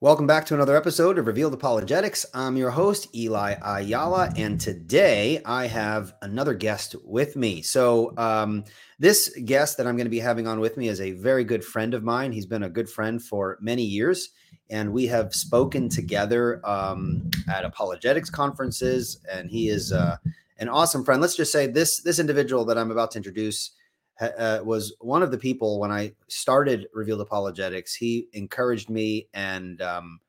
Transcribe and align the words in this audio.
Welcome 0.00 0.28
back 0.28 0.46
to 0.46 0.54
another 0.54 0.76
episode 0.76 1.18
of 1.18 1.26
Revealed 1.26 1.54
Apologetics. 1.54 2.24
I'm 2.32 2.56
your 2.56 2.70
host, 2.70 3.08
Eli 3.16 3.56
Ayala, 3.60 4.32
and 4.36 4.60
today 4.60 5.42
I 5.44 5.66
have 5.66 6.14
another 6.22 6.54
guest 6.54 6.94
with 7.02 7.34
me. 7.34 7.62
So, 7.62 8.16
um, 8.16 8.62
this 9.00 9.36
guest 9.44 9.76
that 9.76 9.88
I'm 9.88 9.96
going 9.96 10.06
to 10.06 10.10
be 10.10 10.20
having 10.20 10.46
on 10.46 10.60
with 10.60 10.76
me 10.76 10.86
is 10.86 11.00
a 11.00 11.10
very 11.10 11.42
good 11.42 11.64
friend 11.64 11.94
of 11.94 12.04
mine. 12.04 12.30
He's 12.30 12.46
been 12.46 12.62
a 12.62 12.70
good 12.70 12.88
friend 12.88 13.20
for 13.20 13.58
many 13.60 13.82
years, 13.82 14.30
and 14.70 14.92
we 14.92 15.04
have 15.08 15.34
spoken 15.34 15.88
together 15.88 16.60
um, 16.64 17.28
at 17.48 17.64
apologetics 17.64 18.30
conferences. 18.30 19.18
And 19.28 19.50
he 19.50 19.68
is 19.68 19.92
uh, 19.92 20.18
an 20.60 20.68
awesome 20.68 21.04
friend. 21.04 21.20
Let's 21.20 21.34
just 21.34 21.50
say 21.50 21.66
this 21.66 22.02
this 22.02 22.20
individual 22.20 22.64
that 22.66 22.78
I'm 22.78 22.92
about 22.92 23.10
to 23.12 23.18
introduce 23.18 23.72
uh, 24.20 24.60
was 24.64 24.94
one 25.00 25.22
of 25.22 25.30
the 25.30 25.38
people 25.38 25.78
when 25.78 25.90
I 25.92 26.12
started 26.28 26.86
Revealed 26.92 27.20
Apologetics. 27.20 27.94
He 27.94 28.28
encouraged 28.32 28.90
me 28.90 29.28
and 29.34 29.80
um, 29.80 30.20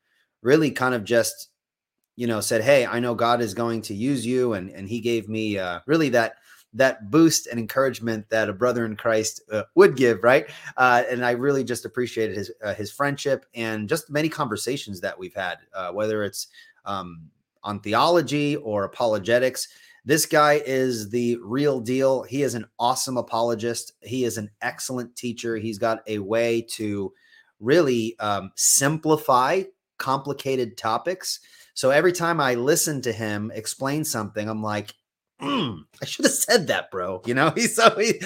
really 0.41 0.71
kind 0.71 0.93
of 0.93 1.03
just, 1.03 1.49
you 2.15 2.27
know, 2.27 2.41
said, 2.41 2.61
"Hey, 2.61 2.85
I 2.85 2.99
know 2.99 3.15
God 3.15 3.41
is 3.41 3.53
going 3.53 3.81
to 3.83 3.93
use 3.93 4.25
you," 4.25 4.53
and 4.53 4.69
and 4.69 4.87
he 4.87 4.99
gave 4.99 5.27
me 5.27 5.57
uh, 5.57 5.79
really 5.87 6.09
that 6.09 6.35
that 6.73 7.09
boost 7.09 7.47
and 7.47 7.59
encouragement 7.59 8.29
that 8.29 8.49
a 8.49 8.53
brother 8.53 8.85
in 8.85 8.95
Christ 8.95 9.41
uh, 9.51 9.63
would 9.75 9.95
give, 9.95 10.23
right? 10.23 10.47
Uh, 10.77 11.03
and 11.09 11.25
I 11.25 11.31
really 11.31 11.63
just 11.63 11.85
appreciated 11.85 12.37
his 12.37 12.51
uh, 12.63 12.73
his 12.73 12.91
friendship 12.91 13.45
and 13.55 13.89
just 13.89 14.09
many 14.09 14.29
conversations 14.29 15.01
that 15.01 15.17
we've 15.17 15.33
had, 15.33 15.57
uh, 15.73 15.91
whether 15.91 16.23
it's 16.23 16.47
um, 16.85 17.29
on 17.63 17.79
theology 17.79 18.55
or 18.57 18.83
apologetics. 18.83 19.67
This 20.05 20.25
guy 20.25 20.61
is 20.65 21.09
the 21.09 21.37
real 21.41 21.79
deal. 21.79 22.23
He 22.23 22.43
is 22.43 22.55
an 22.55 22.65
awesome 22.79 23.17
apologist. 23.17 23.93
He 24.01 24.23
is 24.23 24.37
an 24.37 24.49
excellent 24.61 25.15
teacher. 25.15 25.57
He's 25.57 25.77
got 25.77 26.01
a 26.07 26.19
way 26.19 26.61
to 26.71 27.13
really 27.59 28.17
um, 28.19 28.51
simplify 28.55 29.63
complicated 29.97 30.77
topics. 30.77 31.39
So 31.73 31.91
every 31.91 32.13
time 32.13 32.39
I 32.39 32.55
listen 32.55 33.01
to 33.03 33.11
him 33.11 33.51
explain 33.53 34.03
something, 34.03 34.49
I'm 34.49 34.63
like, 34.63 34.93
mm, 35.41 35.79
I 36.01 36.05
should 36.05 36.25
have 36.25 36.33
said 36.33 36.67
that, 36.67 36.89
bro. 36.91 37.21
You 37.25 37.33
know, 37.33 37.51
he's 37.55 37.75
so 37.75 37.95
he, 37.97 38.19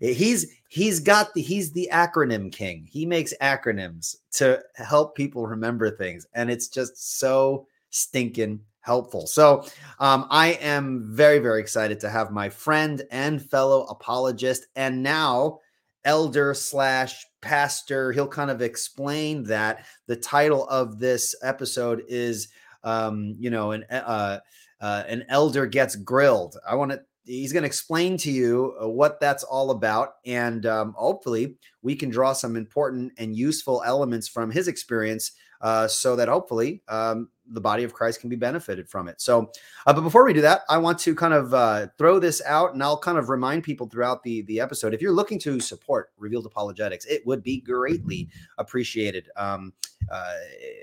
he's 0.00 0.46
he's 0.68 1.00
got 1.00 1.34
the 1.34 1.42
he's 1.42 1.72
the 1.72 1.88
acronym 1.92 2.52
king. 2.52 2.86
He 2.90 3.06
makes 3.06 3.34
acronyms 3.40 4.16
to 4.32 4.62
help 4.76 5.16
people 5.16 5.46
remember 5.46 5.90
things, 5.90 6.26
and 6.34 6.50
it's 6.50 6.68
just 6.68 7.18
so 7.18 7.66
stinking 7.90 8.60
helpful. 8.86 9.26
So 9.26 9.66
um, 9.98 10.26
I 10.30 10.52
am 10.60 11.02
very, 11.04 11.40
very 11.40 11.60
excited 11.60 11.98
to 12.00 12.08
have 12.08 12.30
my 12.30 12.48
friend 12.48 13.02
and 13.10 13.42
fellow 13.42 13.82
apologist 13.86 14.68
and 14.76 15.02
now 15.02 15.58
elder 16.04 16.54
slash 16.54 17.26
pastor. 17.42 18.12
He'll 18.12 18.28
kind 18.28 18.50
of 18.50 18.62
explain 18.62 19.42
that 19.44 19.84
the 20.06 20.16
title 20.16 20.68
of 20.68 21.00
this 21.00 21.34
episode 21.42 22.04
is, 22.08 22.48
um, 22.84 23.34
you 23.38 23.50
know, 23.50 23.72
an 23.72 23.84
uh, 23.90 24.38
uh, 24.80 25.02
an 25.08 25.24
elder 25.28 25.66
gets 25.66 25.96
grilled. 25.96 26.56
I 26.66 26.76
want 26.76 26.92
to. 26.92 27.00
He's 27.24 27.52
going 27.52 27.64
to 27.64 27.66
explain 27.66 28.16
to 28.18 28.30
you 28.30 28.76
uh, 28.80 28.88
what 28.88 29.18
that's 29.18 29.42
all 29.42 29.72
about, 29.72 30.10
and 30.24 30.64
um, 30.64 30.94
hopefully, 30.96 31.56
we 31.82 31.96
can 31.96 32.08
draw 32.08 32.32
some 32.32 32.54
important 32.54 33.12
and 33.18 33.34
useful 33.34 33.82
elements 33.84 34.28
from 34.28 34.48
his 34.48 34.68
experience 34.68 35.32
uh, 35.60 35.88
so 35.88 36.14
that 36.14 36.28
hopefully 36.28 36.82
um, 36.86 37.28
the 37.50 37.60
body 37.60 37.84
of 37.84 37.92
Christ 37.92 38.20
can 38.20 38.28
be 38.28 38.36
benefited 38.36 38.88
from 38.88 39.08
it. 39.08 39.20
So, 39.20 39.50
uh, 39.86 39.92
but 39.92 40.00
before 40.02 40.24
we 40.24 40.32
do 40.32 40.40
that, 40.40 40.62
I 40.68 40.78
want 40.78 40.98
to 41.00 41.14
kind 41.14 41.34
of 41.34 41.54
uh, 41.54 41.88
throw 41.98 42.18
this 42.18 42.42
out, 42.44 42.74
and 42.74 42.82
I'll 42.82 42.98
kind 42.98 43.18
of 43.18 43.28
remind 43.28 43.64
people 43.64 43.86
throughout 43.88 44.22
the 44.22 44.42
the 44.42 44.60
episode. 44.60 44.94
If 44.94 45.00
you're 45.00 45.12
looking 45.12 45.38
to 45.40 45.60
support 45.60 46.12
Revealed 46.18 46.46
Apologetics, 46.46 47.04
it 47.06 47.26
would 47.26 47.42
be 47.42 47.60
greatly 47.60 48.28
appreciated, 48.58 49.28
um, 49.36 49.72
uh, 50.10 50.34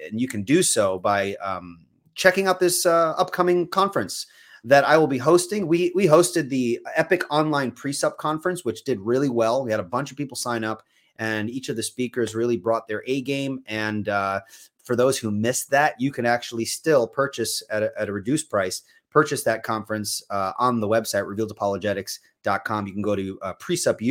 and 0.09 0.19
you 0.19 0.27
can 0.27 0.43
do 0.43 0.63
so 0.63 0.99
by 0.99 1.35
um, 1.35 1.85
checking 2.15 2.47
out 2.47 2.59
this 2.59 2.85
uh, 2.85 3.13
upcoming 3.17 3.67
conference 3.67 4.27
that 4.63 4.85
I 4.85 4.97
will 4.97 5.07
be 5.07 5.17
hosting. 5.17 5.67
We 5.67 5.91
we 5.95 6.05
hosted 6.05 6.49
the 6.49 6.79
Epic 6.95 7.23
Online 7.29 7.71
Precept 7.71 8.17
Conference, 8.17 8.63
which 8.63 8.83
did 8.83 8.99
really 8.99 9.29
well. 9.29 9.63
We 9.63 9.71
had 9.71 9.79
a 9.79 9.83
bunch 9.83 10.11
of 10.11 10.17
people 10.17 10.37
sign 10.37 10.63
up 10.63 10.83
and 11.19 11.49
each 11.49 11.69
of 11.69 11.75
the 11.75 11.83
speakers 11.83 12.35
really 12.35 12.57
brought 12.57 12.87
their 12.87 13.03
A 13.07 13.21
game. 13.21 13.61
And 13.67 14.09
uh, 14.09 14.41
for 14.83 14.95
those 14.95 15.17
who 15.17 15.31
missed 15.31 15.69
that, 15.71 15.99
you 15.99 16.11
can 16.11 16.25
actually 16.25 16.65
still 16.65 17.07
purchase 17.07 17.63
at 17.69 17.83
a, 17.83 17.91
at 17.97 18.09
a 18.09 18.13
reduced 18.13 18.49
price. 18.49 18.81
Purchase 19.09 19.43
that 19.43 19.63
conference 19.63 20.23
uh, 20.29 20.53
on 20.57 20.79
the 20.79 20.87
website 20.87 21.25
revealedapologetics.com. 21.25 22.87
You 22.87 22.93
can 22.93 23.01
go 23.01 23.15
to 23.15 23.39
uh, 23.41 23.53
Precept 23.53 24.01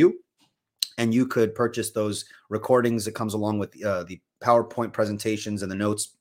and 0.97 1.13
you 1.13 1.25
could 1.25 1.55
purchase 1.55 1.91
those 1.91 2.25
recordings 2.49 3.05
that 3.05 3.13
comes 3.13 3.33
along 3.33 3.59
with 3.59 3.83
uh, 3.83 4.03
the 4.03 4.21
PowerPoint 4.41 4.93
presentations 4.93 5.61
and 5.61 5.71
the 5.71 5.75
notes 5.75 6.15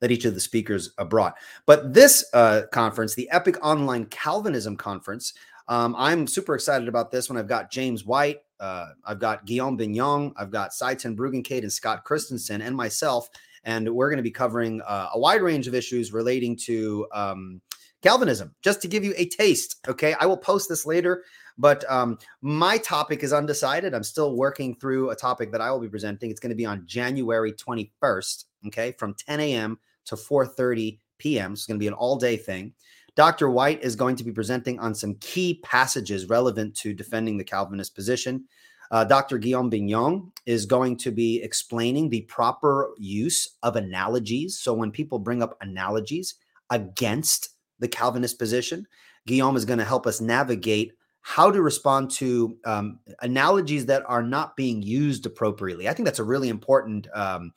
that 0.00 0.10
each 0.10 0.24
of 0.24 0.34
the 0.34 0.40
speakers 0.40 0.92
uh, 0.98 1.04
brought. 1.04 1.34
But 1.66 1.94
this 1.94 2.24
uh, 2.32 2.62
conference, 2.72 3.14
the 3.14 3.30
Epic 3.30 3.56
Online 3.62 4.06
Calvinism 4.06 4.76
Conference, 4.76 5.34
um, 5.68 5.94
I'm 5.96 6.26
super 6.26 6.54
excited 6.54 6.88
about 6.88 7.10
this 7.10 7.30
one. 7.30 7.38
I've 7.38 7.46
got 7.46 7.70
James 7.70 8.04
White, 8.04 8.40
uh, 8.62 8.92
I've 9.04 9.18
got 9.18 9.44
Guillaume 9.44 9.76
Bignon, 9.76 10.32
I've 10.36 10.52
got 10.52 10.72
Sye 10.72 10.94
Ten 10.94 11.16
Bruggencate 11.16 11.62
and 11.62 11.72
Scott 11.72 12.04
Christensen, 12.04 12.62
and 12.62 12.74
myself. 12.74 13.28
And 13.64 13.92
we're 13.92 14.08
going 14.08 14.18
to 14.18 14.22
be 14.22 14.30
covering 14.30 14.80
uh, 14.82 15.10
a 15.14 15.18
wide 15.18 15.42
range 15.42 15.66
of 15.66 15.74
issues 15.74 16.12
relating 16.12 16.56
to 16.64 17.06
um, 17.12 17.60
Calvinism, 18.02 18.54
just 18.62 18.80
to 18.82 18.88
give 18.88 19.04
you 19.04 19.14
a 19.16 19.26
taste. 19.26 19.76
Okay. 19.88 20.14
I 20.18 20.26
will 20.26 20.36
post 20.36 20.68
this 20.68 20.86
later, 20.86 21.24
but 21.58 21.88
um, 21.90 22.18
my 22.40 22.78
topic 22.78 23.22
is 23.22 23.32
undecided. 23.32 23.94
I'm 23.94 24.02
still 24.02 24.36
working 24.36 24.74
through 24.76 25.10
a 25.10 25.16
topic 25.16 25.52
that 25.52 25.60
I 25.60 25.70
will 25.70 25.80
be 25.80 25.88
presenting. 25.88 26.30
It's 26.30 26.40
going 26.40 26.50
to 26.50 26.56
be 26.56 26.66
on 26.66 26.84
January 26.86 27.52
21st. 27.52 28.44
Okay. 28.68 28.92
From 28.92 29.14
10 29.14 29.40
a.m. 29.40 29.78
to 30.06 30.16
4:30 30.16 30.98
p.m. 31.18 31.50
So 31.50 31.60
it's 31.60 31.66
going 31.66 31.78
to 31.78 31.82
be 31.82 31.88
an 31.88 31.94
all 31.94 32.16
day 32.16 32.36
thing. 32.36 32.74
Dr. 33.14 33.50
White 33.50 33.82
is 33.82 33.96
going 33.96 34.16
to 34.16 34.24
be 34.24 34.32
presenting 34.32 34.78
on 34.78 34.94
some 34.94 35.16
key 35.16 35.60
passages 35.62 36.28
relevant 36.28 36.74
to 36.76 36.94
defending 36.94 37.36
the 37.36 37.44
Calvinist 37.44 37.94
position. 37.94 38.44
Uh, 38.90 39.04
Dr. 39.04 39.38
Guillaume 39.38 39.70
Bignon 39.70 40.32
is 40.44 40.66
going 40.66 40.96
to 40.98 41.10
be 41.10 41.42
explaining 41.42 42.08
the 42.08 42.22
proper 42.22 42.92
use 42.98 43.56
of 43.62 43.76
analogies. 43.76 44.58
So 44.58 44.74
when 44.74 44.90
people 44.90 45.18
bring 45.18 45.42
up 45.42 45.56
analogies 45.60 46.34
against 46.70 47.50
the 47.78 47.88
Calvinist 47.88 48.38
position, 48.38 48.86
Guillaume 49.26 49.56
is 49.56 49.64
going 49.64 49.78
to 49.78 49.84
help 49.84 50.06
us 50.06 50.20
navigate 50.20 50.92
how 51.22 51.50
to 51.50 51.62
respond 51.62 52.10
to 52.10 52.56
um, 52.64 52.98
analogies 53.20 53.86
that 53.86 54.02
are 54.06 54.22
not 54.22 54.56
being 54.56 54.82
used 54.82 55.24
appropriately. 55.24 55.88
I 55.88 55.94
think 55.94 56.04
that's 56.04 56.18
a 56.18 56.24
really 56.24 56.48
important 56.48 57.06
um, 57.14 57.52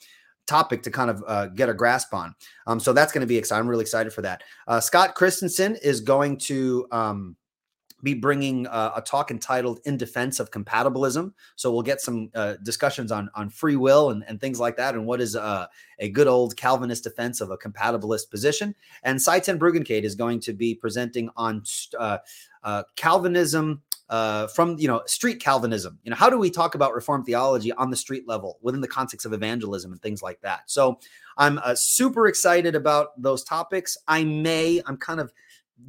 topic 0.46 0.84
to 0.84 0.92
kind 0.92 1.10
of 1.10 1.24
uh, 1.28 1.48
get 1.48 1.70
a 1.70 1.74
grasp 1.74 2.14
on. 2.14 2.36
Um, 2.68 2.80
so 2.80 2.94
that's 2.94 3.12
going 3.12 3.22
to 3.22 3.28
be 3.28 3.38
exciting. 3.38 3.62
I'm 3.62 3.68
really 3.68 3.84
excited 3.84 4.14
for 4.14 4.22
that. 4.22 4.44
Uh, 4.68 4.80
Scott 4.80 5.16
Christensen 5.16 5.76
is 5.78 6.02
going 6.02 6.38
to 6.40 6.88
um, 6.92 7.36
be 8.04 8.14
bringing 8.14 8.68
uh, 8.68 8.92
a 8.96 9.02
talk 9.02 9.32
entitled 9.32 9.80
"In 9.86 9.98
Defense 9.98 10.40
of 10.40 10.52
Compatibilism." 10.52 11.34
So 11.56 11.72
we'll 11.72 11.82
get 11.82 12.02
some 12.02 12.30
uh, 12.36 12.56
discussions 12.64 13.12
on 13.12 13.30
on 13.36 13.50
free 13.50 13.76
will 13.76 14.12
and, 14.12 14.24
and 14.28 14.40
things 14.40 14.60
like 14.60 14.78
that, 14.78 14.96
and 14.96 15.06
what 15.06 15.22
is 15.22 15.36
uh, 15.36 15.68
a 16.00 16.10
good 16.10 16.28
old 16.28 16.56
Calvinist 16.56 17.04
defense 17.04 17.42
of 17.42 17.52
a 17.52 17.58
compatibilist 17.58 18.30
position. 18.30 18.76
And 19.04 19.22
Sye 19.22 19.40
Ten 19.40 19.60
Bruggencate 19.60 20.04
is 20.04 20.16
going 20.16 20.40
to 20.42 20.54
be 20.54 20.76
presenting 20.76 21.30
on 21.36 21.64
uh, 21.98 22.84
Calvinism 22.96 23.82
uh, 24.10 24.48
from 24.48 24.78
you 24.78 24.88
know 24.88 25.02
street 25.06 25.40
Calvinism. 25.40 26.00
You 26.04 26.12
know, 26.12 26.16
how 26.16 26.30
do 26.30 26.38
we 26.38 26.50
talk 26.50 26.76
about 26.76 26.94
Reformed 26.94 27.26
theology 27.26 27.72
on 27.74 27.90
the 27.90 27.96
street 27.96 28.28
level 28.28 28.60
within 28.62 28.82
the 28.82 28.88
context 28.88 29.26
of 29.26 29.34
evangelism 29.34 29.92
and 29.92 30.02
things 30.02 30.22
like 30.22 30.42
that? 30.42 30.70
So 30.70 31.00
I'm 31.38 31.60
uh, 31.60 31.76
super 31.76 32.28
excited 32.28 32.76
about 32.76 33.20
those 33.22 33.44
topics. 33.44 33.98
I 34.08 34.24
may, 34.24 34.82
I'm 34.86 34.98
kind 34.98 35.20
of 35.20 35.32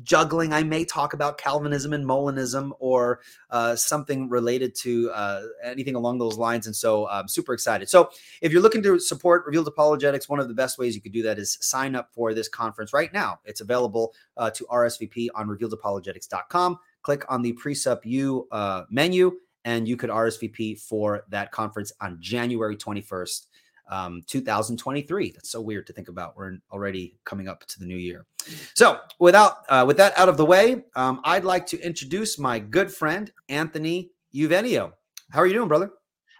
juggling. 0.02 0.52
I 0.52 0.62
may 0.62 0.84
talk 0.84 1.12
about 1.12 1.38
Calvinism 1.38 1.92
and 1.92 2.04
Molinism 2.04 2.72
or 2.80 3.20
uh, 3.50 3.76
something 3.76 4.28
related 4.28 4.74
to 4.76 5.10
uh, 5.12 5.42
anything 5.62 5.94
along 5.94 6.18
those 6.18 6.36
lines. 6.36 6.66
And 6.66 6.74
so 6.74 7.08
I'm 7.08 7.28
super 7.28 7.52
excited. 7.54 7.88
So 7.88 8.10
if 8.42 8.52
you're 8.52 8.62
looking 8.62 8.82
to 8.82 8.98
support 8.98 9.46
Revealed 9.46 9.68
Apologetics, 9.68 10.28
one 10.28 10.40
of 10.40 10.48
the 10.48 10.54
best 10.54 10.78
ways 10.78 10.94
you 10.94 11.00
could 11.00 11.12
do 11.12 11.22
that 11.22 11.38
is 11.38 11.56
sign 11.60 11.94
up 11.94 12.12
for 12.12 12.34
this 12.34 12.48
conference 12.48 12.92
right 12.92 13.12
now. 13.12 13.38
It's 13.44 13.60
available 13.60 14.12
uh, 14.36 14.50
to 14.50 14.64
RSVP 14.64 15.28
on 15.34 15.48
revealedapologetics.com 15.48 16.78
click 17.06 17.24
on 17.28 17.40
the 17.40 17.52
Precept 17.52 18.04
U 18.04 18.48
uh, 18.50 18.82
menu, 18.90 19.30
and 19.64 19.86
you 19.86 19.96
could 19.96 20.10
RSVP 20.10 20.80
for 20.80 21.22
that 21.28 21.52
conference 21.52 21.92
on 22.00 22.18
January 22.20 22.76
21st, 22.76 23.46
um, 23.88 24.22
2023. 24.26 25.30
That's 25.30 25.50
so 25.50 25.60
weird 25.60 25.86
to 25.86 25.92
think 25.92 26.08
about. 26.08 26.36
We're 26.36 26.58
already 26.72 27.16
coming 27.24 27.46
up 27.46 27.64
to 27.64 27.78
the 27.78 27.86
new 27.86 27.96
year. 27.96 28.26
So, 28.74 28.98
without 29.20 29.58
uh, 29.68 29.84
with 29.86 29.96
that 29.98 30.18
out 30.18 30.28
of 30.28 30.36
the 30.36 30.44
way, 30.44 30.82
um, 30.96 31.20
I'd 31.22 31.44
like 31.44 31.64
to 31.68 31.80
introduce 31.80 32.40
my 32.40 32.58
good 32.58 32.92
friend 32.92 33.30
Anthony 33.48 34.10
Eugenio. 34.32 34.92
How 35.30 35.38
are 35.38 35.46
you 35.46 35.54
doing, 35.54 35.68
brother? 35.68 35.92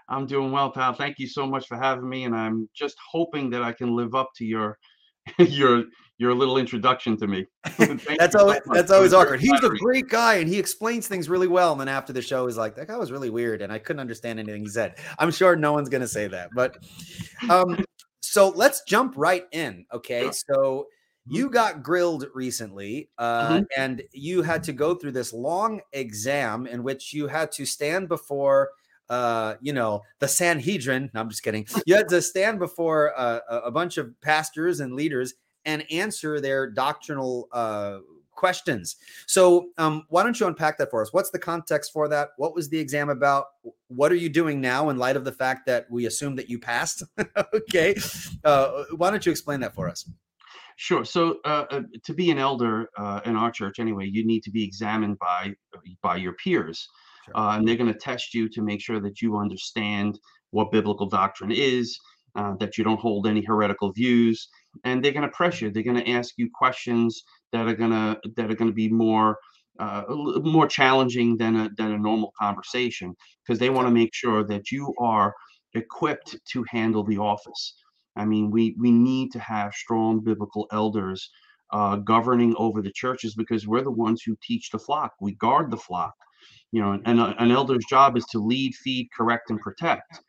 I'm 0.09 0.27
doing 0.27 0.51
well, 0.51 0.73
pal. 0.73 0.95
Thank 0.95 1.21
you 1.21 1.29
so 1.29 1.47
much 1.47 1.69
for 1.69 1.77
having 1.77 2.09
me, 2.09 2.25
and 2.25 2.35
I'm 2.35 2.69
just 2.75 2.97
hoping 3.09 3.51
that 3.51 3.63
I 3.63 3.73
can 3.73 3.95
live 3.95 4.17
up 4.17 4.31
to 4.39 4.45
your 4.45 4.79
your 5.39 5.85
your 6.19 6.35
little 6.35 6.59
introduction 6.59 7.17
to 7.19 7.27
me. 7.27 7.47
that's 8.19 8.35
always 8.35 8.61
so 8.65 8.73
that's 8.73 8.91
always 8.91 9.13
awkward. 9.13 9.41
He's 9.41 9.63
a 9.63 9.71
great 9.71 10.09
guy 10.09 10.37
and 10.37 10.49
he 10.49 10.59
explains 10.59 11.07
things 11.07 11.29
really 11.29 11.49
well. 11.49 11.73
And 11.73 11.81
then 11.81 11.89
after 11.89 12.13
the 12.13 12.23
show, 12.23 12.47
he's 12.47 12.57
like, 12.57 12.75
"That 12.77 12.89
guy 12.89 12.97
was 12.97 13.13
really 13.13 13.31
weird," 13.31 13.63
and 13.63 13.73
I 13.73 13.79
couldn't 13.79 14.01
understand 14.01 14.39
anything 14.39 14.63
he 14.63 14.69
said. 14.69 14.99
I'm 15.19 15.31
sure 15.31 15.57
no 15.57 15.73
one's 15.73 15.89
gonna 15.89 16.09
say 16.09 16.29
that, 16.29 16.51
but 16.55 16.79
um, 17.51 17.85
So 18.21 18.51
let's 18.51 18.83
jump 18.83 19.15
right 19.17 19.45
in. 19.53 19.87
Okay. 19.93 20.31
So 20.33 20.87
you 21.29 21.51
got 21.51 21.83
grilled 21.83 22.27
recently, 22.35 23.11
uh, 23.19 23.49
mm-hmm. 23.49 23.65
and 23.77 24.03
you 24.13 24.43
had 24.43 24.63
to 24.65 24.73
go 24.73 24.95
through 24.95 25.13
this 25.13 25.33
long 25.33 25.81
exam 25.93 26.67
in 26.67 26.83
which 26.83 27.13
you 27.13 27.27
had 27.27 27.51
to 27.53 27.67
stand 27.67 28.09
before 28.09 28.71
uh, 29.09 29.55
you 29.61 29.73
know, 29.73 30.03
the 30.19 30.29
Sanhedrin. 30.29 31.11
No, 31.15 31.21
I'm 31.21 31.31
just 31.31 31.43
kidding. 31.43 31.67
You 31.87 31.95
had 31.95 32.09
to 32.09 32.21
stand 32.21 32.59
before 32.59 33.13
uh, 33.17 33.41
a 33.49 33.71
bunch 33.71 33.99
of 33.99 34.21
pastors 34.21 34.81
and 34.81 34.95
leaders 34.95 35.35
and 35.67 35.85
answer 35.91 36.41
their 36.41 36.71
doctrinal 36.71 37.49
uh, 37.53 37.99
questions. 38.37 38.97
So, 39.27 39.71
um, 39.79 40.05
why 40.09 40.23
don't 40.23 40.39
you 40.39 40.47
unpack 40.47 40.79
that 40.79 40.91
for 40.91 41.03
us? 41.03 41.13
What's 41.13 41.31
the 41.31 41.39
context 41.39 41.93
for 41.93 42.09
that? 42.09 42.31
What 42.37 42.55
was 42.55 42.69
the 42.69 42.79
exam 42.79 43.09
about? 43.09 43.47
What 43.89 44.13
are 44.13 44.17
you 44.17 44.29
doing 44.29 44.61
now 44.61 44.91
in 44.91 44.99
light 44.99 45.17
of 45.17 45.25
the 45.25 45.33
fact 45.33 45.67
that 45.67 45.91
we 45.91 46.07
assume 46.07 46.37
that 46.37 46.49
you 46.49 46.59
passed? 46.59 47.03
okay. 47.55 47.97
Uh, 48.45 48.85
why 48.97 49.11
don't 49.11 49.27
you 49.27 49.33
explain 49.33 49.61
that 49.61 49.75
for 49.75 49.89
us? 49.89 50.09
Sure. 50.77 51.05
So, 51.05 51.39
uh, 51.45 51.65
uh, 51.71 51.83
to 52.05 52.15
be 52.15 52.31
an 52.31 52.39
elder 52.39 52.91
uh, 52.99 53.21
in 53.25 53.35
our 53.35 53.51
church, 53.51 53.79
anyway, 53.79 54.07
you 54.07 54.25
need 54.27 54.43
to 54.45 54.51
be 54.51 54.63
examined 54.63 55.19
by 55.19 55.55
by 56.03 56.17
your 56.17 56.35
peers, 56.35 56.87
sure. 57.25 57.37
Uh, 57.37 57.57
and 57.57 57.67
they're 57.67 57.77
going 57.77 57.93
to 57.93 57.99
test 57.99 58.35
you 58.35 58.49
to 58.51 58.63
make 58.63 58.81
sure 58.81 59.01
that 59.01 59.23
you 59.23 59.39
understand 59.39 60.21
what 60.51 60.71
biblical 60.71 61.07
doctrine 61.07 61.51
is, 61.51 61.99
uh, 62.37 62.55
that 62.61 62.77
you 62.77 62.85
don't 62.85 63.01
hold 63.01 63.27
any 63.27 63.43
heretical 63.43 63.91
views, 63.93 64.49
and 64.85 65.05
they're 65.05 65.13
going 65.13 65.23
to 65.29 65.37
press 65.37 65.61
you. 65.61 65.71
They're 65.71 65.83
going 65.83 66.03
to 66.03 66.11
ask 66.11 66.35
you 66.37 66.51
questions 66.55 67.23
that 67.53 67.67
are 67.67 67.75
going 67.75 67.91
to 67.91 68.19
that 68.37 68.51
are 68.51 68.55
going 68.55 68.71
to 68.71 68.75
be 68.75 68.89
more 68.89 69.39
uh, 69.79 70.03
more 70.09 70.67
challenging 70.67 71.37
than 71.37 71.57
a 71.57 71.71
than 71.77 71.93
a 71.93 71.99
normal 71.99 72.33
conversation 72.39 73.15
because 73.45 73.59
they 73.59 73.71
want 73.71 73.87
to 73.87 73.95
make 73.95 74.15
sure 74.15 74.45
that 74.45 74.71
you 74.71 74.93
are 74.99 75.35
equipped 75.75 76.37
to 76.53 76.65
handle 76.71 77.05
the 77.05 77.19
office. 77.19 77.75
I 78.17 78.25
mean, 78.25 78.51
we 78.51 78.75
we 78.79 78.91
need 78.91 79.33
to 79.33 79.39
have 79.41 79.75
strong 79.75 80.21
biblical 80.21 80.67
elders 80.73 81.31
uh, 81.73 81.97
governing 81.97 82.55
over 82.57 82.81
the 82.81 82.93
churches 82.93 83.35
because 83.35 83.67
we're 83.67 83.83
the 83.83 83.91
ones 83.91 84.23
who 84.23 84.37
teach 84.43 84.71
the 84.71 84.79
flock. 84.79 85.13
We 85.21 85.35
guard 85.35 85.71
the 85.71 85.77
flock. 85.77 86.15
You 86.73 86.83
know, 86.83 86.93
and, 86.93 87.03
and 87.07 87.21
an 87.39 87.51
elder's 87.51 87.85
job 87.89 88.17
is 88.17 88.25
to 88.27 88.39
lead, 88.39 88.75
feed, 88.75 89.09
correct, 89.17 89.51
and 89.51 89.61
protect. 89.61 90.21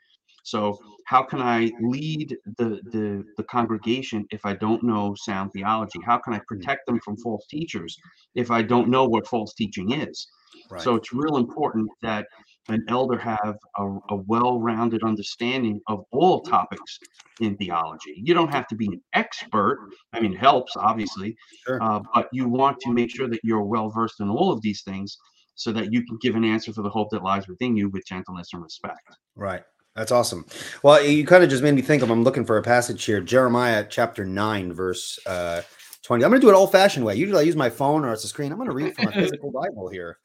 So 0.47 0.79
how 1.05 1.23
can 1.23 1.41
I 1.41 1.69
lead 1.81 2.38
the, 2.57 2.79
the, 2.91 3.25
the 3.35 3.44
congregation 3.44 4.25
if 4.31 4.45
I 4.45 4.53
don't 4.53 4.81
know 4.81 5.13
sound 5.17 5.51
theology? 5.51 5.99
How 6.05 6.19
can 6.19 6.33
I 6.33 6.38
hmm. 6.38 6.45
protect 6.47 6.85
them 6.85 7.01
from 7.03 7.17
false 7.17 7.45
teachers 7.47 7.97
if 8.33 8.49
I 8.49 8.61
don't 8.61 8.88
know 8.88 9.05
what 9.05 9.27
false 9.27 9.53
teaching 9.53 9.91
is? 9.91 10.25
Right. 10.69 10.81
So 10.81 10.95
it's 10.95 11.11
real 11.11 11.35
important 11.35 11.89
that 12.01 12.27
an 12.69 12.85
elder 12.88 13.17
have 13.17 13.57
a, 13.77 13.85
a 14.09 14.15
well-rounded 14.15 15.03
understanding 15.03 15.81
of 15.88 16.05
all 16.11 16.41
topics 16.41 16.97
in 17.41 17.57
theology. 17.57 18.13
You 18.15 18.33
don't 18.33 18.53
have 18.53 18.67
to 18.67 18.75
be 18.75 18.88
an 18.88 19.01
expert. 19.13 19.89
I 20.13 20.21
mean, 20.21 20.33
it 20.33 20.39
helps 20.39 20.77
obviously, 20.77 21.35
sure. 21.65 21.83
uh, 21.83 22.00
but 22.13 22.29
you 22.31 22.47
want 22.47 22.79
to 22.81 22.93
make 22.93 23.13
sure 23.13 23.27
that 23.27 23.41
you're 23.43 23.63
well 23.63 23.89
versed 23.89 24.21
in 24.21 24.29
all 24.29 24.53
of 24.53 24.61
these 24.61 24.81
things 24.83 25.17
so 25.55 25.73
that 25.73 25.91
you 25.91 26.05
can 26.05 26.17
give 26.21 26.35
an 26.35 26.45
answer 26.45 26.71
for 26.71 26.83
the 26.83 26.89
hope 26.89 27.09
that 27.11 27.23
lies 27.23 27.50
within 27.50 27.75
you 27.75 27.89
with 27.89 28.05
gentleness 28.05 28.50
and 28.53 28.63
respect. 28.63 29.01
Right. 29.35 29.63
That's 29.97 30.11
awesome. 30.11 30.45
Well, 30.83 31.03
you 31.03 31.25
kind 31.25 31.44
of 31.44 31.49
just 31.49 31.63
made 31.63 31.73
me 31.73 31.81
think 31.81 32.03
of. 32.03 32.11
I'm 32.11 32.23
looking 32.23 32.45
for 32.45 32.57
a 32.57 32.61
passage 32.61 33.03
here, 33.03 33.19
Jeremiah 33.19 33.83
chapter 33.89 34.23
nine, 34.23 34.71
verse 34.71 35.17
uh, 35.25 35.63
twenty. 36.03 36.23
I'm 36.23 36.29
going 36.29 36.39
to 36.39 36.45
do 36.45 36.51
it 36.51 36.55
old 36.55 36.71
fashioned 36.71 37.03
way. 37.03 37.15
Usually, 37.15 37.39
I 37.39 37.44
use 37.44 37.55
my 37.55 37.71
phone 37.71 38.05
or 38.05 38.13
it's 38.13 38.23
a 38.23 38.27
screen. 38.27 38.51
I'm 38.51 38.59
going 38.59 38.69
to 38.69 38.75
read 38.75 38.95
from 38.95 39.07
a 39.07 39.11
physical 39.13 39.51
Bible 39.51 39.89
here. 39.89 40.19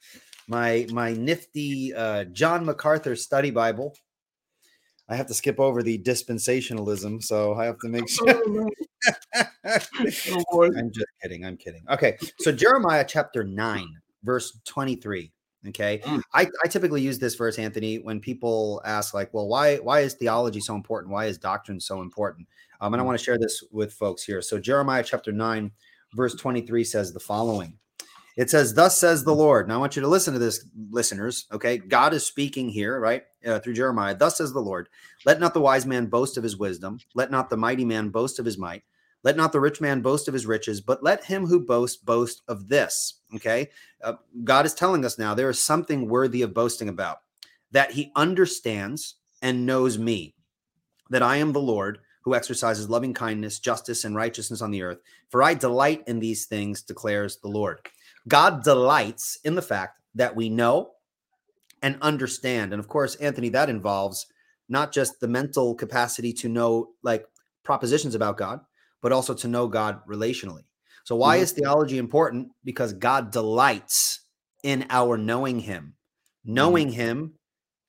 My 0.47 0.87
my 0.93 1.15
nifty 1.15 1.95
uh, 1.95 2.25
John 2.25 2.67
MacArthur 2.67 3.17
Study 3.17 3.51
Bible. 3.51 3.97
I 5.09 5.17
have 5.17 5.27
to 5.29 5.35
skip 5.35 5.59
over 5.59 5.83
the 5.83 5.99
dispensationalism, 5.99 7.23
so 7.23 7.55
I 7.55 7.65
have 7.65 7.79
to 7.79 7.89
make 7.89 8.09
sure. 8.11 8.43
oh, 10.53 10.65
I'm 10.77 10.93
just 10.93 11.07
kidding. 11.23 11.47
I'm 11.47 11.57
kidding. 11.57 11.83
Okay, 11.89 12.19
so 12.41 12.53
Jeremiah 12.53 13.07
chapter 13.09 13.43
nine, 13.43 13.89
verse 14.23 14.59
twenty-three. 14.67 15.33
Okay. 15.69 16.01
Mm. 16.05 16.23
I, 16.35 16.49
I 16.65 16.69
typically 16.69 17.03
use 17.03 17.19
this 17.19 17.35
verse, 17.35 17.59
Anthony, 17.59 17.99
when 17.99 18.21
people 18.21 18.83
ask, 18.85 19.15
like, 19.15 19.33
well, 19.33 19.47
why 19.47 19.77
why 19.77 20.01
is 20.01 20.15
theology 20.15 20.61
so 20.61 20.75
important? 20.75 21.13
Why 21.13 21.27
is 21.27 21.39
doctrine 21.39 21.79
so 21.79 22.03
important? 22.03 22.49
Um, 22.81 22.95
and 22.95 23.01
I 23.01 23.05
mm. 23.05 23.07
want 23.07 23.19
to 23.19 23.25
share 23.25 23.39
this 23.39 23.63
with 23.71 23.93
folks 23.93 24.25
here. 24.25 24.43
So 24.43 24.59
Jeremiah 24.59 25.05
chapter 25.05 25.31
9, 25.31 25.71
verse 26.15 26.35
23 26.35 26.83
says 26.85 27.13
the 27.13 27.21
following. 27.21 27.79
It 28.37 28.51
says, 28.51 28.75
Thus 28.75 28.99
says 28.99 29.25
the 29.25 29.35
Lord. 29.35 29.69
Now 29.69 29.75
I 29.75 29.79
want 29.79 29.95
you 29.95 30.03
to 30.03 30.09
listen 30.09 30.33
to 30.33 30.41
this, 30.41 30.65
listeners. 30.91 31.47
Okay. 31.53 31.79
God 31.79 32.15
is 32.15 32.25
speaking 32.25 32.69
here, 32.69 32.99
right? 32.99 33.25
Uh, 33.47 33.59
through 33.61 33.75
Jeremiah. 33.75 34.17
Thus 34.17 34.39
says 34.39 34.53
the 34.53 34.61
Lord, 34.61 34.89
let 35.27 35.39
not 35.39 35.55
the 35.55 35.61
wise 35.61 35.87
man 35.87 36.07
boast 36.07 36.37
of 36.37 36.43
his 36.43 36.57
wisdom, 36.57 36.99
let 37.15 37.31
not 37.31 37.51
the 37.51 37.57
mighty 37.57 37.85
man 37.85 38.09
boast 38.09 38.39
of 38.39 38.45
his 38.45 38.59
might 38.59 38.83
let 39.25 39.37
not 39.37 39.53
the 39.53 39.61
rich 39.61 39.81
man 39.81 40.01
boast 40.01 40.29
of 40.29 40.35
his 40.35 40.47
riches, 40.47 40.81
but 40.81 41.03
let 41.03 41.25
him 41.25 41.47
who 41.47 41.65
boasts 41.65 41.97
boast 41.97 42.43
of 42.49 42.69
this. 42.69 43.21
Okay. 43.35 43.69
Uh, 44.03 44.15
God 44.45 44.67
is 44.67 44.75
telling 44.75 45.05
us 45.05 45.19
now 45.19 45.35
there 45.35 45.51
is 45.51 45.63
something 45.63 46.09
worthy 46.09 46.43
of 46.43 46.55
boasting 46.55 46.89
about 46.89 47.19
that 47.71 47.93
he 47.93 48.13
understands 48.17 49.17
and 49.41 49.67
knows 49.67 49.99
me, 49.99 50.35
that 51.11 51.23
I 51.23 51.37
am 51.37 51.53
the 51.53 51.61
Lord 51.61 51.99
who 52.23 52.35
exercises 52.35 52.89
loving 52.89 53.15
kindness, 53.15 53.59
justice, 53.59 54.05
and 54.05 54.15
righteousness 54.15 54.63
on 54.63 54.71
the 54.71 54.83
earth. 54.83 54.99
For 55.29 55.43
I 55.43 55.55
delight 55.55 56.05
in 56.07 56.21
these 56.21 56.47
things, 56.47 56.83
declares 56.83 57.39
the 57.39 57.49
Lord. 57.49 57.79
God 58.29 58.63
delights 58.63 59.39
in 59.45 59.57
the 59.57 59.63
fact 59.63 59.99
that 60.15 60.37
we 60.37 60.49
know 60.49 60.93
and 61.83 61.99
understand. 62.01 62.73
And 62.73 62.79
of 62.79 62.89
course, 62.89 63.17
Anthony, 63.17 63.49
that 63.49 63.69
involves 63.69 64.27
not 64.69 64.93
just 64.93 65.19
the 65.19 65.27
mental 65.27 65.75
capacity 65.75 66.33
to 66.35 66.49
know 66.49 66.91
like 67.03 67.27
propositions 67.65 68.15
about 68.15 68.37
God, 68.37 68.61
but 69.03 69.13
also 69.13 69.35
to 69.35 69.49
know 69.49 69.69
God 69.69 70.01
relationally. 70.07 70.63
So, 71.05 71.17
why 71.17 71.37
mm-hmm. 71.37 71.43
is 71.43 71.53
theology 71.53 71.99
important? 71.99 72.49
Because 72.65 72.93
God 72.93 73.31
delights 73.31 74.21
in 74.63 74.87
our 74.89 75.19
knowing 75.19 75.59
Him, 75.59 75.95
knowing 76.45 76.89
mm-hmm. 76.89 77.01
Him 77.01 77.35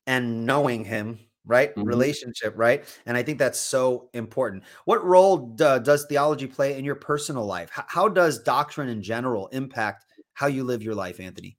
and 0.07 0.45
knowing 0.45 0.83
Him, 0.83 1.19
right? 1.45 1.73
Mm-hmm. 1.75 1.87
Relationship, 1.87 2.53
right? 2.57 2.83
And 3.05 3.15
I 3.15 3.23
think 3.23 3.37
that's 3.37 3.59
so 3.59 4.09
important. 4.13 4.63
What 4.85 5.05
role 5.05 5.37
d- 5.37 5.79
does 5.83 6.05
theology 6.09 6.47
play 6.47 6.77
in 6.77 6.83
your 6.83 6.95
personal 6.95 7.45
life? 7.45 7.71
H- 7.77 7.85
how 7.87 8.09
does 8.09 8.39
doctrine 8.41 8.89
in 8.89 9.01
general 9.01 9.47
impact 9.47 10.05
how 10.33 10.47
you 10.47 10.63
live 10.63 10.81
your 10.81 10.95
life, 10.95 11.19
Anthony? 11.19 11.57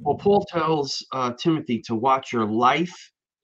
Well, 0.00 0.16
Paul 0.16 0.44
tells 0.48 1.04
uh, 1.12 1.32
Timothy 1.32 1.80
to 1.86 1.94
watch 1.94 2.32
your 2.32 2.46
life 2.46 2.94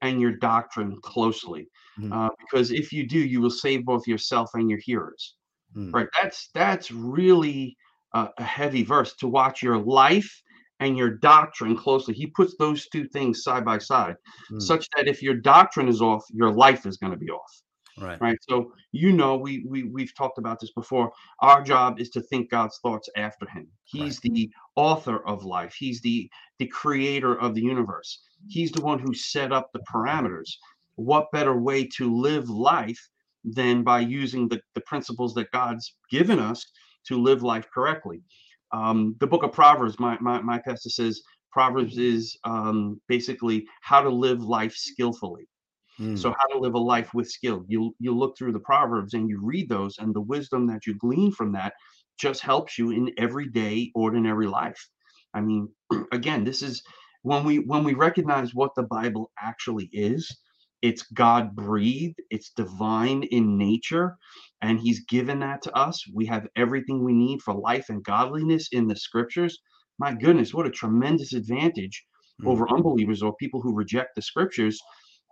and 0.02 0.20
your 0.20 0.32
doctrine 0.32 0.96
closely, 1.02 1.68
mm-hmm. 1.98 2.12
uh, 2.12 2.28
because 2.38 2.70
if 2.70 2.92
you 2.92 3.06
do, 3.06 3.18
you 3.18 3.40
will 3.40 3.50
save 3.50 3.84
both 3.84 4.06
yourself 4.06 4.50
and 4.54 4.70
your 4.70 4.78
hearers. 4.78 5.34
Mm. 5.76 5.92
Right. 5.92 6.08
That's 6.20 6.50
that's 6.54 6.90
really 6.90 7.76
a, 8.14 8.28
a 8.38 8.44
heavy 8.44 8.82
verse 8.82 9.14
to 9.16 9.28
watch 9.28 9.62
your 9.62 9.78
life 9.78 10.42
and 10.80 10.96
your 10.96 11.10
doctrine 11.10 11.76
closely. 11.76 12.14
He 12.14 12.26
puts 12.26 12.54
those 12.58 12.88
two 12.88 13.06
things 13.08 13.42
side 13.42 13.64
by 13.64 13.78
side, 13.78 14.16
mm. 14.50 14.60
such 14.60 14.88
that 14.96 15.08
if 15.08 15.22
your 15.22 15.34
doctrine 15.34 15.88
is 15.88 16.00
off, 16.00 16.24
your 16.32 16.50
life 16.50 16.86
is 16.86 16.96
going 16.96 17.12
to 17.12 17.18
be 17.18 17.30
off. 17.30 17.62
Right. 17.98 18.20
Right. 18.20 18.38
So 18.48 18.72
you 18.92 19.12
know, 19.12 19.36
we 19.36 19.64
we 19.68 19.84
we've 19.84 20.14
talked 20.14 20.38
about 20.38 20.58
this 20.58 20.72
before. 20.72 21.12
Our 21.40 21.62
job 21.62 22.00
is 22.00 22.10
to 22.10 22.22
think 22.22 22.50
God's 22.50 22.78
thoughts 22.82 23.08
after 23.16 23.46
Him. 23.48 23.68
He's 23.84 24.20
right. 24.24 24.32
the 24.32 24.50
author 24.74 25.26
of 25.26 25.44
life. 25.44 25.74
He's 25.78 26.00
the 26.00 26.28
the 26.58 26.66
creator 26.66 27.38
of 27.38 27.54
the 27.54 27.62
universe. 27.62 28.22
He's 28.48 28.72
the 28.72 28.80
one 28.80 28.98
who 28.98 29.14
set 29.14 29.52
up 29.52 29.70
the 29.72 29.82
parameters. 29.92 30.50
What 30.96 31.30
better 31.32 31.60
way 31.60 31.86
to 31.96 32.14
live 32.14 32.48
life 32.48 33.00
than 33.44 33.82
by 33.82 34.00
using 34.00 34.48
the, 34.48 34.60
the 34.74 34.80
principles 34.82 35.34
that 35.34 35.50
God's 35.50 35.94
given 36.10 36.38
us 36.38 36.64
to 37.06 37.20
live 37.20 37.42
life 37.42 37.66
correctly. 37.72 38.22
Um, 38.72 39.16
the 39.20 39.26
book 39.26 39.42
of 39.42 39.52
Proverbs, 39.52 39.98
my, 39.98 40.18
my, 40.20 40.40
my 40.40 40.58
pastor 40.58 40.90
says, 40.90 41.20
Proverbs 41.50 41.98
is 41.98 42.36
um, 42.44 43.00
basically 43.08 43.66
how 43.82 44.00
to 44.00 44.10
live 44.10 44.42
life 44.42 44.74
skillfully. 44.74 45.48
Mm. 45.98 46.18
So 46.18 46.30
how 46.30 46.46
to 46.48 46.58
live 46.58 46.74
a 46.74 46.78
life 46.78 47.12
with 47.12 47.28
skill. 47.28 47.64
You 47.68 47.94
you 47.98 48.16
look 48.16 48.38
through 48.38 48.52
the 48.52 48.60
Proverbs 48.60 49.14
and 49.14 49.28
you 49.28 49.38
read 49.42 49.68
those, 49.68 49.98
and 49.98 50.14
the 50.14 50.20
wisdom 50.20 50.66
that 50.68 50.86
you 50.86 50.94
glean 50.94 51.30
from 51.32 51.52
that 51.52 51.74
just 52.18 52.40
helps 52.40 52.78
you 52.78 52.90
in 52.90 53.10
everyday, 53.18 53.90
ordinary 53.94 54.46
life. 54.46 54.88
I 55.34 55.40
mean, 55.40 55.68
again, 56.12 56.44
this 56.44 56.62
is 56.62 56.82
when 57.22 57.44
we 57.44 57.58
when 57.58 57.84
we 57.84 57.94
recognize 57.94 58.54
what 58.54 58.74
the 58.76 58.84
Bible 58.84 59.30
actually 59.38 59.90
is 59.92 60.34
it's 60.82 61.02
God 61.02 61.54
breathed, 61.54 62.20
it's 62.30 62.50
divine 62.50 63.24
in 63.24 63.58
nature, 63.58 64.16
and 64.62 64.78
He's 64.78 65.04
given 65.04 65.40
that 65.40 65.62
to 65.62 65.76
us. 65.76 66.02
We 66.12 66.26
have 66.26 66.46
everything 66.56 67.04
we 67.04 67.12
need 67.12 67.42
for 67.42 67.54
life 67.54 67.88
and 67.88 68.02
godliness 68.02 68.68
in 68.72 68.86
the 68.86 68.96
scriptures. 68.96 69.58
My 69.98 70.14
goodness, 70.14 70.54
what 70.54 70.66
a 70.66 70.70
tremendous 70.70 71.34
advantage 71.34 72.04
mm-hmm. 72.40 72.48
over 72.48 72.68
unbelievers 72.70 73.22
or 73.22 73.34
people 73.36 73.60
who 73.60 73.74
reject 73.74 74.14
the 74.14 74.22
scriptures 74.22 74.80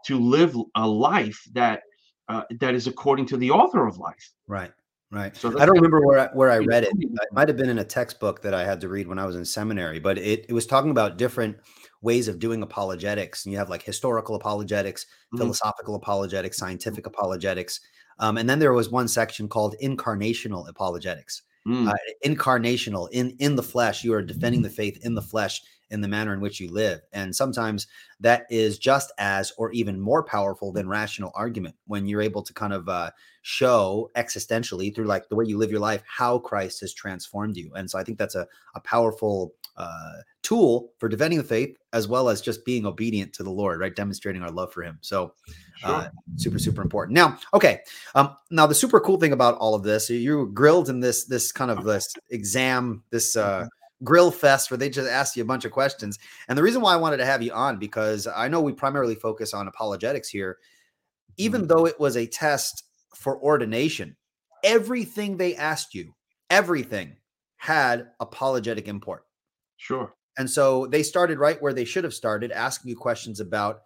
to 0.07 0.19
live 0.19 0.57
a 0.77 0.87
life 0.87 1.41
that 1.55 1.81
uh, 2.29 2.43
that 2.61 2.75
is 2.75 2.87
according 2.87 3.27
to 3.27 3.37
the 3.37 3.51
author 3.51 3.87
of 3.87 3.99
life. 3.99 4.33
Right. 4.47 4.73
Right. 5.11 5.35
So 5.35 5.59
I 5.59 5.65
don't 5.65 5.77
remember 5.77 6.03
where 6.03 6.19
I, 6.19 6.27
where 6.35 6.51
I 6.51 6.59
read 6.67 6.85
it. 6.85 6.93
It 6.99 7.29
might 7.33 7.49
have 7.49 7.57
been 7.57 7.71
in 7.71 7.79
a 7.79 7.85
textbook 7.85 8.43
that 8.43 8.53
I 8.53 8.65
had 8.65 8.81
to 8.83 8.89
read 8.89 9.09
when 9.09 9.19
I 9.19 9.25
was 9.25 9.37
in 9.37 9.45
seminary, 9.45 9.99
but 9.99 10.19
it, 10.19 10.45
it 10.49 10.53
was 10.53 10.67
talking 10.67 10.91
about 10.91 11.17
different 11.17 11.57
ways 12.01 12.29
of 12.29 12.39
doing 12.39 12.63
apologetics. 12.63 13.45
And 13.45 13.53
you 13.53 13.59
have 13.59 13.71
like 13.71 13.83
historical 13.83 14.35
apologetics, 14.35 15.05
mm-hmm. 15.05 15.39
philosophical 15.39 15.95
apologetics, 15.95 16.59
scientific 16.59 17.07
apologetics. 17.07 17.81
Um, 18.19 18.37
and 18.37 18.49
then 18.49 18.59
there 18.59 18.73
was 18.73 18.91
one 18.91 19.09
section 19.09 19.49
called 19.49 19.77
incarnational 19.83 20.69
apologetics. 20.69 21.43
Mm. 21.67 21.89
Uh, 21.89 21.95
incarnational 22.25 23.09
in 23.13 23.37
in 23.41 23.57
the 23.57 23.63
flesh, 23.63 24.03
you 24.03 24.15
are 24.15 24.23
defending 24.23 24.63
the 24.63 24.71
faith 24.71 25.05
in 25.05 25.15
the 25.15 25.23
flesh 25.23 25.61
in 25.91 26.01
the 26.01 26.09
manner 26.09 26.35
in 26.35 26.41
which 26.41 26.61
you 26.61 26.71
live. 26.71 27.01
And 27.13 27.35
sometimes 27.35 27.87
that 28.21 28.47
is 28.51 28.79
just 28.79 29.13
as 29.19 29.53
or 29.57 29.73
even 29.73 30.01
more 30.01 30.23
powerful 30.23 30.73
than 30.73 30.89
rational 30.89 31.33
argument 31.35 31.77
when 31.87 32.07
you're 32.07 32.23
able 32.23 32.43
to 32.43 32.53
kind 32.53 32.73
of 32.73 32.89
uh, 32.89 33.11
show 33.43 34.11
existentially 34.17 34.95
through 34.95 35.07
like 35.07 35.29
the 35.29 35.37
way 35.37 35.47
you 35.47 35.57
live 35.59 35.71
your 35.71 35.81
life 35.81 36.03
how 36.07 36.39
Christ 36.39 36.81
has 36.81 36.93
transformed 36.93 37.57
you. 37.57 37.73
And 37.75 37.91
so 37.91 37.99
I 37.99 38.05
think 38.05 38.19
that's 38.19 38.35
a, 38.35 38.47
a 38.75 38.81
powerful 38.81 39.55
uh, 39.79 40.13
tool 40.43 40.93
for 40.99 41.09
defending 41.09 41.39
the 41.39 41.45
faith 41.45 41.77
as 41.93 42.07
well 42.07 42.29
as 42.29 42.41
just 42.41 42.65
being 42.65 42.85
obedient 42.85 43.33
to 43.33 43.43
the 43.43 43.51
Lord, 43.51 43.81
right? 43.81 43.95
Demonstrating 43.95 44.43
our 44.43 44.51
love 44.51 44.73
for 44.73 44.83
Him. 44.83 44.99
So, 45.01 45.35
uh, 45.83 46.09
super, 46.37 46.59
super 46.59 46.83
important. 46.83 47.15
Now, 47.15 47.39
okay. 47.55 47.81
Um, 48.15 48.37
now 48.51 48.67
the 48.67 48.75
super 48.75 49.01
cool 49.01 49.19
thing 49.19 49.33
about 49.33 49.57
all 49.59 49.75
of 49.75 49.85
this, 49.85 50.11
you 50.11 50.37
were 50.37 50.47
grilled 50.47 50.91
in 50.91 51.01
this 51.01 51.25
this 51.27 51.53
kind 51.53 51.71
of 51.71 51.85
this 51.85 52.13
exam, 52.31 53.03
this 53.11 53.37
uh, 53.37 53.61
mm-hmm 53.61 53.67
grill 54.05 54.31
fest 54.31 54.71
where 54.71 54.79
they 54.79 54.89
just 54.89 55.09
ask 55.09 55.37
you 55.37 55.43
a 55.43 55.47
bunch 55.47 55.65
of 55.65 55.73
questions. 55.73 56.19
And 56.49 56.57
the 56.57 56.63
reason 56.63 56.81
why 56.81 56.93
I 56.93 56.99
wanted 56.99 57.17
to 57.19 57.27
have 57.27 57.43
you 57.43 57.53
on 57.53 57.79
because 57.79 58.27
I 58.27 58.49
know 58.49 58.61
we 58.61 58.73
primarily 58.73 59.15
focus 59.15 59.55
on 59.55 59.69
apologetics 59.69 60.29
here. 60.29 60.59
Even 61.37 61.63
mm-hmm. 61.63 61.69
though 61.69 61.87
it 61.87 61.99
was 61.99 62.17
a 62.17 62.27
test 62.27 62.85
for 63.15 63.41
ordination, 63.43 64.17
everything 64.63 65.37
they 65.37 65.57
asked 65.57 65.95
you, 65.95 66.15
everything 66.51 67.17
had 67.57 68.09
apologetic 68.21 68.89
import. 68.89 69.25
Sure. 69.79 70.15
And 70.37 70.49
so 70.49 70.87
they 70.87 71.03
started 71.03 71.39
right 71.39 71.61
where 71.61 71.73
they 71.73 71.85
should 71.85 72.05
have 72.05 72.15
started, 72.15 72.53
asking 72.53 72.91
you 72.91 72.97
questions 72.97 73.41
about 73.41 73.83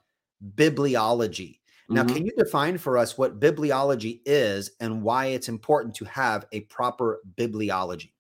bibliology. 0.55 1.59
Now, 1.89 2.03
mm-hmm. 2.03 2.15
can 2.15 2.27
you 2.27 2.33
define 2.37 2.79
for 2.79 2.99
us 2.99 3.17
what 3.17 3.41
bibliology 3.41 4.21
is 4.27 4.73
and 4.81 5.03
why 5.03 5.27
it's 5.27 5.49
important 5.49 5.95
to 5.97 6.05
have 6.07 6.47
a 6.53 6.61
proper 6.63 7.21
bibliology? 7.37 8.11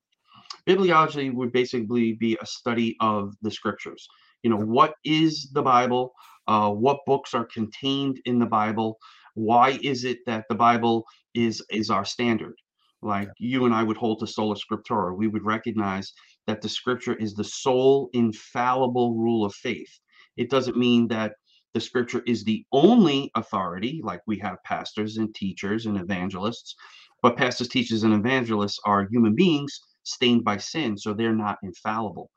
bibliology 0.66 1.32
would 1.32 1.52
basically 1.52 2.14
be 2.14 2.36
a 2.40 2.46
study 2.46 2.96
of 3.00 3.34
the 3.42 3.50
scriptures. 3.50 4.06
You 4.42 4.50
know, 4.50 4.58
what 4.58 4.94
is 5.04 5.50
the 5.52 5.62
Bible? 5.62 6.12
Uh, 6.46 6.70
what 6.70 6.98
books 7.06 7.34
are 7.34 7.44
contained 7.44 8.20
in 8.24 8.38
the 8.38 8.46
Bible? 8.46 8.98
Why 9.34 9.78
is 9.82 10.04
it 10.04 10.18
that 10.26 10.44
the 10.48 10.54
Bible 10.54 11.04
is 11.34 11.62
is 11.70 11.90
our 11.90 12.04
standard? 12.04 12.54
Like 13.00 13.30
you 13.38 13.64
and 13.64 13.74
I 13.74 13.82
would 13.82 13.96
hold 13.96 14.20
to 14.20 14.26
sola 14.26 14.56
scriptura, 14.56 15.16
we 15.16 15.28
would 15.28 15.44
recognize 15.44 16.12
that 16.46 16.60
the 16.60 16.68
scripture 16.68 17.14
is 17.14 17.34
the 17.34 17.44
sole 17.44 18.10
infallible 18.12 19.14
rule 19.14 19.44
of 19.44 19.54
faith. 19.54 20.00
It 20.36 20.50
doesn't 20.50 20.76
mean 20.76 21.08
that 21.08 21.34
the 21.74 21.80
scripture 21.80 22.22
is 22.26 22.44
the 22.44 22.64
only 22.72 23.30
authority, 23.34 24.00
like 24.02 24.20
we 24.26 24.38
have 24.40 24.62
pastors 24.64 25.16
and 25.16 25.34
teachers 25.34 25.86
and 25.86 25.98
evangelists, 25.98 26.74
but 27.22 27.36
pastors, 27.36 27.68
teachers, 27.68 28.02
and 28.02 28.12
evangelists 28.12 28.78
are 28.84 29.08
human 29.10 29.34
beings 29.34 29.80
stained 30.02 30.44
by 30.44 30.56
sin, 30.58 30.98
so 30.98 31.14
they're 31.14 31.34
not 31.34 31.58
infallible. 31.62 32.30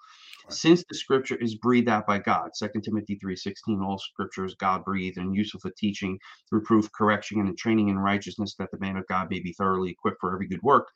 Right. 0.45 0.53
Since 0.53 0.83
the 0.87 0.95
scripture 0.95 1.35
is 1.35 1.55
breathed 1.55 1.89
out 1.89 2.05
by 2.05 2.19
God, 2.19 2.51
2 2.57 2.69
Timothy 2.83 3.15
3:16, 3.15 3.81
all 3.81 3.97
scripture 3.97 4.45
is 4.45 4.53
God 4.55 4.85
breathed 4.85 5.17
and 5.17 5.35
useful 5.35 5.59
for 5.59 5.71
teaching, 5.77 6.19
reproof, 6.51 6.89
correction, 6.91 7.39
and 7.39 7.57
training 7.57 7.89
in 7.89 7.97
righteousness, 7.97 8.55
that 8.59 8.69
the 8.71 8.79
man 8.79 8.95
of 8.95 9.07
God 9.07 9.29
may 9.31 9.39
be 9.39 9.53
thoroughly 9.53 9.89
equipped 9.91 10.21
for 10.21 10.33
every 10.33 10.47
good 10.47 10.61
work. 10.61 10.87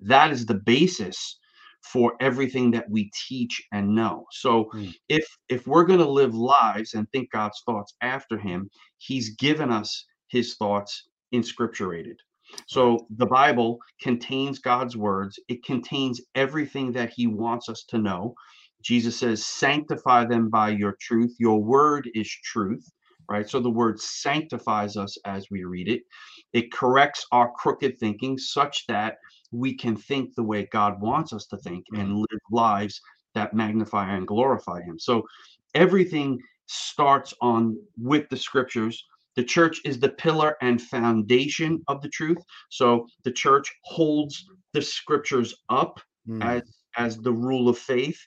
That 0.00 0.32
is 0.32 0.44
the 0.44 0.54
basis 0.54 1.38
for 1.82 2.14
everything 2.20 2.70
that 2.72 2.88
we 2.90 3.10
teach 3.28 3.62
and 3.72 3.94
know. 3.94 4.26
So 4.32 4.70
mm. 4.74 4.92
if 5.08 5.26
if 5.48 5.66
we're 5.66 5.84
going 5.84 6.00
to 6.00 6.10
live 6.10 6.34
lives 6.34 6.94
and 6.94 7.08
think 7.10 7.30
God's 7.30 7.62
thoughts 7.64 7.94
after 8.02 8.38
him, 8.38 8.68
he's 8.98 9.30
given 9.36 9.70
us 9.70 10.04
his 10.28 10.56
thoughts 10.56 11.08
inscripturated. 11.34 12.16
So 12.66 13.06
the 13.16 13.26
Bible 13.26 13.78
contains 14.00 14.58
God's 14.58 14.96
words, 14.96 15.38
it 15.48 15.64
contains 15.64 16.20
everything 16.34 16.92
that 16.92 17.10
He 17.10 17.26
wants 17.26 17.68
us 17.68 17.84
to 17.88 17.98
know. 17.98 18.34
Jesus 18.82 19.18
says, 19.18 19.44
Sanctify 19.44 20.24
them 20.26 20.48
by 20.48 20.70
your 20.70 20.96
truth. 21.00 21.34
Your 21.38 21.62
word 21.62 22.08
is 22.14 22.30
truth, 22.44 22.86
right? 23.28 23.48
So 23.48 23.60
the 23.60 23.70
word 23.70 24.00
sanctifies 24.00 24.96
us 24.96 25.18
as 25.26 25.46
we 25.50 25.64
read 25.64 25.88
it. 25.88 26.02
It 26.52 26.72
corrects 26.72 27.26
our 27.32 27.52
crooked 27.52 27.98
thinking 27.98 28.38
such 28.38 28.86
that 28.86 29.16
we 29.50 29.74
can 29.74 29.96
think 29.96 30.34
the 30.34 30.42
way 30.42 30.68
God 30.72 31.00
wants 31.00 31.32
us 31.32 31.46
to 31.46 31.56
think 31.58 31.84
and 31.92 32.08
mm. 32.08 32.16
live 32.18 32.40
lives 32.50 33.00
that 33.34 33.54
magnify 33.54 34.14
and 34.14 34.26
glorify 34.26 34.82
Him. 34.82 34.98
So 34.98 35.24
everything 35.74 36.38
starts 36.66 37.32
on 37.40 37.76
with 37.96 38.28
the 38.28 38.36
scriptures 38.36 39.04
the 39.38 39.44
church 39.44 39.80
is 39.84 40.00
the 40.00 40.08
pillar 40.08 40.56
and 40.62 40.82
foundation 40.82 41.80
of 41.86 42.02
the 42.02 42.08
truth. 42.08 42.38
So 42.70 43.06
the 43.22 43.30
church 43.30 43.72
holds 43.84 44.44
the 44.72 44.82
scriptures 44.82 45.54
up 45.68 46.00
mm. 46.28 46.44
as 46.44 46.62
as 46.96 47.18
the 47.18 47.30
rule 47.30 47.68
of 47.68 47.78
faith. 47.78 48.18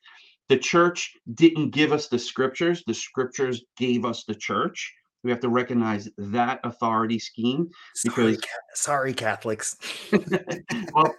The 0.48 0.58
church 0.58 1.12
didn't 1.34 1.72
give 1.72 1.92
us 1.92 2.08
the 2.08 2.18
scriptures, 2.18 2.82
the 2.88 2.94
scriptures 2.94 3.62
gave 3.76 4.06
us 4.06 4.24
the 4.24 4.36
church. 4.36 4.90
We 5.24 5.32
have 5.32 5.40
to 5.42 5.50
recognize 5.50 6.10
that 6.18 6.60
authority 6.64 7.20
scheme 7.20 7.70
because 8.04 8.36
sorry, 8.36 8.38
sorry 8.74 9.14
Catholics. 9.14 9.76
well, 10.94 11.14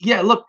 yeah, 0.00 0.20
look, 0.22 0.44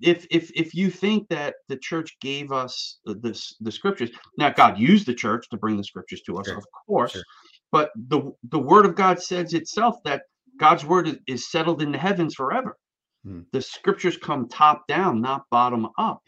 if 0.00 0.26
if 0.30 0.50
if 0.54 0.74
you 0.74 0.90
think 0.90 1.28
that 1.28 1.54
the 1.68 1.76
church 1.76 2.16
gave 2.20 2.52
us 2.52 2.98
this 3.06 3.56
the 3.60 3.72
scriptures, 3.72 4.10
now 4.38 4.50
God 4.50 4.78
used 4.78 5.06
the 5.06 5.14
church 5.14 5.48
to 5.50 5.56
bring 5.56 5.76
the 5.76 5.84
scriptures 5.84 6.22
to 6.26 6.38
us, 6.38 6.46
sure. 6.46 6.58
of 6.58 6.64
course. 6.86 7.12
Sure. 7.12 7.22
But 7.70 7.90
the 8.08 8.32
the 8.50 8.58
word 8.58 8.84
of 8.84 8.94
God 8.94 9.20
says 9.20 9.54
itself 9.54 9.96
that 10.04 10.22
God's 10.58 10.84
word 10.84 11.18
is, 11.26 11.50
settled 11.50 11.82
in 11.82 11.92
the 11.92 11.98
heavens 11.98 12.34
forever. 12.34 12.76
Hmm. 13.24 13.40
The 13.52 13.62
scriptures 13.62 14.16
come 14.16 14.48
top 14.48 14.86
down, 14.86 15.20
not 15.20 15.44
bottom 15.50 15.88
up. 15.98 16.22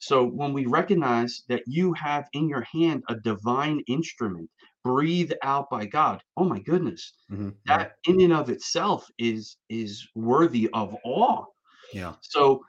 So 0.00 0.24
when 0.24 0.52
we 0.54 0.66
recognize 0.66 1.42
that 1.48 1.62
you 1.66 1.92
have 1.92 2.26
in 2.32 2.48
your 2.48 2.66
hand 2.72 3.04
a 3.08 3.16
divine 3.16 3.82
instrument 3.86 4.50
breathed 4.82 5.34
out 5.42 5.68
by 5.70 5.84
God, 5.84 6.22
oh 6.38 6.44
my 6.44 6.58
goodness, 6.60 7.12
mm-hmm. 7.30 7.50
that 7.66 7.92
in 8.08 8.20
and 8.22 8.32
of 8.32 8.48
itself 8.48 9.06
is 9.18 9.56
is 9.68 10.08
worthy 10.14 10.70
of 10.72 10.96
awe. 11.04 11.44
Yeah. 11.92 12.14
So 12.22 12.62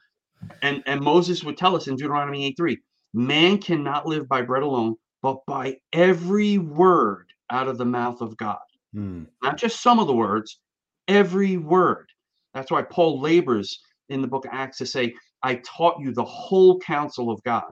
and 0.62 0.84
and 0.86 1.02
Moses 1.02 1.44
would 1.44 1.58
tell 1.58 1.76
us 1.76 1.88
in 1.88 1.96
Deuteronomy 1.96 2.46
8 2.48 2.58
3, 2.58 2.78
man 3.14 3.58
cannot 3.60 4.06
live 4.06 4.28
by 4.28 4.42
bread 4.42 4.64
alone, 4.64 4.96
but 5.22 5.38
by 5.48 5.78
every 5.94 6.58
word 6.58 7.28
out 7.50 7.70
of 7.70 7.78
the 7.78 7.86
mouth 7.86 8.20
of 8.20 8.36
God. 8.36 8.60
Hmm. 8.94 9.24
Not 9.42 9.58
just 9.58 9.82
some 9.82 10.00
of 10.00 10.08
the 10.08 10.14
words, 10.14 10.60
every 11.08 11.56
word. 11.56 12.08
That's 12.54 12.72
why 12.72 12.82
Paul 12.82 13.22
labors 13.22 13.80
in 14.10 14.22
the 14.22 14.28
book 14.28 14.46
of 14.46 14.52
Acts 14.54 14.80
to 14.80 14.86
say, 14.86 15.14
I 15.44 15.62
taught 15.66 16.00
you 16.00 16.14
the 16.14 16.24
whole 16.24 16.80
counsel 16.80 17.32
of 17.32 17.44
God. 17.44 17.72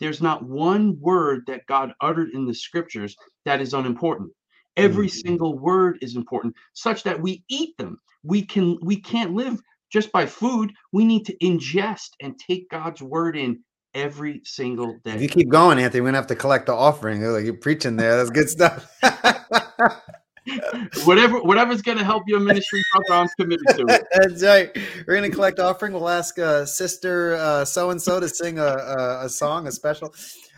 There's 0.00 0.22
not 0.22 0.44
one 0.44 0.98
word 1.00 1.44
that 1.46 1.66
God 1.66 1.92
uttered 2.00 2.30
in 2.30 2.44
the 2.46 2.54
scriptures 2.54 3.16
that 3.44 3.60
is 3.60 3.74
unimportant. 3.74 4.30
Every 4.76 5.08
mm-hmm. 5.08 5.28
single 5.28 5.58
word 5.58 5.98
is 6.02 6.14
important, 6.14 6.54
such 6.72 7.02
that 7.02 7.20
we 7.20 7.42
eat 7.48 7.76
them. 7.78 7.98
We 8.22 8.44
can 8.44 8.78
we 8.80 9.00
can't 9.00 9.34
live 9.34 9.60
just 9.90 10.12
by 10.12 10.26
food. 10.26 10.72
We 10.92 11.04
need 11.04 11.26
to 11.26 11.36
ingest 11.38 12.10
and 12.20 12.38
take 12.38 12.70
God's 12.70 13.02
word 13.02 13.36
in 13.36 13.60
every 13.94 14.40
single 14.44 14.98
day. 15.04 15.14
If 15.14 15.22
you 15.22 15.28
keep 15.28 15.48
going, 15.48 15.78
Anthony, 15.78 16.00
we're 16.02 16.08
gonna 16.08 16.18
have 16.18 16.26
to 16.28 16.36
collect 16.36 16.66
the 16.66 16.74
offering. 16.74 17.22
Like 17.22 17.44
you're 17.44 17.54
preaching 17.54 17.96
there. 17.96 18.16
That's 18.16 18.30
good 18.30 18.48
stuff. 18.48 18.88
whatever, 21.04 21.40
whatever's 21.40 21.82
gonna 21.82 22.04
help 22.04 22.24
your 22.26 22.40
ministry, 22.40 22.82
brother, 22.92 23.22
I'm 23.22 23.28
committed 23.38 23.66
to 23.76 23.94
it. 23.94 24.06
That's 24.12 24.42
right. 24.42 24.70
We're 25.06 25.14
gonna 25.14 25.30
collect 25.30 25.58
offering. 25.58 25.92
We'll 25.92 26.08
ask 26.08 26.38
uh, 26.38 26.64
sister 26.64 27.64
so 27.64 27.90
and 27.90 28.00
so 28.00 28.20
to 28.20 28.28
sing 28.28 28.58
a, 28.58 28.62
a, 28.62 29.24
a, 29.24 29.28
song, 29.28 29.66
a 29.66 29.72
special. 29.72 30.14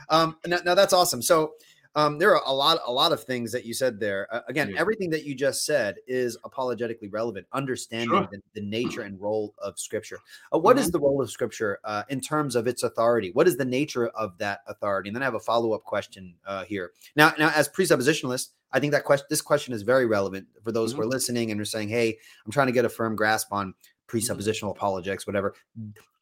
Um, 0.08 0.36
now, 0.46 0.58
now 0.64 0.74
that's 0.74 0.92
awesome. 0.92 1.22
So 1.22 1.52
um, 1.96 2.18
there 2.18 2.36
are 2.36 2.42
a 2.46 2.52
lot, 2.52 2.78
a 2.86 2.92
lot 2.92 3.12
of 3.12 3.24
things 3.24 3.50
that 3.52 3.64
you 3.64 3.74
said 3.74 3.98
there. 3.98 4.28
Uh, 4.32 4.40
again, 4.48 4.70
yeah. 4.70 4.80
everything 4.80 5.10
that 5.10 5.24
you 5.24 5.34
just 5.34 5.64
said 5.64 5.96
is 6.06 6.36
apologetically 6.44 7.08
relevant. 7.08 7.46
Understanding 7.52 8.10
sure. 8.10 8.28
the, 8.30 8.40
the, 8.54 8.60
nature 8.60 9.02
and 9.02 9.20
role 9.20 9.54
of 9.58 9.78
Scripture. 9.78 10.18
Uh, 10.54 10.58
what 10.58 10.76
mm-hmm. 10.76 10.84
is 10.84 10.90
the 10.92 11.00
role 11.00 11.20
of 11.20 11.30
Scripture 11.30 11.80
uh, 11.84 12.04
in 12.08 12.20
terms 12.20 12.54
of 12.54 12.68
its 12.68 12.84
authority? 12.84 13.30
What 13.32 13.48
is 13.48 13.56
the 13.56 13.64
nature 13.64 14.08
of 14.08 14.38
that 14.38 14.60
authority? 14.68 15.08
And 15.08 15.16
then 15.16 15.22
I 15.22 15.26
have 15.26 15.34
a 15.34 15.40
follow 15.40 15.72
up 15.72 15.82
question 15.82 16.34
uh, 16.46 16.64
here. 16.64 16.92
Now, 17.16 17.32
now 17.38 17.50
as 17.56 17.68
presuppositionalists, 17.68 18.50
I 18.72 18.80
think 18.80 18.92
that 18.92 19.04
question, 19.04 19.26
this 19.30 19.42
question 19.42 19.74
is 19.74 19.82
very 19.82 20.06
relevant 20.06 20.46
for 20.62 20.72
those 20.72 20.92
mm-hmm. 20.92 21.02
who 21.02 21.08
are 21.08 21.10
listening 21.10 21.50
and 21.50 21.60
are 21.60 21.64
saying, 21.64 21.88
"Hey, 21.88 22.18
I'm 22.44 22.52
trying 22.52 22.68
to 22.68 22.72
get 22.72 22.84
a 22.84 22.90
firm 22.90 23.16
grasp 23.16 23.52
on." 23.52 23.74
Mm-hmm. 24.10 24.32
presuppositional 24.32 24.70
apologetics, 24.72 25.26
whatever. 25.26 25.54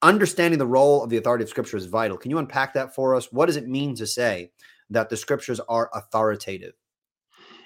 Understanding 0.03 0.59
the 0.59 0.67
role 0.67 1.03
of 1.03 1.11
the 1.11 1.17
authority 1.17 1.43
of 1.43 1.49
Scripture 1.49 1.77
is 1.77 1.87
vital. 1.87 2.19
Can 2.19 2.31
you 2.31 2.39
unpack 2.39 2.75
that 2.75 2.95
for 2.95 3.15
us? 3.15 3.33
What 3.33 3.47
does 3.47 3.57
it 3.57 3.67
mean 3.67 3.95
to 3.97 4.07
say 4.07 4.51
that 4.91 5.09
the 5.09 5.17
scriptures 5.17 5.61
are 5.69 5.91
authoritative? 5.95 6.75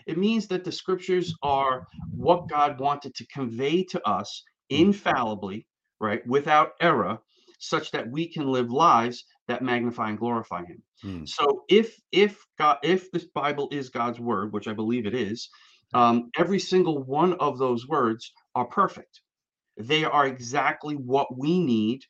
It 0.07 0.19
means 0.19 0.49
that 0.49 0.65
the 0.65 0.73
scriptures 0.73 1.35
are 1.43 1.87
what 2.11 2.49
God 2.49 2.81
wanted 2.81 3.15
to 3.15 3.27
convey 3.27 3.85
to 3.85 4.09
us 4.09 4.43
hmm. 4.71 4.77
infallibly, 4.77 5.67
right, 6.01 6.27
without 6.27 6.73
error, 6.81 7.19
such 7.59 7.91
that 7.93 8.11
we 8.11 8.27
can 8.27 8.47
live 8.47 8.71
lives 8.71 9.25
that 9.49 9.63
magnify 9.63 10.11
and 10.11 10.19
glorify 10.19 10.65
Him. 10.65 10.83
Mm. 11.05 11.29
So 11.29 11.65
if 11.69 11.99
if 12.11 12.45
God 12.59 12.79
if 12.83 13.11
this 13.11 13.25
Bible 13.25 13.69
is 13.71 13.91
God's 13.91 14.21
word, 14.21 14.53
which 14.53 14.69
I 14.69 14.73
believe 14.73 15.07
it 15.07 15.15
is, 15.15 15.51
Um, 15.95 16.31
every 16.39 16.59
single 16.59 17.05
one 17.05 17.35
of 17.35 17.59
those 17.59 17.87
words 17.87 18.33
are 18.55 18.65
perfect. 18.65 19.21
They 19.77 20.05
are 20.05 20.27
exactly 20.27 20.95
what 20.95 21.29
we 21.37 21.61
need 21.63 22.01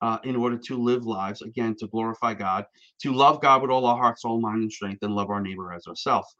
uh, 0.00 0.18
in 0.24 0.34
order 0.34 0.58
to 0.58 0.76
live 0.76 1.04
lives, 1.06 1.42
again, 1.42 1.76
to 1.78 1.86
glorify 1.88 2.34
God, 2.34 2.64
to 3.02 3.12
love 3.12 3.40
God 3.40 3.62
with 3.62 3.70
all 3.70 3.86
our 3.86 3.96
heart, 3.96 4.18
soul, 4.18 4.40
mind, 4.40 4.62
and 4.62 4.72
strength, 4.72 5.02
and 5.02 5.14
love 5.14 5.30
our 5.30 5.40
neighbor 5.40 5.72
as 5.72 5.86
ourselves. 5.86 6.34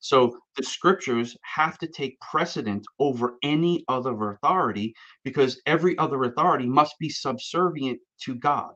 So 0.00 0.38
the 0.56 0.64
scriptures 0.64 1.36
have 1.42 1.78
to 1.78 1.86
take 1.86 2.18
precedent 2.20 2.84
over 2.98 3.36
any 3.42 3.84
other 3.86 4.32
authority 4.32 4.94
because 5.22 5.60
every 5.66 5.96
other 5.98 6.24
authority 6.24 6.66
must 6.66 6.98
be 6.98 7.10
subservient 7.10 8.00
to 8.24 8.34
God. 8.34 8.74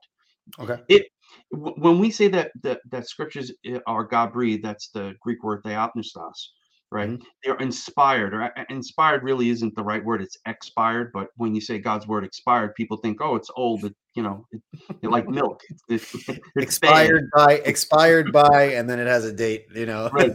Okay. 0.61 0.79
It 0.89 1.07
when 1.51 1.99
we 1.99 2.11
say 2.11 2.29
that 2.29 2.53
that, 2.63 2.81
that 2.91 3.09
scriptures 3.09 3.53
eh, 3.65 3.79
are 3.87 4.05
God 4.05 4.33
breathed, 4.33 4.65
that's 4.65 4.89
the 4.91 5.15
Greek 5.21 5.43
word 5.43 5.63
theopneustos 5.63 6.49
right? 6.95 7.11
Mm-hmm. 7.11 7.25
They're 7.43 7.57
inspired, 7.57 8.33
or 8.33 8.51
inspired 8.71 9.25
really 9.25 9.51
isn't 9.51 9.75
the 9.75 9.83
right 9.83 10.03
word. 10.03 10.23
It's 10.23 10.39
expired. 10.47 11.11
But 11.13 11.29
when 11.37 11.55
you 11.55 11.61
say 11.61 11.79
God's 11.79 12.07
word 12.07 12.25
expired, 12.25 12.75
people 12.77 12.97
think, 12.99 13.21
oh, 13.21 13.35
it's 13.35 13.51
old. 13.57 13.85
It, 13.85 13.95
you 14.15 14.23
know, 14.23 14.47
it, 14.53 14.63
it 15.03 15.11
like 15.11 15.29
milk. 15.29 15.61
It's, 15.89 16.15
it's 16.29 16.41
expired 16.57 17.29
by, 17.35 17.55
expired 17.65 18.33
by, 18.33 18.71
and 18.75 18.89
then 18.89 19.01
it 19.01 19.09
has 19.09 19.25
a 19.25 19.33
date. 19.33 19.67
You 19.75 19.87
know, 19.87 20.09
right? 20.13 20.33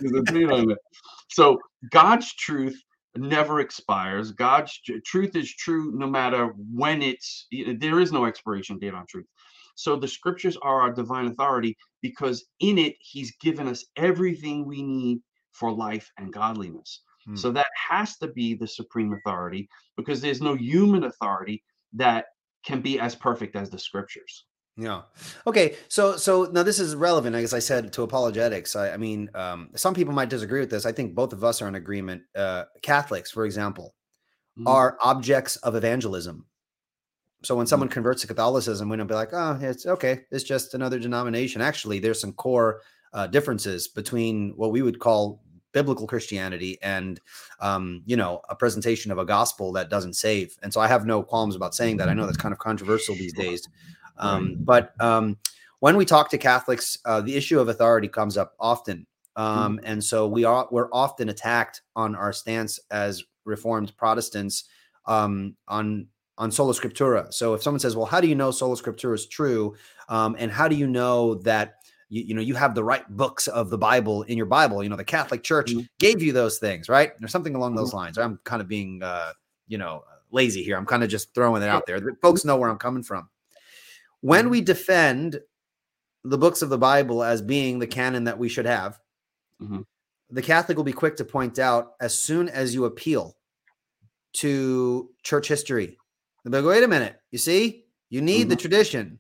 So 1.30 1.58
God's 1.92 2.34
truth 2.36 2.80
never 3.16 3.62
expires. 3.62 4.32
God's 4.32 4.78
truth 5.06 5.36
is 5.36 5.56
true 5.56 5.94
no 5.96 6.08
matter 6.08 6.54
when 6.74 7.02
it's. 7.02 7.48
There 7.78 8.02
is 8.02 8.12
no 8.12 8.26
expiration 8.26 8.78
date 8.80 8.94
on 8.94 9.06
truth. 9.08 9.26
So 9.80 9.96
the 9.96 10.10
scriptures 10.10 10.58
are 10.62 10.82
our 10.82 10.92
divine 10.92 11.28
authority 11.28 11.78
because 12.02 12.46
in 12.60 12.78
it 12.78 12.96
He's 13.00 13.32
given 13.40 13.66
us 13.66 13.86
everything 13.96 14.66
we 14.66 14.84
need 14.84 15.20
for 15.54 15.72
life 15.72 16.12
and 16.18 16.34
godliness. 16.34 17.02
Hmm. 17.26 17.38
So 17.38 17.52
that 17.52 17.68
has 17.90 18.18
to 18.18 18.28
be 18.28 18.56
the 18.56 18.68
supreme 18.68 19.14
authority 19.14 19.70
because 19.96 20.20
there's 20.20 20.42
no 20.42 20.54
human 20.56 21.06
authority 21.06 21.64
that 21.94 22.26
can 22.66 22.82
be 22.82 23.00
as 23.00 23.16
perfect 23.16 23.56
as 23.56 23.70
the 23.70 23.80
scriptures. 23.80 24.44
Yeah. 24.76 25.04
Okay. 25.48 25.78
So 25.88 26.18
so 26.18 26.50
now 26.52 26.64
this 26.64 26.80
is 26.80 26.94
relevant, 26.94 27.38
as 27.38 27.54
I 27.54 27.60
said, 27.60 27.94
to 27.94 28.04
apologetics. 28.04 28.76
I, 28.76 28.92
I 28.92 28.98
mean, 28.98 29.30
um, 29.34 29.70
some 29.76 29.94
people 29.94 30.14
might 30.14 30.30
disagree 30.30 30.60
with 30.60 30.72
this. 30.72 30.86
I 30.86 30.92
think 30.92 31.16
both 31.16 31.32
of 31.32 31.46
us 31.46 31.62
are 31.62 31.70
in 31.70 31.76
agreement. 31.76 32.24
Uh, 32.36 32.66
Catholics, 32.82 33.32
for 33.32 33.46
example, 33.46 33.96
mm-hmm. 34.58 34.68
are 34.68 34.98
objects 35.02 35.56
of 35.58 35.76
evangelism. 35.76 36.46
So 37.44 37.56
when 37.56 37.68
someone 37.68 37.88
mm-hmm. 37.88 37.94
converts 37.94 38.22
to 38.22 38.28
Catholicism, 38.28 38.90
we 38.90 38.98
don't 38.98 39.08
be 39.08 39.14
like, 39.14 39.34
oh, 39.34 39.58
it's 39.62 39.86
okay. 39.86 40.22
It's 40.32 40.44
just 40.44 40.74
another 40.74 41.00
denomination. 41.00 41.62
Actually, 41.62 42.00
there's 42.00 42.20
some 42.20 42.34
core 42.34 42.82
uh, 43.14 43.28
differences 43.28 43.88
between 43.88 44.54
what 44.56 44.72
we 44.72 44.82
would 44.82 45.00
call 45.00 45.42
biblical 45.72 46.08
Christianity 46.08 46.78
and, 46.82 47.20
um, 47.60 48.02
you 48.06 48.18
know, 48.18 48.42
a 48.50 48.56
presentation 48.56 49.12
of 49.12 49.18
a 49.18 49.26
gospel 49.26 49.72
that 49.74 49.90
doesn't 49.90 50.14
save. 50.14 50.58
And 50.64 50.74
so 50.74 50.82
I 50.82 50.88
have 50.88 51.06
no 51.06 51.24
qualms 51.24 51.56
about 51.56 51.76
saying 51.76 51.98
that. 51.98 52.10
I 52.10 52.14
know 52.14 52.26
that's 52.26 52.38
kind 52.38 52.54
of 52.54 52.60
controversial 52.60 53.16
these 53.16 53.34
days. 53.34 53.68
Um, 54.18 54.58
but 54.60 54.94
um, 55.00 55.38
when 55.80 55.96
we 55.96 56.06
talk 56.06 56.30
to 56.32 56.38
Catholics, 56.38 56.98
uh, 57.06 57.22
the 57.22 57.36
issue 57.36 57.60
of 57.60 57.70
authority 57.70 58.08
comes 58.08 58.38
up 58.38 58.54
often. 58.60 59.06
Um, 59.36 59.78
mm-hmm. 59.78 59.86
and 59.86 60.04
so 60.04 60.28
we 60.28 60.44
are 60.44 60.68
we're 60.72 60.90
often 60.92 61.30
attacked 61.30 61.82
on 61.96 62.16
our 62.16 62.34
stance 62.34 62.80
as 62.92 63.24
Reformed 63.46 63.96
Protestants 63.96 64.66
um, 65.06 65.56
on 65.68 66.08
on 66.40 66.52
sola 66.52 66.74
scriptura. 66.74 67.32
So 67.32 67.54
if 67.54 67.62
someone 67.62 67.80
says, 67.80 67.96
"Well, 67.96 68.08
how 68.08 68.20
do 68.20 68.28
you 68.28 68.36
know 68.36 68.50
sola 68.50 68.76
scriptura 68.76 69.14
is 69.14 69.28
true?" 69.28 69.76
Um, 70.08 70.36
and 70.40 70.52
how 70.52 70.68
do 70.68 70.76
you 70.76 70.88
know 70.88 71.36
that 71.36 71.76
you, 72.10 72.24
you 72.24 72.34
know 72.34 72.42
you 72.42 72.56
have 72.56 72.76
the 72.76 72.84
right 72.84 73.08
books 73.10 73.48
of 73.48 73.70
the 73.70 73.78
bible 73.78 74.24
in 74.24 74.36
your 74.36 74.46
bible 74.46 74.84
you 74.84 74.90
know 74.90 74.96
the 74.96 75.04
catholic 75.04 75.44
church 75.44 75.72
mm-hmm. 75.72 75.82
gave 76.00 76.22
you 76.22 76.34
those 76.34 76.58
things 76.58 76.90
right 76.90 77.12
or 77.22 77.28
something 77.28 77.56
along 77.56 77.76
those 77.76 77.90
mm-hmm. 77.90 77.98
lines 77.98 78.18
i'm 78.18 78.40
kind 78.44 78.62
of 78.62 78.68
being 78.68 79.02
uh 79.04 79.32
you 79.68 79.78
know 79.78 80.04
lazy 80.32 80.64
here 80.64 80.76
i'm 80.76 80.86
kind 80.86 81.04
of 81.04 81.10
just 81.10 81.34
throwing 81.34 81.62
it 81.62 81.70
out 81.70 81.86
there 81.86 82.00
folks 82.22 82.44
know 82.44 82.58
where 82.58 82.70
i'm 82.70 82.78
coming 82.78 83.04
from 83.04 83.30
when 84.22 84.46
mm-hmm. 84.46 84.52
we 84.52 84.62
defend 84.62 85.40
the 86.24 86.38
books 86.38 86.62
of 86.62 86.70
the 86.70 86.78
bible 86.78 87.24
as 87.24 87.42
being 87.42 87.80
the 87.80 87.88
canon 87.88 88.26
that 88.26 88.38
we 88.38 88.50
should 88.50 88.66
have 88.66 89.00
mm-hmm. 89.62 89.82
the 90.30 90.42
catholic 90.42 90.78
will 90.78 90.84
be 90.84 90.92
quick 90.92 91.16
to 91.16 91.24
point 91.24 91.60
out 91.60 91.94
as 92.02 92.20
soon 92.20 92.50
as 92.50 92.74
you 92.74 92.86
appeal 92.86 93.36
to 94.34 95.10
church 95.24 95.48
history 95.48 95.99
they'll 96.52 96.62
go 96.62 96.70
wait 96.70 96.84
a 96.84 96.88
minute 96.88 97.20
you 97.32 97.38
see 97.38 97.86
you 98.10 98.22
need 98.22 98.50
the 98.50 98.56
mm-hmm. 98.56 98.62
tradition 98.62 99.20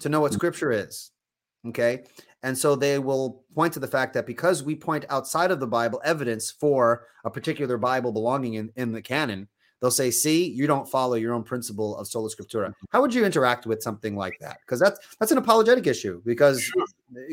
to 0.00 0.08
know 0.08 0.20
what 0.20 0.30
mm-hmm. 0.30 0.38
scripture 0.38 0.72
is 0.72 1.10
Okay. 1.66 2.04
And 2.42 2.56
so 2.56 2.76
they 2.76 2.98
will 2.98 3.44
point 3.54 3.72
to 3.74 3.80
the 3.80 3.88
fact 3.88 4.14
that 4.14 4.26
because 4.26 4.62
we 4.62 4.74
point 4.74 5.04
outside 5.10 5.50
of 5.50 5.60
the 5.60 5.66
Bible 5.66 6.00
evidence 6.04 6.50
for 6.50 7.06
a 7.24 7.30
particular 7.30 7.76
Bible 7.76 8.12
belonging 8.12 8.54
in, 8.54 8.70
in 8.76 8.92
the 8.92 9.02
canon, 9.02 9.48
they'll 9.80 9.90
say, 9.90 10.10
see, 10.10 10.48
you 10.48 10.68
don't 10.68 10.88
follow 10.88 11.16
your 11.16 11.34
own 11.34 11.42
principle 11.42 11.96
of 11.96 12.06
sola 12.06 12.30
scriptura. 12.30 12.68
Mm-hmm. 12.68 12.86
How 12.90 13.00
would 13.00 13.12
you 13.12 13.24
interact 13.24 13.66
with 13.66 13.82
something 13.82 14.14
like 14.14 14.38
that? 14.40 14.58
Because 14.60 14.78
that's 14.78 15.00
that's 15.18 15.32
an 15.32 15.38
apologetic 15.38 15.88
issue 15.88 16.22
because 16.24 16.62
sure. 16.62 16.86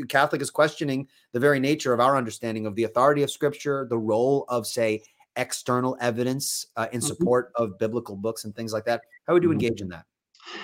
Catholic 0.09 0.41
is 0.41 0.49
questioning 0.49 1.07
the 1.33 1.39
very 1.39 1.59
nature 1.59 1.93
of 1.93 1.99
our 1.99 2.17
understanding 2.17 2.65
of 2.65 2.73
the 2.73 2.85
authority 2.85 3.21
of 3.21 3.29
scripture, 3.29 3.85
the 3.87 3.97
role 3.97 4.45
of, 4.49 4.65
say, 4.65 5.03
external 5.37 5.97
evidence 6.01 6.65
uh, 6.75 6.87
in 6.91 6.99
mm-hmm. 6.99 7.07
support 7.07 7.53
mm-hmm. 7.53 7.63
of 7.63 7.79
biblical 7.79 8.15
books 8.15 8.45
and 8.45 8.55
things 8.55 8.73
like 8.73 8.85
that. 8.85 9.01
How 9.27 9.33
would 9.33 9.43
you 9.43 9.49
mm-hmm. 9.49 9.61
engage 9.61 9.81
in 9.81 9.89
that? 9.89 10.05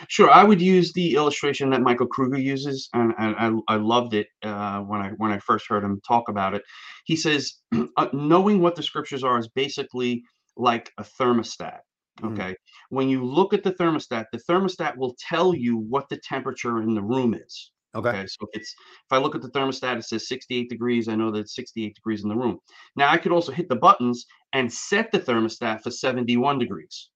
Sure, 0.08 0.30
I 0.30 0.44
would 0.44 0.62
use 0.62 0.94
the 0.94 1.16
illustration 1.16 1.70
that 1.72 1.82
Michael 1.82 2.06
Kruger 2.06 2.38
uses, 2.38 2.90
and, 2.94 3.14
and 3.18 3.36
I, 3.68 3.74
I 3.74 3.78
loved 3.78 4.14
it 4.14 4.28
uh, 4.44 4.82
when 4.82 5.02
I 5.02 5.10
when 5.18 5.32
I 5.32 5.40
first 5.40 5.68
heard 5.68 5.84
him 5.84 6.00
talk 6.08 6.30
about 6.30 6.54
it. 6.54 6.62
He 7.06 7.16
says, 7.16 7.54
uh, 7.98 8.08
knowing 8.14 8.62
what 8.62 8.76
the 8.76 8.84
scriptures 8.84 9.24
are 9.24 9.40
is 9.40 9.48
basically 9.50 10.24
like 10.56 10.92
a 10.98 11.04
thermostat. 11.04 11.80
Mm. 12.22 12.34
Okay, 12.34 12.52
mm. 12.52 12.56
when 12.90 13.10
you 13.10 13.26
look 13.26 13.54
at 13.54 13.64
the 13.64 13.74
thermostat, 13.74 14.26
the 14.32 14.42
thermostat 14.50 14.96
will 14.98 15.16
tell 15.20 15.56
you 15.56 15.78
what 15.78 16.10
the 16.10 16.18
temperature 16.18 16.82
in 16.82 16.94
the 16.94 17.02
room 17.02 17.34
is. 17.34 17.72
Okay. 17.94 18.10
okay. 18.10 18.28
So 18.28 18.48
if 18.48 18.62
it's 18.62 18.74
if 18.74 19.12
I 19.12 19.18
look 19.18 19.36
at 19.36 19.42
the 19.42 19.50
thermostat, 19.50 19.98
it 19.98 20.04
says 20.04 20.28
68 20.28 20.70
degrees. 20.70 21.08
I 21.08 21.16
know 21.16 21.32
that 21.32 21.40
it's 21.40 21.56
68 21.56 21.96
degrees 21.96 22.24
in 22.24 22.30
the 22.30 22.36
room. 22.36 22.60
Now 22.96 23.12
I 23.12 23.18
could 23.18 23.32
also 23.32 23.52
hit 23.52 23.70
the 23.70 23.76
buttons 23.76 24.26
and 24.54 24.72
set 24.72 25.12
the 25.12 25.20
thermostat 25.20 25.82
for 25.82 25.92
71 25.92 26.60
degrees. 26.60 27.10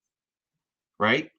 Right? 1.00 1.30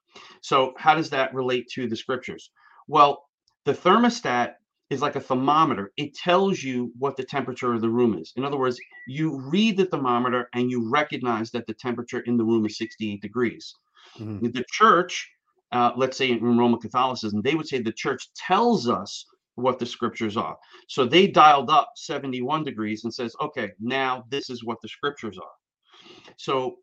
So, 0.41 0.75
how 0.79 0.95
does 0.95 1.11
that 1.11 1.35
relate 1.35 1.69
to 1.75 1.89
the 1.89 1.97
scriptures? 1.97 2.51
Well, 2.89 3.27
the 3.65 3.75
thermostat 3.75 4.55
is 4.91 5.03
like 5.03 5.17
a 5.17 5.21
thermometer. 5.21 5.93
It 5.97 6.15
tells 6.15 6.63
you 6.63 6.93
what 6.99 7.17
the 7.17 7.25
temperature 7.25 7.73
of 7.73 7.81
the 7.81 7.89
room 7.89 8.17
is. 8.17 8.33
In 8.37 8.45
other 8.45 8.57
words, 8.57 8.79
you 9.09 9.41
read 9.41 9.77
the 9.77 9.87
thermometer 9.87 10.49
and 10.55 10.71
you 10.71 10.89
recognize 10.89 11.51
that 11.51 11.67
the 11.67 11.75
temperature 11.75 12.21
in 12.21 12.37
the 12.37 12.45
room 12.45 12.65
is 12.67 12.79
68 12.79 13.21
degrees. 13.21 13.75
Mm-hmm. 14.19 14.51
The 14.51 14.65
church, 14.71 15.29
uh, 15.73 15.93
let's 15.97 16.17
say 16.17 16.31
in 16.31 16.59
Roman 16.59 16.81
Catholicism, 16.81 17.43
they 17.43 17.55
would 17.55 17.69
say 17.69 17.81
the 17.81 17.93
church 17.93 18.29
tells 18.35 18.89
us 18.89 19.25
what 19.57 19.79
the 19.79 19.87
scriptures 19.87 20.37
are. 20.37 20.57
So 20.89 21.07
they 21.07 21.27
dialed 21.27 21.71
up 21.71 21.93
71 21.97 22.65
degrees 22.65 23.05
and 23.05 23.13
says, 23.13 23.35
okay, 23.41 23.73
now 23.81 24.25
this 24.31 24.51
is 24.51 24.65
what 24.65 24.81
the 24.83 24.89
scriptures 24.89 25.39
are. 25.39 26.35
So 26.37 26.77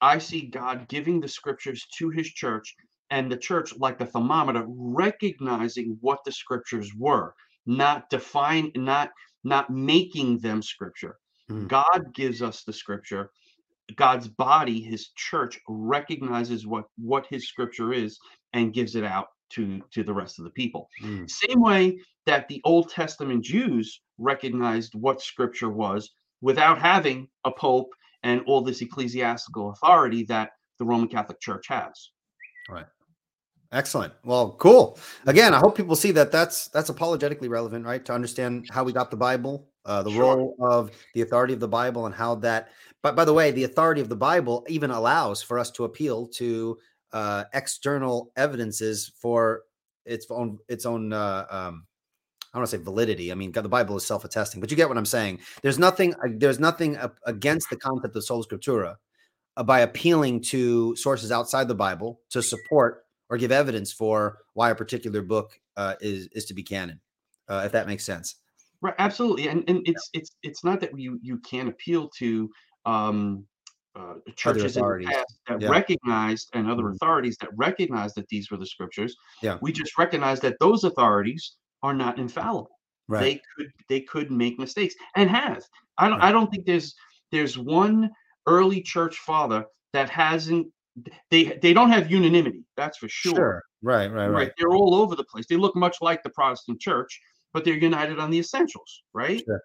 I 0.00 0.18
see 0.18 0.42
God 0.42 0.88
giving 0.88 1.20
the 1.20 1.28
scriptures 1.28 1.86
to 1.98 2.10
his 2.10 2.28
church 2.28 2.74
and 3.10 3.30
the 3.30 3.36
church, 3.36 3.76
like 3.76 3.98
the 3.98 4.06
thermometer, 4.06 4.64
recognizing 4.66 5.98
what 6.00 6.20
the 6.24 6.32
scriptures 6.32 6.92
were, 6.96 7.34
not 7.66 8.08
define, 8.08 8.72
not 8.74 9.10
not 9.44 9.70
making 9.70 10.38
them 10.38 10.62
scripture. 10.62 11.18
Mm. 11.50 11.68
God 11.68 12.14
gives 12.14 12.42
us 12.42 12.62
the 12.62 12.72
scripture. 12.72 13.30
God's 13.96 14.28
body, 14.28 14.80
his 14.80 15.10
church, 15.16 15.58
recognizes 15.68 16.66
what 16.66 16.84
what 16.96 17.26
his 17.28 17.48
scripture 17.48 17.92
is 17.92 18.18
and 18.52 18.74
gives 18.74 18.96
it 18.96 19.04
out 19.04 19.28
to 19.50 19.80
to 19.92 20.02
the 20.02 20.12
rest 20.12 20.38
of 20.38 20.44
the 20.44 20.50
people. 20.50 20.88
Mm. 21.02 21.28
Same 21.28 21.60
way 21.60 21.98
that 22.26 22.48
the 22.48 22.60
Old 22.64 22.90
Testament 22.90 23.44
Jews 23.44 24.00
recognized 24.18 24.94
what 24.94 25.20
scripture 25.20 25.70
was 25.70 26.10
without 26.40 26.78
having 26.80 27.28
a 27.44 27.50
pope 27.50 27.90
and 28.22 28.42
all 28.46 28.60
this 28.60 28.80
ecclesiastical 28.80 29.70
authority 29.70 30.24
that 30.24 30.50
the 30.78 30.84
Roman 30.84 31.08
Catholic 31.08 31.40
Church 31.40 31.66
has. 31.68 32.10
Right. 32.68 32.86
Excellent. 33.72 34.12
Well, 34.24 34.52
cool. 34.58 34.98
Again, 35.26 35.54
I 35.54 35.58
hope 35.58 35.76
people 35.76 35.96
see 35.96 36.12
that 36.12 36.30
that's 36.30 36.68
that's 36.68 36.90
apologetically 36.90 37.48
relevant, 37.48 37.86
right? 37.86 38.04
To 38.04 38.12
understand 38.12 38.68
how 38.70 38.84
we 38.84 38.92
got 38.92 39.10
the 39.10 39.16
Bible, 39.16 39.71
uh, 39.84 40.02
the 40.02 40.10
sure. 40.10 40.22
role 40.22 40.56
of 40.60 40.90
the 41.14 41.22
authority 41.22 41.52
of 41.52 41.60
the 41.60 41.68
Bible, 41.68 42.06
and 42.06 42.14
how 42.14 42.34
that. 42.36 42.70
But 43.02 43.16
by 43.16 43.24
the 43.24 43.34
way, 43.34 43.50
the 43.50 43.64
authority 43.64 44.00
of 44.00 44.08
the 44.08 44.16
Bible 44.16 44.64
even 44.68 44.90
allows 44.90 45.42
for 45.42 45.58
us 45.58 45.70
to 45.72 45.84
appeal 45.84 46.28
to 46.28 46.78
uh, 47.12 47.44
external 47.52 48.32
evidences 48.36 49.12
for 49.20 49.62
its 50.04 50.26
own 50.30 50.58
its 50.68 50.86
own 50.86 51.12
uh, 51.12 51.46
um, 51.50 51.86
I 52.52 52.58
don't 52.58 52.62
want 52.62 52.70
to 52.70 52.78
say 52.78 52.84
validity. 52.84 53.32
I 53.32 53.34
mean, 53.34 53.50
God, 53.50 53.64
the 53.64 53.70
Bible 53.70 53.96
is 53.96 54.04
self-attesting, 54.04 54.60
but 54.60 54.70
you 54.70 54.76
get 54.76 54.88
what 54.88 54.98
I'm 54.98 55.06
saying. 55.06 55.40
There's 55.62 55.78
nothing. 55.78 56.14
Uh, 56.14 56.28
there's 56.36 56.60
nothing 56.60 56.98
against 57.24 57.70
the 57.70 57.76
concept 57.76 58.14
of 58.14 58.24
sola 58.24 58.44
scriptura 58.44 58.96
uh, 59.56 59.62
by 59.62 59.80
appealing 59.80 60.42
to 60.42 60.94
sources 60.96 61.32
outside 61.32 61.66
the 61.66 61.74
Bible 61.74 62.20
to 62.30 62.42
support 62.42 63.04
or 63.30 63.38
give 63.38 63.52
evidence 63.52 63.90
for 63.90 64.38
why 64.52 64.68
a 64.70 64.74
particular 64.74 65.22
book 65.22 65.58
uh, 65.78 65.94
is 66.02 66.28
is 66.32 66.44
to 66.46 66.54
be 66.54 66.62
canon. 66.62 67.00
Uh, 67.48 67.62
if 67.64 67.72
that 67.72 67.86
makes 67.86 68.04
sense. 68.04 68.36
Right. 68.82 68.94
Absolutely. 68.98 69.48
And 69.48 69.64
and 69.68 69.80
it's 69.86 70.10
it's 70.12 70.32
it's 70.42 70.64
not 70.64 70.80
that 70.80 70.98
you 70.98 71.18
you 71.22 71.38
can 71.38 71.68
appeal 71.68 72.10
to 72.18 72.50
um, 72.84 73.46
uh, 73.94 74.14
churches 74.34 74.76
in 74.76 74.82
the 74.82 75.04
past 75.06 75.38
that 75.48 75.60
yeah. 75.60 75.68
recognized 75.68 76.50
and 76.54 76.68
other 76.68 76.82
mm-hmm. 76.82 76.94
authorities 76.94 77.36
that 77.40 77.50
recognized 77.54 78.16
that 78.16 78.26
these 78.28 78.50
were 78.50 78.56
the 78.56 78.66
scriptures. 78.66 79.14
Yeah. 79.40 79.58
We 79.62 79.70
just 79.70 79.96
recognize 79.96 80.40
that 80.40 80.56
those 80.58 80.82
authorities 80.82 81.54
are 81.84 81.94
not 81.94 82.18
infallible. 82.18 82.78
Right. 83.08 83.20
They 83.20 83.40
could 83.56 83.72
they 83.88 84.00
could 84.00 84.32
make 84.32 84.58
mistakes 84.58 84.94
and 85.16 85.30
have. 85.30 85.62
I 85.98 86.08
don't 86.08 86.18
right. 86.18 86.28
I 86.28 86.32
don't 86.32 86.50
think 86.50 86.66
there's 86.66 86.94
there's 87.30 87.56
one 87.56 88.10
early 88.46 88.80
church 88.82 89.16
father 89.18 89.64
that 89.92 90.10
hasn't 90.10 90.66
they 91.30 91.58
they 91.62 91.72
don't 91.72 91.90
have 91.90 92.10
unanimity. 92.10 92.64
That's 92.76 92.98
for 92.98 93.08
sure. 93.08 93.34
Sure. 93.34 93.62
Right, 93.82 94.10
right, 94.10 94.26
right. 94.26 94.30
Right. 94.30 94.52
They're 94.58 94.74
all 94.74 94.94
over 94.94 95.16
the 95.16 95.24
place. 95.24 95.46
They 95.48 95.56
look 95.56 95.74
much 95.76 95.96
like 96.00 96.22
the 96.22 96.30
Protestant 96.30 96.80
church, 96.80 97.20
but 97.52 97.64
they're 97.64 97.74
united 97.74 98.18
on 98.18 98.30
the 98.30 98.38
essentials, 98.38 99.02
right? 99.12 99.42
Sure. 99.44 99.62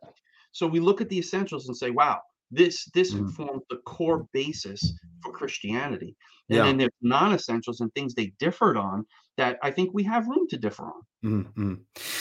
So 0.51 0.67
we 0.67 0.79
look 0.79 1.01
at 1.01 1.09
the 1.09 1.19
essentials 1.19 1.67
and 1.67 1.77
say, 1.77 1.91
wow, 1.91 2.19
this 2.51 2.85
this 2.93 3.13
mm. 3.13 3.31
forms 3.33 3.63
the 3.69 3.77
core 3.77 4.27
basis 4.33 4.93
for 5.21 5.31
Christianity. 5.31 6.15
And 6.49 6.57
yeah. 6.57 6.63
then 6.63 6.77
there's 6.77 6.91
non-essentials 7.01 7.81
and 7.81 7.93
things 7.93 8.13
they 8.13 8.31
differed 8.39 8.77
on 8.77 9.05
that 9.35 9.59
I 9.61 9.69
think 9.69 9.93
we 9.93 10.03
have 10.03 10.27
room 10.27 10.47
to 10.49 10.57
differ 10.57 10.85
on. 10.85 11.01
Mm-hmm. 11.23 11.73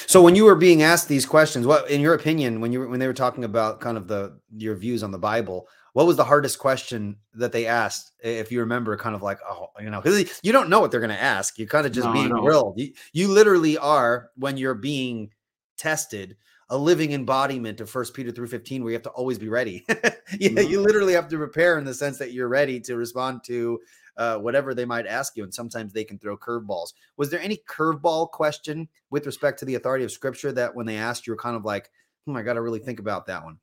So 0.07 0.21
when 0.21 0.35
you 0.35 0.45
were 0.45 0.57
being 0.57 0.83
asked 0.83 1.09
these 1.09 1.25
questions, 1.25 1.67
what 1.67 1.89
in 1.89 2.01
your 2.01 2.15
opinion, 2.15 2.61
when 2.61 2.73
you 2.73 2.81
were, 2.81 2.89
when 2.89 2.99
they 2.99 3.07
were 3.07 3.13
talking 3.13 3.45
about 3.45 3.81
kind 3.81 3.97
of 3.97 4.09
the 4.09 4.39
your 4.57 4.75
views 4.75 5.03
on 5.03 5.13
the 5.13 5.19
Bible, 5.19 5.69
what 5.93 6.07
was 6.07 6.17
the 6.17 6.25
hardest 6.25 6.59
question 6.59 7.17
that 7.35 7.53
they 7.53 7.67
asked? 7.67 8.13
If 8.21 8.51
you 8.53 8.61
remember, 8.61 8.97
kind 8.97 9.15
of 9.15 9.23
like, 9.23 9.39
oh, 9.49 9.69
you 9.81 9.91
know, 9.91 10.01
because 10.01 10.41
you 10.43 10.53
don't 10.53 10.69
know 10.69 10.81
what 10.81 10.91
they're 10.91 11.01
going 11.01 11.09
to 11.09 11.23
ask. 11.23 11.57
You're 11.59 11.69
kind 11.69 11.87
of 11.87 11.93
just 11.93 12.07
no, 12.07 12.13
being 12.13 12.29
grilled. 12.29 12.79
You, 12.79 12.93
you 13.13 13.29
literally 13.29 13.79
are 13.79 14.31
when 14.37 14.57
you're 14.57 14.75
being 14.75 15.31
tested 15.77 16.37
a 16.71 16.77
living 16.77 17.13
embodiment 17.13 17.81
of 17.81 17.89
first 17.89 18.13
peter 18.13 18.33
3.15 18.33 18.81
where 18.81 18.91
you 18.91 18.95
have 18.95 19.03
to 19.03 19.11
always 19.11 19.39
be 19.39 19.49
ready. 19.49 19.85
Yeah 20.41 20.49
mm-hmm. 20.49 20.71
you 20.71 20.81
literally 20.81 21.13
have 21.13 21.29
to 21.29 21.37
prepare 21.37 21.79
in 21.79 21.85
the 21.85 21.95
sense 21.95 22.19
that 22.19 22.33
you're 22.33 22.49
ready 22.49 22.81
to 22.81 22.97
respond 22.97 23.43
to 23.45 23.79
uh, 24.17 24.39
whatever 24.39 24.75
they 24.75 24.85
might 24.85 25.07
ask 25.07 25.37
you 25.37 25.45
and 25.45 25.55
sometimes 25.55 25.93
they 25.93 26.03
can 26.03 26.19
throw 26.19 26.37
curveballs. 26.37 26.95
Was 27.17 27.31
there 27.31 27.41
any 27.41 27.63
curveball 27.69 28.31
question 28.33 28.89
with 29.11 29.27
respect 29.27 29.61
to 29.61 29.65
the 29.65 29.77
authority 29.77 30.05
of 30.05 30.11
scripture 30.11 30.51
that 30.53 30.75
when 30.75 30.85
they 30.85 30.97
asked 30.97 31.27
you 31.27 31.33
were 31.33 31.39
kind 31.39 31.55
of 31.57 31.65
like 31.65 31.91
hmm 32.27 32.37
i 32.37 32.43
gotta 32.43 32.61
really 32.61 32.81
think 32.81 32.99
about 32.99 33.27
that 33.27 33.45
one 33.45 33.59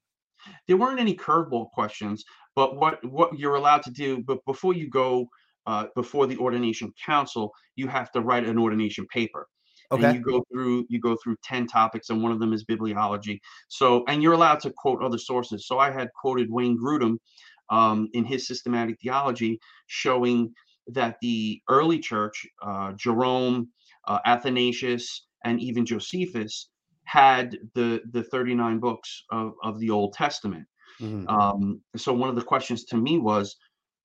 there 0.67 0.77
weren't 0.77 0.99
any 0.99 1.15
curveball 1.15 1.69
questions 1.71 2.23
but 2.55 2.75
what 2.75 3.03
what 3.05 3.37
you're 3.37 3.55
allowed 3.55 3.83
to 3.83 3.91
do 3.91 4.21
but 4.23 4.43
before 4.45 4.73
you 4.73 4.89
go 4.89 5.27
uh, 5.65 5.85
before 5.95 6.27
the 6.27 6.37
ordination 6.37 6.93
council 7.05 7.53
you 7.75 7.87
have 7.87 8.11
to 8.11 8.21
write 8.21 8.45
an 8.45 8.57
ordination 8.57 9.05
paper 9.07 9.47
Okay. 9.91 10.05
And 10.05 10.15
you 10.15 10.21
go 10.21 10.43
through 10.51 10.85
you 10.89 10.99
go 10.99 11.15
through 11.23 11.35
10 11.43 11.67
topics 11.67 12.09
and 12.09 12.21
one 12.21 12.31
of 12.31 12.39
them 12.39 12.53
is 12.53 12.65
bibliology. 12.65 13.39
So 13.67 14.03
and 14.07 14.23
you're 14.23 14.33
allowed 14.33 14.59
to 14.61 14.71
quote 14.75 15.03
other 15.03 15.17
sources. 15.17 15.67
So 15.67 15.79
I 15.79 15.91
had 15.91 16.09
quoted 16.19 16.49
Wayne 16.49 16.77
Grudem 16.77 17.17
um, 17.69 18.09
in 18.13 18.25
his 18.25 18.47
systematic 18.47 18.97
theology 19.01 19.59
showing 19.87 20.53
that 20.87 21.17
the 21.21 21.61
early 21.69 21.99
church, 21.99 22.45
uh, 22.61 22.91
Jerome, 22.93 23.69
uh, 24.07 24.19
Athanasius, 24.25 25.27
and 25.45 25.61
even 25.61 25.85
Josephus 25.85 26.69
had 27.05 27.57
the 27.75 28.01
the 28.11 28.23
39 28.23 28.79
books 28.79 29.23
of, 29.31 29.53
of 29.63 29.79
the 29.79 29.89
Old 29.89 30.13
Testament. 30.13 30.65
Mm-hmm. 31.01 31.27
Um, 31.27 31.81
so 31.95 32.13
one 32.13 32.29
of 32.29 32.35
the 32.35 32.43
questions 32.43 32.85
to 32.85 32.97
me 32.97 33.17
was, 33.17 33.55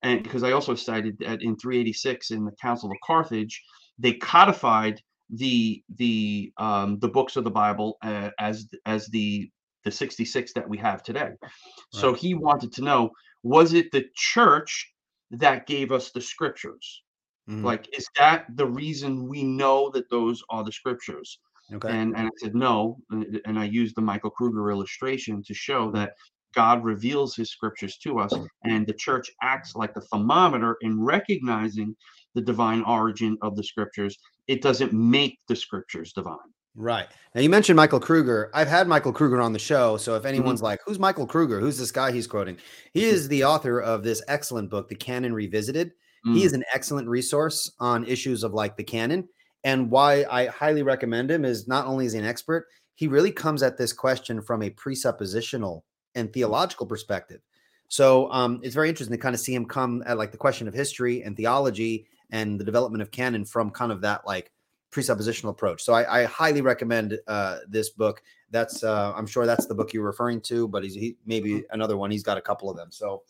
and 0.01 0.23
because 0.23 0.43
I 0.43 0.51
also 0.51 0.75
cited 0.75 1.17
that 1.19 1.41
in 1.41 1.57
386 1.57 2.31
in 2.31 2.45
the 2.45 2.51
Council 2.61 2.91
of 2.91 2.97
Carthage, 3.03 3.61
they 3.97 4.13
codified 4.13 5.01
the 5.29 5.83
the 5.95 6.51
um, 6.57 6.99
the 6.99 7.07
books 7.07 7.35
of 7.35 7.43
the 7.43 7.51
Bible 7.51 7.97
uh, 8.01 8.29
as 8.39 8.67
as 8.85 9.07
the 9.07 9.49
the 9.85 9.91
66 9.91 10.53
that 10.53 10.67
we 10.67 10.77
have 10.77 11.03
today. 11.03 11.21
Right. 11.41 11.51
So 11.93 12.13
he 12.13 12.33
wanted 12.33 12.73
to 12.73 12.81
know 12.81 13.11
was 13.43 13.73
it 13.73 13.91
the 13.91 14.05
church 14.15 14.93
that 15.31 15.67
gave 15.67 15.91
us 15.91 16.11
the 16.11 16.21
scriptures? 16.21 17.03
Mm-hmm. 17.49 17.65
Like 17.65 17.87
is 17.97 18.07
that 18.17 18.45
the 18.55 18.67
reason 18.67 19.27
we 19.27 19.43
know 19.43 19.89
that 19.91 20.09
those 20.09 20.43
are 20.49 20.63
the 20.63 20.71
scriptures? 20.71 21.39
Okay. 21.73 21.89
And 21.89 22.15
and 22.17 22.27
I 22.27 22.31
said 22.37 22.55
no, 22.55 22.97
and, 23.11 23.39
and 23.45 23.59
I 23.59 23.65
used 23.65 23.95
the 23.95 24.01
Michael 24.01 24.31
Kruger 24.31 24.71
illustration 24.71 25.43
to 25.43 25.53
show 25.53 25.91
that 25.91 26.13
God 26.55 26.83
reveals 26.83 27.35
his 27.35 27.51
scriptures 27.51 27.97
to 27.97 28.19
us, 28.19 28.33
and 28.63 28.87
the 28.87 28.93
church 28.93 29.29
acts 29.43 29.75
like 29.75 29.93
the 29.93 30.01
thermometer 30.01 30.77
in 30.81 30.99
recognizing 30.99 31.95
the 32.39 32.45
divine 32.45 32.83
origin 32.83 33.37
of 33.41 33.55
the 33.55 33.63
scriptures 33.63 34.17
it 34.47 34.61
doesn't 34.61 34.93
make 34.93 35.37
the 35.47 35.55
scriptures 35.55 36.11
divine. 36.11 36.37
Right. 36.75 37.07
Now 37.35 37.41
you 37.41 37.49
mentioned 37.49 37.75
Michael 37.75 37.99
Kruger. 37.99 38.49
I've 38.53 38.67
had 38.67 38.87
Michael 38.87 39.13
Kruger 39.13 39.39
on 39.39 39.53
the 39.53 39.59
show. 39.59 39.97
So 39.97 40.15
if 40.15 40.25
anyone's 40.25 40.59
mm-hmm. 40.59 40.65
like, 40.65 40.79
who's 40.85 40.97
Michael 40.97 41.27
Kruger? 41.27 41.59
Who's 41.59 41.77
this 41.77 41.91
guy 41.91 42.11
he's 42.11 42.25
quoting? 42.25 42.57
He 42.93 43.03
is 43.03 43.27
the 43.27 43.43
author 43.43 43.79
of 43.79 44.01
this 44.01 44.23
excellent 44.27 44.71
book, 44.71 44.89
The 44.89 44.95
Canon 44.95 45.33
Revisited. 45.33 45.89
Mm-hmm. 46.25 46.35
He 46.35 46.43
is 46.45 46.53
an 46.53 46.63
excellent 46.73 47.07
resource 47.07 47.71
on 47.79 48.05
issues 48.05 48.43
of 48.43 48.53
like 48.53 48.75
the 48.75 48.83
canon. 48.83 49.27
And 49.63 49.91
why 49.91 50.25
I 50.31 50.47
highly 50.47 50.81
recommend 50.81 51.29
him 51.29 51.45
is 51.45 51.67
not 51.67 51.85
only 51.85 52.07
is 52.07 52.13
he 52.13 52.19
an 52.19 52.25
expert, 52.25 52.67
he 52.95 53.07
really 53.07 53.31
comes 53.31 53.61
at 53.61 53.77
this 53.77 53.93
question 53.93 54.41
from 54.41 54.63
a 54.63 54.71
presuppositional 54.71 55.81
and 56.15 56.33
theological 56.33 56.87
perspective. 56.87 57.41
So 57.89 58.31
um, 58.31 58.59
it's 58.63 58.75
very 58.75 58.87
interesting 58.87 59.17
to 59.17 59.21
kind 59.21 59.35
of 59.35 59.41
see 59.41 59.53
him 59.53 59.65
come 59.65 60.03
at 60.05 60.17
like 60.17 60.31
the 60.31 60.37
question 60.37 60.67
of 60.67 60.73
history 60.73 61.23
and 61.23 61.35
theology 61.35 62.05
and 62.29 62.59
the 62.59 62.63
development 62.63 63.01
of 63.01 63.11
canon 63.11 63.43
from 63.43 63.71
kind 63.71 63.91
of 63.91 63.99
that 64.01 64.25
like 64.25 64.51
presuppositional 64.91 65.49
approach. 65.49 65.83
So 65.83 65.93
I, 65.93 66.21
I 66.21 66.25
highly 66.25 66.61
recommend 66.61 67.19
uh, 67.27 67.59
this 67.67 67.89
book. 67.89 68.21
That's 68.51 68.83
uh, 68.83 69.13
I'm 69.15 69.27
sure 69.27 69.45
that's 69.45 69.65
the 69.65 69.75
book 69.75 69.91
you're 69.91 70.05
referring 70.05 70.41
to, 70.41 70.67
but 70.67 70.83
he's 70.83 70.95
he, 70.95 71.15
maybe 71.25 71.51
mm-hmm. 71.51 71.73
another 71.73 71.97
one. 71.97 72.11
He's 72.11 72.23
got 72.23 72.37
a 72.37 72.41
couple 72.41 72.69
of 72.69 72.77
them, 72.77 72.91
so 72.91 73.23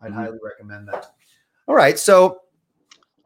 I'd 0.00 0.10
mm-hmm. 0.10 0.18
highly 0.18 0.38
recommend 0.42 0.88
that. 0.88 1.12
All 1.66 1.74
right, 1.74 1.98
so 1.98 2.40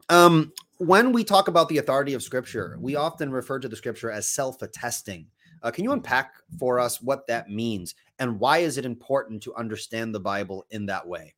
um, 0.09 0.53
when 0.77 1.11
we 1.11 1.23
talk 1.23 1.47
about 1.47 1.69
the 1.69 1.79
authority 1.79 2.13
of 2.13 2.23
Scripture, 2.23 2.77
we 2.79 2.95
often 2.95 3.31
refer 3.31 3.59
to 3.59 3.67
the 3.67 3.75
Scripture 3.75 4.11
as 4.11 4.27
self-attesting. 4.27 5.27
Uh, 5.61 5.71
can 5.71 5.83
you 5.83 5.91
unpack 5.91 6.35
for 6.57 6.79
us 6.79 7.01
what 7.01 7.27
that 7.27 7.49
means 7.49 7.95
and 8.19 8.39
why 8.39 8.59
is 8.59 8.77
it 8.77 8.85
important 8.85 9.43
to 9.43 9.55
understand 9.55 10.13
the 10.13 10.19
Bible 10.19 10.65
in 10.69 10.85
that 10.87 11.07
way? 11.07 11.33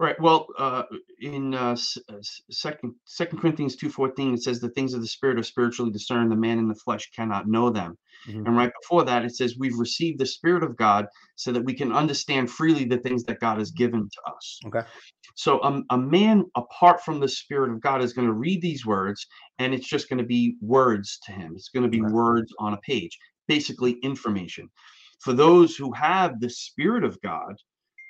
Right. 0.00 0.18
Well, 0.18 0.46
uh, 0.58 0.84
in 1.20 1.54
uh, 1.54 1.76
uh 2.08 2.14
second 2.50 2.94
Second 3.04 3.38
Corinthians 3.38 3.76
two 3.76 3.90
fourteen, 3.90 4.32
it 4.32 4.42
says 4.42 4.58
the 4.58 4.70
things 4.70 4.94
of 4.94 5.02
the 5.02 5.06
spirit 5.06 5.38
are 5.38 5.42
spiritually 5.42 5.92
discerned. 5.92 6.32
The 6.32 6.36
man 6.36 6.58
in 6.58 6.68
the 6.68 6.74
flesh 6.74 7.10
cannot 7.14 7.48
know 7.48 7.68
them. 7.68 7.98
Mm-hmm. 8.26 8.46
And 8.46 8.56
right 8.56 8.72
before 8.82 9.04
that, 9.04 9.26
it 9.26 9.36
says 9.36 9.56
we've 9.58 9.78
received 9.78 10.18
the 10.18 10.24
spirit 10.24 10.62
of 10.62 10.76
God 10.76 11.06
so 11.36 11.52
that 11.52 11.62
we 11.64 11.74
can 11.74 11.92
understand 11.92 12.50
freely 12.50 12.86
the 12.86 12.96
things 12.98 13.24
that 13.24 13.40
God 13.40 13.58
has 13.58 13.72
given 13.72 14.08
to 14.10 14.32
us. 14.34 14.60
Okay. 14.66 14.86
So 15.34 15.62
um, 15.62 15.84
a 15.90 15.98
man 15.98 16.44
apart 16.56 17.02
from 17.04 17.20
the 17.20 17.28
spirit 17.28 17.70
of 17.70 17.82
God 17.82 18.02
is 18.02 18.14
going 18.14 18.26
to 18.26 18.32
read 18.32 18.62
these 18.62 18.86
words, 18.86 19.26
and 19.58 19.74
it's 19.74 19.88
just 19.88 20.08
going 20.08 20.18
to 20.18 20.24
be 20.24 20.56
words 20.62 21.18
to 21.26 21.32
him. 21.32 21.52
It's 21.54 21.68
going 21.68 21.84
to 21.84 21.90
be 21.90 22.00
right. 22.00 22.12
words 22.12 22.52
on 22.58 22.72
a 22.72 22.78
page, 22.78 23.18
basically 23.48 23.92
information. 24.02 24.70
For 25.20 25.32
those 25.34 25.76
who 25.76 25.92
have 25.92 26.40
the 26.40 26.50
spirit 26.50 27.04
of 27.04 27.20
God, 27.20 27.54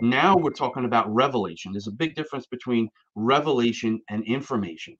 now 0.00 0.36
we're 0.36 0.50
talking 0.50 0.84
about 0.84 1.12
revelation. 1.12 1.72
There's 1.72 1.88
a 1.88 1.92
big 1.92 2.14
difference 2.14 2.46
between 2.46 2.88
revelation 3.14 4.00
and 4.08 4.24
information. 4.24 4.96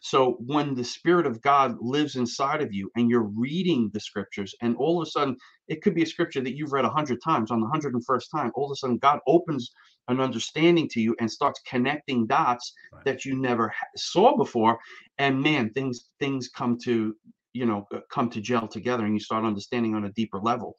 So 0.00 0.36
when 0.46 0.74
the 0.74 0.84
Spirit 0.84 1.26
of 1.26 1.40
God 1.42 1.76
lives 1.80 2.16
inside 2.16 2.62
of 2.62 2.72
you 2.72 2.90
and 2.96 3.10
you're 3.10 3.30
reading 3.34 3.90
the 3.92 4.00
scriptures, 4.00 4.54
and 4.62 4.76
all 4.76 5.00
of 5.00 5.08
a 5.08 5.10
sudden 5.10 5.36
it 5.66 5.82
could 5.82 5.94
be 5.94 6.02
a 6.02 6.06
scripture 6.06 6.40
that 6.40 6.56
you've 6.56 6.72
read 6.72 6.84
a 6.84 6.90
hundred 6.90 7.18
times 7.22 7.50
on 7.50 7.60
the 7.60 7.66
hundred 7.66 7.94
and 7.94 8.04
first 8.04 8.30
time, 8.30 8.52
all 8.54 8.66
of 8.66 8.72
a 8.72 8.76
sudden 8.76 8.98
God 8.98 9.18
opens 9.26 9.70
an 10.08 10.20
understanding 10.20 10.88
to 10.90 11.00
you 11.00 11.16
and 11.20 11.30
starts 11.30 11.60
connecting 11.66 12.26
dots 12.26 12.72
right. 12.92 13.04
that 13.04 13.24
you 13.24 13.36
never 13.36 13.74
saw 13.96 14.36
before, 14.36 14.78
and 15.18 15.40
man, 15.42 15.70
things 15.70 16.08
things 16.20 16.48
come 16.48 16.78
to 16.84 17.14
you 17.52 17.66
know 17.66 17.86
come 18.10 18.30
to 18.30 18.40
gel 18.40 18.68
together, 18.68 19.04
and 19.04 19.14
you 19.14 19.20
start 19.20 19.44
understanding 19.44 19.94
on 19.94 20.04
a 20.04 20.12
deeper 20.12 20.38
level 20.38 20.76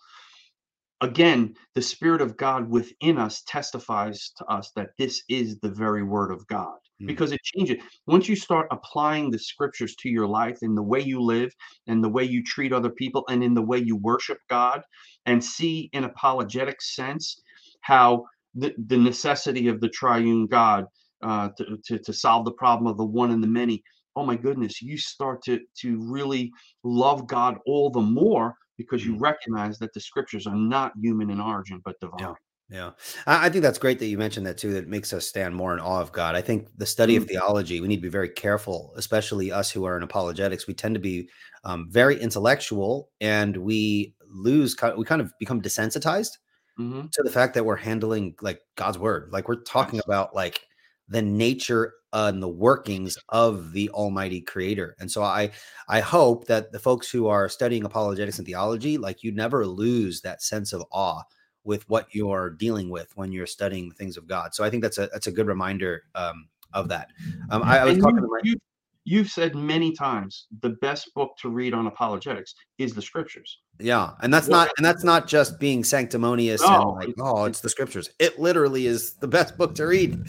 again, 1.01 1.55
the 1.75 1.81
Spirit 1.81 2.21
of 2.21 2.37
God 2.37 2.69
within 2.69 3.17
us 3.17 3.43
testifies 3.47 4.31
to 4.37 4.45
us 4.45 4.71
that 4.75 4.89
this 4.97 5.23
is 5.29 5.59
the 5.59 5.69
very 5.69 6.03
Word 6.03 6.31
of 6.31 6.45
God 6.47 6.77
mm. 7.01 7.07
because 7.07 7.31
it 7.31 7.41
changes. 7.43 7.83
Once 8.07 8.27
you 8.27 8.35
start 8.35 8.67
applying 8.71 9.31
the 9.31 9.39
scriptures 9.39 9.95
to 9.97 10.09
your 10.09 10.27
life 10.27 10.59
in 10.61 10.75
the 10.75 10.83
way 10.83 10.99
you 10.99 11.21
live 11.21 11.51
and 11.87 12.03
the 12.03 12.09
way 12.09 12.23
you 12.23 12.43
treat 12.43 12.73
other 12.73 12.89
people 12.89 13.23
and 13.29 13.43
in 13.43 13.53
the 13.53 13.61
way 13.61 13.77
you 13.77 13.95
worship 13.95 14.39
God 14.49 14.81
and 15.25 15.43
see 15.43 15.89
in 15.93 16.03
apologetic 16.03 16.81
sense 16.81 17.41
how 17.81 18.25
the, 18.55 18.73
the 18.87 18.97
necessity 18.97 19.67
of 19.67 19.79
the 19.79 19.89
triune 19.89 20.47
God 20.47 20.85
uh, 21.21 21.49
to, 21.57 21.77
to, 21.85 21.99
to 21.99 22.13
solve 22.13 22.45
the 22.45 22.51
problem 22.51 22.87
of 22.87 22.97
the 22.97 23.05
one 23.05 23.31
and 23.31 23.43
the 23.43 23.47
many. 23.47 23.83
Oh 24.15 24.25
my 24.25 24.35
goodness, 24.35 24.81
you 24.81 24.97
start 24.97 25.43
to 25.43 25.59
to 25.81 25.99
really 26.01 26.51
love 26.83 27.27
God 27.27 27.57
all 27.65 27.89
the 27.89 28.01
more 28.01 28.55
because 28.79 29.05
you 29.05 29.11
mm-hmm. 29.11 29.23
recognize 29.23 29.77
that 29.77 29.93
the 29.93 29.99
scriptures 29.99 30.47
are 30.47 30.55
not 30.55 30.93
human 30.99 31.29
in 31.29 31.41
origin 31.41 31.81
but 31.83 31.99
divine. 31.99 32.19
Yeah. 32.19 32.33
Yeah. 32.71 32.91
I 33.25 33.49
think 33.49 33.63
that's 33.63 33.79
great 33.79 33.97
that 33.97 34.05
you 34.05 34.17
mentioned 34.17 34.45
that 34.45 34.59
too. 34.59 34.73
That 34.73 34.87
makes 34.87 35.11
us 35.11 35.25
stand 35.25 35.55
more 35.55 35.73
in 35.73 35.79
awe 35.79 36.01
of 36.01 36.11
God. 36.11 36.35
I 36.35 36.41
think 36.41 36.67
the 36.77 36.85
study 36.85 37.15
of 37.15 37.25
theology, 37.25 37.81
we 37.81 37.87
need 37.87 37.95
to 37.95 38.03
be 38.03 38.09
very 38.09 38.29
careful, 38.29 38.93
especially 38.95 39.51
us 39.51 39.71
who 39.71 39.85
are 39.85 39.97
in 39.97 40.03
apologetics. 40.03 40.67
We 40.67 40.75
tend 40.75 40.93
to 40.93 41.01
be 41.01 41.29
um, 41.63 41.87
very 41.89 42.19
intellectual 42.19 43.09
and 43.19 43.57
we 43.57 44.13
lose, 44.29 44.75
we 44.95 45.03
kind 45.03 45.19
of 45.19 45.33
become 45.39 45.63
desensitized 45.63 46.37
mm-hmm. 46.79 47.07
to 47.11 47.23
the 47.23 47.31
fact 47.31 47.55
that 47.55 47.65
we're 47.65 47.75
handling 47.75 48.35
like 48.39 48.61
God's 48.75 48.99
word. 48.99 49.29
Like 49.31 49.49
we're 49.49 49.63
talking 49.63 49.99
about 50.05 50.35
like 50.35 50.61
the 51.09 51.21
nature 51.21 51.95
and 52.13 52.41
the 52.41 52.47
workings 52.47 53.17
of 53.29 53.71
the 53.71 53.89
almighty 53.89 54.41
creator. 54.41 54.95
And 54.99 55.11
so 55.11 55.23
i 55.23 55.51
i 55.87 55.99
hope 55.99 56.45
that 56.47 56.71
the 56.71 56.79
folks 56.79 57.09
who 57.09 57.27
are 57.27 57.49
studying 57.49 57.83
apologetics 57.83 58.37
and 58.37 58.47
theology 58.47 58.97
like 58.97 59.23
you 59.23 59.31
never 59.31 59.65
lose 59.65 60.21
that 60.21 60.41
sense 60.41 60.73
of 60.73 60.83
awe 60.91 61.21
with 61.63 61.87
what 61.89 62.07
you're 62.11 62.51
dealing 62.51 62.89
with 62.89 63.11
when 63.15 63.31
you're 63.31 63.45
studying 63.45 63.89
the 63.89 63.95
things 63.95 64.17
of 64.17 64.27
god. 64.27 64.55
So 64.55 64.63
i 64.63 64.69
think 64.69 64.83
that's 64.83 64.97
a 64.97 65.09
that's 65.11 65.27
a 65.27 65.31
good 65.31 65.47
reminder 65.47 66.03
um, 66.15 66.47
of 66.73 66.87
that. 66.89 67.09
Um, 67.49 67.63
I, 67.63 67.79
I, 67.79 67.85
was 67.85 67.93
and 67.95 68.03
talking 68.03 68.17
you, 68.17 68.21
to 68.21 68.27
my 68.27 68.59
you've 69.05 69.29
said 69.29 69.55
many 69.55 69.91
times 69.93 70.47
the 70.61 70.71
best 70.81 71.09
book 71.15 71.31
to 71.41 71.49
read 71.49 71.73
on 71.73 71.87
apologetics 71.87 72.53
is 72.77 72.93
the 72.93 73.01
scriptures. 73.01 73.59
Yeah 73.79 74.11
and 74.21 74.33
that's 74.33 74.47
not 74.47 74.69
and 74.77 74.85
that's 74.85 75.03
not 75.03 75.27
just 75.27 75.59
being 75.59 75.83
sanctimonious 75.83 76.61
and 76.61 76.71
No, 76.71 76.89
like 76.91 77.09
it's- 77.09 77.25
oh 77.25 77.45
it's 77.45 77.61
the 77.61 77.69
scriptures. 77.69 78.09
It 78.19 78.39
literally 78.39 78.85
is 78.87 79.13
the 79.15 79.27
best 79.27 79.57
book 79.57 79.73
to 79.75 79.87
read. 79.87 80.19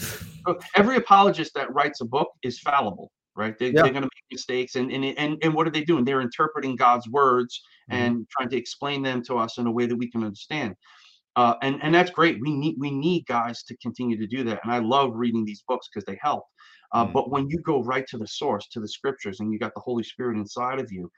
Every 0.76 0.96
apologist 0.96 1.52
that 1.54 1.72
writes 1.74 2.00
a 2.00 2.04
book 2.06 2.28
is 2.42 2.59
fallible 2.61 3.11
right? 3.37 3.56
They, 3.59 3.66
Yeah. 3.68 3.83
they're 3.83 3.92
going 3.92 4.02
to 4.02 4.11
make 4.14 4.24
mistakes 4.33 4.74
and, 4.74 4.90
and 4.90 5.04
and 5.04 5.38
and 5.42 5.54
what 5.54 5.66
are 5.66 5.70
they 5.70 5.85
doing? 5.85 6.04
They're 6.04 6.20
interpreting 6.20 6.76
god's 6.76 7.09
words 7.09 7.62
Mhm. 7.90 7.94
and 7.96 8.26
trying 8.30 8.50
to 8.50 8.56
explain 8.56 9.02
them 9.02 9.22
to 9.24 9.37
us 9.38 9.56
in 9.59 9.66
a 9.66 9.70
way 9.70 9.87
that 9.87 9.96
we 9.96 10.11
can 10.11 10.22
understand. 10.24 10.74
Uh, 11.37 11.54
and 11.62 11.80
and 11.83 11.94
that's 11.94 12.11
great. 12.11 12.38
We 12.40 12.50
need 12.52 12.74
we 12.78 12.90
need 12.90 13.24
guys 13.26 13.62
to 13.64 13.76
continue 13.78 14.16
to 14.18 14.26
do 14.26 14.42
that 14.44 14.61
and 14.64 14.72
i 14.72 14.78
love 14.78 15.12
reading 15.14 15.44
these 15.44 15.62
books 15.68 15.88
because 15.88 16.04
they 16.04 16.18
help 16.20 16.44
uh, 16.92 17.07
Mm. 17.07 17.12
but 17.12 17.31
when 17.31 17.48
you 17.48 17.59
go 17.61 17.83
right 17.83 18.07
to 18.09 18.18
the 18.18 18.26
source 18.26 18.66
to 18.68 18.81
the 18.81 18.88
scriptures 18.88 19.40
and 19.40 19.53
you 19.53 19.59
got 19.59 19.74
the 19.74 19.81
holy 19.81 20.03
spirit 20.03 20.37
inside 20.37 20.79
of 20.81 20.90
you 20.92 21.11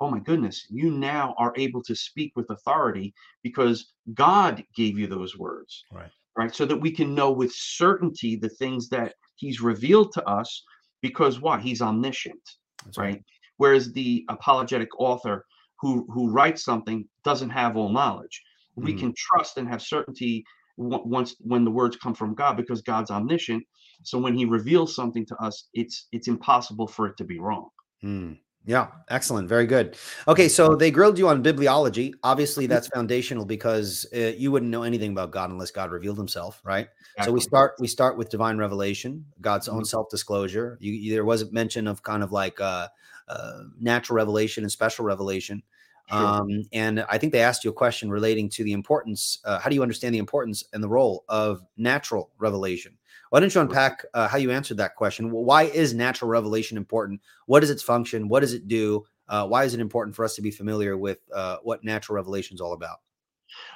oh 0.00 0.10
my 0.10 0.20
goodness 0.20 0.66
you 0.70 0.90
now 0.90 1.34
are 1.38 1.52
able 1.56 1.82
to 1.82 1.94
speak 1.94 2.32
with 2.36 2.48
authority 2.50 3.12
because 3.42 3.92
god 4.14 4.62
gave 4.74 4.98
you 4.98 5.06
those 5.06 5.36
words 5.38 5.84
Right. 5.92 6.10
right 6.36 6.54
so 6.54 6.64
that 6.66 6.76
we 6.76 6.90
can 6.90 7.14
know 7.14 7.30
with 7.32 7.52
certainty 7.52 8.36
the 8.36 8.48
things 8.50 8.88
that 8.90 9.14
he's 9.36 9.60
revealed 9.60 10.12
to 10.12 10.28
us 10.28 10.62
because 11.02 11.40
what 11.40 11.60
he's 11.60 11.82
omniscient 11.82 12.42
That's 12.84 12.98
right 12.98 13.22
whereas 13.58 13.92
the 13.92 14.24
apologetic 14.28 14.88
author 14.98 15.44
who 15.80 16.06
who 16.12 16.30
writes 16.30 16.62
something 16.64 17.08
doesn't 17.24 17.50
have 17.50 17.76
all 17.76 17.90
knowledge 17.90 18.42
we 18.76 18.92
Mhm. 18.92 18.98
can 18.98 19.14
trust 19.16 19.56
and 19.58 19.66
have 19.68 19.82
certainty 19.82 20.44
once 20.76 21.34
when 21.40 21.64
the 21.64 21.70
words 21.70 21.96
come 21.96 22.14
from 22.14 22.34
god 22.34 22.56
because 22.56 22.82
god's 22.82 23.10
omniscient 23.10 23.64
so 24.02 24.18
when 24.18 24.34
he 24.34 24.44
reveals 24.44 24.94
something 24.94 25.24
to 25.26 25.36
us 25.36 25.68
it's 25.74 26.06
it's 26.12 26.28
impossible 26.28 26.86
for 26.86 27.06
it 27.08 27.16
to 27.16 27.24
be 27.24 27.38
wrong 27.38 27.68
Mm. 28.04 28.38
Yeah, 28.68 28.88
excellent. 29.10 29.48
Very 29.48 29.64
good. 29.66 29.96
Okay, 30.26 30.48
so 30.48 30.74
they 30.74 30.90
grilled 30.90 31.18
you 31.18 31.28
on 31.28 31.40
bibliology. 31.42 32.12
Obviously, 32.24 32.66
that's 32.66 32.88
foundational 32.88 33.44
because 33.44 34.04
uh, 34.12 34.32
you 34.36 34.50
wouldn't 34.50 34.72
know 34.72 34.82
anything 34.82 35.12
about 35.12 35.30
God 35.30 35.50
unless 35.50 35.70
God 35.70 35.92
revealed 35.92 36.18
Himself, 36.18 36.60
right? 36.64 36.88
So 37.22 37.30
we 37.32 37.40
start 37.40 37.74
we 37.78 37.86
start 37.86 38.18
with 38.18 38.28
divine 38.28 38.58
revelation, 38.58 39.24
God's 39.40 39.68
own 39.68 39.82
Mhm. 39.82 39.86
self 39.86 40.10
disclosure. 40.10 40.78
You, 40.80 40.92
you- 40.92 41.12
there 41.12 41.24
was 41.24 41.42
a 41.42 41.50
mention 41.52 41.86
of 41.86 42.02
kind 42.02 42.24
of 42.24 42.32
like 42.32 42.60
uh, 42.60 42.88
uh, 43.28 43.62
natural 43.78 44.16
revelation 44.16 44.64
and 44.64 44.70
special 44.72 45.04
revelation. 45.04 45.62
Sure. 46.08 46.18
Um, 46.18 46.62
and 46.72 47.04
I 47.08 47.18
think 47.18 47.32
they 47.32 47.40
asked 47.40 47.64
you 47.64 47.70
a 47.70 47.74
question 47.74 48.10
relating 48.10 48.48
to 48.50 48.64
the 48.64 48.72
importance. 48.72 49.40
Uh, 49.44 49.58
how 49.58 49.68
do 49.68 49.74
you 49.74 49.82
understand 49.82 50.14
the 50.14 50.18
importance 50.18 50.62
and 50.72 50.82
the 50.82 50.88
role 50.88 51.24
of 51.28 51.62
natural 51.76 52.30
revelation? 52.38 52.96
Why 53.30 53.40
don't 53.40 53.52
you 53.52 53.60
unpack 53.60 54.04
uh, 54.14 54.28
how 54.28 54.38
you 54.38 54.52
answered 54.52 54.76
that 54.76 54.94
question? 54.94 55.30
Why 55.30 55.64
is 55.64 55.94
natural 55.94 56.30
revelation 56.30 56.76
important? 56.76 57.20
What 57.46 57.64
is 57.64 57.70
its 57.70 57.82
function? 57.82 58.28
What 58.28 58.40
does 58.40 58.52
it 58.52 58.68
do? 58.68 59.04
Uh, 59.28 59.46
why 59.48 59.64
is 59.64 59.74
it 59.74 59.80
important 59.80 60.14
for 60.14 60.24
us 60.24 60.36
to 60.36 60.42
be 60.42 60.52
familiar 60.52 60.96
with 60.96 61.18
uh, 61.34 61.56
what 61.62 61.82
natural 61.82 62.14
revelation 62.14 62.54
is 62.54 62.60
all 62.60 62.72
about? 62.72 62.98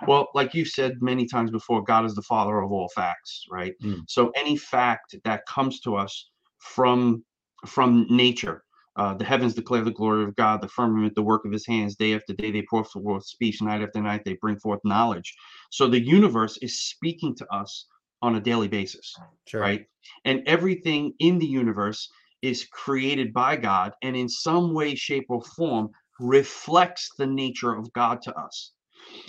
Well, 0.07 0.29
like 0.35 0.55
you've 0.55 0.69
said 0.69 1.01
many 1.01 1.27
times 1.27 1.51
before, 1.51 1.83
God 1.83 2.05
is 2.05 2.15
the 2.15 2.23
father 2.23 2.61
of 2.61 2.71
all 2.71 2.89
facts, 2.91 3.47
right? 3.51 3.75
Mm. 3.83 4.03
So 4.09 4.31
any 4.37 4.57
fact 4.57 5.17
that 5.25 5.47
comes 5.47 5.81
to 5.81 5.97
us 5.97 6.31
from 6.59 7.25
from 7.67 8.07
nature, 8.09 8.65
uh, 8.97 9.15
the 9.15 9.25
heavens 9.25 9.55
declare 9.55 9.83
the 9.85 9.91
glory 9.93 10.25
of 10.25 10.37
God, 10.37 10.63
the 10.63 10.69
firmament 10.69 11.15
the 11.15 11.23
work 11.23 11.45
of 11.45 11.53
His 11.53 11.67
hands. 11.67 11.97
Day 11.97 12.15
after 12.15 12.35
day, 12.35 12.51
they 12.51 12.65
pour 12.69 12.85
forth 12.85 13.27
speech. 13.27 13.63
Night 13.63 13.83
after 13.83 14.01
night, 14.03 14.23
they 14.25 14.35
bring 14.41 14.59
forth 14.59 14.81
knowledge. 14.85 15.35
So 15.71 15.89
the 15.89 16.01
universe 16.01 16.59
is 16.63 16.81
speaking 16.81 17.35
to 17.37 17.47
us 17.55 17.87
on 18.23 18.37
a 18.37 18.41
daily 18.41 18.69
basis 18.69 19.15
Sure. 19.47 19.61
right? 19.63 19.87
And 20.25 20.43
everything 20.47 21.15
in 21.19 21.39
the 21.39 21.47
universe 21.47 22.09
is 22.43 22.67
created 22.73 23.33
by 23.33 23.57
God 23.57 23.93
and 24.03 24.17
in 24.17 24.29
some 24.29 24.75
way, 24.75 24.95
shape, 24.95 25.27
or 25.29 25.43
form 25.43 25.91
reflects 26.21 27.11
the 27.19 27.27
nature 27.27 27.75
of 27.75 27.93
God 27.93 28.23
to 28.23 28.35
us. 28.35 28.73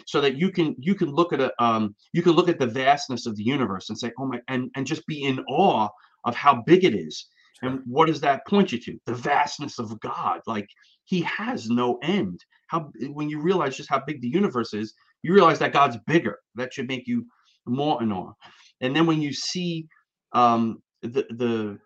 So 0.05 0.21
that 0.21 0.37
you 0.37 0.51
can 0.51 0.75
you 0.79 0.95
can 0.95 1.11
look 1.11 1.33
at 1.33 1.41
a 1.41 1.51
um 1.63 1.95
you 2.13 2.21
can 2.21 2.33
look 2.33 2.49
at 2.49 2.59
the 2.59 2.67
vastness 2.67 3.25
of 3.25 3.35
the 3.35 3.43
universe 3.43 3.89
and 3.89 3.97
say, 3.97 4.11
oh 4.19 4.25
my, 4.25 4.39
and 4.47 4.69
and 4.75 4.85
just 4.85 5.05
be 5.07 5.23
in 5.23 5.39
awe 5.49 5.89
of 6.25 6.35
how 6.35 6.61
big 6.65 6.83
it 6.83 6.93
is. 6.93 7.27
And 7.61 7.81
what 7.85 8.07
does 8.07 8.21
that 8.21 8.45
point 8.47 8.71
you 8.71 8.79
to? 8.79 8.97
The 9.05 9.15
vastness 9.15 9.79
of 9.79 9.99
God. 9.99 10.41
Like 10.47 10.67
he 11.05 11.21
has 11.21 11.69
no 11.69 11.97
end. 12.01 12.43
How 12.67 12.91
when 13.09 13.29
you 13.29 13.41
realize 13.41 13.77
just 13.77 13.89
how 13.89 14.01
big 14.05 14.21
the 14.21 14.29
universe 14.29 14.73
is, 14.73 14.93
you 15.23 15.33
realize 15.33 15.59
that 15.59 15.73
God's 15.73 15.97
bigger. 16.07 16.39
That 16.55 16.73
should 16.73 16.87
make 16.87 17.07
you 17.07 17.25
more 17.65 18.01
in 18.01 18.11
awe. 18.11 18.33
And 18.81 18.95
then 18.95 19.05
when 19.05 19.21
you 19.21 19.33
see 19.33 19.87
um, 20.33 20.81
the 21.01 21.25
the 21.29 21.79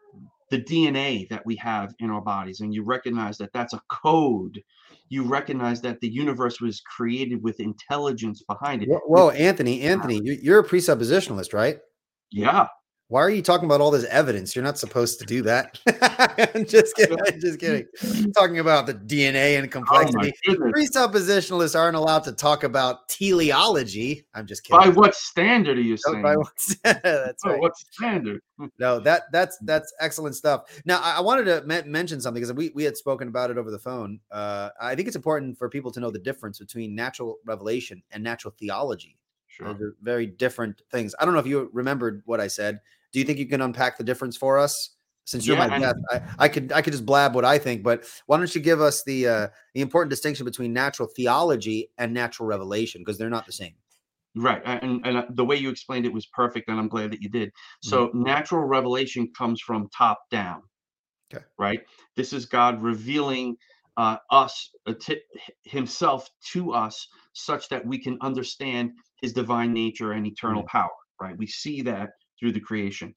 the 0.51 0.61
DNA 0.61 1.27
that 1.29 1.45
we 1.45 1.55
have 1.55 1.93
in 1.99 2.09
our 2.09 2.21
bodies, 2.21 2.59
and 2.59 2.73
you 2.73 2.83
recognize 2.83 3.37
that 3.39 3.51
that's 3.53 3.73
a 3.73 3.81
code. 3.89 4.61
You 5.09 5.23
recognize 5.23 5.81
that 5.81 5.99
the 6.01 6.07
universe 6.07 6.61
was 6.61 6.81
created 6.81 7.41
with 7.43 7.59
intelligence 7.59 8.43
behind 8.47 8.83
it. 8.83 8.89
Whoa, 8.89 8.99
whoa, 9.05 9.29
Anthony, 9.31 9.81
Anthony, 9.81 10.21
you're 10.23 10.59
a 10.59 10.67
presuppositionalist, 10.67 11.53
right? 11.53 11.79
Yeah, 12.31 12.67
Why 13.07 13.21
are 13.21 13.29
you 13.29 13.43
talking 13.43 13.65
about 13.65 13.81
all 13.81 13.91
this 13.91 14.05
evidence? 14.05 14.55
You're 14.55 14.63
not 14.63 14.79
supposed 14.79 15.19
to 15.19 15.25
do 15.25 15.43
that. 15.43 15.79
I'm 16.55 16.65
just 16.65 16.95
kidding. 16.95 17.17
I'm 17.27 17.39
just 17.39 17.59
kidding. 17.59 17.85
talking 18.33 18.57
about 18.57 18.87
the 18.87 18.95
DNA 18.95 19.57
and 19.59 19.67
oh 19.67 19.69
complexity. 19.69 20.33
goodness. 20.43 20.73
Presuppositionalists 20.91 21.79
aren't 21.79 21.95
allowed 21.97 22.23
to 22.23 22.31
talk 22.31 22.63
about 22.63 23.07
teleology. 23.07 24.25
I'm 24.33 24.47
just 24.47 24.63
kidding. 24.63 24.79
By 24.79 24.89
what 24.89 25.13
standard 25.13 25.77
are 25.77 25.81
you 25.81 25.97
Oh, 26.07 26.11
saying? 26.13 26.23
by 26.23 26.35
what- 26.35 26.47
That's 26.83 27.43
By 27.43 27.51
right. 27.51 27.59
what 27.61 27.77
standard? 27.77 28.41
No, 28.79 28.99
that 29.01 29.23
that's 29.31 29.57
that's 29.59 29.93
excellent 29.99 30.35
stuff. 30.35 30.63
Now, 30.85 30.99
I, 31.01 31.17
I 31.17 31.19
wanted 31.21 31.43
to 31.45 31.61
me- 31.67 31.83
mention 31.89 32.19
something 32.21 32.41
because 32.41 32.55
we 32.55 32.71
we 32.73 32.83
had 32.85 32.97
spoken 32.97 33.27
about 33.27 33.51
it 33.51 33.57
over 33.59 33.69
the 33.69 33.77
phone. 33.79 34.19
Uh, 34.31 34.69
I 34.81 34.95
think 34.95 35.07
it's 35.07 35.15
important 35.17 35.57
for 35.59 35.69
people 35.69 35.91
to 35.91 35.99
know 35.99 36.09
the 36.09 36.17
difference 36.19 36.57
between 36.57 36.95
natural 36.95 37.37
revelation 37.45 38.01
and 38.11 38.23
natural 38.23 38.55
theology. 38.59 39.17
Sure. 39.55 39.67
Those 39.67 39.81
are 39.81 39.95
very 40.01 40.25
different 40.25 40.81
things. 40.91 41.15
I 41.19 41.25
don't 41.25 41.33
know 41.33 41.39
if 41.39 41.47
you 41.47 41.69
remembered 41.71 42.23
what 42.25 42.41
I 42.41 42.47
said. 42.47 42.81
Do 43.13 43.19
you 43.19 43.25
think 43.25 43.39
you 43.39 43.45
can 43.45 43.61
unpack 43.61 43.97
the 43.97 44.03
difference 44.03 44.35
for 44.35 44.59
us? 44.59 44.91
Since 45.23 45.47
you're 45.47 45.57
Yeah, 45.57 45.67
my 45.67 45.79
guest, 45.79 45.95
I, 46.11 46.21
I 46.37 46.47
could 46.49 46.71
I 46.71 46.81
could 46.83 46.93
just 46.93 47.05
blab 47.05 47.33
what 47.33 47.45
I 47.45 47.57
think, 47.57 47.81
but 47.81 48.03
why 48.27 48.37
don't 48.37 48.53
you 48.53 48.61
give 48.61 48.79
us 48.79 49.03
the 49.03 49.27
uh, 49.27 49.47
the 49.73 49.81
important 49.81 50.11
distinction 50.11 50.45
between 50.45 50.71
natural 50.71 51.07
theology 51.07 51.89
and 51.97 52.13
natural 52.13 52.47
revelation 52.47 53.01
because 53.01 53.17
they're 53.17 53.29
not 53.29 53.47
the 53.47 53.51
same. 53.51 53.73
Right. 54.35 54.61
And, 54.65 55.05
and 55.05 55.17
uh, 55.17 55.25
the 55.29 55.45
way 55.45 55.55
you 55.55 55.69
explained 55.69 56.05
it 56.05 56.13
was 56.13 56.25
perfect, 56.27 56.67
and 56.67 56.77
I'm 56.77 56.89
glad 56.89 57.11
that 57.11 57.21
you 57.21 57.29
did. 57.29 57.51
So, 57.81 58.11
natural 58.13 58.65
revelation 58.65 59.31
comes 59.35 59.61
from 59.61 59.89
top 59.95 60.19
down. 60.29 60.61
Okay. 61.33 61.43
Right. 61.57 61.79
This 62.15 62.33
is 62.33 62.45
God 62.45 62.81
revealing 62.81 63.55
uh, 63.97 64.17
us, 64.29 64.71
uh, 64.87 64.93
to, 65.01 65.17
Himself 65.63 66.29
to 66.51 66.73
us, 66.73 67.07
such 67.33 67.69
that 67.69 67.85
we 67.85 67.97
can 67.97 68.17
understand 68.21 68.91
His 69.21 69.33
divine 69.33 69.73
nature 69.73 70.11
and 70.13 70.25
eternal 70.25 70.63
power. 70.63 70.89
Right. 71.21 71.37
We 71.37 71.47
see 71.47 71.81
that 71.83 72.09
through 72.39 72.51
the 72.53 72.59
creation. 72.59 73.13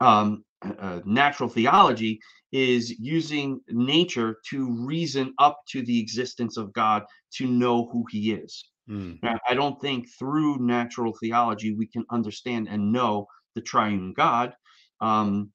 Um, 0.00 0.44
uh, 0.62 1.00
natural 1.04 1.48
theology 1.48 2.18
is 2.52 2.90
using 2.98 3.60
nature 3.68 4.38
to 4.50 4.86
reason 4.86 5.34
up 5.38 5.60
to 5.70 5.82
the 5.82 6.00
existence 6.00 6.56
of 6.56 6.72
God 6.72 7.04
to 7.36 7.46
know 7.46 7.88
who 7.92 8.04
He 8.10 8.32
is. 8.32 8.64
Mm, 8.88 9.18
Now, 9.22 9.38
I 9.48 9.54
don't 9.54 9.80
think 9.80 10.06
through 10.18 10.58
natural 10.58 11.14
theology 11.20 11.74
we 11.74 11.86
can 11.86 12.04
understand 12.10 12.68
and 12.68 12.92
know 12.92 13.26
the 13.54 13.60
triune 13.60 14.14
God. 14.14 14.54
Um, 15.00 15.52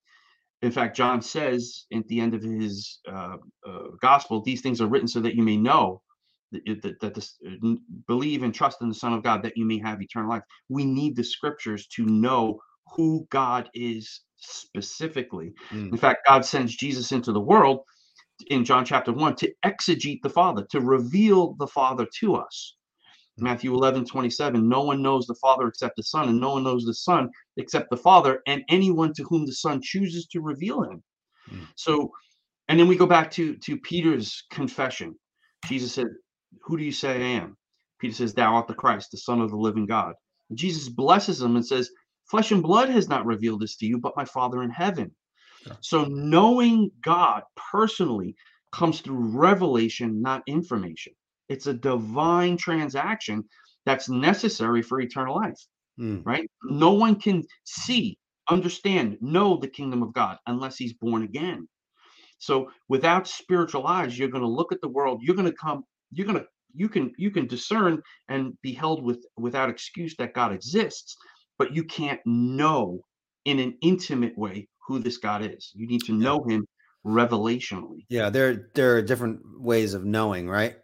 in 0.61 0.71
fact, 0.71 0.95
John 0.95 1.21
says 1.21 1.85
at 1.93 2.07
the 2.07 2.19
end 2.21 2.33
of 2.33 2.41
his 2.41 2.99
uh, 3.11 3.37
uh, 3.67 3.87
gospel, 4.01 4.41
these 4.41 4.61
things 4.61 4.79
are 4.79 4.87
written 4.87 5.07
so 5.07 5.19
that 5.19 5.35
you 5.35 5.43
may 5.43 5.57
know 5.57 6.01
that, 6.53 6.83
that, 6.83 7.01
that 7.01 7.15
this, 7.15 7.37
uh, 7.47 7.75
believe 8.07 8.43
and 8.43 8.55
trust 8.55 8.81
in 8.81 8.89
the 8.89 8.95
Son 8.95 9.13
of 9.13 9.23
God 9.23 9.43
that 9.43 9.57
you 9.57 9.65
may 9.65 9.79
have 9.79 10.01
eternal 10.01 10.29
life. 10.29 10.43
We 10.69 10.85
need 10.85 11.17
the 11.17 11.25
scriptures 11.25 11.87
to 11.95 12.05
know 12.05 12.59
who 12.95 13.27
God 13.31 13.69
is 13.75 14.21
specifically. 14.37 15.53
mm, 15.73 15.89
In 15.91 15.99
fact, 15.99 16.27
God 16.27 16.45
sends 16.45 16.75
Jesus 16.75 17.11
into 17.13 17.33
the 17.33 17.41
world 17.41 17.81
in 18.47 18.65
John 18.65 18.85
chapter 18.85 19.13
1 19.13 19.35
to 19.37 19.53
exegete 19.65 20.21
the 20.23 20.29
Father, 20.29 20.65
to 20.71 20.81
reveal 20.81 21.55
the 21.59 21.67
Father 21.67 22.07
to 22.19 22.35
us. 22.35 22.75
Matthew 23.39 23.73
11, 23.73 24.05
27, 24.05 24.69
no 24.69 24.83
one 24.83 25.01
knows 25.01 25.27
the 25.27 25.35
Father 25.35 25.67
except 25.67 25.97
the 25.97 26.03
Son, 26.03 26.29
and 26.29 26.39
no 26.39 26.53
one 26.53 26.63
knows 26.63 26.85
the 26.85 26.93
Son 26.93 27.29
except 27.57 27.89
the 27.89 27.97
Father, 27.97 28.41
and 28.47 28.63
anyone 28.69 29.13
to 29.15 29.23
whom 29.25 29.45
the 29.45 29.53
Son 29.53 29.81
chooses 29.83 30.27
to 30.27 30.41
reveal 30.41 30.83
him. 30.83 31.03
Mm. 31.51 31.67
So, 31.75 32.11
and 32.69 32.79
then 32.79 32.87
we 32.87 32.97
go 32.97 33.07
back 33.07 33.31
to, 33.31 33.57
to 33.57 33.77
Peter's 33.79 34.43
confession. 34.51 35.15
Jesus 35.67 35.93
said, 35.93 36.07
Who 36.63 36.77
do 36.77 36.83
you 36.83 36.91
say 36.91 37.11
I 37.11 37.27
am? 37.41 37.57
Peter 37.99 38.13
says, 38.13 38.33
Thou 38.33 38.55
art 38.55 38.67
the 38.67 38.73
Christ, 38.73 39.11
the 39.11 39.17
Son 39.17 39.41
of 39.41 39.49
the 39.49 39.57
living 39.57 39.85
God. 39.85 40.13
Jesus 40.53 40.89
blesses 40.89 41.41
him 41.41 41.55
and 41.55 41.65
says, 41.65 41.89
Flesh 42.29 42.51
and 42.51 42.63
blood 42.63 42.89
has 42.89 43.09
not 43.09 43.25
revealed 43.25 43.61
this 43.61 43.75
to 43.77 43.85
you, 43.85 43.97
but 43.97 44.15
my 44.15 44.25
Father 44.25 44.63
in 44.63 44.69
heaven. 44.69 45.11
So 45.81 46.05
knowing 46.05 46.91
God 47.01 47.43
personally 47.71 48.35
comes 48.71 49.01
through 49.01 49.37
revelation, 49.37 50.21
not 50.21 50.43
information. 50.47 51.13
It's 51.49 51.67
a 51.67 51.73
divine 51.73 52.57
transaction 52.57 53.43
that's 53.85 54.09
necessary 54.09 54.81
for 54.81 54.99
eternal 54.99 55.35
life, 55.35 55.59
mm. 55.99 56.25
right? 56.25 56.49
No 56.63 56.93
one 56.93 57.15
can 57.19 57.43
see, 57.65 58.17
understand, 58.49 59.17
know 59.21 59.57
the 59.57 59.67
kingdom 59.67 60.01
of 60.03 60.13
God 60.13 60.37
unless 60.47 60.77
he's 60.77 60.93
born 60.93 61.23
again. 61.23 61.67
So 62.39 62.71
without 62.89 63.27
spiritual 63.27 63.87
eyes, 63.87 64.17
you're 64.17 64.29
going 64.29 64.43
to 64.43 64.49
look 64.49 64.71
at 64.71 64.81
the 64.81 64.89
world, 64.89 65.21
you're 65.21 65.35
going 65.35 65.49
to 65.49 65.55
come, 65.55 65.83
you're 66.13 66.27
to 66.27 66.45
you 66.73 66.89
can 66.89 67.11
you 67.17 67.31
can 67.31 67.47
discern 67.47 68.01
and 68.29 68.59
be 68.61 68.73
held 68.73 69.03
with 69.03 69.25
without 69.37 69.69
excuse 69.69 70.15
that 70.17 70.33
God 70.33 70.51
exists, 70.51 71.15
but 71.57 71.75
you 71.75 71.83
can't 71.83 72.19
know 72.25 73.01
in 73.45 73.59
an 73.59 73.77
intimate 73.81 74.37
way 74.37 74.67
who 74.87 74.99
this 74.99 75.17
God 75.17 75.45
is. 75.45 75.71
You 75.75 75.87
need 75.87 76.01
to 76.03 76.13
know 76.13 76.43
him 76.43 76.67
revelationally. 77.05 78.05
Yeah, 78.09 78.29
there 78.29 78.69
there 78.73 78.95
are 78.95 79.01
different 79.01 79.39
ways 79.59 79.93
of 79.93 80.05
knowing, 80.05 80.49
right? 80.49 80.75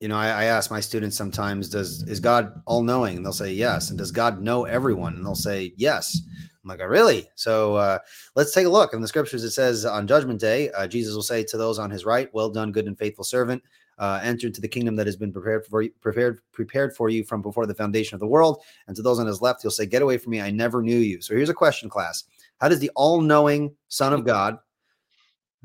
You 0.00 0.08
know, 0.08 0.16
I, 0.16 0.28
I 0.28 0.44
ask 0.44 0.70
my 0.70 0.80
students 0.80 1.16
sometimes, 1.16 1.68
does 1.68 2.02
is 2.04 2.20
God 2.20 2.52
all 2.66 2.82
knowing? 2.82 3.16
And 3.16 3.26
they'll 3.26 3.32
say 3.32 3.52
yes. 3.52 3.90
And 3.90 3.98
does 3.98 4.12
God 4.12 4.40
know 4.40 4.64
everyone? 4.64 5.16
And 5.16 5.26
they'll 5.26 5.34
say 5.34 5.72
yes. 5.76 6.20
I'm 6.62 6.68
like, 6.68 6.80
oh, 6.80 6.86
really? 6.86 7.28
So 7.34 7.76
uh, 7.76 7.98
let's 8.36 8.52
take 8.52 8.66
a 8.66 8.70
look. 8.70 8.92
In 8.92 9.00
the 9.00 9.08
scriptures, 9.08 9.42
it 9.42 9.50
says 9.50 9.84
on 9.84 10.06
Judgment 10.06 10.38
Day, 10.40 10.70
uh, 10.70 10.86
Jesus 10.86 11.14
will 11.14 11.22
say 11.22 11.42
to 11.44 11.56
those 11.56 11.78
on 11.78 11.90
his 11.90 12.04
right, 12.04 12.28
"Well 12.32 12.50
done, 12.50 12.72
good 12.72 12.86
and 12.86 12.98
faithful 12.98 13.24
servant. 13.24 13.62
Uh, 13.98 14.20
enter 14.22 14.46
into 14.46 14.60
the 14.60 14.68
kingdom 14.68 14.94
that 14.96 15.06
has 15.06 15.16
been 15.16 15.32
prepared 15.32 15.66
for 15.66 15.82
you, 15.82 15.90
prepared 16.00 16.40
prepared 16.52 16.94
for 16.94 17.08
you 17.08 17.24
from 17.24 17.42
before 17.42 17.66
the 17.66 17.74
foundation 17.74 18.14
of 18.14 18.20
the 18.20 18.26
world." 18.26 18.62
And 18.86 18.96
to 18.96 19.02
those 19.02 19.18
on 19.18 19.26
his 19.26 19.42
left, 19.42 19.62
he'll 19.62 19.70
say, 19.70 19.86
"Get 19.86 20.02
away 20.02 20.18
from 20.18 20.30
me! 20.30 20.40
I 20.40 20.50
never 20.50 20.82
knew 20.82 20.98
you." 20.98 21.20
So 21.20 21.34
here's 21.34 21.48
a 21.48 21.54
question, 21.54 21.88
class: 21.88 22.24
How 22.60 22.68
does 22.68 22.78
the 22.78 22.90
all-knowing 22.94 23.74
Son 23.88 24.12
of 24.12 24.24
God, 24.24 24.58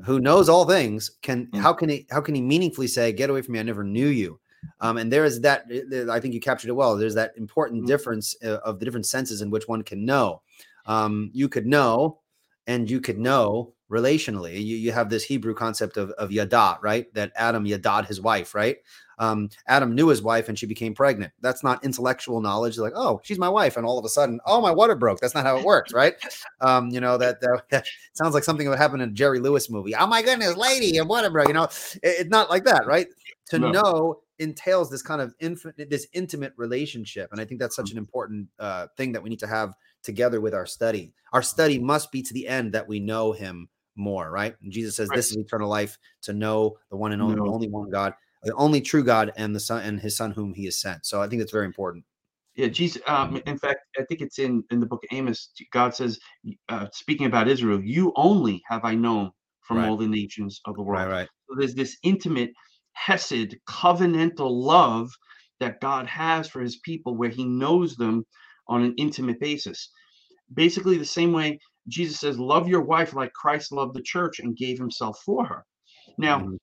who 0.04 0.18
knows 0.20 0.48
all 0.48 0.64
things, 0.64 1.10
can 1.22 1.46
mm. 1.46 1.60
how 1.60 1.72
can 1.72 1.88
he 1.88 2.06
how 2.10 2.20
can 2.20 2.34
he 2.34 2.42
meaningfully 2.42 2.88
say, 2.88 3.12
"Get 3.12 3.30
away 3.30 3.42
from 3.42 3.52
me! 3.52 3.60
I 3.60 3.62
never 3.62 3.84
knew 3.84 4.08
you"? 4.08 4.40
Um, 4.80 4.96
and 4.96 5.12
there 5.12 5.24
is 5.24 5.40
that. 5.42 5.66
I 6.10 6.20
think 6.20 6.34
you 6.34 6.40
captured 6.40 6.68
it 6.68 6.72
well. 6.72 6.96
There's 6.96 7.14
that 7.14 7.36
important 7.36 7.80
mm-hmm. 7.80 7.88
difference 7.88 8.36
uh, 8.44 8.58
of 8.64 8.78
the 8.78 8.84
different 8.84 9.06
senses 9.06 9.42
in 9.42 9.50
which 9.50 9.68
one 9.68 9.82
can 9.82 10.04
know. 10.04 10.42
Um, 10.86 11.30
you 11.32 11.48
could 11.48 11.66
know, 11.66 12.20
and 12.66 12.90
you 12.90 13.00
could 13.00 13.18
know 13.18 13.74
relationally. 13.94 14.54
You, 14.54 14.76
you 14.76 14.92
have 14.92 15.08
this 15.08 15.24
Hebrew 15.24 15.54
concept 15.54 15.96
of, 15.96 16.10
of 16.10 16.30
yadat, 16.30 16.78
right? 16.82 17.12
That 17.14 17.32
Adam 17.36 17.64
yadat 17.64 18.06
his 18.06 18.20
wife, 18.20 18.54
right? 18.54 18.78
Um, 19.18 19.50
Adam 19.68 19.94
knew 19.94 20.08
his 20.08 20.22
wife 20.22 20.48
and 20.48 20.58
she 20.58 20.66
became 20.66 20.94
pregnant. 20.94 21.32
That's 21.40 21.62
not 21.62 21.84
intellectual 21.84 22.40
knowledge. 22.40 22.78
Like, 22.78 22.94
oh, 22.96 23.20
she's 23.22 23.38
my 23.38 23.48
wife, 23.48 23.76
and 23.76 23.86
all 23.86 23.98
of 23.98 24.04
a 24.04 24.08
sudden, 24.08 24.40
oh, 24.44 24.60
my 24.60 24.72
water 24.72 24.96
broke. 24.96 25.20
That's 25.20 25.34
not 25.34 25.46
how 25.46 25.56
it 25.56 25.64
works, 25.64 25.92
right? 25.92 26.14
Um, 26.60 26.88
you 26.90 27.00
know 27.00 27.16
that, 27.18 27.40
that, 27.40 27.62
that 27.70 27.86
sounds 28.12 28.34
like 28.34 28.44
something 28.44 28.64
that 28.64 28.70
would 28.70 28.78
happen 28.78 29.00
in 29.00 29.10
a 29.10 29.12
Jerry 29.12 29.38
Lewis 29.38 29.70
movie. 29.70 29.94
Oh 29.94 30.06
my 30.06 30.22
goodness, 30.22 30.56
lady, 30.56 30.98
and 30.98 31.08
water 31.08 31.30
broke. 31.30 31.48
You 31.48 31.54
know, 31.54 31.64
it, 31.64 32.00
it's 32.02 32.30
not 32.30 32.50
like 32.50 32.64
that, 32.64 32.86
right? 32.86 33.06
To 33.50 33.58
no. 33.58 33.70
know 33.70 34.20
entails 34.38 34.90
this 34.90 35.02
kind 35.02 35.20
of 35.20 35.32
infinite, 35.38 35.90
this 35.90 36.08
intimate 36.12 36.54
relationship, 36.56 37.30
and 37.30 37.40
I 37.40 37.44
think 37.44 37.60
that's 37.60 37.76
such 37.76 37.92
an 37.92 37.98
important 37.98 38.48
uh, 38.58 38.88
thing 38.96 39.12
that 39.12 39.22
we 39.22 39.30
need 39.30 39.40
to 39.40 39.46
have 39.46 39.74
together 40.02 40.40
with 40.40 40.54
our 40.54 40.66
study. 40.66 41.12
Our 41.32 41.42
study 41.42 41.78
must 41.78 42.10
be 42.10 42.22
to 42.22 42.34
the 42.34 42.48
end 42.48 42.72
that 42.72 42.88
we 42.88 43.00
know 43.00 43.32
Him 43.32 43.68
more, 43.96 44.30
right? 44.30 44.56
And 44.62 44.72
Jesus 44.72 44.96
says, 44.96 45.08
right. 45.08 45.16
"This 45.16 45.30
is 45.30 45.36
eternal 45.36 45.68
life 45.68 45.98
to 46.22 46.32
know 46.32 46.76
the 46.90 46.96
one 46.96 47.12
and 47.12 47.22
only, 47.22 47.36
no. 47.36 47.52
only 47.52 47.68
one 47.68 47.90
God, 47.90 48.14
the 48.42 48.54
only 48.54 48.80
true 48.80 49.04
God, 49.04 49.32
and 49.36 49.54
the 49.54 49.60
Son 49.60 49.82
and 49.82 50.00
His 50.00 50.16
Son 50.16 50.30
whom 50.30 50.54
He 50.54 50.64
has 50.66 50.76
sent." 50.76 51.06
So 51.06 51.22
I 51.22 51.28
think 51.28 51.40
that's 51.40 51.52
very 51.52 51.66
important. 51.66 52.04
Yeah, 52.56 52.68
Jesus. 52.68 53.02
Um, 53.06 53.42
in 53.46 53.58
fact, 53.58 53.80
I 53.98 54.04
think 54.04 54.20
it's 54.20 54.38
in 54.38 54.62
in 54.70 54.80
the 54.80 54.86
book 54.86 55.04
of 55.04 55.16
Amos. 55.16 55.50
God 55.72 55.94
says, 55.94 56.18
uh, 56.68 56.86
speaking 56.92 57.26
about 57.26 57.48
Israel, 57.48 57.80
"You 57.82 58.12
only 58.16 58.62
have 58.68 58.84
I 58.84 58.94
known 58.94 59.32
from 59.62 59.78
right. 59.78 59.88
all 59.88 59.96
the 59.96 60.06
nations 60.06 60.60
of 60.64 60.76
the 60.76 60.82
world." 60.82 61.08
Right, 61.08 61.10
right. 61.10 61.28
So 61.48 61.56
there's 61.58 61.74
this 61.74 61.96
intimate 62.02 62.52
Hesed 62.92 63.56
covenantal 63.68 64.50
love 64.50 65.10
that 65.58 65.80
God 65.80 66.06
has 66.06 66.48
for 66.48 66.60
His 66.60 66.76
people, 66.76 67.16
where 67.16 67.30
He 67.30 67.44
knows 67.44 67.96
them 67.96 68.24
on 68.68 68.82
an 68.82 68.94
intimate 68.98 69.40
basis. 69.40 69.90
Basically, 70.52 70.96
the 70.96 71.04
same 71.04 71.32
way 71.32 71.58
Jesus 71.88 72.18
says, 72.18 72.38
Love 72.38 72.68
your 72.68 72.82
wife 72.82 73.14
like 73.14 73.32
Christ 73.32 73.72
loved 73.72 73.94
the 73.94 74.02
church 74.02 74.40
and 74.40 74.56
gave 74.56 74.78
himself 74.78 75.20
for 75.24 75.44
her. 75.44 75.64
Now, 76.18 76.40
mm-hmm. 76.40 76.56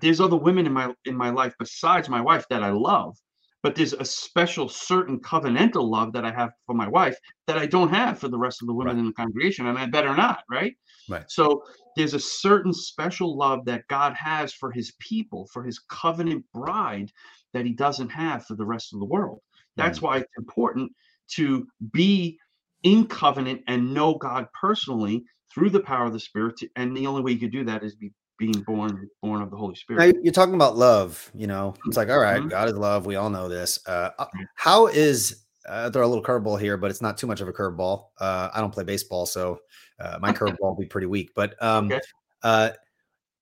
there's 0.00 0.20
other 0.20 0.36
women 0.36 0.66
in 0.66 0.72
my 0.72 0.94
in 1.04 1.16
my 1.16 1.30
life 1.30 1.54
besides 1.58 2.08
my 2.08 2.20
wife 2.20 2.46
that 2.50 2.62
I 2.62 2.70
love, 2.70 3.16
but 3.62 3.74
there's 3.74 3.92
a 3.92 4.04
special 4.04 4.68
certain 4.68 5.20
covenantal 5.20 5.88
love 5.88 6.12
that 6.12 6.24
I 6.24 6.32
have 6.32 6.50
for 6.66 6.74
my 6.74 6.88
wife 6.88 7.16
that 7.46 7.58
I 7.58 7.66
don't 7.66 7.90
have 7.90 8.18
for 8.18 8.28
the 8.28 8.38
rest 8.38 8.62
of 8.62 8.68
the 8.68 8.74
women 8.74 8.96
right. 8.96 9.00
in 9.00 9.06
the 9.06 9.12
congregation, 9.12 9.66
and 9.66 9.78
I 9.78 9.86
better 9.86 10.14
not, 10.14 10.44
right? 10.50 10.74
Right. 11.08 11.24
So 11.28 11.62
there's 11.96 12.14
a 12.14 12.20
certain 12.20 12.72
special 12.72 13.36
love 13.36 13.64
that 13.64 13.86
God 13.88 14.14
has 14.14 14.52
for 14.52 14.70
his 14.70 14.92
people, 15.00 15.48
for 15.52 15.64
his 15.64 15.78
covenant 15.78 16.44
bride, 16.54 17.10
that 17.52 17.66
he 17.66 17.72
doesn't 17.72 18.10
have 18.10 18.46
for 18.46 18.54
the 18.54 18.64
rest 18.64 18.92
of 18.92 19.00
the 19.00 19.06
world. 19.06 19.40
That's 19.76 20.00
right. 20.00 20.08
why 20.08 20.16
it's 20.18 20.38
important 20.38 20.92
to 21.32 21.66
be 21.92 22.38
in 22.82 23.06
covenant 23.06 23.62
and 23.66 23.92
know 23.92 24.14
God 24.14 24.46
personally 24.58 25.24
through 25.52 25.70
the 25.70 25.80
power 25.80 26.06
of 26.06 26.12
the 26.12 26.20
Spirit. 26.20 26.60
And 26.76 26.96
the 26.96 27.06
only 27.06 27.22
way 27.22 27.32
you 27.32 27.38
could 27.38 27.52
do 27.52 27.64
that 27.64 27.82
is 27.82 27.94
be 27.94 28.12
being 28.38 28.62
born 28.66 29.08
born 29.22 29.42
of 29.42 29.50
the 29.50 29.56
Holy 29.56 29.74
Spirit. 29.74 30.14
Now, 30.14 30.20
you're 30.22 30.32
talking 30.32 30.54
about 30.54 30.76
love. 30.76 31.30
You 31.34 31.46
know, 31.46 31.74
it's 31.86 31.96
like, 31.96 32.08
all 32.08 32.18
right, 32.18 32.40
mm-hmm. 32.40 32.48
God 32.48 32.68
is 32.68 32.74
love. 32.74 33.06
We 33.06 33.16
all 33.16 33.30
know 33.30 33.48
this. 33.48 33.78
Uh, 33.86 34.10
uh 34.18 34.26
how 34.54 34.86
is 34.86 35.44
uh, 35.68 35.90
throw 35.90 36.06
a 36.06 36.08
little 36.08 36.24
curveball 36.24 36.58
here, 36.60 36.76
but 36.76 36.90
it's 36.90 37.02
not 37.02 37.18
too 37.18 37.26
much 37.26 37.40
of 37.40 37.48
a 37.48 37.52
curveball. 37.52 38.06
Uh, 38.18 38.48
I 38.52 38.60
don't 38.60 38.72
play 38.72 38.84
baseball, 38.84 39.26
so 39.26 39.58
uh, 40.00 40.18
my 40.20 40.32
curveball 40.32 40.60
will 40.60 40.76
be 40.76 40.86
pretty 40.86 41.06
weak. 41.06 41.30
But 41.34 41.62
um, 41.62 41.86
okay. 41.86 42.00
uh, 42.42 42.70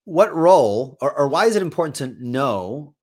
what 0.05 0.35
role 0.35 0.96
or, 1.01 1.12
or 1.12 1.29
why 1.29 1.46
is 1.46 1.55
it 1.55 1.62
important 1.62 1.96
to 1.96 2.16
know 2.27 2.94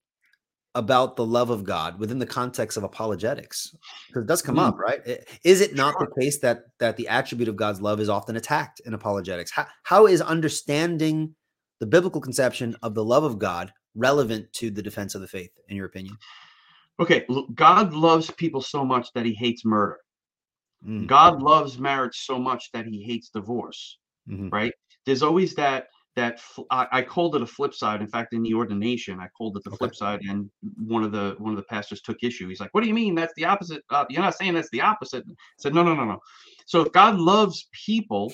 about 0.76 1.16
the 1.16 1.26
love 1.26 1.50
of 1.50 1.64
God 1.64 1.98
within 1.98 2.20
the 2.20 2.26
context 2.26 2.78
of 2.78 2.84
apologetics? 2.84 3.76
Because 4.08 4.24
it 4.24 4.28
does 4.28 4.42
come 4.42 4.58
mm. 4.58 4.68
up, 4.68 4.78
right? 4.78 5.00
Is 5.44 5.62
it 5.62 5.74
not 5.74 5.96
sure. 5.98 6.08
the 6.08 6.22
case 6.22 6.40
that 6.40 6.66
that 6.80 6.98
the 6.98 7.08
attribute 7.08 7.50
of 7.50 7.56
God's 7.56 7.82
love 7.82 8.00
is 8.00 8.10
often 8.10 8.36
attacked 8.36 8.82
in 8.86 8.94
apologetics? 8.94 9.52
How, 9.52 9.66
how 9.84 10.06
is 10.06 10.22
understanding 10.22 11.34
the 11.80 11.86
biblical 11.86 12.22
conception 12.22 12.76
of 12.84 12.94
the 12.94 13.04
love 13.04 13.24
of 13.24 13.40
God 13.40 13.72
relevant 13.96 14.52
to 14.54 14.70
the 14.70 14.84
defense 14.84 15.16
of 15.16 15.22
the 15.22 15.28
faith, 15.28 15.52
in 15.70 15.76
your 15.76 15.88
opinion? 15.88 16.18
Okay, 17.00 17.26
God 17.56 17.94
loves 17.94 18.30
people 18.32 18.62
so 18.62 18.86
much 18.86 19.12
that 19.14 19.26
he 19.26 19.34
hates 19.34 19.66
murder. 19.66 19.98
Mm. 20.88 21.08
God 21.08 21.42
loves 21.42 21.80
marriage 21.80 22.26
so 22.26 22.38
much 22.38 22.72
that 22.74 22.86
he 22.86 23.02
hates 23.02 23.30
divorce, 23.30 23.98
mm-hmm. 24.30 24.50
right? 24.50 24.74
There's 25.06 25.24
always 25.24 25.56
that 25.56 25.88
that 26.16 26.40
I, 26.72 26.88
I, 26.92 27.02
called 27.02 27.36
it 27.36 27.42
a 27.42 27.48
flip 27.48 27.74
side. 27.74 28.02
In 28.02 28.08
fact, 28.08 28.34
in 28.34 28.42
the 28.42 28.54
ordination, 28.54 29.20
I 29.20 29.28
called 29.38 29.58
it 29.58 29.64
the 29.64 29.72
okay. 29.72 29.78
flip 29.78 29.96
side, 29.96 30.22
and 30.28 30.50
one 30.78 31.04
of 31.04 31.12
the 31.12 31.36
one 31.40 31.52
of 31.52 31.58
the 31.58 31.64
pastors 31.64 32.02
took 32.02 32.18
issue. 32.24 32.48
He's 32.48 32.60
like, 32.60 32.74
"What 32.74 32.82
do 32.82 32.88
you 32.88 32.94
mean? 32.94 33.16
That's 33.16 33.34
the 33.36 33.46
opposite? 33.46 33.84
Uh, 33.90 34.06
you're 34.10 34.22
not 34.22 34.36
saying 34.36 34.54
that's 34.54 34.70
the 34.70 34.82
opposite." 34.82 35.26
I 35.28 35.34
said, 35.58 35.74
"No, 35.74 35.84
no, 35.84 35.94
no, 35.94 36.06
no. 36.06 36.20
So 36.66 36.82
if 36.82 36.92
God 36.92 37.18
loves 37.18 37.68
people, 37.86 38.34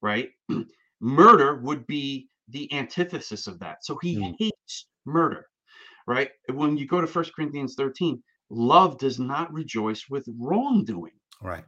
right, 0.00 0.30
murder 1.00 1.56
would 1.56 1.86
be 1.86 2.28
the 2.48 2.72
antithesis 2.72 3.46
of 3.46 3.58
that. 3.60 3.84
So 3.84 3.98
He 4.00 4.16
mm. 4.16 4.34
hates 4.38 4.86
murder, 5.04 5.46
right? 6.06 6.30
When 6.52 6.76
you 6.76 6.86
go 6.86 7.00
to 7.00 7.06
First 7.06 7.34
Corinthians 7.34 7.74
13, 7.74 8.22
love 8.50 8.98
does 8.98 9.18
not 9.18 9.52
rejoice 9.52 10.04
with 10.08 10.26
wrongdoing, 10.38 11.12
right? 11.42 11.64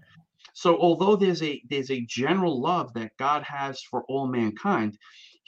So 0.54 0.78
although 0.78 1.16
there's 1.16 1.42
a 1.42 1.62
there's 1.68 1.90
a 1.90 2.04
general 2.06 2.60
love 2.60 2.92
that 2.94 3.12
God 3.18 3.42
has 3.44 3.82
for 3.82 4.04
all 4.08 4.26
mankind, 4.26 4.96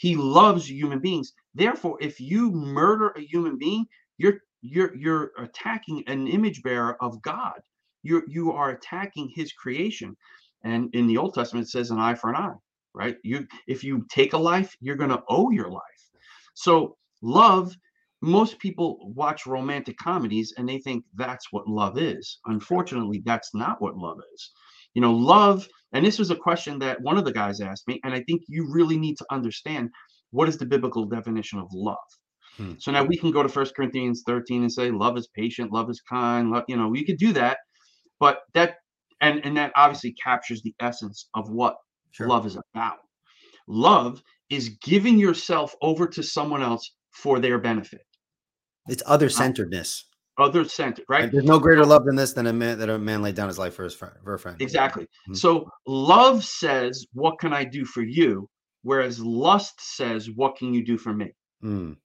he 0.03 0.17
loves 0.17 0.69
human 0.69 0.99
beings. 0.99 1.33
Therefore, 1.55 1.97
if 2.01 2.21
you 2.21 2.51
murder 2.51 3.11
a 3.11 3.21
human 3.21 3.57
being, 3.57 3.87
you're 4.19 4.39
you're 4.61 4.97
you're 4.97 5.31
attacking 5.39 6.03
an 6.09 6.27
image 6.27 6.61
bearer 6.65 6.97
of 7.01 7.23
God. 7.23 7.61
You 8.03 8.25
you 8.27 8.51
are 8.51 8.71
attacking 8.71 9.31
his 9.33 9.53
creation. 9.53 10.17
And 10.65 10.93
in 10.93 11.07
the 11.07 11.19
Old 11.19 11.35
Testament, 11.35 11.67
it 11.69 11.71
says 11.71 11.93
an 11.93 12.01
eye 12.01 12.17
for 12.17 12.31
an 12.31 12.37
eye, 12.37 12.55
right? 12.95 13.17
You 13.23 13.47
if 13.69 13.85
you 13.85 14.05
take 14.11 14.33
a 14.33 14.39
life, 14.39 14.77
you're 14.81 14.97
gonna 14.97 15.23
owe 15.29 15.53
your 15.53 15.71
life. 15.71 16.03
So 16.55 16.97
love, 17.23 17.73
most 18.23 18.59
people 18.59 19.13
watch 19.15 19.47
romantic 19.47 19.97
comedies 19.99 20.53
and 20.59 20.69
they 20.69 20.79
think 20.79 21.05
that's 21.15 21.53
what 21.53 21.69
love 21.69 21.97
is. 21.97 22.41
Unfortunately, 22.47 23.23
that's 23.25 23.55
not 23.55 23.81
what 23.81 23.97
love 23.97 24.19
is. 24.35 24.51
You 24.95 25.03
know, 25.03 25.13
love 25.13 25.67
and 25.93 26.05
this 26.05 26.19
was 26.19 26.31
a 26.31 26.37
question 26.37 26.79
that 26.79 27.01
one 27.03 27.19
of 27.19 27.25
the 27.25 27.33
guys 27.33 27.61
asked 27.61 27.87
me, 27.87 28.01
and 28.03 28.15
I 28.15 28.23
think 28.23 28.43
you 28.49 28.67
really 28.71 28.97
need 28.97 29.19
to 29.19 29.27
understand 29.31 29.91
what 30.31 30.49
is 30.49 30.57
the 30.57 30.65
biblical 30.65 31.05
definition 31.05 31.59
of 31.59 31.69
love. 31.73 31.99
Hmm. 32.57 32.75
So 32.79 32.91
now 32.91 33.05
we 33.05 33.17
can 33.17 33.31
go 33.31 33.43
to 33.43 33.49
First 33.49 33.75
Corinthians 33.75 34.23
13 34.27 34.63
and 34.63 34.73
say 34.73 34.91
love 34.91 35.17
is 35.17 35.29
patient, 35.35 35.73
love 35.73 35.91
is 35.91 36.01
kind, 36.09 36.51
love, 36.51 36.65
you 36.69 36.77
know, 36.77 36.89
we 36.89 37.05
could 37.05 37.19
do 37.19 37.33
that, 37.35 37.59
but 38.19 38.41
that 38.55 38.77
and 39.21 39.45
and 39.45 39.57
that 39.57 39.73
obviously 39.77 40.15
captures 40.23 40.63
the 40.63 40.75
essence 40.81 41.29
of 41.35 41.51
what 41.51 41.77
sure. 42.11 42.27
love 42.27 42.47
is 42.47 42.57
about. 42.75 42.99
Love 43.69 44.23
is 44.51 44.71
giving 44.83 45.19
yourself 45.19 45.75
over 45.83 46.07
to 46.07 46.23
someone 46.23 46.63
else 46.63 46.95
for 47.11 47.39
their 47.39 47.59
benefit. 47.59 48.03
It's 48.89 49.03
other 49.07 49.29
centeredness. 49.29 50.05
Other 50.43 50.65
centered, 50.65 51.05
right? 51.09 51.25
And 51.25 51.33
there's 51.33 51.45
no 51.45 51.59
greater 51.59 51.85
love 51.85 52.05
than 52.05 52.17
this 52.17 52.33
than 52.33 52.47
a 52.47 52.53
man 52.53 52.79
that 52.79 52.89
a 52.89 52.99
man 52.99 53.23
laid 53.23 53.35
down 53.35 53.49
his 53.49 53.59
life 53.59 53.75
for 53.75 53.85
his 53.85 53.95
friend, 53.95 54.15
for 54.23 54.35
a 54.35 54.39
friend. 54.39 54.61
Exactly. 54.61 55.05
Mm-hmm. 55.05 55.35
So 55.35 55.69
love 55.87 56.45
says, 56.45 57.07
"What 57.13 57.39
can 57.39 57.53
I 57.53 57.65
do 57.65 57.85
for 57.85 58.03
you?" 58.03 58.49
Whereas 58.83 59.21
lust 59.21 59.81
says, 59.81 60.31
"What 60.31 60.57
can 60.57 60.75
you 60.75 60.85
do 60.85 60.99
for 60.99 61.13
me?" 61.13 61.33
Mm. 61.63 61.97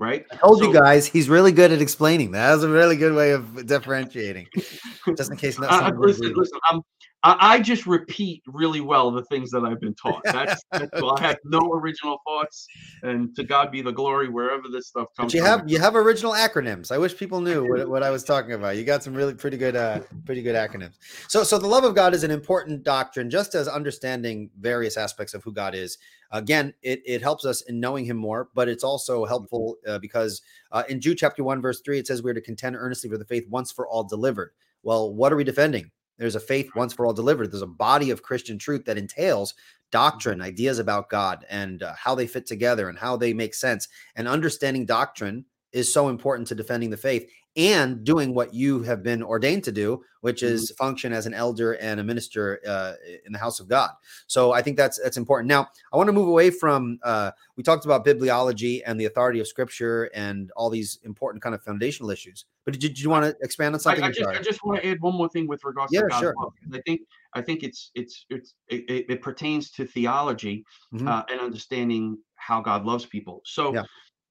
Right. 0.00 0.26
I 0.32 0.36
told 0.36 0.58
so, 0.58 0.66
you 0.66 0.72
guys, 0.72 1.06
he's 1.06 1.28
really 1.28 1.52
good 1.52 1.70
at 1.70 1.80
explaining. 1.80 2.32
That 2.32 2.52
was 2.52 2.64
a 2.64 2.68
really 2.68 2.96
good 2.96 3.14
way 3.14 3.30
of 3.30 3.64
differentiating. 3.66 4.48
Just 5.16 5.30
in 5.30 5.36
case. 5.36 5.58
Not 5.58 5.70
uh, 5.70 5.96
listen, 5.96 6.32
listen. 6.34 6.58
I'm 6.68 6.82
I, 7.24 7.54
I, 7.54 7.60
just 7.60 7.86
repeat 7.86 8.42
really 8.46 8.82
well 8.82 9.10
the 9.10 9.24
things 9.24 9.50
that 9.50 9.64
I've 9.64 9.80
been 9.80 9.94
taught. 9.94 10.20
That's, 10.24 10.62
that's 10.72 10.90
I 11.02 11.22
have 11.22 11.38
no 11.44 11.72
original 11.72 12.18
thoughts, 12.26 12.66
and 13.02 13.34
to 13.36 13.44
God 13.44 13.72
be 13.72 13.80
the 13.80 13.92
glory 13.92 14.28
wherever 14.28 14.64
this 14.70 14.88
stuff 14.88 15.08
comes. 15.16 15.32
But 15.32 15.34
you 15.34 15.40
from. 15.40 15.60
have 15.60 15.70
you 15.70 15.80
have 15.80 15.96
original 15.96 16.32
acronyms. 16.32 16.92
I 16.92 16.98
wish 16.98 17.16
people 17.16 17.40
knew 17.40 17.66
what, 17.66 17.88
what 17.94 18.02
I 18.02 18.10
was 18.10 18.24
talking 18.24 18.52
about. 18.52 18.76
You 18.76 18.84
got 18.84 19.02
some 19.02 19.14
really 19.14 19.32
pretty 19.32 19.56
good 19.56 19.74
uh, 19.74 20.00
pretty 20.26 20.42
good 20.42 20.54
acronyms. 20.54 20.98
So 21.28 21.42
so 21.42 21.58
the 21.58 21.66
love 21.66 21.84
of 21.84 21.94
God 21.94 22.12
is 22.12 22.24
an 22.24 22.30
important 22.30 22.82
doctrine, 22.82 23.30
just 23.30 23.54
as 23.54 23.68
understanding 23.68 24.50
various 24.60 24.98
aspects 24.98 25.32
of 25.32 25.42
who 25.42 25.52
God 25.52 25.74
is. 25.74 25.96
Again, 26.30 26.74
it, 26.82 27.00
it 27.06 27.22
helps 27.22 27.46
us 27.46 27.62
in 27.62 27.80
knowing 27.80 28.04
Him 28.04 28.18
more, 28.18 28.48
but 28.54 28.68
it's 28.68 28.84
also 28.84 29.24
helpful 29.24 29.76
uh, 29.86 29.98
because 29.98 30.42
uh, 30.72 30.82
in 30.90 31.00
Jude 31.00 31.16
chapter 31.16 31.42
one 31.42 31.62
verse 31.62 31.80
three 31.80 31.98
it 31.98 32.06
says 32.06 32.22
we're 32.22 32.34
to 32.34 32.42
contend 32.42 32.76
earnestly 32.76 33.08
for 33.08 33.16
the 33.16 33.24
faith 33.24 33.48
once 33.48 33.72
for 33.72 33.88
all 33.88 34.04
delivered. 34.04 34.50
Well, 34.82 35.14
what 35.14 35.32
are 35.32 35.36
we 35.36 35.44
defending? 35.44 35.90
There's 36.18 36.36
a 36.36 36.40
faith 36.40 36.70
once 36.74 36.92
for 36.92 37.06
all 37.06 37.12
delivered. 37.12 37.50
There's 37.50 37.62
a 37.62 37.66
body 37.66 38.10
of 38.10 38.22
Christian 38.22 38.58
truth 38.58 38.84
that 38.84 38.98
entails 38.98 39.54
doctrine, 39.90 40.38
mm-hmm. 40.38 40.46
ideas 40.46 40.78
about 40.78 41.08
God, 41.08 41.44
and 41.48 41.82
uh, 41.82 41.94
how 41.96 42.14
they 42.14 42.26
fit 42.26 42.46
together 42.46 42.88
and 42.88 42.98
how 42.98 43.16
they 43.16 43.32
make 43.32 43.54
sense. 43.54 43.88
And 44.16 44.28
understanding 44.28 44.86
doctrine 44.86 45.44
is 45.72 45.92
so 45.92 46.08
important 46.08 46.48
to 46.48 46.54
defending 46.54 46.90
the 46.90 46.96
faith 46.96 47.28
and 47.56 48.02
doing 48.04 48.34
what 48.34 48.52
you 48.52 48.82
have 48.82 49.02
been 49.02 49.22
ordained 49.22 49.62
to 49.64 49.72
do, 49.72 50.02
which 50.22 50.42
mm-hmm. 50.42 50.54
is 50.54 50.72
function 50.76 51.12
as 51.12 51.26
an 51.26 51.34
elder 51.34 51.74
and 51.74 52.00
a 52.00 52.04
minister 52.04 52.60
uh, 52.66 52.94
in 53.24 53.32
the 53.32 53.38
house 53.38 53.60
of 53.60 53.68
God. 53.68 53.90
So 54.26 54.52
I 54.52 54.62
think 54.62 54.76
that's 54.76 54.98
that's 55.00 55.16
important. 55.16 55.48
Now 55.48 55.68
I 55.92 55.96
want 55.96 56.08
to 56.08 56.12
move 56.12 56.28
away 56.28 56.50
from. 56.50 56.98
Uh, 57.02 57.30
we 57.56 57.62
talked 57.62 57.84
about 57.84 58.04
bibliology 58.04 58.82
and 58.84 59.00
the 59.00 59.04
authority 59.04 59.38
of 59.38 59.46
Scripture 59.46 60.10
and 60.14 60.50
all 60.56 60.68
these 60.68 60.98
important 61.04 61.42
kind 61.42 61.54
of 61.54 61.62
foundational 61.62 62.10
issues. 62.10 62.44
But 62.64 62.72
did 62.74 62.82
you, 62.82 62.88
did 62.88 63.00
you 63.00 63.10
want 63.10 63.24
to 63.24 63.36
expand 63.44 63.74
on 63.74 63.80
something? 63.80 64.02
I, 64.02 64.08
I, 64.08 64.10
just, 64.10 64.28
I, 64.28 64.42
just, 64.42 64.64
want 64.64 64.80
to 64.80 64.88
add 64.88 65.00
one 65.00 65.14
more 65.14 65.28
thing 65.28 65.46
with 65.46 65.62
regards 65.64 65.92
yeah, 65.92 66.00
to 66.00 66.08
God's 66.08 66.22
sure. 66.22 66.34
love. 66.40 66.52
I 66.72 66.80
think 66.84 67.02
I 67.34 67.40
think 67.42 67.62
it's 67.62 67.90
it's 67.94 68.26
it's 68.30 68.54
it, 68.68 69.06
it 69.08 69.22
pertains 69.22 69.70
to 69.72 69.86
theology 69.86 70.64
mm-hmm. 70.92 71.06
uh, 71.06 71.22
and 71.30 71.40
understanding 71.40 72.18
how 72.34 72.60
God 72.60 72.84
loves 72.84 73.06
people. 73.06 73.42
So. 73.44 73.72
Yeah 73.72 73.84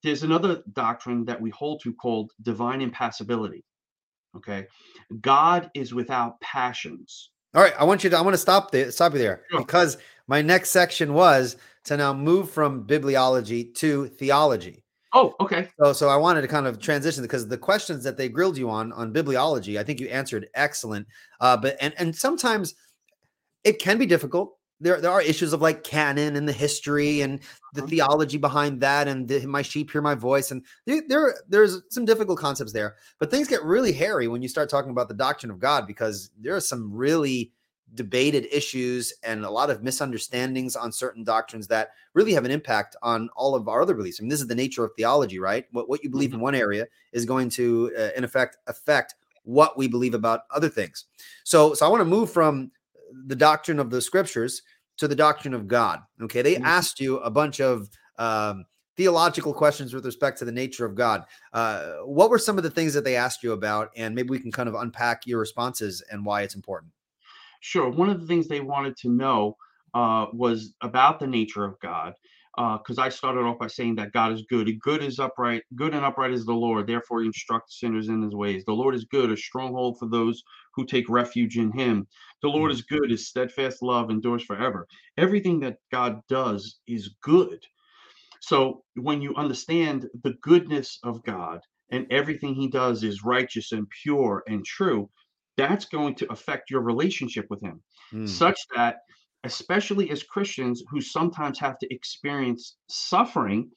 there's 0.03 0.23
another 0.23 0.61
doctrine 0.73 1.25
that 1.25 1.39
we 1.39 1.49
hold 1.49 1.81
to 1.81 1.93
called 1.93 2.31
divine 2.41 2.81
impassibility. 2.81 3.63
Okay. 4.35 4.67
God 5.21 5.69
is 5.73 5.93
without 5.93 6.39
passions. 6.41 7.29
All 7.53 7.61
right. 7.61 7.73
I 7.77 7.83
want 7.83 8.03
you 8.03 8.09
to, 8.09 8.17
I 8.17 8.21
want 8.21 8.33
to 8.33 8.39
stop 8.39 8.71
there, 8.71 8.91
stop 8.91 9.13
you 9.13 9.19
there 9.19 9.43
sure. 9.49 9.61
because 9.61 9.97
my 10.27 10.41
next 10.41 10.71
section 10.71 11.13
was 11.13 11.57
to 11.85 11.97
now 11.97 12.13
move 12.13 12.49
from 12.49 12.85
bibliology 12.85 13.73
to 13.75 14.07
theology. 14.07 14.83
Oh, 15.13 15.35
okay. 15.39 15.69
So, 15.79 15.93
so 15.93 16.09
I 16.09 16.15
wanted 16.15 16.41
to 16.41 16.47
kind 16.47 16.65
of 16.65 16.79
transition 16.79 17.21
because 17.21 17.47
the 17.47 17.57
questions 17.57 18.03
that 18.03 18.17
they 18.17 18.27
grilled 18.29 18.57
you 18.57 18.69
on 18.69 18.91
on 18.93 19.13
bibliology, 19.13 19.79
I 19.79 19.83
think 19.83 19.99
you 19.99 20.07
answered 20.07 20.47
excellent. 20.55 21.07
Uh, 21.39 21.55
but 21.55 21.77
and 21.79 21.93
and 21.99 22.15
sometimes 22.15 22.73
it 23.63 23.79
can 23.79 23.99
be 23.99 24.07
difficult 24.07 24.57
there 24.83 24.99
there 25.01 25.11
are 25.11 25.21
issues 25.21 25.53
of 25.53 25.61
like 25.61 25.83
canon 25.83 26.35
and 26.35 26.47
the 26.47 26.53
history 26.53 27.21
and 27.21 27.39
the 27.73 27.81
uh-huh. 27.81 27.89
theology 27.89 28.37
behind 28.37 28.81
that 28.81 29.07
and 29.07 29.27
the, 29.27 29.45
my 29.45 29.61
sheep 29.61 29.91
hear 29.91 30.01
my 30.01 30.15
voice 30.15 30.51
and 30.51 30.63
there 30.85 31.35
there's 31.47 31.81
some 31.89 32.05
difficult 32.05 32.37
concepts 32.37 32.73
there 32.73 32.95
but 33.19 33.31
things 33.31 33.47
get 33.47 33.63
really 33.63 33.91
hairy 33.91 34.27
when 34.27 34.41
you 34.41 34.47
start 34.47 34.69
talking 34.69 34.91
about 34.91 35.07
the 35.07 35.13
doctrine 35.13 35.51
of 35.51 35.59
god 35.59 35.87
because 35.87 36.29
there 36.39 36.55
are 36.55 36.61
some 36.61 36.93
really 36.93 37.51
debated 37.95 38.47
issues 38.51 39.13
and 39.23 39.45
a 39.45 39.49
lot 39.49 39.69
of 39.69 39.83
misunderstandings 39.83 40.75
on 40.75 40.91
certain 40.91 41.23
doctrines 41.23 41.67
that 41.67 41.91
really 42.13 42.33
have 42.33 42.45
an 42.45 42.51
impact 42.51 42.95
on 43.03 43.29
all 43.35 43.55
of 43.55 43.67
our 43.67 43.83
other 43.83 43.93
beliefs. 43.93 44.19
I 44.19 44.23
mean, 44.23 44.29
this 44.29 44.41
is 44.41 44.47
the 44.47 44.55
nature 44.55 44.83
of 44.83 44.91
theology, 44.97 45.37
right? 45.37 45.65
What, 45.71 45.87
what 45.87 46.03
you 46.03 46.09
believe 46.09 46.29
mm-hmm. 46.29 46.37
in 46.37 46.43
one 46.43 46.55
area 46.55 46.87
is 47.11 47.25
going 47.25 47.49
to, 47.51 47.91
uh, 47.97 48.09
in 48.17 48.23
effect, 48.23 48.57
affect 48.65 49.13
what 49.43 49.77
we 49.77 49.87
believe 49.87 50.13
about 50.13 50.41
other 50.49 50.69
things. 50.69 51.05
So, 51.43 51.73
so 51.73 51.85
I 51.85 51.89
want 51.89 52.01
to 52.01 52.05
move 52.05 52.31
from 52.31 52.71
the 53.27 53.35
doctrine 53.35 53.79
of 53.79 53.89
the 53.89 54.01
scriptures 54.01 54.63
to 54.97 55.07
the 55.07 55.15
doctrine 55.15 55.53
of 55.53 55.67
God. 55.67 55.99
Okay, 56.21 56.41
they 56.41 56.55
mm-hmm. 56.55 56.65
asked 56.65 56.99
you 56.99 57.17
a 57.19 57.31
bunch 57.31 57.59
of 57.59 57.89
um, 58.17 58.65
theological 58.95 59.53
questions 59.53 59.93
with 59.93 60.05
respect 60.05 60.37
to 60.39 60.45
the 60.45 60.51
nature 60.51 60.85
of 60.85 60.95
God. 60.95 61.25
Uh, 61.51 61.93
what 62.03 62.29
were 62.29 62.39
some 62.39 62.57
of 62.57 62.63
the 62.63 62.69
things 62.69 62.93
that 62.93 63.03
they 63.03 63.15
asked 63.15 63.43
you 63.43 63.53
about, 63.53 63.91
and 63.95 64.13
maybe 64.13 64.29
we 64.29 64.39
can 64.39 64.51
kind 64.51 64.69
of 64.69 64.75
unpack 64.75 65.25
your 65.25 65.39
responses 65.39 66.03
and 66.11 66.25
why 66.25 66.41
it's 66.41 66.55
important. 66.55 66.91
Sure. 67.61 67.89
One 67.89 68.09
of 68.09 68.19
the 68.19 68.27
things 68.27 68.47
they 68.47 68.59
wanted 68.59 68.97
to 68.97 69.09
know 69.09 69.55
uh, 69.93 70.27
was 70.33 70.73
about 70.81 71.19
the 71.19 71.27
nature 71.27 71.63
of 71.63 71.79
God 71.79 72.13
because 72.55 72.99
uh, 72.99 73.03
I 73.03 73.09
started 73.09 73.41
off 73.41 73.57
by 73.57 73.67
saying 73.67 73.95
that 73.95 74.11
God 74.11 74.31
is 74.31 74.43
good. 74.43 74.69
Good 74.79 75.01
is 75.01 75.19
upright. 75.19 75.63
Good 75.75 75.95
and 75.95 76.05
upright 76.05 76.31
is 76.31 76.45
the 76.45 76.53
Lord. 76.53 76.85
Therefore, 76.85 77.21
he 77.21 77.27
instructs 77.27 77.79
sinners 77.79 78.09
in 78.09 78.21
his 78.21 78.35
ways. 78.35 78.63
The 78.65 78.73
Lord 78.73 78.93
is 78.93 79.05
good, 79.05 79.31
a 79.31 79.37
stronghold 79.37 79.97
for 79.97 80.07
those 80.07 80.43
who 80.75 80.85
take 80.85 81.09
refuge 81.09 81.57
in 81.57 81.71
him. 81.71 82.07
The 82.41 82.49
Lord 82.49 82.71
mm. 82.71 82.75
is 82.75 82.81
good. 82.81 83.09
His 83.09 83.27
steadfast 83.27 83.81
love 83.81 84.09
endures 84.09 84.43
forever. 84.43 84.87
Everything 85.17 85.59
that 85.61 85.77
God 85.91 86.21
does 86.27 86.79
is 86.87 87.15
good. 87.21 87.63
So 88.41 88.83
when 88.95 89.21
you 89.21 89.33
understand 89.35 90.09
the 90.23 90.33
goodness 90.41 90.99
of 91.03 91.23
God 91.23 91.61
and 91.91 92.05
everything 92.11 92.55
he 92.55 92.67
does 92.67 93.03
is 93.03 93.23
righteous 93.23 93.71
and 93.71 93.87
pure 94.03 94.43
and 94.47 94.65
true, 94.65 95.09
that's 95.55 95.85
going 95.85 96.15
to 96.15 96.31
affect 96.31 96.69
your 96.69 96.81
relationship 96.81 97.45
with 97.49 97.61
him, 97.61 97.81
mm. 98.11 98.27
such 98.27 98.59
that 98.75 98.97
especially 99.43 100.09
as 100.09 100.23
Christians 100.23 100.83
who 100.89 101.01
sometimes 101.01 101.59
have 101.59 101.77
to 101.79 101.93
experience 101.93 102.77
suffering, 102.87 103.69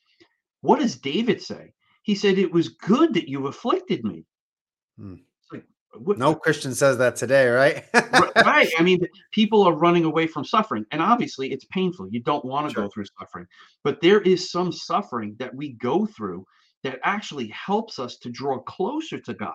what 0.60 0.80
does 0.80 0.96
David 0.96 1.42
say? 1.42 1.72
He 2.02 2.14
said, 2.14 2.38
It 2.38 2.52
was 2.52 2.68
good 2.68 3.14
that 3.14 3.28
you 3.28 3.46
afflicted 3.46 4.04
me. 4.04 4.24
Hmm. 4.98 5.14
No 5.94 6.34
Christian 6.34 6.74
says 6.74 6.98
that 6.98 7.16
today, 7.16 7.48
right? 7.48 7.84
right. 7.94 8.68
I 8.78 8.82
mean, 8.82 9.00
people 9.32 9.62
are 9.62 9.72
running 9.72 10.04
away 10.04 10.26
from 10.26 10.44
suffering. 10.44 10.84
And 10.90 11.00
obviously, 11.00 11.52
it's 11.52 11.64
painful. 11.66 12.08
You 12.10 12.20
don't 12.20 12.44
want 12.44 12.68
to 12.68 12.74
sure. 12.74 12.84
go 12.84 12.90
through 12.90 13.06
suffering. 13.18 13.46
But 13.82 14.00
there 14.00 14.20
is 14.20 14.50
some 14.50 14.72
suffering 14.72 15.36
that 15.38 15.54
we 15.54 15.74
go 15.74 16.06
through 16.06 16.44
that 16.84 16.98
actually 17.02 17.48
helps 17.48 17.98
us 17.98 18.18
to 18.18 18.30
draw 18.30 18.58
closer 18.60 19.18
to 19.20 19.34
God. 19.34 19.54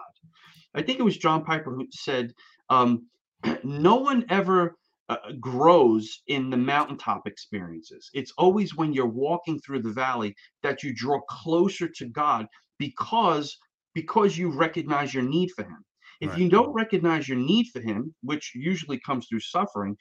I 0.74 0.82
think 0.82 1.00
it 1.00 1.04
was 1.04 1.18
John 1.18 1.44
Piper 1.44 1.74
who 1.74 1.88
said, 1.92 2.34
um, 2.70 3.08
No 3.64 3.96
one 3.98 4.26
ever 4.30 4.76
uh, 5.10 5.18
grows 5.40 6.22
in 6.28 6.50
the 6.50 6.58
mountaintop 6.58 7.28
experiences. 7.28 8.10
It's 8.14 8.32
always 8.38 8.76
when 8.76 8.94
you're 8.94 9.06
walking 9.06 9.60
through 9.60 9.82
the 9.82 9.92
valley 9.92 10.34
that 10.64 10.84
you 10.84 10.94
draw 10.94 11.20
closer 11.30 11.88
to 11.88 12.06
God 12.08 12.48
because 12.80 13.58
because 13.94 14.38
you 14.38 14.50
recognize 14.50 15.14
your 15.14 15.24
need 15.24 15.52
for 15.52 15.64
him. 15.64 15.84
If 16.22 16.30
right. 16.30 16.40
you 16.40 16.50
don't 16.50 16.74
recognize 16.74 17.28
your 17.28 17.38
need 17.38 17.68
for 17.74 17.82
him, 17.82 18.14
which 18.22 18.52
usually 18.56 19.00
comes 19.00 19.28
through 19.28 19.42
suffering, 19.42 19.98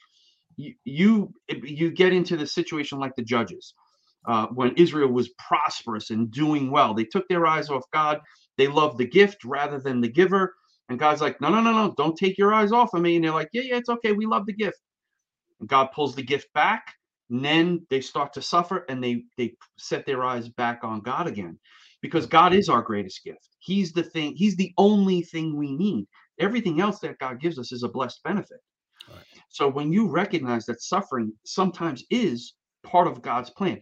you 0.55 0.73
you, 0.85 1.33
you 1.49 1.91
get 1.91 2.13
into 2.13 2.37
the 2.37 2.47
situation 2.47 2.99
like 2.99 3.15
the 3.15 3.23
judges. 3.23 3.73
Uh, 4.27 4.45
when 4.47 4.71
Israel 4.75 5.11
was 5.11 5.29
prosperous 5.39 6.11
and 6.11 6.29
doing 6.31 6.69
well, 6.69 6.93
they 6.93 7.05
took 7.05 7.27
their 7.27 7.47
eyes 7.47 7.69
off 7.69 7.83
God. 7.91 8.19
They 8.57 8.67
loved 8.67 8.99
the 8.99 9.07
gift 9.07 9.43
rather 9.43 9.79
than 9.79 9.99
the 9.99 10.11
giver. 10.11 10.53
And 10.89 10.99
God's 10.99 11.21
like, 11.21 11.41
no, 11.41 11.49
no, 11.49 11.59
no, 11.61 11.71
no, 11.71 11.93
don't 11.97 12.15
take 12.15 12.37
your 12.37 12.53
eyes 12.53 12.71
off 12.71 12.93
of 12.93 13.01
me. 13.01 13.15
And 13.15 13.25
they're 13.25 13.31
like, 13.31 13.49
yeah, 13.51 13.63
yeah, 13.63 13.77
it's 13.77 13.89
okay. 13.89 14.11
We 14.11 14.27
love 14.27 14.45
the 14.45 14.53
gift. 14.53 14.77
God 15.65 15.87
pulls 15.93 16.15
the 16.15 16.23
gift 16.23 16.47
back, 16.53 16.83
and 17.29 17.43
then 17.43 17.85
they 17.89 18.01
start 18.01 18.33
to 18.33 18.41
suffer 18.41 18.85
and 18.89 19.03
they 19.03 19.23
they 19.37 19.55
set 19.77 20.05
their 20.05 20.23
eyes 20.23 20.49
back 20.49 20.83
on 20.83 21.01
God 21.01 21.27
again. 21.27 21.59
Because 22.01 22.25
God 22.25 22.53
is 22.53 22.69
our 22.69 22.81
greatest 22.81 23.23
gift. 23.23 23.49
He's 23.59 23.91
the 23.91 24.03
thing, 24.03 24.35
He's 24.35 24.55
the 24.55 24.73
only 24.77 25.21
thing 25.21 25.55
we 25.55 25.75
need. 25.75 26.07
Everything 26.39 26.81
else 26.81 26.99
that 26.99 27.19
God 27.19 27.39
gives 27.39 27.59
us 27.59 27.71
is 27.71 27.83
a 27.83 27.89
blessed 27.89 28.23
benefit. 28.23 28.59
Right. 29.09 29.23
So 29.49 29.67
when 29.67 29.91
you 29.91 30.07
recognize 30.07 30.65
that 30.65 30.81
suffering 30.81 31.33
sometimes 31.45 32.03
is 32.09 32.53
part 32.83 33.07
of 33.07 33.21
God's 33.21 33.49
plan, 33.51 33.79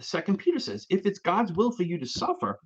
Second 0.00 0.38
Peter 0.38 0.58
says, 0.58 0.86
if 0.90 1.06
it's 1.06 1.18
God's 1.18 1.52
will 1.52 1.70
for 1.70 1.84
you 1.84 1.98
to 1.98 2.06
suffer, 2.06 2.58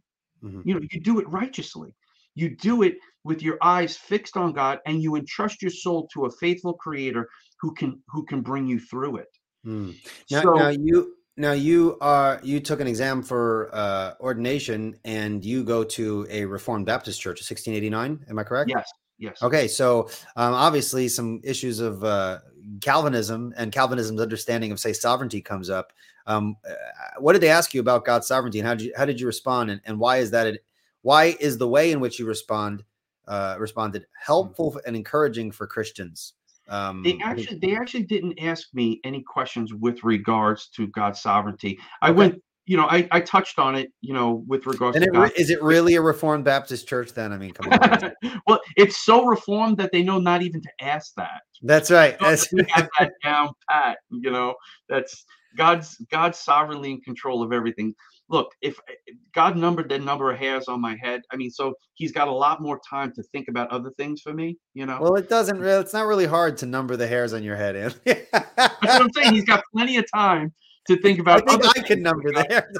mm-hmm. 0.42 0.62
you 0.64 0.74
know, 0.74 0.80
you 0.90 1.00
do 1.00 1.18
it 1.20 1.28
righteously. 1.28 1.94
You 2.34 2.56
do 2.56 2.82
it 2.82 2.96
with 3.24 3.42
your 3.42 3.58
eyes 3.60 3.96
fixed 3.96 4.36
on 4.36 4.52
God 4.52 4.78
and 4.86 5.02
you 5.02 5.16
entrust 5.16 5.62
your 5.62 5.70
soul 5.70 6.08
to 6.14 6.26
a 6.26 6.30
faithful 6.30 6.74
creator 6.74 7.28
who 7.60 7.74
can 7.74 8.02
who 8.08 8.24
can 8.24 8.40
bring 8.40 8.66
you 8.66 8.80
through 8.80 9.16
it. 9.16 9.28
Hmm. 9.64 9.90
Now, 10.30 10.42
so, 10.42 10.54
now 10.54 10.68
you 10.68 11.16
now 11.36 11.52
you 11.52 11.96
are 12.00 12.40
you 12.42 12.60
took 12.60 12.80
an 12.80 12.86
exam 12.86 13.22
for 13.22 13.70
uh, 13.72 14.14
ordination 14.20 14.96
and 15.04 15.44
you 15.44 15.64
go 15.64 15.84
to 15.84 16.26
a 16.30 16.44
Reformed 16.44 16.86
Baptist 16.86 17.20
church, 17.20 17.40
1689. 17.40 18.26
Am 18.28 18.38
I 18.38 18.44
correct? 18.44 18.70
Yes. 18.70 18.90
Yes. 19.20 19.42
Okay, 19.42 19.68
so 19.68 20.08
um, 20.36 20.54
obviously 20.54 21.06
some 21.06 21.42
issues 21.44 21.78
of 21.78 22.02
uh, 22.02 22.38
Calvinism 22.80 23.52
and 23.56 23.70
Calvinism's 23.70 24.20
understanding 24.20 24.72
of 24.72 24.80
say 24.80 24.94
sovereignty 24.94 25.42
comes 25.42 25.68
up. 25.68 25.92
Um, 26.26 26.56
uh, 26.68 26.72
what 27.18 27.34
did 27.34 27.42
they 27.42 27.50
ask 27.50 27.74
you 27.74 27.82
about 27.82 28.06
God's 28.06 28.26
sovereignty, 28.26 28.60
and 28.60 28.66
how 28.66 28.74
did 28.74 28.86
you 28.86 28.92
how 28.96 29.04
did 29.04 29.20
you 29.20 29.26
respond, 29.26 29.70
and, 29.70 29.80
and 29.84 29.98
why 29.98 30.18
is 30.18 30.30
that 30.30 30.46
It, 30.46 30.64
Why 31.02 31.36
is 31.38 31.58
the 31.58 31.68
way 31.68 31.92
in 31.92 32.00
which 32.00 32.18
you 32.18 32.26
respond 32.26 32.82
uh, 33.28 33.56
responded 33.58 34.06
helpful 34.18 34.80
and 34.86 34.96
encouraging 34.96 35.52
for 35.52 35.66
Christians? 35.66 36.32
Um, 36.70 37.02
they 37.02 37.18
actually 37.22 37.58
they 37.58 37.76
actually 37.76 38.04
didn't 38.04 38.38
ask 38.40 38.68
me 38.72 39.00
any 39.04 39.22
questions 39.22 39.74
with 39.74 40.02
regards 40.04 40.68
to 40.76 40.86
God's 40.88 41.20
sovereignty. 41.20 41.78
I 42.00 42.10
okay. 42.10 42.16
went, 42.16 42.42
you 42.66 42.76
know, 42.76 42.86
I, 42.86 43.08
I 43.10 43.20
touched 43.20 43.58
on 43.58 43.74
it, 43.74 43.90
you 44.00 44.14
know, 44.14 44.44
with 44.46 44.66
regards 44.66 44.96
and 44.96 45.04
to 45.04 45.10
God. 45.10 45.32
Is 45.36 45.50
it 45.50 45.60
really 45.62 45.96
a 45.96 46.00
Reformed 46.00 46.44
Baptist 46.44 46.86
church 46.86 47.12
then? 47.12 47.32
I 47.32 47.38
mean, 47.38 47.52
come 47.52 47.72
on. 47.72 48.12
well, 48.46 48.60
it's 48.76 49.04
so 49.04 49.24
reformed 49.24 49.78
that 49.78 49.90
they 49.90 50.04
know 50.04 50.18
not 50.18 50.42
even 50.42 50.62
to 50.62 50.70
ask 50.80 51.12
that. 51.16 51.40
That's 51.62 51.90
right. 51.90 52.16
That's 52.20 52.48
that 52.50 53.12
down 53.24 53.50
pat. 53.68 53.98
You 54.10 54.30
know, 54.30 54.54
that's 54.88 55.24
God's 55.56 55.96
God's 56.10 56.38
sovereignly 56.38 56.92
in 56.92 57.00
control 57.00 57.42
of 57.42 57.52
everything 57.52 57.94
look, 58.30 58.52
if, 58.62 58.78
if 59.06 59.16
God 59.34 59.56
numbered 59.56 59.90
the 59.90 59.98
number 59.98 60.30
of 60.30 60.38
hairs 60.38 60.68
on 60.68 60.80
my 60.80 60.96
head, 61.02 61.20
I 61.32 61.36
mean, 61.36 61.50
so 61.50 61.74
He's 61.94 62.12
got 62.12 62.28
a 62.28 62.32
lot 62.32 62.62
more 62.62 62.80
time 62.88 63.12
to 63.14 63.22
think 63.24 63.48
about 63.48 63.68
other 63.68 63.90
things 63.98 64.22
for 64.22 64.32
me. 64.32 64.56
You 64.72 64.86
know. 64.86 64.98
Well, 65.02 65.16
it 65.16 65.28
doesn't 65.28 65.58
really. 65.58 65.80
It's 65.80 65.92
not 65.92 66.06
really 66.06 66.26
hard 66.26 66.56
to 66.58 66.66
number 66.66 66.96
the 66.96 67.06
hairs 67.06 67.34
on 67.34 67.42
your 67.42 67.56
head. 67.56 67.76
In. 67.76 67.92
That's 68.30 68.32
what 68.54 69.02
I'm 69.02 69.12
saying. 69.12 69.34
He's 69.34 69.44
got 69.44 69.62
plenty 69.74 69.98
of 69.98 70.06
time 70.14 70.54
to 70.86 70.96
think 71.02 71.18
about. 71.18 71.42
I 71.48 71.56
think 71.56 71.78
I 71.78 71.82
can 71.82 72.02
number 72.02 72.32
the 72.32 72.46
hairs. 72.48 72.76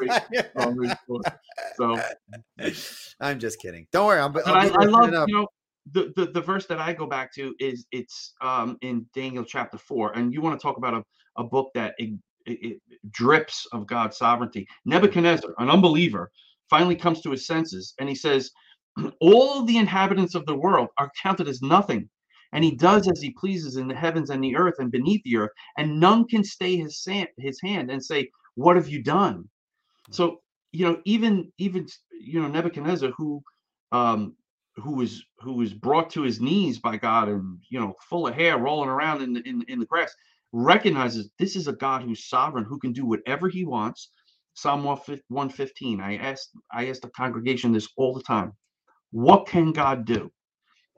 so, 1.77 2.01
I'm 3.21 3.39
just 3.39 3.61
kidding. 3.61 3.87
Don't 3.93 4.07
worry. 4.07 4.21
I'm, 4.21 4.33
but 4.33 4.47
I, 4.47 4.69
I 4.69 4.85
love 4.85 5.29
you 5.29 5.35
know. 5.35 5.49
The, 5.93 6.13
the, 6.15 6.27
the 6.27 6.41
verse 6.41 6.67
that 6.67 6.79
I 6.79 6.93
go 6.93 7.07
back 7.07 7.35
to 7.35 7.55
is 7.59 7.87
it's 7.91 8.35
um, 8.41 8.77
in 8.81 9.07
Daniel 9.15 9.45
chapter 9.45 9.77
four, 9.77 10.17
and 10.17 10.33
you 10.33 10.41
want 10.41 10.59
to 10.59 10.63
talk 10.63 10.77
about 10.77 10.95
a, 10.95 11.03
a 11.37 11.45
book 11.45 11.71
that 11.75 11.95
it, 12.47 12.59
it 12.63 12.81
drips 13.11 13.67
of 13.73 13.87
God's 13.87 14.17
sovereignty. 14.17 14.67
Nebuchadnezzar, 14.85 15.55
an 15.59 15.71
unbeliever, 15.71 16.31
finally 16.69 16.97
comes 16.97 17.21
to 17.23 17.31
his 17.31 17.47
senses 17.47 17.95
and 17.99 18.09
he 18.09 18.15
says, 18.15 18.51
All 19.21 19.65
the 19.65 19.79
inhabitants 19.79 20.35
of 20.35 20.47
the 20.47 20.57
world 20.57 20.89
are 20.99 21.11
counted 21.21 21.49
as 21.49 21.63
nothing. 21.63 22.09
And 22.53 22.65
he 22.65 22.73
does 22.75 23.09
as 23.09 23.21
he 23.23 23.31
pleases 23.31 23.77
in 23.77 23.87
the 23.87 23.95
heavens 23.95 24.31
and 24.31 24.43
the 24.43 24.57
earth 24.57 24.75
and 24.79 24.91
beneath 24.91 25.23
the 25.23 25.37
earth, 25.37 25.53
and 25.79 26.01
none 26.01 26.27
can 26.27 26.43
stay 26.43 26.77
his, 26.77 27.07
his 27.39 27.61
hand 27.63 27.91
and 27.91 28.05
say, 28.05 28.29
What 28.57 28.77
have 28.77 28.89
you 28.89 29.03
done? 29.03 29.49
So, 30.11 30.41
you 30.73 30.85
know, 30.87 31.01
even 31.05 31.53
even 31.59 31.87
you 32.13 32.43
know, 32.43 32.49
Nebuchadnezzar, 32.49 33.13
who 33.17 33.43
um 33.93 34.35
who 34.77 34.93
was 34.97 35.23
who 35.41 35.55
was 35.55 35.73
brought 35.73 36.11
to 36.11 36.23
his 36.23 36.41
knees 36.41 36.79
by 36.79 36.97
God 36.97 37.29
and 37.29 37.59
you 37.69 37.79
know, 37.81 37.95
full 38.09 38.27
of 38.27 38.35
hair 38.35 38.59
rolling 38.59 38.89
around 38.89 39.23
in 39.23 39.33
the 39.33 39.49
in, 39.49 39.63
in 39.69 39.79
the 39.79 39.87
grass, 39.87 40.15
recognizes 40.53 41.31
this 41.39 41.57
is 41.57 41.69
a 41.69 41.73
God 41.73 42.03
who's 42.03 42.29
sovereign, 42.29 42.65
who 42.65 42.79
can 42.79 42.93
do 42.93 43.07
whatever 43.07 43.49
he 43.49 43.65
wants. 43.65 44.11
Psalm 44.55 44.85
115. 44.85 46.01
I 46.01 46.17
asked 46.17 46.51
I 46.73 46.89
ask 46.89 47.01
the 47.01 47.11
congregation 47.11 47.73
this 47.73 47.89
all 47.97 48.15
the 48.15 48.23
time. 48.23 48.53
What 49.13 49.47
can 49.47 49.73
God 49.73 50.05
do? 50.05 50.31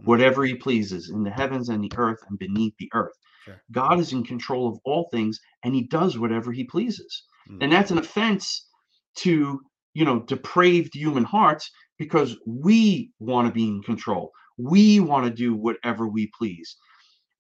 Whatever 0.05 0.45
he 0.45 0.55
pleases 0.55 1.11
in 1.11 1.23
the 1.23 1.31
heavens 1.31 1.69
and 1.69 1.85
the 1.85 1.93
earth 1.97 2.19
and 2.29 2.39
beneath 2.39 2.75
the 2.79 2.91
earth. 2.95 3.13
Sure. 3.45 3.63
God 3.71 4.01
is 4.01 4.13
in 4.13 4.25
control 4.25 4.69
of 4.69 4.79
all 4.85 5.09
things 5.13 5.39
and 5.65 5.75
he 5.75 5.83
does 5.83 6.19
whatever 6.19 6.53
he 6.53 6.65
pleases. 6.65 7.25
Mm. 7.51 7.59
And 7.63 7.73
that's 7.73 7.91
an 7.91 7.99
offense 7.99 8.69
to, 9.17 9.61
you 9.95 10.05
know, 10.05 10.21
depraved 10.21 10.95
human 10.95 11.25
hearts 11.25 11.71
because 11.99 12.37
we 12.47 13.11
want 13.19 13.49
to 13.49 13.53
be 13.53 13.69
in 13.69 13.83
control. 13.83 14.31
We 14.59 15.01
want 15.01 15.27
to 15.27 15.31
do 15.31 15.55
whatever 15.55 16.09
we 16.09 16.31
please 16.37 16.77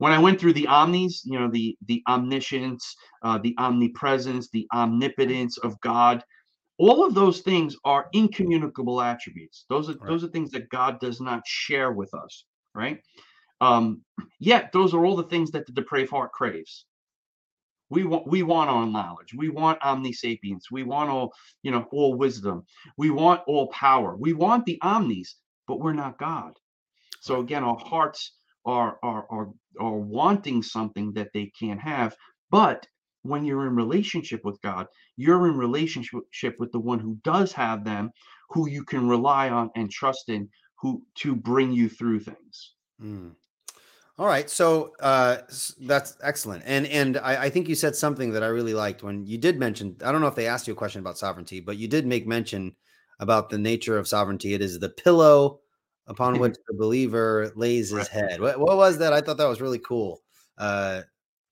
when 0.03 0.11
I 0.11 0.19
went 0.19 0.41
through 0.41 0.55
the 0.55 0.67
omnis, 0.67 1.25
you 1.25 1.39
know, 1.39 1.49
the 1.49 1.79
the 1.87 2.03
omniscience, 2.09 2.97
uh, 3.23 3.39
the 3.39 3.55
omnipresence, 3.57 4.49
the 4.49 4.67
omnipotence 4.75 5.59
of 5.59 5.81
God, 5.81 6.25
all 6.79 7.07
of 7.07 7.15
those 7.15 7.39
things 7.43 7.77
are 7.85 8.09
incommunicable 8.13 9.01
attributes. 9.01 9.65
Those 9.69 9.89
are 9.89 9.93
right. 9.93 10.09
those 10.09 10.25
are 10.25 10.29
things 10.29 10.51
that 10.51 10.69
God 10.71 10.99
does 10.99 11.21
not 11.21 11.47
share 11.47 11.93
with 11.93 12.13
us, 12.15 12.47
right? 12.75 12.99
Um, 13.61 14.03
yet 14.41 14.73
those 14.73 14.93
are 14.93 15.07
all 15.07 15.15
the 15.15 15.23
things 15.23 15.53
that 15.53 15.67
the 15.67 15.73
depraved 15.73 16.11
heart 16.11 16.33
craves. 16.33 16.85
We 17.89 18.03
want 18.03 18.27
we 18.27 18.43
want 18.43 18.71
all 18.71 18.87
knowledge. 18.87 19.35
We 19.37 19.51
want 19.51 19.81
omnisapience. 19.83 20.65
We 20.73 20.83
want 20.83 21.11
all 21.11 21.33
you 21.63 21.71
know 21.71 21.87
all 21.93 22.15
wisdom. 22.15 22.65
We 22.97 23.11
want 23.11 23.43
all 23.47 23.69
power. 23.69 24.17
We 24.17 24.33
want 24.33 24.67
the 24.67 24.81
omnis, 24.83 25.37
but 25.69 25.79
we're 25.79 25.93
not 25.93 26.19
God. 26.19 26.59
So 27.21 27.39
again, 27.39 27.63
our 27.63 27.79
hearts 27.79 28.33
are 28.65 28.99
are 29.03 29.27
are 29.31 29.49
are 29.81 29.97
wanting 29.97 30.63
something 30.63 31.13
that 31.13 31.29
they 31.33 31.51
can't 31.59 31.81
have 31.81 32.15
but 32.51 32.87
when 33.23 33.45
you're 33.45 33.67
in 33.67 33.75
relationship 33.75 34.45
with 34.45 34.61
god 34.63 34.87
you're 35.17 35.49
in 35.49 35.57
relationship 35.57 36.55
with 36.59 36.71
the 36.73 36.79
one 36.79 36.99
who 36.99 37.17
does 37.25 37.53
have 37.53 37.85
them 37.85 38.11
who 38.51 38.69
you 38.69 38.85
can 38.85 39.09
rely 39.09 39.49
on 39.49 39.71
and 39.77 39.91
trust 39.91 40.29
in 40.29 40.49
who 40.81 41.03
to 41.15 41.35
bring 41.35 41.73
you 41.73 41.89
through 41.89 42.21
things 42.21 42.75
mm. 43.03 43.33
all 44.19 44.27
right 44.27 44.51
so 44.51 44.93
uh 45.01 45.39
that's 45.81 46.17
excellent 46.23 46.63
and 46.67 46.87
and 46.87 47.17
I, 47.19 47.45
I 47.45 47.51
think 47.51 47.69
you 47.69 47.75
said 47.75 47.97
something 47.97 48.33
that 48.33 48.43
i 48.43 48.49
really 48.49 48.75
liked 48.75 49.03
when 49.03 49.27
you 49.27 49.39
did 49.39 49.59
mention 49.59 49.97
i 50.05 50.13
don't 50.13 50.21
know 50.21 50.27
if 50.27 50.35
they 50.35 50.47
asked 50.47 50.67
you 50.67 50.75
a 50.75 50.77
question 50.77 51.01
about 51.01 51.19
sovereignty 51.19 51.61
but 51.61 51.79
you 51.79 51.89
did 51.89 52.07
make 52.07 52.27
mention 52.27 52.77
about 53.21 53.51
the 53.51 53.59
nature 53.59 53.99
of 53.99 54.09
sovereignty 54.09 54.55
it 54.55 54.61
is 54.61 54.79
the 54.79 54.89
pillow 54.89 55.61
upon 56.07 56.39
which 56.39 56.57
the 56.69 56.75
believer 56.75 57.53
lays 57.57 57.91
his 57.91 58.09
head. 58.09 58.41
What, 58.41 58.59
what, 58.59 58.77
was 58.77 58.99
that? 58.99 59.13
I 59.13 59.21
thought 59.21 59.37
that 59.39 59.49
was 59.49 59.61
really 59.61 59.79
cool 59.79 60.21
uh, 60.59 61.03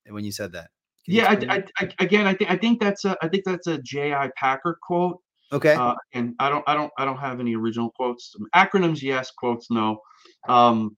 when 0.09 0.23
you 0.23 0.31
said 0.31 0.51
that. 0.53 0.69
Can 1.05 1.15
yeah, 1.15 1.31
I, 1.31 1.55
I, 1.55 1.63
I, 1.79 1.89
again, 1.99 2.27
I 2.27 2.33
think 2.33 2.51
I 2.51 2.57
think 2.57 2.79
that's 2.79 3.05
a 3.05 3.17
I 3.23 3.27
think 3.27 3.43
that's 3.43 3.67
a 3.67 3.79
J.I. 3.79 4.29
Packer 4.37 4.77
quote. 4.83 5.19
Okay. 5.51 5.73
Uh, 5.73 5.95
and 6.13 6.35
I 6.39 6.49
don't 6.49 6.63
I 6.67 6.75
don't 6.75 6.91
I 6.97 7.05
don't 7.05 7.17
have 7.17 7.39
any 7.39 7.55
original 7.55 7.91
quotes. 7.91 8.35
Acronyms, 8.55 9.01
yes. 9.01 9.31
Quotes, 9.31 9.71
no. 9.71 9.99
Um, 10.47 10.95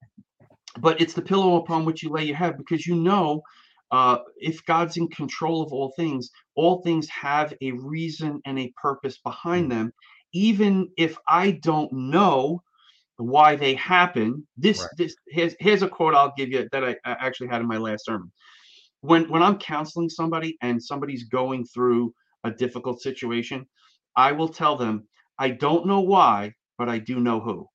but 0.79 0.99
it's 0.99 1.13
the 1.13 1.21
pillow 1.21 1.57
upon 1.57 1.85
which 1.85 2.03
you 2.03 2.09
lay 2.09 2.25
your 2.25 2.35
head 2.35 2.57
because 2.57 2.85
you 2.85 2.95
know 2.95 3.41
uh, 3.91 4.17
if 4.37 4.65
God's 4.65 4.97
in 4.97 5.07
control 5.07 5.61
of 5.61 5.71
all 5.71 5.93
things, 5.95 6.31
all 6.55 6.81
things 6.81 7.07
have 7.09 7.53
a 7.61 7.71
reason 7.73 8.41
and 8.45 8.59
a 8.59 8.73
purpose 8.75 9.19
behind 9.19 9.67
mm. 9.67 9.75
them. 9.75 9.93
Even 10.33 10.89
if 10.97 11.15
I 11.27 11.51
don't 11.51 11.93
know 11.93 12.63
why 13.17 13.55
they 13.55 13.75
happen. 13.75 14.45
This 14.57 14.81
right. 14.81 14.89
this 14.97 15.15
here's 15.27 15.55
here's 15.59 15.83
a 15.83 15.89
quote 15.89 16.15
I'll 16.15 16.33
give 16.35 16.49
you 16.49 16.67
that 16.71 16.83
I, 16.83 16.95
I 17.05 17.15
actually 17.19 17.47
had 17.47 17.61
in 17.61 17.67
my 17.67 17.77
last 17.77 18.05
sermon. 18.05 18.31
When 19.01 19.29
when 19.29 19.43
I'm 19.43 19.57
counseling 19.57 20.09
somebody 20.09 20.57
and 20.61 20.81
somebody's 20.81 21.25
going 21.25 21.65
through 21.65 22.13
a 22.43 22.51
difficult 22.51 23.01
situation, 23.01 23.65
I 24.15 24.31
will 24.31 24.49
tell 24.49 24.75
them, 24.75 25.07
I 25.39 25.49
don't 25.49 25.85
know 25.85 26.01
why, 26.01 26.53
but 26.77 26.89
I 26.89 26.99
do 26.99 27.19
know 27.19 27.39
who. 27.39 27.67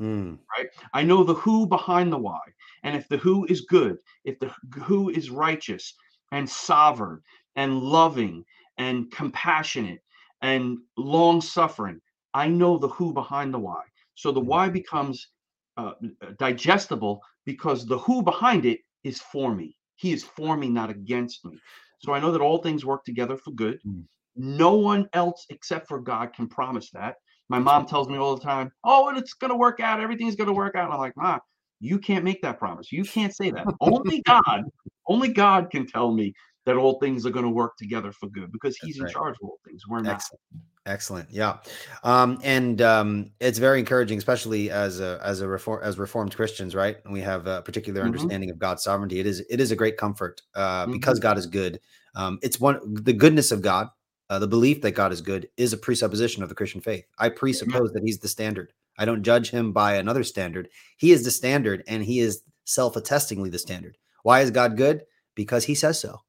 Mm. 0.00 0.38
Right? 0.56 0.68
I 0.94 1.02
know 1.02 1.24
the 1.24 1.34
who 1.34 1.66
behind 1.66 2.12
the 2.12 2.18
why. 2.18 2.40
And 2.82 2.96
if 2.96 3.08
the 3.08 3.18
who 3.18 3.46
is 3.46 3.62
good, 3.62 3.96
if 4.24 4.38
the 4.40 4.52
who 4.82 5.10
is 5.10 5.30
righteous 5.30 5.94
and 6.32 6.48
sovereign 6.48 7.20
and 7.56 7.80
loving 7.80 8.44
and 8.78 9.10
compassionate 9.10 10.00
and 10.40 10.78
long 10.96 11.40
suffering, 11.40 12.00
I 12.34 12.48
know 12.48 12.78
the 12.78 12.88
who 12.88 13.12
behind 13.12 13.52
the 13.54 13.58
why. 13.58 13.82
So 14.14 14.32
the 14.32 14.40
mm-hmm. 14.40 14.48
why 14.48 14.68
becomes 14.68 15.28
uh, 15.76 15.92
digestible 16.38 17.20
because 17.44 17.86
the 17.86 17.98
who 17.98 18.22
behind 18.22 18.66
it 18.66 18.80
is 19.04 19.20
for 19.20 19.54
me. 19.54 19.76
He 19.96 20.12
is 20.12 20.24
for 20.24 20.56
me, 20.56 20.68
not 20.68 20.90
against 20.90 21.44
me. 21.44 21.58
So 21.98 22.12
I 22.12 22.20
know 22.20 22.32
that 22.32 22.40
all 22.40 22.58
things 22.58 22.84
work 22.84 23.04
together 23.04 23.36
for 23.36 23.52
good. 23.52 23.78
Mm. 23.86 24.04
No 24.34 24.74
one 24.74 25.08
else 25.12 25.46
except 25.50 25.88
for 25.88 26.00
God 26.00 26.32
can 26.34 26.48
promise 26.48 26.90
that. 26.90 27.16
My 27.48 27.58
mom 27.58 27.86
tells 27.86 28.08
me 28.08 28.16
all 28.16 28.34
the 28.34 28.42
time, 28.42 28.72
"Oh, 28.82 29.08
and 29.08 29.18
it's 29.18 29.34
going 29.34 29.50
to 29.50 29.56
work 29.56 29.80
out. 29.80 30.00
Everything's 30.00 30.36
going 30.36 30.48
to 30.48 30.54
work 30.54 30.74
out." 30.74 30.86
And 30.86 30.94
I'm 30.94 31.00
like, 31.00 31.16
"Ma, 31.16 31.38
you 31.80 31.98
can't 31.98 32.24
make 32.24 32.40
that 32.42 32.58
promise. 32.58 32.90
You 32.90 33.04
can't 33.04 33.34
say 33.34 33.50
that. 33.50 33.66
only 33.80 34.22
God, 34.22 34.62
only 35.06 35.28
God 35.28 35.70
can 35.70 35.86
tell 35.86 36.12
me 36.12 36.32
that 36.64 36.76
all 36.76 36.98
things 37.00 37.26
are 37.26 37.30
going 37.30 37.44
to 37.44 37.50
work 37.50 37.76
together 37.76 38.12
for 38.12 38.28
good 38.28 38.52
because 38.52 38.76
He's 38.76 39.00
in 39.00 39.08
charge 39.08 39.34
of 39.42 39.48
all 39.48 39.58
things. 39.66 39.82
We're 39.88 40.00
not." 40.00 40.14
Excellent. 40.14 40.40
Excellent. 40.84 41.30
Yeah. 41.30 41.58
Um, 42.02 42.40
and 42.42 42.82
um, 42.82 43.30
it's 43.38 43.58
very 43.58 43.78
encouraging, 43.78 44.18
especially 44.18 44.68
as 44.70 44.98
a 44.98 45.20
as 45.22 45.40
a 45.40 45.46
reform 45.46 45.80
as 45.84 45.96
reformed 45.96 46.34
Christians, 46.34 46.74
right? 46.74 46.96
And 47.04 47.12
we 47.12 47.20
have 47.20 47.46
a 47.46 47.62
particular 47.62 48.00
mm-hmm. 48.00 48.08
understanding 48.08 48.50
of 48.50 48.58
God's 48.58 48.82
sovereignty. 48.82 49.20
It 49.20 49.26
is 49.26 49.44
it 49.48 49.60
is 49.60 49.70
a 49.70 49.76
great 49.76 49.96
comfort 49.96 50.42
uh, 50.56 50.82
mm-hmm. 50.82 50.92
because 50.92 51.20
God 51.20 51.38
is 51.38 51.46
good. 51.46 51.78
Um, 52.16 52.40
it's 52.42 52.58
one 52.58 52.80
the 52.94 53.12
goodness 53.12 53.52
of 53.52 53.62
God, 53.62 53.90
uh, 54.28 54.40
the 54.40 54.48
belief 54.48 54.82
that 54.82 54.92
God 54.92 55.12
is 55.12 55.20
good 55.20 55.48
is 55.56 55.72
a 55.72 55.76
presupposition 55.76 56.42
of 56.42 56.48
the 56.48 56.54
Christian 56.54 56.80
faith. 56.80 57.04
I 57.16 57.28
presuppose 57.28 57.90
mm-hmm. 57.90 57.94
that 57.94 58.04
He's 58.04 58.18
the 58.18 58.28
standard. 58.28 58.72
I 58.98 59.04
don't 59.04 59.22
judge 59.22 59.50
Him 59.50 59.72
by 59.72 59.94
another 59.94 60.24
standard. 60.24 60.68
He 60.96 61.12
is 61.12 61.24
the 61.24 61.30
standard, 61.30 61.84
and 61.86 62.02
He 62.02 62.18
is 62.18 62.42
self-attestingly 62.64 63.50
the 63.50 63.58
standard. 63.58 63.96
Why 64.24 64.40
is 64.40 64.50
God 64.50 64.76
good? 64.76 65.04
Because 65.36 65.64
He 65.64 65.76
says 65.76 66.00
so. 66.00 66.22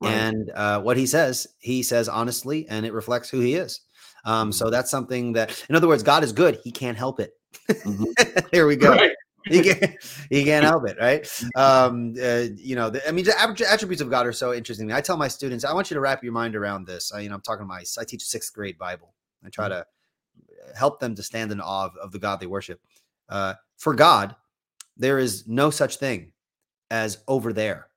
Right. 0.00 0.12
And 0.12 0.50
uh, 0.54 0.80
what 0.80 0.96
he 0.96 1.06
says, 1.06 1.46
he 1.58 1.82
says 1.82 2.08
honestly, 2.08 2.68
and 2.68 2.86
it 2.86 2.92
reflects 2.92 3.28
who 3.28 3.40
he 3.40 3.54
is. 3.54 3.80
Um, 4.24 4.52
so 4.52 4.66
mm-hmm. 4.66 4.72
that's 4.72 4.90
something 4.90 5.32
that, 5.32 5.64
in 5.68 5.74
other 5.74 5.88
words, 5.88 6.02
God 6.02 6.22
is 6.22 6.32
good. 6.32 6.58
He 6.62 6.70
can't 6.70 6.96
help 6.96 7.20
it. 7.20 7.32
Mm-hmm. 7.68 8.46
Here 8.52 8.66
we 8.66 8.76
go. 8.76 8.90
Right. 8.90 9.12
he 9.46 9.62
can't, 9.62 9.96
he 10.28 10.44
can't 10.44 10.64
help 10.64 10.86
it, 10.88 10.96
right? 11.00 11.22
Mm-hmm. 11.56 11.60
Um, 11.60 12.14
uh, 12.22 12.54
you 12.56 12.76
know, 12.76 12.90
the, 12.90 13.06
I 13.08 13.12
mean, 13.12 13.24
the 13.24 13.34
attributes 13.68 14.02
of 14.02 14.10
God 14.10 14.26
are 14.26 14.32
so 14.32 14.52
interesting. 14.52 14.92
I 14.92 15.00
tell 15.00 15.16
my 15.16 15.28
students, 15.28 15.64
I 15.64 15.72
want 15.72 15.90
you 15.90 15.94
to 15.94 16.00
wrap 16.00 16.22
your 16.22 16.32
mind 16.32 16.54
around 16.54 16.86
this. 16.86 17.12
I, 17.12 17.20
you 17.20 17.28
know, 17.28 17.36
I'm 17.36 17.40
talking 17.40 17.64
to 17.64 17.66
my, 17.66 17.82
I 17.98 18.04
teach 18.04 18.22
sixth 18.22 18.52
grade 18.52 18.78
Bible. 18.78 19.14
I 19.44 19.48
try 19.48 19.68
mm-hmm. 19.68 19.80
to 19.80 20.76
help 20.76 21.00
them 21.00 21.14
to 21.14 21.22
stand 21.22 21.50
in 21.50 21.60
awe 21.60 21.86
of, 21.86 21.96
of 21.96 22.12
the 22.12 22.18
God 22.18 22.40
they 22.40 22.46
worship. 22.46 22.80
Uh, 23.28 23.54
for 23.76 23.94
God, 23.94 24.36
there 24.96 25.18
is 25.18 25.46
no 25.46 25.70
such 25.70 25.96
thing 25.96 26.32
as 26.90 27.18
over 27.28 27.52
there. 27.52 27.88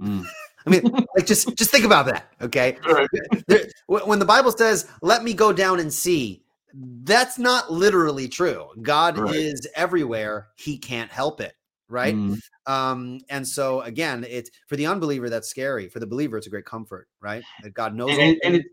Mm. 0.00 0.24
I 0.66 0.70
mean, 0.70 0.82
like 1.16 1.26
just 1.26 1.56
just 1.56 1.70
think 1.70 1.84
about 1.84 2.06
that. 2.06 2.32
Okay, 2.40 2.76
right. 2.86 3.08
there, 3.46 3.66
when 3.86 4.18
the 4.18 4.24
Bible 4.24 4.52
says, 4.52 4.88
"Let 5.02 5.24
me 5.24 5.32
go 5.32 5.52
down 5.52 5.80
and 5.80 5.92
see," 5.92 6.42
that's 6.74 7.38
not 7.38 7.72
literally 7.72 8.28
true. 8.28 8.68
God 8.82 9.18
right. 9.18 9.34
is 9.34 9.66
everywhere; 9.74 10.48
He 10.56 10.78
can't 10.78 11.10
help 11.10 11.40
it. 11.40 11.54
Right. 11.88 12.14
Mm. 12.14 12.38
Um, 12.66 13.20
and 13.30 13.46
so 13.46 13.80
again, 13.80 14.24
it's 14.28 14.50
for 14.68 14.76
the 14.76 14.86
unbeliever 14.86 15.28
that's 15.28 15.48
scary. 15.48 15.88
For 15.88 15.98
the 15.98 16.06
believer, 16.06 16.36
it's 16.36 16.46
a 16.46 16.50
great 16.50 16.66
comfort. 16.66 17.08
Right, 17.20 17.42
that 17.62 17.74
God 17.74 17.94
knows. 17.94 18.16
And, 18.16 18.38
and 18.44 18.56
it, 18.56 18.66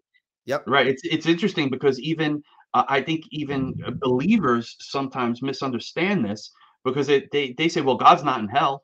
yep. 0.45 0.63
Right. 0.67 0.87
It's 0.87 1.01
it's 1.03 1.25
interesting 1.25 1.69
because 1.69 1.99
even 1.99 2.43
uh, 2.73 2.83
I 2.87 3.01
think 3.01 3.23
even 3.31 3.73
believers 3.99 4.75
sometimes 4.79 5.41
misunderstand 5.41 6.25
this 6.25 6.51
because 6.83 7.09
it, 7.09 7.31
they 7.31 7.53
they 7.57 7.69
say, 7.69 7.81
"Well, 7.81 7.95
God's 7.95 8.23
not 8.23 8.41
in 8.41 8.49
hell," 8.49 8.83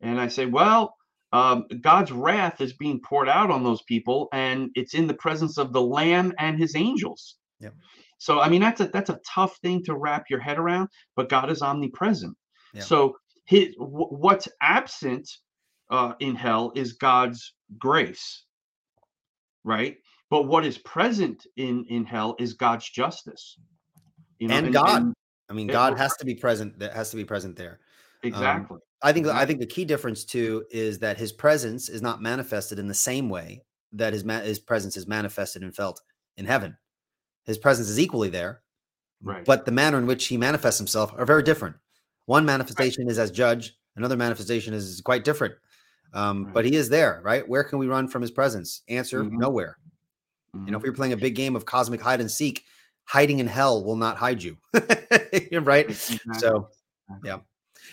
and 0.00 0.20
I 0.20 0.28
say, 0.28 0.46
"Well." 0.46 0.96
Um, 1.32 1.66
God's 1.80 2.12
wrath 2.12 2.60
is 2.60 2.74
being 2.74 3.00
poured 3.00 3.28
out 3.28 3.50
on 3.50 3.64
those 3.64 3.82
people, 3.82 4.28
and 4.32 4.70
it's 4.74 4.94
in 4.94 5.06
the 5.06 5.14
presence 5.14 5.58
of 5.58 5.72
the 5.72 5.80
Lamb 5.80 6.32
and 6.38 6.58
His 6.58 6.76
angels. 6.76 7.36
Yeah. 7.60 7.70
So, 8.18 8.40
I 8.40 8.48
mean, 8.48 8.60
that's 8.60 8.80
a 8.80 8.88
that's 8.88 9.10
a 9.10 9.20
tough 9.26 9.56
thing 9.62 9.82
to 9.84 9.96
wrap 9.96 10.30
your 10.30 10.40
head 10.40 10.58
around. 10.58 10.88
But 11.16 11.28
God 11.28 11.50
is 11.50 11.62
omnipresent. 11.62 12.36
Yep. 12.74 12.84
So, 12.84 13.16
his 13.46 13.74
w- 13.76 14.08
what's 14.08 14.46
absent 14.60 15.28
uh, 15.90 16.12
in 16.20 16.34
hell 16.34 16.72
is 16.76 16.92
God's 16.92 17.54
grace, 17.78 18.44
right? 19.64 19.96
But 20.30 20.46
what 20.46 20.64
is 20.64 20.78
present 20.78 21.46
in 21.56 21.84
in 21.88 22.04
hell 22.04 22.36
is 22.38 22.52
God's 22.52 22.88
justice. 22.88 23.58
You 24.38 24.48
know, 24.48 24.54
and, 24.54 24.66
and 24.66 24.74
God. 24.74 25.02
And, 25.02 25.14
I 25.50 25.54
mean, 25.54 25.66
God 25.66 25.98
has 25.98 26.16
to 26.16 26.24
be 26.24 26.34
present. 26.34 26.78
That 26.78 26.92
has 26.94 27.10
to 27.10 27.16
be 27.16 27.24
present 27.24 27.56
there. 27.56 27.80
Um, 28.24 28.30
exactly. 28.32 28.76
Um, 28.76 28.82
I 29.02 29.12
think 29.12 29.26
I 29.26 29.44
think 29.44 29.58
the 29.58 29.66
key 29.66 29.84
difference 29.84 30.24
too 30.24 30.64
is 30.70 30.98
that 31.00 31.18
his 31.18 31.32
presence 31.32 31.88
is 31.88 32.02
not 32.02 32.22
manifested 32.22 32.78
in 32.78 32.86
the 32.86 32.94
same 32.94 33.28
way 33.28 33.64
that 33.92 34.12
his 34.12 34.24
ma- 34.24 34.40
his 34.40 34.58
presence 34.58 34.96
is 34.96 35.06
manifested 35.06 35.62
and 35.62 35.74
felt 35.74 36.00
in 36.36 36.46
heaven. 36.46 36.76
His 37.44 37.58
presence 37.58 37.88
is 37.88 37.98
equally 37.98 38.28
there, 38.28 38.62
right? 39.22 39.44
But 39.44 39.64
the 39.64 39.72
manner 39.72 39.98
in 39.98 40.06
which 40.06 40.26
he 40.26 40.36
manifests 40.36 40.78
himself 40.78 41.12
are 41.16 41.26
very 41.26 41.42
different. 41.42 41.76
One 42.26 42.44
manifestation 42.44 43.04
right. 43.04 43.10
is 43.10 43.18
as 43.18 43.32
judge, 43.32 43.76
another 43.96 44.16
manifestation 44.16 44.72
is 44.72 45.00
quite 45.04 45.24
different. 45.24 45.54
Um, 46.14 46.44
right. 46.44 46.54
But 46.54 46.64
he 46.64 46.76
is 46.76 46.88
there, 46.88 47.20
right? 47.24 47.46
Where 47.48 47.64
can 47.64 47.78
we 47.78 47.88
run 47.88 48.06
from 48.06 48.22
his 48.22 48.30
presence? 48.30 48.82
Answer: 48.88 49.24
mm-hmm. 49.24 49.38
Nowhere. 49.38 49.78
Mm-hmm. 50.54 50.66
You 50.66 50.72
know, 50.72 50.78
if 50.78 50.84
you're 50.84 50.92
playing 50.92 51.14
a 51.14 51.16
big 51.16 51.34
game 51.34 51.56
of 51.56 51.66
cosmic 51.66 52.00
hide 52.00 52.20
and 52.20 52.30
seek, 52.30 52.64
hiding 53.04 53.40
in 53.40 53.48
hell 53.48 53.84
will 53.84 53.96
not 53.96 54.16
hide 54.16 54.42
you, 54.42 54.58
right? 55.52 55.88
Exactly. 55.88 56.34
So, 56.38 56.68
yeah 57.24 57.38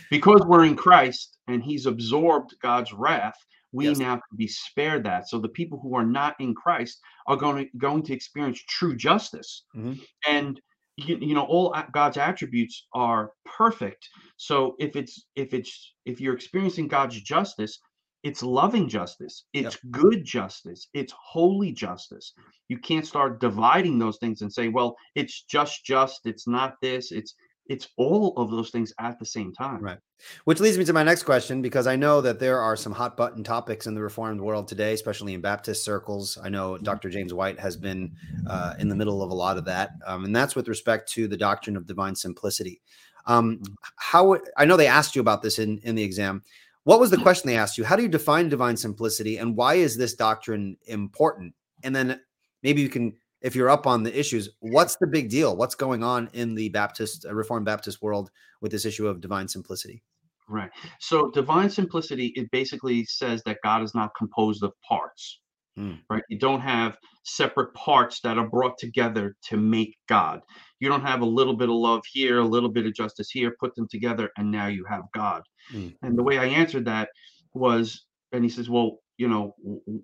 because 0.09 0.41
we're 0.45 0.65
in 0.65 0.75
Christ 0.75 1.37
and 1.47 1.63
he's 1.63 1.85
absorbed 1.85 2.55
God's 2.61 2.93
wrath, 2.93 3.35
we 3.71 3.87
yes. 3.87 3.97
now 3.97 4.13
can 4.15 4.37
be 4.37 4.47
spared 4.47 5.03
that. 5.03 5.29
So 5.29 5.39
the 5.39 5.49
people 5.49 5.79
who 5.79 5.95
are 5.95 6.05
not 6.05 6.35
in 6.39 6.55
Christ 6.55 6.99
are 7.27 7.35
going 7.35 7.65
to 7.65 7.77
going 7.77 8.03
to 8.03 8.13
experience 8.13 8.61
true 8.67 8.95
justice. 8.95 9.63
Mm-hmm. 9.75 9.93
And 10.27 10.59
you, 10.97 11.17
you 11.21 11.33
know 11.35 11.45
all 11.45 11.75
God's 11.91 12.17
attributes 12.17 12.87
are 12.93 13.31
perfect. 13.45 14.09
So 14.37 14.75
if 14.79 14.95
it's 14.95 15.25
if 15.35 15.53
it's 15.53 15.93
if 16.05 16.19
you're 16.19 16.33
experiencing 16.33 16.87
God's 16.87 17.21
justice, 17.21 17.79
it's 18.23 18.43
loving 18.43 18.89
justice, 18.89 19.45
it's 19.53 19.77
yep. 19.83 19.91
good 19.91 20.25
justice, 20.25 20.89
it's 20.93 21.13
holy 21.17 21.71
justice. 21.71 22.33
You 22.67 22.77
can't 22.77 23.07
start 23.07 23.39
dividing 23.39 23.97
those 23.97 24.17
things 24.17 24.41
and 24.41 24.51
say, 24.51 24.67
well, 24.67 24.95
it's 25.15 25.43
just 25.43 25.85
just, 25.85 26.21
it's 26.25 26.47
not 26.47 26.75
this, 26.81 27.11
it's 27.11 27.35
it's 27.69 27.89
all 27.97 28.33
of 28.35 28.49
those 28.49 28.71
things 28.71 28.91
at 28.99 29.19
the 29.19 29.25
same 29.25 29.53
time. 29.53 29.79
Right. 29.79 29.99
Which 30.43 30.59
leads 30.59 30.77
me 30.77 30.83
to 30.85 30.91
my 30.91 31.03
next 31.03 31.23
question 31.23 31.61
because 31.61 31.85
I 31.87 31.95
know 31.95 32.19
that 32.19 32.39
there 32.39 32.59
are 32.59 32.75
some 32.75 32.91
hot 32.91 33.15
button 33.15 33.43
topics 33.43 33.85
in 33.85 33.93
the 33.93 34.01
reformed 34.01 34.41
world 34.41 34.67
today, 34.67 34.93
especially 34.93 35.35
in 35.35 35.41
Baptist 35.41 35.85
circles. 35.85 36.37
I 36.43 36.49
know 36.49 36.73
mm-hmm. 36.73 36.83
Dr. 36.83 37.09
James 37.09 37.33
White 37.33 37.59
has 37.59 37.77
been 37.77 38.11
uh, 38.49 38.73
in 38.79 38.89
the 38.89 38.95
middle 38.95 39.21
of 39.21 39.29
a 39.29 39.35
lot 39.35 39.57
of 39.57 39.65
that, 39.65 39.91
um, 40.05 40.25
and 40.25 40.35
that's 40.35 40.55
with 40.55 40.67
respect 40.67 41.09
to 41.13 41.27
the 41.27 41.37
doctrine 41.37 41.77
of 41.77 41.85
divine 41.85 42.15
simplicity. 42.15 42.81
Um, 43.27 43.57
mm-hmm. 43.57 43.73
how 43.97 44.39
I 44.57 44.65
know 44.65 44.75
they 44.75 44.87
asked 44.87 45.15
you 45.15 45.21
about 45.21 45.43
this 45.43 45.59
in 45.59 45.77
in 45.79 45.95
the 45.95 46.03
exam. 46.03 46.43
What 46.83 46.99
was 46.99 47.11
the 47.11 47.17
question 47.23 47.47
they 47.47 47.57
asked 47.57 47.77
you? 47.77 47.85
How 47.85 47.95
do 47.95 48.01
you 48.01 48.09
define 48.09 48.49
divine 48.49 48.75
simplicity, 48.75 49.37
and 49.37 49.55
why 49.55 49.75
is 49.75 49.95
this 49.95 50.15
doctrine 50.15 50.75
important? 50.87 51.53
And 51.83 51.95
then 51.95 52.19
maybe 52.63 52.81
you 52.81 52.89
can 52.89 53.13
if 53.41 53.55
you're 53.55 53.69
up 53.69 53.87
on 53.87 54.03
the 54.03 54.17
issues, 54.17 54.49
what's 54.59 54.97
the 54.97 55.07
big 55.07 55.29
deal? 55.29 55.55
What's 55.55 55.75
going 55.75 56.03
on 56.03 56.29
in 56.33 56.55
the 56.55 56.69
Baptist, 56.69 57.25
uh, 57.25 57.33
Reformed 57.33 57.65
Baptist 57.65 58.01
world 58.01 58.31
with 58.61 58.71
this 58.71 58.85
issue 58.85 59.07
of 59.07 59.21
divine 59.21 59.47
simplicity? 59.47 60.03
Right. 60.47 60.69
So, 60.99 61.29
divine 61.29 61.69
simplicity, 61.69 62.33
it 62.35 62.49
basically 62.51 63.05
says 63.05 63.43
that 63.43 63.59
God 63.63 63.83
is 63.83 63.93
not 63.93 64.11
composed 64.17 64.63
of 64.63 64.73
parts, 64.87 65.41
hmm. 65.75 65.93
right? 66.09 66.23
You 66.29 66.39
don't 66.39 66.61
have 66.61 66.97
separate 67.23 67.73
parts 67.75 68.19
that 68.21 68.37
are 68.37 68.47
brought 68.47 68.77
together 68.79 69.35
to 69.43 69.57
make 69.57 69.95
God. 70.07 70.41
You 70.79 70.89
don't 70.89 71.05
have 71.05 71.21
a 71.21 71.25
little 71.25 71.55
bit 71.55 71.69
of 71.69 71.75
love 71.75 72.01
here, 72.11 72.39
a 72.39 72.43
little 72.43 72.69
bit 72.69 72.87
of 72.87 72.95
justice 72.95 73.29
here, 73.29 73.55
put 73.59 73.75
them 73.75 73.87
together, 73.89 74.31
and 74.37 74.49
now 74.49 74.67
you 74.67 74.85
have 74.89 75.03
God. 75.13 75.43
Hmm. 75.71 75.89
And 76.01 76.17
the 76.17 76.23
way 76.23 76.39
I 76.39 76.45
answered 76.45 76.85
that 76.85 77.09
was, 77.53 78.05
and 78.31 78.43
he 78.43 78.49
says, 78.49 78.69
Well, 78.69 78.99
you 79.17 79.27
know, 79.27 79.55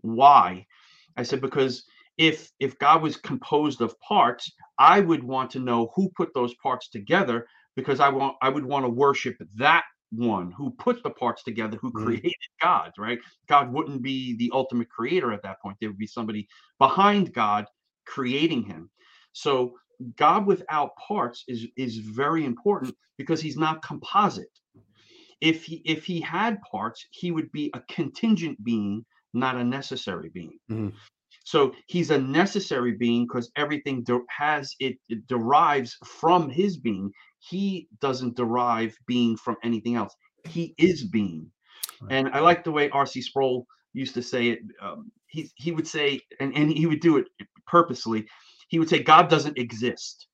why? 0.02 0.66
I 1.18 1.24
said, 1.24 1.42
Because 1.42 1.86
if 2.18 2.52
if 2.60 2.78
God 2.80 3.02
was 3.02 3.18
composed 3.18 3.82
of 3.82 4.00
parts, 4.00 4.52
I 4.78 5.00
would 5.02 5.24
want 5.24 5.52
to 5.52 5.60
know 5.60 5.92
who 5.96 6.10
put 6.16 6.34
those 6.34 6.54
parts 6.56 6.90
together 6.90 7.48
because 7.76 8.00
I 8.00 8.10
want 8.10 8.36
I 8.42 8.50
would 8.50 8.66
want 8.66 8.86
to 8.86 8.90
worship 8.90 9.38
that 9.58 9.84
one 10.12 10.52
who 10.52 10.72
put 10.72 11.04
the 11.04 11.10
parts 11.10 11.44
together, 11.44 11.78
who 11.82 11.92
mm-hmm. 11.92 12.06
created 12.06 12.34
God, 12.62 12.92
right? 12.98 13.20
God 13.48 13.72
wouldn't 13.72 14.02
be 14.02 14.36
the 14.38 14.52
ultimate 14.54 14.90
creator 14.90 15.32
at 15.34 15.44
that 15.44 15.62
point. 15.62 15.78
There 15.80 15.90
would 15.90 15.98
be 15.98 16.08
somebody 16.08 16.48
behind 16.80 17.34
God 17.34 17.66
creating 18.06 18.64
him. 18.64 18.90
So 19.34 19.74
God 20.18 20.46
without 20.46 20.92
parts 20.96 21.44
is 21.48 21.68
is 21.78 21.98
very 21.98 22.46
important 22.46 22.96
because 23.18 23.42
he's 23.42 23.58
not 23.58 23.82
composite. 23.82 24.60
If 25.42 25.66
he 25.66 25.82
if 25.86 26.06
he 26.06 26.22
had 26.22 26.62
parts, 26.62 27.06
he 27.12 27.32
would 27.32 27.52
be 27.52 27.72
a 27.74 27.82
contingent 27.90 28.64
being, 28.64 29.06
not 29.34 29.58
a 29.58 29.64
necessary 29.64 30.30
being. 30.30 30.60
Mm-hmm. 30.72 30.96
So 31.46 31.74
he's 31.86 32.10
a 32.10 32.18
necessary 32.18 32.94
being 32.94 33.28
because 33.28 33.52
everything 33.56 34.04
de- 34.04 34.20
has 34.30 34.76
it, 34.80 34.98
it 35.10 35.26
derives 35.28 35.96
from 36.04 36.50
his 36.50 36.78
being. 36.78 37.12
He 37.38 37.88
doesn't 38.02 38.36
derive 38.36 38.98
being 39.06 39.38
from 39.38 39.56
anything 39.64 39.96
else. 39.96 40.14
He 40.48 40.74
is 40.80 41.04
being. 41.04 41.50
Right. 42.02 42.14
And 42.14 42.30
I 42.30 42.40
like 42.40 42.64
the 42.64 42.72
way 42.72 42.90
R.C. 42.90 43.22
Sproul 43.22 43.68
used 43.94 44.16
to 44.16 44.24
say 44.24 44.50
it. 44.50 44.60
Um, 44.82 45.12
he 45.28 45.50
he 45.56 45.72
would 45.72 45.88
say, 45.88 46.20
and, 46.40 46.52
and 46.58 46.72
he 46.72 46.88
would 46.88 47.00
do 47.00 47.18
it 47.18 47.28
purposely. 47.68 48.26
He 48.70 48.80
would 48.80 48.90
say, 48.90 49.04
God 49.04 49.30
doesn't 49.30 49.60
exist. 49.60 50.28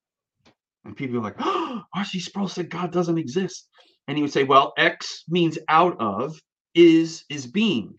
And 0.86 0.96
people 0.96 1.18
are 1.18 1.22
like, 1.22 1.36
oh, 1.40 1.82
R.C. 1.94 2.20
Sproul 2.20 2.48
said 2.48 2.70
God 2.70 2.90
doesn't 2.90 3.18
exist. 3.18 3.68
And 4.08 4.16
he 4.16 4.22
would 4.22 4.32
say, 4.32 4.44
well, 4.44 4.72
ex 4.78 5.24
means 5.28 5.58
out 5.68 6.00
of, 6.00 6.40
is 6.74 7.24
is 7.28 7.46
being. 7.46 7.94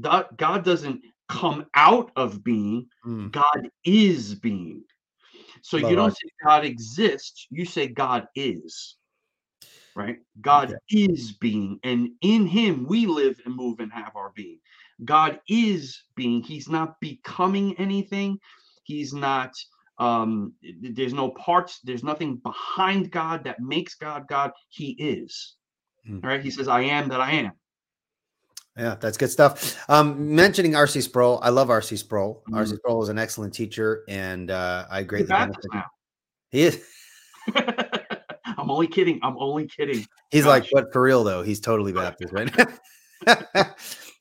God 0.00 0.64
doesn't 0.64 1.00
come 1.28 1.66
out 1.74 2.10
of 2.16 2.42
being, 2.42 2.88
mm. 3.06 3.30
God 3.30 3.70
is 3.84 4.34
being. 4.34 4.82
So 5.62 5.76
Love 5.76 5.90
you 5.90 5.96
don't 5.96 6.12
say 6.12 6.28
God 6.44 6.64
exists, 6.64 7.46
you 7.50 7.64
say 7.64 7.88
God 7.88 8.28
is. 8.34 8.96
Right? 9.94 10.18
God 10.40 10.68
okay. 10.68 10.78
is 10.90 11.32
being, 11.32 11.80
and 11.82 12.10
in 12.20 12.46
Him 12.46 12.86
we 12.88 13.06
live 13.06 13.40
and 13.44 13.54
move 13.54 13.80
and 13.80 13.92
have 13.92 14.14
our 14.14 14.32
being. 14.34 14.60
God 15.04 15.40
is 15.48 16.02
being. 16.14 16.42
He's 16.42 16.68
not 16.68 17.00
becoming 17.00 17.76
anything. 17.78 18.38
He's 18.84 19.12
not, 19.12 19.52
um, 19.98 20.54
there's 20.80 21.12
no 21.12 21.30
parts, 21.30 21.80
there's 21.82 22.04
nothing 22.04 22.36
behind 22.36 23.10
God 23.10 23.44
that 23.44 23.60
makes 23.60 23.94
God 23.94 24.28
God. 24.28 24.52
He 24.68 24.90
is. 24.92 25.56
Mm. 26.08 26.24
All 26.24 26.30
right. 26.30 26.42
He 26.42 26.50
says, 26.50 26.68
I 26.68 26.82
am 26.82 27.08
that 27.08 27.20
I 27.20 27.32
am. 27.32 27.52
Yeah, 28.78 28.94
that's 29.00 29.16
good 29.16 29.30
stuff. 29.30 29.76
Um, 29.90 30.36
mentioning 30.36 30.72
RC 30.72 31.02
Sproul, 31.02 31.40
I 31.42 31.48
love 31.48 31.68
RC 31.68 31.98
Sproul. 31.98 32.44
Mm. 32.48 32.58
RC 32.58 32.76
Sproul 32.76 33.02
is 33.02 33.08
an 33.08 33.18
excellent 33.18 33.52
teacher, 33.52 34.04
and 34.08 34.52
uh, 34.52 34.86
I 34.88 35.02
greatly 35.02 35.26
benefit. 35.26 35.64
He 36.50 36.62
is. 36.62 36.84
I'm 38.58 38.70
only 38.70 38.86
kidding. 38.86 39.18
I'm 39.22 39.36
only 39.38 39.66
kidding. 39.66 40.06
He's 40.30 40.44
Gosh. 40.44 40.62
like, 40.62 40.70
but 40.72 40.92
for 40.92 41.02
real 41.02 41.24
though, 41.24 41.42
he's 41.42 41.60
totally 41.60 41.92
Baptist, 41.94 42.32
right? 42.32 42.50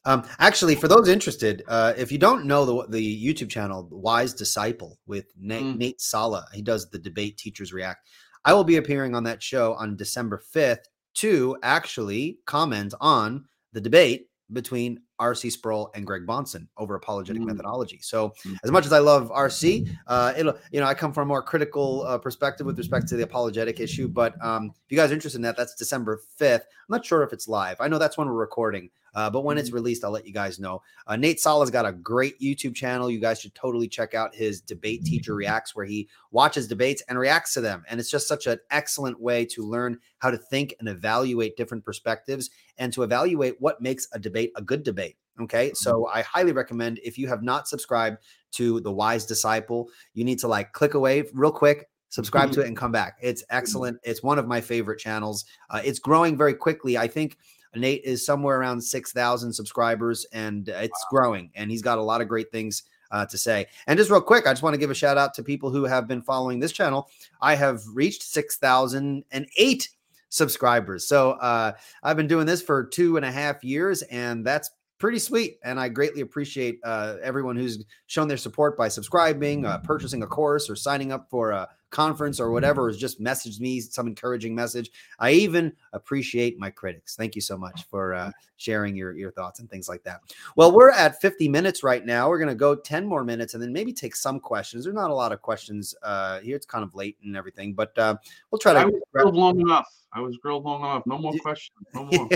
um, 0.06 0.24
actually, 0.40 0.74
for 0.76 0.88
those 0.88 1.08
interested, 1.08 1.64
uh, 1.68 1.94
if 1.96 2.12
you 2.12 2.18
don't 2.18 2.46
know 2.46 2.66
the 2.66 2.88
the 2.90 3.26
YouTube 3.26 3.50
channel 3.50 3.88
Wise 3.92 4.34
Disciple 4.34 4.98
with 5.06 5.26
Nate, 5.40 5.64
mm. 5.64 5.78
Nate 5.78 6.02
Sala, 6.02 6.48
he 6.52 6.64
does 6.64 6.90
the 6.90 7.00
debate 7.00 7.38
teachers 7.38 7.74
react. 7.74 8.08
I 8.44 8.54
will 8.54 8.64
be 8.64 8.78
appearing 8.78 9.14
on 9.14 9.24
that 9.26 9.44
show 9.44 9.74
on 9.74 9.98
December 9.98 10.42
5th 10.56 10.86
to 11.16 11.58
actually 11.64 12.40
comment 12.46 12.94
on 13.02 13.46
the 13.74 13.82
debate 13.82 14.27
between 14.54 15.02
RC 15.20 15.52
Sproul 15.52 15.92
and 15.96 16.06
Greg 16.06 16.26
Bahnsen 16.26 16.68
over 16.78 16.96
apologetic 16.96 17.42
Mm. 17.42 17.46
methodology. 17.48 18.00
So 18.02 18.30
Mm. 18.46 18.58
as 18.64 18.72
much 18.72 18.86
as 18.86 18.94
I 18.94 19.00
love 19.00 19.30
RC, 19.32 19.88
uh, 20.08 20.34
it'll 20.38 20.58
you 20.72 20.80
know 20.80 20.86
I 20.86 20.94
come 20.94 21.12
from 21.12 21.24
a 21.24 21.26
more 21.26 21.42
critical 21.42 22.04
uh, 22.08 22.18
perspective 22.18 22.66
with 22.66 22.78
respect 22.78 23.08
to 23.10 23.16
the 23.18 23.24
apologetic 23.24 23.80
issue. 23.80 24.08
But 24.08 24.34
um, 24.44 24.68
if 24.86 24.92
you 24.92 24.98
guys 24.98 25.12
are 25.12 25.16
interested 25.16 25.38
in 25.40 25.42
that, 25.44 25.58
that's 25.58 25.76
December 25.76 26.22
fifth. 26.36 26.66
I'm 26.70 26.94
not 26.96 27.06
sure 27.06 27.24
if 27.24 27.34
it's 27.34 27.48
live. 27.48 27.78
I 27.82 27.88
know 27.88 27.98
that's 27.98 28.18
when 28.18 28.28
we're 28.28 28.36
recording, 28.36 28.90
uh, 29.18 29.32
but 29.32 29.44
when 29.44 29.58
it's 29.58 29.72
released, 29.72 30.04
I'll 30.04 30.12
let 30.12 30.28
you 30.28 30.32
guys 30.32 30.60
know. 30.60 30.84
Uh, 31.08 31.16
Nate 31.16 31.40
Sala's 31.40 31.72
got 31.72 31.88
a 31.88 31.92
great 31.92 32.40
YouTube 32.40 32.76
channel. 32.76 33.10
You 33.10 33.20
guys 33.20 33.42
should 33.42 33.56
totally 33.56 33.88
check 33.88 34.14
out 34.14 34.36
his 34.36 34.62
debate 34.62 35.04
teacher 35.06 35.34
reacts, 35.34 35.76
where 35.76 35.88
he 35.88 36.08
watches 36.30 36.68
debates 36.68 37.02
and 37.10 37.18
reacts 37.18 37.56
to 37.56 37.62
them. 37.62 37.84
And 37.90 38.00
it's 38.00 38.12
just 38.12 38.28
such 38.28 38.46
an 38.46 38.60
excellent 38.70 39.20
way 39.20 39.44
to 39.46 39.64
learn 39.64 39.98
how 40.20 40.30
to 40.30 40.38
think 40.38 40.76
and 40.80 40.88
evaluate 40.88 41.58
different 41.58 41.84
perspectives 41.84 42.52
and 42.78 42.94
to 42.94 43.02
evaluate 43.02 43.56
what 43.60 43.82
makes 43.82 44.08
a 44.14 44.20
debate 44.20 44.52
a 44.56 44.62
good 44.62 44.84
debate. 44.84 45.18
Okay. 45.42 45.74
So 45.74 46.08
I 46.14 46.22
highly 46.22 46.52
recommend 46.52 47.00
if 47.04 47.18
you 47.18 47.28
have 47.28 47.42
not 47.42 47.68
subscribed 47.68 48.20
to 48.52 48.82
The 48.82 48.92
Wise 48.92 49.26
Disciple, 49.26 49.90
you 50.14 50.26
need 50.26 50.38
to 50.40 50.48
like 50.48 50.74
click 50.74 50.94
away 50.94 51.26
real 51.34 51.52
quick, 51.52 51.90
subscribe 52.10 52.52
to 52.52 52.62
it, 52.62 52.68
and 52.68 52.78
come 52.78 52.92
back. 52.92 53.18
It's 53.20 53.44
excellent. 53.50 53.98
It's 54.04 54.22
one 54.22 54.38
of 54.38 54.48
my 54.48 54.62
favorite 54.62 55.00
channels. 55.00 55.46
Uh, 55.72 55.82
it's 55.84 55.98
growing 55.98 56.38
very 56.38 56.54
quickly. 56.54 57.00
I 57.00 57.08
think 57.08 57.38
Nate 57.76 58.04
is 58.04 58.26
somewhere 58.26 58.60
around 58.60 58.82
6,000 58.82 59.54
subscribers 59.54 60.26
and 60.34 60.70
it's 60.70 61.06
growing. 61.10 61.52
And 61.56 61.70
he's 61.70 61.82
got 61.82 61.98
a 61.98 62.04
lot 62.04 62.22
of 62.22 62.28
great 62.28 62.52
things 62.52 62.84
uh, 63.12 63.26
to 63.26 63.38
say. 63.38 63.68
And 63.88 63.98
just 63.98 64.12
real 64.12 64.22
quick, 64.22 64.48
I 64.48 64.52
just 64.52 64.64
want 64.64 64.74
to 64.74 64.80
give 64.80 64.92
a 64.92 64.96
shout 64.96 65.18
out 65.18 65.34
to 65.36 65.44
people 65.44 65.72
who 65.72 65.86
have 65.86 66.08
been 66.08 66.22
following 66.22 66.60
this 66.60 66.72
channel. 66.72 67.10
I 67.42 67.56
have 67.56 67.82
reached 67.94 68.24
6,008 68.24 69.90
subscribers. 70.30 71.08
So 71.08 71.32
uh, 71.32 71.74
I've 72.04 72.18
been 72.18 72.28
doing 72.28 72.46
this 72.46 72.62
for 72.62 72.84
two 72.84 73.18
and 73.18 73.26
a 73.26 73.32
half 73.32 73.64
years, 73.64 74.02
and 74.04 74.46
that's 74.46 74.72
pretty 74.98 75.20
sweet. 75.20 75.60
And 75.64 75.80
I 75.80 75.90
greatly 75.90 76.22
appreciate 76.22 76.80
uh, 76.84 77.16
everyone 77.22 77.56
who's 77.56 77.84
shown 78.08 78.28
their 78.28 78.38
support 78.38 78.78
by 78.78 78.88
subscribing, 78.88 79.66
uh, 79.66 79.80
purchasing 79.80 80.24
a 80.24 80.28
course, 80.28 80.70
or 80.70 80.76
signing 80.76 81.12
up 81.12 81.30
for 81.30 81.52
a 81.52 81.68
conference 81.90 82.40
or 82.40 82.52
whatever, 82.52 82.88
has 82.88 82.98
just 82.98 83.22
messaged 83.22 83.60
me 83.60 83.80
some 83.80 84.08
encouraging 84.08 84.54
message. 84.54 84.92
I 85.20 85.32
even 85.32 85.74
appreciate 85.94 86.60
my 86.60 86.70
critics. 86.70 87.16
Thank 87.16 87.36
you 87.36 87.42
so 87.42 87.58
much 87.58 87.86
for 87.90 88.14
uh, 88.14 88.32
sharing 88.58 88.96
your, 88.96 89.16
your 89.16 89.32
thoughts 89.32 89.60
and 89.60 89.70
things 89.70 89.88
like 89.88 90.04
that. 90.04 90.22
Well, 90.56 90.72
we're 90.72 90.92
at 90.92 91.22
50 91.22 91.48
minutes 91.50 91.84
right 91.84 92.06
now. 92.06 92.30
We're 92.30 92.40
going 92.40 92.50
to 92.50 92.56
go 92.56 92.76
10 92.76 93.06
more 93.06 93.24
minutes 93.24 93.54
and 93.54 93.64
then 93.64 93.72
maybe 93.72 93.94
take 93.94 94.16
some 94.16 94.40
questions. 94.40 94.84
There's 94.84 94.96
not 94.96 95.12
a 95.12 95.16
lot 95.16 95.32
of 95.32 95.42
questions 95.42 95.96
uh, 96.04 96.40
here. 96.40 96.56
It's 96.56 96.66
kind 96.66 96.84
of 96.84 96.94
late 96.96 97.18
and 97.24 97.36
everything, 97.36 97.74
but 97.74 97.98
uh, 97.98 98.16
we'll 98.52 98.60
try 98.60 98.74
to. 98.74 98.80
I 98.80 98.86
was 98.86 99.02
grilled 99.14 99.36
long 99.36 99.60
enough. 99.60 99.88
I 100.14 100.22
was 100.22 100.38
grilled 100.38 100.64
long 100.64 100.82
enough. 100.82 101.04
No 101.06 101.18
more 101.18 101.34
questions. 101.42 101.78
No 101.94 102.04
more. 102.12 102.30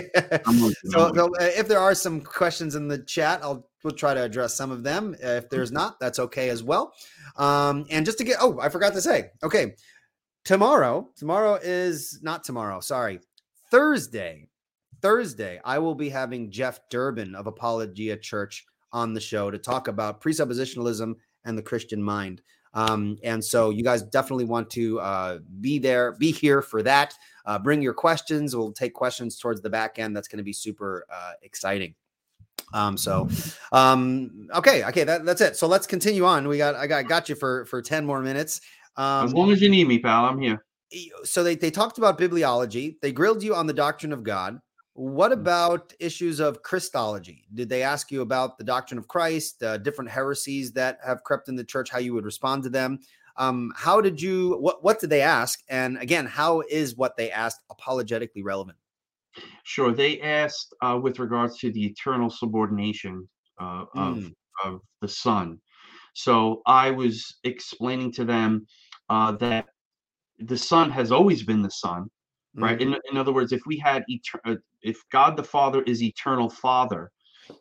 I'm 0.46 0.62
with 0.62 0.76
so, 0.86 1.14
so, 1.14 1.26
uh, 1.40 1.44
if 1.44 1.68
there 1.68 1.80
are 1.80 1.96
some 1.96 2.22
questions 2.22 2.76
in 2.76 2.88
the 2.88 3.00
chat, 3.00 3.40
I'll 3.44 3.68
we'll 3.84 3.94
try 3.94 4.14
to 4.14 4.22
address 4.24 4.56
some 4.56 4.72
of 4.72 4.84
them. 4.84 5.16
Uh, 5.24 5.30
if 5.30 5.50
there's 5.50 5.72
not, 5.72 6.00
that's 6.00 6.20
okay 6.20 6.50
as 6.50 6.64
well. 6.64 6.94
Um, 7.38 7.86
and 7.90 8.06
just 8.06 8.18
to 8.20 8.24
get, 8.24 8.38
oh, 8.40 8.60
I 8.60 8.70
forgot 8.70 8.94
to 8.94 9.02
say, 9.02 9.32
okay, 9.44 9.76
tomorrow, 10.44 11.10
tomorrow 11.16 11.60
is 11.62 12.20
not 12.22 12.44
tomorrow. 12.44 12.80
Sorry, 12.80 13.20
Thursday. 13.70 14.48
Thursday, 15.02 15.60
I 15.66 15.80
will 15.80 15.96
be 15.96 16.10
having 16.10 16.52
Jeff 16.52 16.80
Durbin 16.92 17.34
of 17.34 17.48
Apologia 17.48 18.18
Church 18.18 18.64
on 18.94 19.14
the 19.14 19.22
show 19.22 19.50
to 19.50 19.58
talk 19.58 19.88
about 19.88 20.22
presuppositionalism 20.22 21.16
and 21.46 21.58
the 21.58 21.64
Christian 21.64 22.04
mind. 22.04 22.42
Um, 22.74 23.18
and 23.24 23.44
so 23.44 23.70
you 23.70 23.84
guys 23.84 24.02
definitely 24.02 24.46
want 24.46 24.70
to 24.72 25.00
uh, 25.00 25.40
be 25.60 25.78
there, 25.78 26.14
be 26.14 26.32
here 26.32 26.62
for 26.62 26.82
that. 26.84 27.14
Uh, 27.46 27.60
bring 27.60 27.82
your 27.82 27.94
questions. 27.94 28.56
We'll 28.56 28.72
take 28.72 28.94
questions 28.94 29.38
towards 29.38 29.62
the 29.62 29.70
back 29.70 30.00
end. 30.00 30.16
That's 30.16 30.28
going 30.28 30.38
to 30.38 30.44
be 30.44 30.54
super 30.54 31.06
uh, 31.12 31.34
exciting. 31.42 31.96
Um, 32.74 32.96
so, 32.96 33.28
um, 33.74 34.48
okay, 34.56 34.86
okay, 34.86 35.04
that, 35.04 35.26
that's 35.26 35.42
it. 35.42 35.58
So 35.58 35.68
let's 35.68 35.86
continue 35.86 36.26
on. 36.26 36.48
We 36.48 36.58
got, 36.58 36.76
I 36.76 36.88
got, 36.88 37.08
got 37.08 37.28
you 37.28 37.36
for 37.36 37.66
for 37.66 37.82
ten 37.82 38.06
more 38.06 38.22
minutes. 38.22 38.62
Um, 38.96 39.26
as 39.26 39.34
long 39.34 39.52
as 39.52 39.62
you 39.62 39.70
need 39.70 39.88
me, 39.88 40.00
pal, 40.00 40.26
I'm 40.26 40.40
here. 40.40 40.64
So 41.24 41.44
they 41.44 41.56
they 41.56 41.72
talked 41.72 41.98
about 41.98 42.18
bibliology. 42.18 42.96
They 43.02 43.12
grilled 43.12 43.44
you 43.44 43.56
on 43.56 43.68
the 43.68 43.74
doctrine 43.74 44.14
of 44.14 44.24
God. 44.24 44.60
What 44.94 45.32
about 45.32 45.94
issues 46.00 46.39
of 46.39 46.64
Christology? 46.64 47.46
Did 47.54 47.70
they 47.70 47.82
ask 47.82 48.12
you 48.12 48.22
about 48.22 48.58
the 48.58 48.64
doctrine 48.64 48.98
of 48.98 49.08
Christ, 49.08 49.64
uh, 49.64 49.78
different 49.78 50.12
heresies 50.12 50.74
that 50.74 51.00
have 51.06 51.24
crept 51.24 51.48
in 51.48 51.56
the 51.56 51.64
church, 51.64 51.89
how 51.89 52.00
you 52.00 52.14
would 52.14 52.26
respond 52.26 52.64
to 52.64 52.70
them? 52.70 53.00
Um, 53.38 53.72
how 53.76 54.02
did 54.02 54.22
you, 54.22 54.58
what, 54.60 54.84
what 54.84 55.00
did 55.00 55.10
they 55.10 55.22
ask? 55.22 55.62
And 55.70 55.98
again, 55.98 56.26
how 56.26 56.62
is 56.70 56.98
what 56.98 57.16
they 57.16 57.32
asked 57.32 57.62
apologetically 57.70 58.44
relevant? 58.44 58.78
Sure. 59.64 59.94
They 59.94 60.20
asked 60.20 60.74
uh, 60.82 61.00
with 61.02 61.20
regards 61.20 61.58
to 61.60 61.72
the 61.72 61.86
eternal 61.86 62.30
subordination 62.30 63.28
uh, 63.60 63.86
of, 63.96 64.18
Mm. 64.18 64.34
of 64.66 64.82
the 65.00 65.08
Son. 65.08 65.58
So 66.14 66.62
I 66.66 66.92
was 66.92 67.39
explaining 67.46 68.12
to 68.14 68.26
them 68.26 68.68
uh, 69.10 69.32
that 69.34 69.68
the 70.39 70.58
Son 70.58 70.92
has 70.92 71.12
always 71.14 71.44
been 71.44 71.62
the 71.62 71.72
Son, 71.72 72.10
right? 72.56 72.80
Mhm. 72.80 72.82
In, 72.82 72.99
in 73.12 73.18
other 73.18 73.34
words, 73.34 73.52
if 73.52 73.62
we 73.66 73.78
had 73.78 74.04
eter- 74.10 74.41
uh, 74.45 74.56
if 74.82 74.97
God 75.10 75.38
the 75.38 75.43
Father 75.43 75.82
is 75.84 76.02
eternal 76.04 76.49
Father, 76.49 77.12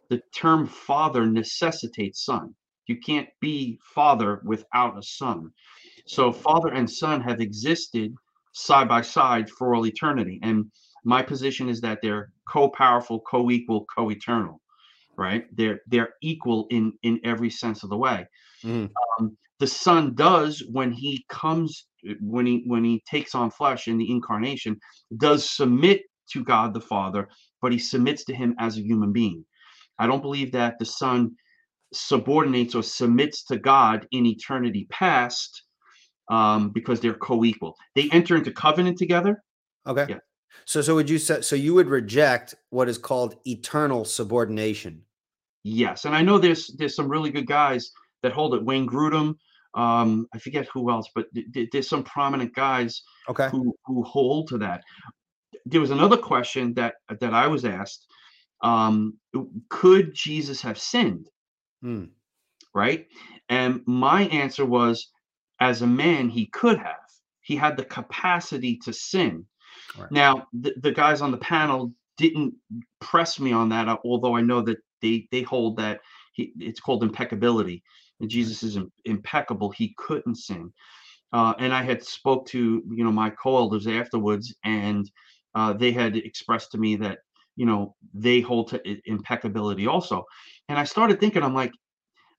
the 0.08 0.22
term 0.34 0.66
Father 0.66 1.26
necessitates 1.26 2.24
Son. 2.24 2.54
You 2.86 2.98
can't 2.98 3.28
be 3.40 3.78
Father 3.94 4.40
without 4.44 4.98
a 4.98 5.02
Son. 5.02 5.52
So 6.06 6.32
Father 6.32 6.68
and 6.68 6.90
Son 6.90 7.20
have 7.20 7.40
existed 7.40 8.14
side 8.52 8.88
by 8.88 9.02
side 9.02 9.48
for 9.48 9.74
all 9.74 9.86
eternity, 9.86 10.40
and 10.42 10.70
my 11.04 11.22
position 11.22 11.68
is 11.68 11.80
that 11.82 12.00
they're 12.02 12.32
co-powerful, 12.48 13.20
co-equal, 13.20 13.86
co-eternal, 13.94 14.60
right? 15.16 15.44
They're 15.56 15.80
they're 15.86 16.14
equal 16.22 16.66
in 16.70 16.92
in 17.02 17.20
every 17.24 17.50
sense 17.50 17.84
of 17.84 17.90
the 17.90 17.96
way. 17.96 18.26
Mhm. 18.64 18.90
Um, 19.18 19.36
the 19.60 19.66
Son 19.66 20.14
does 20.14 20.64
when 20.70 20.90
he 20.92 21.24
comes 21.28 21.86
when 22.20 22.46
he 22.46 22.62
when 22.66 22.84
he 22.84 23.02
takes 23.08 23.34
on 23.34 23.50
flesh 23.50 23.88
in 23.88 23.98
the 23.98 24.10
incarnation 24.10 24.78
does 25.18 25.48
submit 25.48 26.02
to 26.32 26.44
God 26.44 26.74
the 26.74 26.80
Father, 26.80 27.28
but 27.60 27.72
he 27.72 27.78
submits 27.78 28.24
to 28.24 28.34
him 28.34 28.54
as 28.58 28.76
a 28.76 28.82
human 28.82 29.12
being. 29.12 29.44
I 29.98 30.06
don't 30.06 30.22
believe 30.22 30.52
that 30.52 30.78
the 30.78 30.84
Son 30.84 31.32
subordinates 31.92 32.74
or 32.74 32.82
submits 32.82 33.44
to 33.46 33.58
God 33.58 34.06
in 34.12 34.26
eternity 34.26 34.86
past 34.90 35.64
um, 36.30 36.70
because 36.70 37.00
they're 37.00 37.14
co-equal. 37.14 37.76
They 37.96 38.08
enter 38.12 38.36
into 38.36 38.52
covenant 38.52 38.96
together. 38.96 39.42
Okay. 39.86 40.06
Yeah. 40.08 40.18
So, 40.64 40.82
so 40.82 40.94
would 40.94 41.10
you 41.10 41.18
say, 41.18 41.40
so 41.40 41.56
you 41.56 41.74
would 41.74 41.88
reject 41.88 42.54
what 42.70 42.88
is 42.88 42.98
called 42.98 43.36
eternal 43.44 44.04
subordination? 44.04 45.02
Yes, 45.62 46.04
and 46.06 46.14
I 46.14 46.22
know 46.22 46.38
there's 46.38 46.68
there's 46.78 46.96
some 46.96 47.08
really 47.08 47.30
good 47.30 47.46
guys 47.46 47.90
that 48.22 48.32
hold 48.32 48.54
it. 48.54 48.64
Wayne 48.64 48.86
Grudem, 48.86 49.34
um, 49.74 50.26
I 50.34 50.38
forget 50.38 50.68
who 50.72 50.90
else, 50.90 51.08
but 51.14 51.32
th- 51.34 51.46
th- 51.52 51.68
there's 51.70 51.88
some 51.88 52.02
prominent 52.02 52.54
guys 52.54 53.02
Okay. 53.28 53.48
who 53.50 53.74
who 53.86 54.02
hold 54.02 54.48
to 54.48 54.58
that. 54.58 54.82
There 55.66 55.80
was 55.80 55.90
another 55.90 56.16
question 56.16 56.74
that 56.74 56.94
that 57.20 57.34
I 57.34 57.46
was 57.46 57.64
asked: 57.64 58.06
um, 58.62 59.18
Could 59.68 60.14
Jesus 60.14 60.60
have 60.62 60.78
sinned? 60.78 61.28
Hmm. 61.82 62.04
Right, 62.74 63.06
and 63.48 63.82
my 63.86 64.22
answer 64.26 64.64
was, 64.64 65.10
as 65.58 65.82
a 65.82 65.86
man, 65.86 66.28
he 66.28 66.46
could 66.46 66.78
have. 66.78 66.96
He 67.40 67.56
had 67.56 67.76
the 67.76 67.84
capacity 67.84 68.76
to 68.84 68.92
sin. 68.92 69.44
Right. 69.98 70.10
Now, 70.12 70.46
the, 70.52 70.74
the 70.76 70.92
guys 70.92 71.20
on 71.20 71.32
the 71.32 71.36
panel 71.38 71.92
didn't 72.16 72.54
press 73.00 73.40
me 73.40 73.50
on 73.52 73.70
that, 73.70 73.88
although 74.04 74.36
I 74.36 74.42
know 74.42 74.60
that 74.62 74.78
they 75.02 75.26
they 75.32 75.42
hold 75.42 75.78
that 75.78 76.00
he, 76.32 76.52
it's 76.58 76.80
called 76.80 77.02
impeccability. 77.02 77.82
And 78.20 78.30
Jesus 78.30 78.62
is 78.62 78.78
impeccable. 79.04 79.70
He 79.70 79.94
couldn't 79.96 80.36
sin. 80.36 80.72
Uh, 81.32 81.54
and 81.58 81.72
I 81.72 81.82
had 81.82 82.02
spoke 82.02 82.46
to 82.48 82.82
you 82.90 83.04
know 83.04 83.12
my 83.12 83.30
co-elders 83.30 83.86
afterwards, 83.86 84.54
and 84.64 85.10
uh, 85.54 85.72
they 85.72 85.92
had 85.92 86.16
expressed 86.16 86.72
to 86.72 86.78
me 86.78 86.96
that 86.96 87.18
you 87.56 87.66
know 87.66 87.94
they 88.12 88.40
hold 88.40 88.68
to 88.68 88.80
impeccability 89.04 89.86
also. 89.86 90.24
And 90.68 90.78
I 90.78 90.84
started 90.84 91.20
thinking, 91.20 91.42
I'm 91.42 91.54
like, 91.54 91.72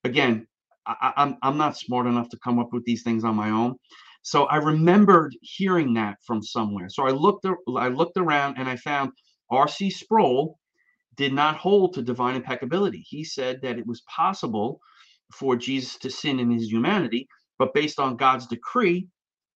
again, 0.03 0.47
I, 0.85 1.13
I'm 1.15 1.37
I'm 1.41 1.57
not 1.57 1.77
smart 1.77 2.07
enough 2.07 2.29
to 2.29 2.39
come 2.43 2.59
up 2.59 2.73
with 2.73 2.83
these 2.85 3.03
things 3.03 3.23
on 3.23 3.35
my 3.35 3.49
own. 3.49 3.75
So 4.23 4.45
I 4.45 4.57
remembered 4.57 5.35
hearing 5.41 5.93
that 5.95 6.17
from 6.25 6.43
somewhere. 6.43 6.89
So 6.89 7.07
I 7.07 7.11
looked 7.11 7.45
I 7.77 7.87
looked 7.87 8.17
around 8.17 8.57
and 8.57 8.67
I 8.67 8.75
found 8.75 9.11
R.C. 9.49 9.89
Sproul 9.89 10.59
did 11.15 11.33
not 11.33 11.55
hold 11.57 11.93
to 11.93 12.01
divine 12.01 12.35
impeccability. 12.35 13.03
He 13.07 13.23
said 13.23 13.61
that 13.61 13.77
it 13.77 13.85
was 13.87 14.01
possible 14.01 14.79
for 15.33 15.55
Jesus 15.55 15.97
to 15.99 16.09
sin 16.09 16.39
in 16.39 16.51
his 16.51 16.71
humanity, 16.71 17.27
but 17.57 17.73
based 17.73 17.99
on 17.99 18.17
God's 18.17 18.47
decree, 18.47 19.07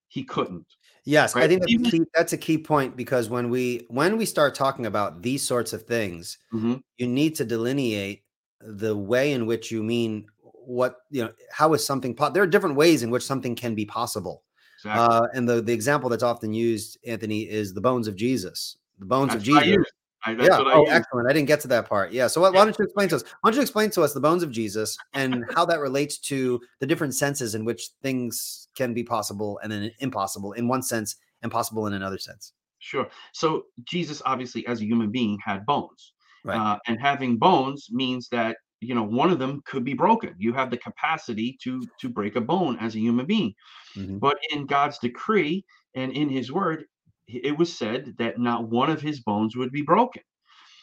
he 0.08 0.24
couldn't. 0.24 0.66
Yes, 1.06 1.36
I 1.36 1.48
think 1.48 1.62
that's 1.62 1.74
a, 1.74 1.92
key, 1.92 2.06
that's 2.16 2.34
a 2.34 2.38
key 2.38 2.58
point 2.58 2.96
because 2.96 3.30
when 3.30 3.50
we 3.50 3.86
when 3.90 4.18
we 4.18 4.26
start 4.26 4.56
talking 4.56 4.88
about 4.88 5.22
these 5.22 5.44
sorts 5.44 5.72
of 5.72 5.84
things, 5.84 6.40
Mhm. 6.52 6.82
you 6.98 7.08
need 7.08 7.36
to 7.36 7.46
delineate 7.46 8.24
the 8.62 8.98
way 8.98 9.34
in 9.34 9.46
which 9.46 9.70
you 9.70 9.84
mean 9.84 10.28
what 10.42 10.98
you 11.12 11.24
know. 11.24 11.32
How 11.52 11.74
is 11.74 11.86
something? 11.86 12.16
Po- 12.16 12.32
there 12.32 12.42
are 12.42 12.48
different 12.48 12.76
ways 12.76 13.04
in 13.04 13.12
which 13.12 13.24
something 13.24 13.56
can 13.56 13.76
be 13.76 13.86
possible. 13.86 14.44
Exactly. 14.80 15.04
Uh, 15.04 15.28
and 15.36 15.48
the 15.48 15.62
the 15.62 15.74
example 15.74 16.10
that's 16.10 16.24
often 16.24 16.54
used, 16.54 16.98
Anthony, 17.06 17.42
is 17.42 17.74
the 17.74 17.82
bones 17.82 18.08
of 18.08 18.16
Jesus. 18.16 18.78
The 18.98 19.06
bones 19.06 19.30
That's 19.30 19.42
of 19.42 19.44
Jesus. 19.44 19.86
I, 20.26 20.32
yeah. 20.32 20.58
oh, 20.60 20.86
excellent. 20.86 21.30
I 21.30 21.34
didn't 21.34 21.48
get 21.48 21.60
to 21.62 21.68
that 21.70 21.88
part. 21.88 22.12
Yeah. 22.12 22.28
So 22.28 22.42
why, 22.42 22.50
yeah. 22.50 22.60
why 22.60 22.66
don't 22.66 22.78
you 22.78 22.86
explain 22.86 23.10
to 23.10 23.18
us? 23.18 23.24
Why 23.42 23.52
don't 23.52 23.58
you 23.58 23.62
explain 23.62 23.92
to 23.92 24.02
us 24.02 24.14
the 24.14 24.20
bones 24.20 24.44
of 24.44 24.52
Jesus 24.52 24.98
and 25.14 25.46
how 25.54 25.66
that 25.66 25.80
relates 25.80 26.18
to 26.20 26.60
the 26.80 26.88
different 26.88 27.14
senses 27.14 27.54
in 27.54 27.64
which 27.64 27.90
things 28.02 28.68
can 28.76 28.94
be 28.94 29.04
possible 29.04 29.60
and 29.62 29.72
then 29.72 29.92
impossible 30.00 30.54
in 30.54 30.68
one 30.68 30.82
sense 30.82 31.16
and 31.44 31.52
possible 31.52 31.86
in 31.88 31.94
another 31.94 32.18
sense? 32.18 32.54
Sure. 32.80 33.08
So 33.34 33.66
Jesus, 33.84 34.22
obviously, 34.26 34.66
as 34.68 34.82
a 34.82 34.86
human 34.86 35.12
being, 35.12 35.40
had 35.44 35.66
bones, 35.66 36.14
right. 36.44 36.60
uh, 36.60 36.78
and 36.88 37.00
having 37.00 37.38
bones 37.38 37.88
means 37.92 38.28
that 38.30 38.58
you 38.80 38.94
know 38.94 39.04
one 39.04 39.32
of 39.32 39.40
them 39.40 39.62
could 39.66 39.84
be 39.84 39.94
broken. 39.94 40.36
You 40.38 40.54
have 40.54 40.70
the 40.70 40.78
capacity 40.78 41.58
to 41.64 41.82
to 42.02 42.10
break 42.10 42.36
a 42.36 42.42
bone 42.42 42.78
as 42.80 42.96
a 42.96 43.00
human 43.00 43.26
being, 43.26 43.54
mm-hmm. 43.96 44.18
but 44.18 44.38
in 44.54 44.66
God's 44.66 45.00
decree 45.00 45.66
and 45.96 46.12
in 46.12 46.30
His 46.30 46.52
Word, 46.52 46.86
it 47.28 47.58
was 47.58 47.76
said 47.76 48.16
that 48.18 48.40
not 48.40 48.70
one 48.70 48.90
of 48.90 49.02
his 49.02 49.22
bones 49.22 49.56
would 49.56 49.72
be 49.72 49.82
broken. 49.82 50.22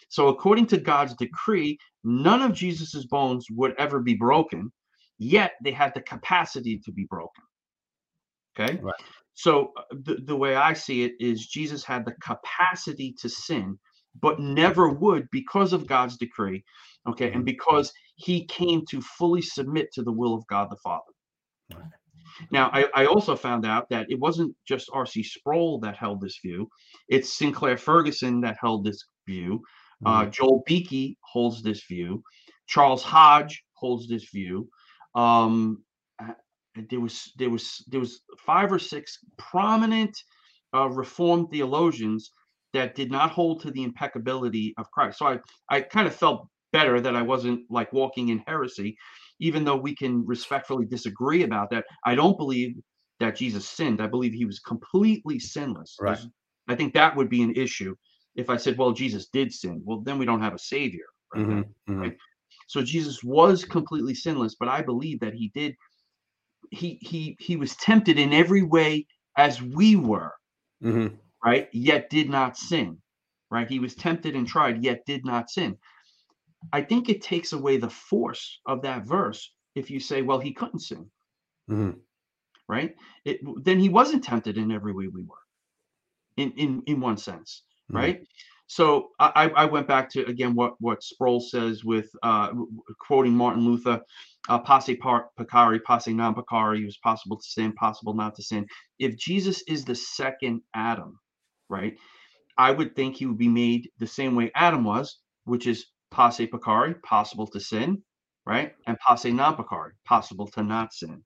So, 0.08 0.28
according 0.28 0.66
to 0.66 0.76
God's 0.78 1.14
decree, 1.14 1.78
none 2.04 2.42
of 2.42 2.52
Jesus's 2.52 3.06
bones 3.06 3.46
would 3.50 3.74
ever 3.78 4.00
be 4.00 4.14
broken, 4.14 4.70
yet 5.18 5.52
they 5.64 5.70
had 5.70 5.94
the 5.94 6.02
capacity 6.02 6.78
to 6.84 6.92
be 6.92 7.04
broken. 7.04 7.44
Okay. 8.58 8.78
Right. 8.82 8.94
So, 9.34 9.72
uh, 9.76 9.82
the, 9.90 10.16
the 10.26 10.36
way 10.36 10.56
I 10.56 10.74
see 10.74 11.04
it 11.04 11.12
is 11.18 11.46
Jesus 11.46 11.82
had 11.82 12.04
the 12.04 12.14
capacity 12.22 13.14
to 13.20 13.28
sin, 13.28 13.78
but 14.20 14.38
never 14.38 14.90
would 14.90 15.26
because 15.30 15.72
of 15.72 15.86
God's 15.86 16.18
decree. 16.18 16.62
Okay. 17.08 17.26
And 17.26 17.36
mm-hmm. 17.36 17.44
because 17.44 17.90
he 18.16 18.44
came 18.46 18.84
to 18.86 19.00
fully 19.00 19.42
submit 19.42 19.88
to 19.94 20.02
the 20.02 20.12
will 20.12 20.34
of 20.34 20.46
God 20.46 20.68
the 20.70 20.76
Father. 20.76 21.12
Right. 21.74 21.84
Now, 22.50 22.70
I, 22.72 22.86
I, 22.94 23.06
also 23.06 23.36
found 23.36 23.66
out 23.66 23.88
that 23.90 24.06
it 24.10 24.18
wasn't 24.18 24.54
just 24.66 24.90
R.C. 24.92 25.22
Sproul 25.22 25.78
that 25.80 25.96
held 25.96 26.20
this 26.20 26.38
view; 26.44 26.68
it's 27.08 27.36
Sinclair 27.36 27.76
Ferguson 27.76 28.40
that 28.42 28.56
held 28.60 28.84
this 28.84 29.04
view. 29.26 29.62
Uh, 30.04 30.22
mm-hmm. 30.22 30.30
Joel 30.30 30.62
Beeke 30.66 31.16
holds 31.20 31.62
this 31.62 31.84
view. 31.84 32.22
Charles 32.66 33.02
Hodge 33.02 33.62
holds 33.74 34.08
this 34.08 34.28
view. 34.30 34.68
Um, 35.14 35.84
uh, 36.18 36.32
there 36.90 37.00
was 37.00 37.32
there 37.36 37.50
was 37.50 37.84
there 37.88 38.00
was 38.00 38.22
five 38.38 38.72
or 38.72 38.78
six 38.78 39.18
prominent 39.38 40.16
uh, 40.74 40.88
Reformed 40.88 41.50
theologians 41.50 42.30
that 42.72 42.94
did 42.94 43.10
not 43.10 43.30
hold 43.30 43.60
to 43.60 43.70
the 43.70 43.82
impeccability 43.82 44.74
of 44.78 44.90
Christ. 44.90 45.18
So 45.18 45.26
I 45.26 45.38
I 45.68 45.80
kind 45.82 46.06
of 46.06 46.14
felt 46.14 46.48
better 46.72 47.00
that 47.00 47.14
I 47.14 47.22
wasn't 47.22 47.70
like 47.70 47.92
walking 47.92 48.30
in 48.30 48.42
heresy 48.46 48.96
even 49.42 49.64
though 49.64 49.76
we 49.76 49.94
can 49.94 50.24
respectfully 50.24 50.86
disagree 50.86 51.42
about 51.42 51.68
that, 51.70 51.84
I 52.06 52.14
don't 52.14 52.38
believe 52.38 52.76
that 53.18 53.34
Jesus 53.36 53.68
sinned. 53.68 54.00
I 54.00 54.06
believe 54.06 54.32
he 54.32 54.44
was 54.44 54.60
completely 54.60 55.40
sinless. 55.40 55.96
Right. 56.00 56.18
I 56.68 56.76
think 56.76 56.94
that 56.94 57.16
would 57.16 57.28
be 57.28 57.42
an 57.42 57.54
issue 57.56 57.96
if 58.36 58.48
I 58.48 58.56
said, 58.56 58.78
well, 58.78 58.92
Jesus 58.92 59.26
did 59.32 59.52
sin. 59.52 59.82
Well, 59.84 60.00
then 60.00 60.16
we 60.16 60.26
don't 60.26 60.40
have 60.40 60.54
a 60.54 60.58
savior. 60.58 61.06
Right? 61.34 61.42
Mm-hmm, 61.42 61.60
mm-hmm. 61.60 62.00
right? 62.00 62.16
So 62.68 62.82
Jesus 62.82 63.24
was 63.24 63.64
completely 63.64 64.14
sinless, 64.14 64.54
but 64.58 64.68
I 64.68 64.80
believe 64.80 65.18
that 65.20 65.34
he 65.34 65.50
did. 65.54 65.74
He 66.70 66.98
he 67.02 67.36
he 67.40 67.56
was 67.56 67.74
tempted 67.76 68.18
in 68.18 68.32
every 68.32 68.62
way 68.62 69.06
as 69.36 69.60
we 69.60 69.96
were, 69.96 70.32
mm-hmm. 70.82 71.14
right? 71.44 71.68
Yet 71.72 72.10
did 72.10 72.30
not 72.30 72.56
sin, 72.56 72.96
right? 73.50 73.68
He 73.68 73.80
was 73.80 73.96
tempted 73.96 74.36
and 74.36 74.46
tried, 74.46 74.84
yet 74.84 75.00
did 75.04 75.24
not 75.24 75.50
sin. 75.50 75.76
I 76.72 76.82
think 76.82 77.08
it 77.08 77.22
takes 77.22 77.52
away 77.52 77.76
the 77.76 77.90
force 77.90 78.60
of 78.66 78.82
that 78.82 79.06
verse 79.06 79.52
if 79.74 79.90
you 79.90 80.00
say, 80.00 80.22
well, 80.22 80.38
he 80.38 80.52
couldn't 80.52 80.80
sin. 80.80 81.10
Mm-hmm. 81.70 81.98
Right? 82.68 82.94
It, 83.24 83.40
then 83.64 83.78
he 83.78 83.88
wasn't 83.88 84.24
tempted 84.24 84.56
in 84.56 84.70
every 84.72 84.92
way 84.92 85.08
we 85.08 85.24
were, 85.24 85.36
in 86.36 86.52
in 86.52 86.82
in 86.86 87.00
one 87.00 87.16
sense, 87.16 87.62
mm-hmm. 87.90 87.96
right? 87.96 88.26
So 88.66 89.10
I, 89.20 89.50
I 89.54 89.64
went 89.66 89.86
back 89.86 90.08
to 90.10 90.24
again 90.24 90.54
what 90.54 90.74
what 90.80 91.02
Sproul 91.02 91.40
says 91.40 91.84
with 91.84 92.08
uh, 92.22 92.52
quoting 92.98 93.34
Martin 93.34 93.66
Luther, 93.66 94.00
uh, 94.48 94.58
"Posse 94.60 94.96
par, 94.96 95.28
posse 95.36 96.14
non 96.14 96.34
peccari." 96.34 96.80
It 96.80 96.86
was 96.86 96.96
possible 96.98 97.36
to 97.36 97.42
sin, 97.42 97.74
possible 97.74 98.14
not 98.14 98.34
to 98.36 98.42
sin. 98.42 98.66
If 98.98 99.18
Jesus 99.18 99.62
is 99.68 99.84
the 99.84 99.94
second 99.94 100.62
Adam, 100.74 101.18
right? 101.68 101.98
I 102.56 102.70
would 102.70 102.96
think 102.96 103.16
he 103.16 103.26
would 103.26 103.36
be 103.36 103.48
made 103.48 103.90
the 103.98 104.06
same 104.06 104.34
way 104.34 104.50
Adam 104.54 104.84
was, 104.84 105.18
which 105.44 105.66
is 105.66 105.86
posse 106.12 106.46
peccari, 106.46 107.00
possible 107.02 107.46
to 107.48 107.58
sin, 107.58 108.02
right? 108.46 108.74
And 108.86 108.96
posse 108.98 109.32
non 109.32 109.56
peccari, 109.56 109.92
possible 110.04 110.46
to 110.48 110.62
not 110.62 110.92
sin. 110.92 111.22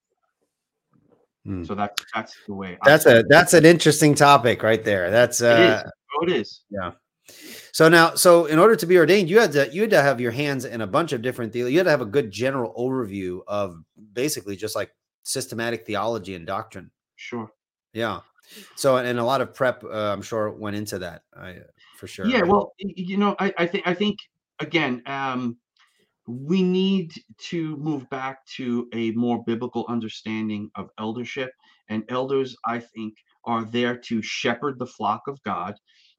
Hmm. 1.45 1.65
So 1.65 1.75
that's 1.75 2.03
that's 2.15 2.37
the 2.47 2.55
way. 2.55 2.79
That's 2.85 3.07
a 3.07 3.25
that's 3.29 3.53
an 3.53 3.67
interesting 3.67 4.15
topic 4.15 4.63
right 4.63 4.83
there. 4.83 5.11
That's 5.11 5.43
uh, 5.43 5.83
it 5.85 5.87
is. 5.87 5.93
Oh, 6.15 6.25
it 6.25 6.33
is. 6.33 6.61
Yeah. 6.71 6.93
So 7.73 7.89
now, 7.89 8.15
so 8.15 8.47
in 8.47 8.59
order 8.59 8.77
to 8.77 8.87
be 8.87 8.97
ordained, 8.97 9.29
you 9.29 9.41
had 9.41 9.53
to 9.53 9.69
you 9.73 9.83
had 9.83 9.91
to 9.91 10.03
have 10.03 10.21
your 10.21 10.31
hands 10.31 10.65
in 10.65 10.81
a 10.81 10.87
bunch 10.87 11.13
of 11.13 11.23
different 11.23 11.53
things. 11.53 11.71
You 11.71 11.79
had 11.79 11.85
to 11.85 11.91
have 11.91 12.01
a 12.01 12.07
good 12.07 12.31
general 12.31 12.73
overview 12.75 13.41
of 13.47 13.83
basically 14.13 14.57
just 14.57 14.75
like 14.75 14.91
systematic 15.25 15.85
theology 15.85 16.35
and 16.35 16.47
doctrine. 16.47 16.91
Sure. 17.17 17.51
Yeah. 17.93 18.21
So 18.77 18.97
and 18.97 19.19
a 19.19 19.25
lot 19.25 19.41
of 19.41 19.55
prep, 19.55 19.83
uh, 19.85 20.13
I'm 20.13 20.23
sure, 20.23 20.51
went 20.51 20.77
into 20.77 21.01
that. 21.01 21.23
I, 21.37 21.57
for 21.97 22.07
sure. 22.07 22.27
Yeah. 22.27 22.43
Well, 22.43 22.73
you 22.79 23.17
know, 23.17 23.35
I, 23.39 23.53
I 23.59 23.67
think 23.67 23.87
I 23.87 23.95
think 23.95 24.19
again, 24.61 25.03
um, 25.07 25.57
we 26.27 26.63
need 26.63 27.13
to 27.39 27.77
move 27.77 28.09
back 28.11 28.45
to 28.57 28.89
a 28.93 29.13
more 29.13 29.45
biblical 29.45 29.87
understanding 29.89 30.71
of 30.75 30.91
eldership. 30.99 31.51
And 31.89 32.03
elders, 32.09 32.57
I 32.65 32.81
think, 32.81 33.15
are 33.45 33.65
there 33.65 33.97
to 33.97 34.21
shepherd 34.23 34.79
the 34.79 34.87
flock 34.87 35.23
of 35.29 35.41
God. 35.45 35.75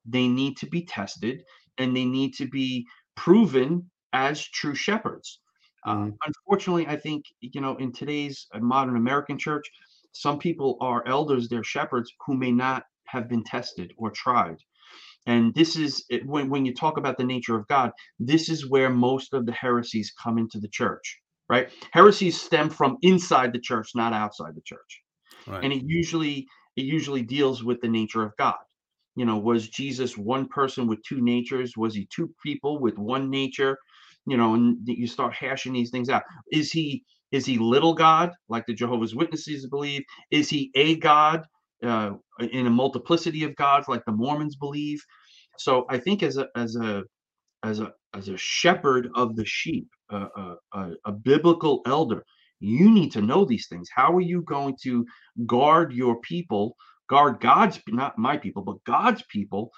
They 0.05 0.27
need 0.27 0.55
to 0.57 0.65
be 0.65 0.85
tested 0.85 1.43
and 1.77 1.95
they 1.95 2.05
need 2.05 2.33
to 2.35 2.47
be 2.47 2.85
proven 3.15 3.89
as 4.13 4.41
true 4.41 4.75
shepherds. 4.75 5.41
Mm. 5.85 6.09
Uh, 6.09 6.15
unfortunately, 6.25 6.87
I 6.87 6.95
think, 6.95 7.25
you 7.41 7.59
know, 7.59 7.75
in 7.75 7.91
today's 7.91 8.47
uh, 8.53 8.59
modern 8.59 8.95
American 8.95 9.37
church, 9.37 9.69
some 10.13 10.39
people 10.39 10.77
are 10.79 11.05
elders, 11.05 11.47
they're 11.49 11.63
shepherds 11.63 12.11
who 12.25 12.35
may 12.35 12.51
not 12.51 12.83
have 13.05 13.27
been 13.27 13.43
tested 13.43 13.93
or 13.97 14.09
tried. 14.11 14.57
And 15.27 15.53
this 15.53 15.75
is 15.75 16.05
when, 16.25 16.49
when 16.49 16.65
you 16.65 16.73
talk 16.73 16.97
about 16.97 17.17
the 17.17 17.23
nature 17.25 17.55
of 17.55 17.67
God, 17.67 17.91
this 18.17 18.49
is 18.49 18.69
where 18.69 18.89
most 18.89 19.33
of 19.33 19.45
the 19.45 19.51
heresies 19.51 20.13
come 20.23 20.37
into 20.37 20.59
the 20.59 20.69
church, 20.69 21.19
right? 21.49 21.69
Heresies 21.91 22.39
stem 22.39 22.69
from 22.69 22.97
inside 23.01 23.53
the 23.53 23.59
church, 23.59 23.89
not 23.93 24.13
outside 24.13 24.55
the 24.55 24.61
church. 24.61 25.01
Right. 25.45 25.63
And 25.63 25.73
it 25.73 25.83
usually 25.85 26.47
it 26.77 26.85
usually 26.85 27.23
deals 27.23 27.63
with 27.63 27.81
the 27.81 27.87
nature 27.89 28.23
of 28.23 28.31
God. 28.37 28.55
You 29.15 29.25
know, 29.25 29.37
was 29.37 29.67
Jesus 29.67 30.17
one 30.17 30.47
person 30.47 30.87
with 30.87 31.03
two 31.03 31.21
natures? 31.21 31.75
Was 31.75 31.93
he 31.93 32.07
two 32.13 32.33
people 32.43 32.79
with 32.79 32.97
one 32.97 33.29
nature? 33.29 33.77
You 34.25 34.37
know, 34.37 34.53
and 34.53 34.77
you 34.85 35.07
start 35.07 35.33
hashing 35.33 35.73
these 35.73 35.89
things 35.89 36.09
out. 36.09 36.23
Is 36.51 36.71
he 36.71 37.03
is 37.31 37.45
he 37.45 37.57
little 37.57 37.93
God, 37.93 38.31
like 38.47 38.65
the 38.65 38.73
Jehovah's 38.73 39.15
Witnesses 39.15 39.67
believe? 39.67 40.03
Is 40.31 40.49
he 40.49 40.71
a 40.75 40.95
God? 40.95 41.45
Uh, 41.83 42.11
in 42.51 42.67
a 42.67 42.71
multiplicity 42.71 43.43
of 43.43 43.55
gods 43.55 43.87
like 43.87 44.03
the 44.05 44.11
Mormons 44.11 44.55
believe. 44.55 45.01
So 45.57 45.85
I 45.89 45.97
think 45.97 46.23
as 46.23 46.37
a 46.37 46.47
as 46.55 46.75
a 46.75 47.03
as 47.63 47.79
a 47.79 47.93
as 48.13 48.29
a 48.29 48.37
shepherd 48.37 49.09
of 49.15 49.35
the 49.35 49.45
sheep, 49.45 49.87
uh, 50.09 50.55
a, 50.73 50.91
a 51.05 51.11
biblical 51.11 51.81
elder, 51.85 52.23
you 52.59 52.89
need 52.89 53.11
to 53.11 53.21
know 53.21 53.45
these 53.45 53.67
things. 53.67 53.89
How 53.93 54.15
are 54.15 54.21
you 54.21 54.41
going 54.43 54.75
to 54.83 55.05
guard 55.45 55.93
your 55.93 56.19
people, 56.21 56.75
guard 57.09 57.39
God's 57.39 57.79
not 57.87 58.17
my 58.17 58.37
people, 58.37 58.63
but 58.63 58.83
God's 58.85 59.23
people 59.29 59.71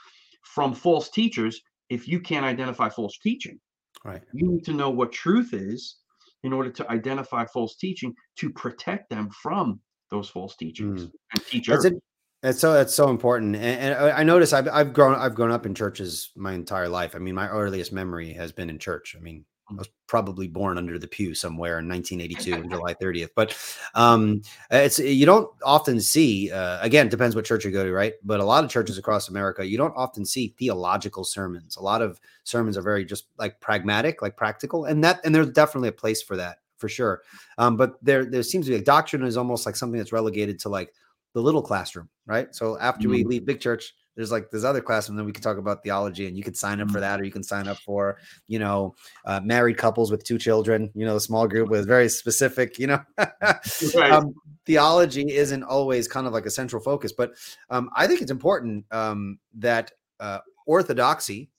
from 0.44 0.74
false 0.74 1.10
teachers 1.10 1.62
if 1.90 2.08
you 2.08 2.20
can't 2.20 2.46
identify 2.46 2.90
false 2.90 3.18
teaching? 3.22 3.60
Right. 4.06 4.22
You 4.34 4.48
need 4.48 4.64
to 4.66 4.74
know 4.74 4.90
what 4.90 5.12
truth 5.12 5.54
is 5.54 5.98
in 6.44 6.54
order 6.54 6.72
to 6.72 6.90
identify 6.90 7.46
false 7.46 7.76
teaching 7.76 8.14
to 8.38 8.50
protect 8.50 9.10
them 9.10 9.30
from 9.42 9.80
those 10.10 10.30
false 10.30 10.56
teachings 10.56 11.06
mm. 11.06 11.12
and 11.34 11.46
teachers. 11.46 11.84
That's, 11.84 11.96
that's 12.42 12.60
so 12.60 12.74
that's 12.74 12.94
so 12.94 13.10
important. 13.10 13.56
And, 13.56 13.94
and, 13.94 14.12
I 14.12 14.24
notice 14.24 14.54
I've 14.54 14.68
I've 14.70 14.94
grown 14.94 15.16
I've 15.16 15.36
grown 15.36 15.52
up 15.52 15.66
in 15.66 15.76
churches 15.76 16.32
my 16.36 16.54
entire 16.54 16.88
life. 16.88 17.16
I 17.16 17.20
mean, 17.20 17.36
my 17.36 17.50
earliest 17.50 17.92
memory 17.92 18.34
has 18.34 18.52
been 18.52 18.70
in 18.70 18.80
church. 18.80 19.16
I 19.18 19.22
mean, 19.22 19.44
I 19.70 19.74
was 19.74 19.90
probably 20.08 20.48
born 20.48 20.78
under 20.78 20.98
the 20.98 21.08
pew 21.08 21.36
somewhere 21.36 21.80
in 21.80 21.88
1982 21.90 22.54
on 22.54 22.70
July 22.70 22.94
30th. 22.94 23.30
But 23.36 23.58
um, 23.94 24.42
it's 24.72 25.00
you 25.00 25.26
don't 25.26 25.50
often 25.64 26.00
see. 26.00 26.50
Uh, 26.50 26.80
again, 26.82 27.10
depends 27.10 27.36
what 27.36 27.46
church 27.46 27.66
you 27.66 27.72
go 27.72 27.84
to, 27.84 27.92
right? 27.92 28.14
But 28.24 28.40
a 28.40 28.46
lot 28.46 28.64
of 28.64 28.70
churches 28.70 28.98
across 28.98 29.30
America, 29.30 29.66
you 29.66 29.78
don't 29.78 29.94
often 29.98 30.26
see 30.26 30.56
theological 30.58 31.26
sermons. 31.26 31.76
A 31.76 31.84
lot 31.84 32.02
of 32.02 32.22
sermons 32.46 32.78
are 32.78 32.82
very 32.82 33.04
just 33.04 33.26
like 33.38 33.60
pragmatic, 33.60 34.22
like 34.22 34.38
practical, 34.38 34.86
and 34.86 35.04
that 35.04 35.20
and 35.26 35.36
there's 35.36 35.50
definitely 35.52 35.90
a 35.90 35.94
place 35.94 36.22
for 36.22 36.38
that 36.38 36.60
for 36.80 36.90
sure. 36.90 37.22
Um, 37.58 37.78
but 37.78 37.94
there 38.02 38.26
there 38.26 38.44
seems 38.44 38.66
to 38.66 38.72
be 38.72 38.78
a 38.78 38.82
doctrine 38.82 39.24
is 39.24 39.38
almost 39.38 39.66
like 39.66 39.76
something 39.76 39.98
that's 39.98 40.12
relegated 40.12 40.60
to 40.60 40.70
like 40.70 40.94
the 41.34 41.42
little 41.42 41.62
classroom, 41.62 42.10
right? 42.26 42.54
So 42.56 42.80
after 42.80 43.04
mm-hmm. 43.04 43.12
we 43.12 43.24
leave 43.24 43.46
big 43.46 43.60
church, 43.60 43.94
there's 44.16 44.32
like 44.32 44.50
this 44.50 44.64
other 44.64 44.82
classroom, 44.82 45.16
then 45.16 45.26
we 45.26 45.32
can 45.32 45.44
talk 45.44 45.58
about 45.58 45.84
theology, 45.84 46.28
and 46.28 46.36
you 46.36 46.44
can 46.44 46.56
sign 46.56 46.82
up 46.82 46.90
for 46.90 47.00
that, 47.00 47.22
or 47.22 47.24
you 47.24 47.32
can 47.32 47.44
sign 47.44 47.68
up 47.68 47.78
for 47.78 48.18
you 48.48 48.60
know 48.60 48.96
uh, 49.26 49.40
married 49.42 49.78
couples 49.78 50.12
with 50.12 50.24
two 50.24 50.38
children, 50.38 50.92
you 50.96 51.06
know, 51.06 51.14
the 51.14 51.20
small 51.20 51.48
group 51.48 51.70
with 51.70 51.88
very 51.88 52.10
specific, 52.10 52.80
you 52.80 52.88
know, 52.88 53.00
right. 53.18 54.12
um, 54.12 54.34
theology 54.66 55.36
isn't 55.36 55.64
always 55.64 56.08
kind 56.08 56.26
of 56.26 56.34
like 56.34 56.46
a 56.46 56.52
central 56.52 56.82
focus, 56.82 57.12
but 57.12 57.34
um, 57.70 57.90
I 57.96 58.08
think 58.08 58.22
it's 58.22 58.32
important 58.32 58.86
um, 58.92 59.40
that 59.54 59.92
uh, 60.20 60.40
orthodoxy 60.66 61.52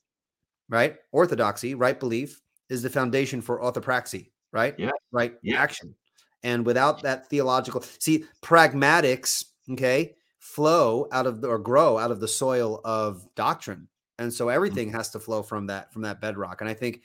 right? 0.71 0.97
Orthodoxy, 1.13 1.75
right 1.75 1.99
belief, 2.01 2.41
is 2.71 2.83
the 2.83 2.89
foundation 2.89 3.43
for 3.43 3.61
orthopraxy, 3.61 4.30
right? 4.53 4.75
Yeah. 4.79 4.91
Right 5.13 5.37
Yeah. 5.43 5.61
action. 5.63 5.95
And 6.43 6.65
without 6.65 7.03
that 7.03 7.29
theological, 7.29 7.83
see, 7.83 8.25
pragmatics, 8.43 9.45
okay, 9.73 10.17
flow 10.39 11.07
out 11.13 11.27
of 11.27 11.41
the, 11.43 11.49
or 11.49 11.59
grow 11.59 11.99
out 11.99 12.11
of 12.11 12.21
the 12.21 12.29
soil 12.29 12.81
of 12.85 13.27
doctrine. 13.35 13.89
And 14.19 14.33
so 14.33 14.49
everything 14.49 14.91
has 14.93 15.11
to 15.11 15.21
flow 15.21 15.43
from 15.43 15.67
that 15.67 15.93
from 15.93 16.03
that 16.03 16.21
bedrock. 16.21 16.61
And 16.61 16.71
I 16.71 16.75
think 16.75 17.03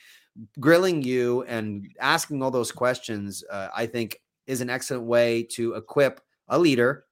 grilling 0.60 1.02
you 1.02 1.44
and 1.44 1.88
asking 2.00 2.42
all 2.42 2.52
those 2.52 2.72
questions, 2.72 3.44
uh, 3.50 3.70
I 3.76 3.86
think, 3.88 4.22
is 4.48 4.62
an 4.62 4.70
excellent 4.70 5.04
way 5.06 5.44
to 5.44 5.74
equip 5.76 6.22
a 6.50 6.60
leader 6.60 7.06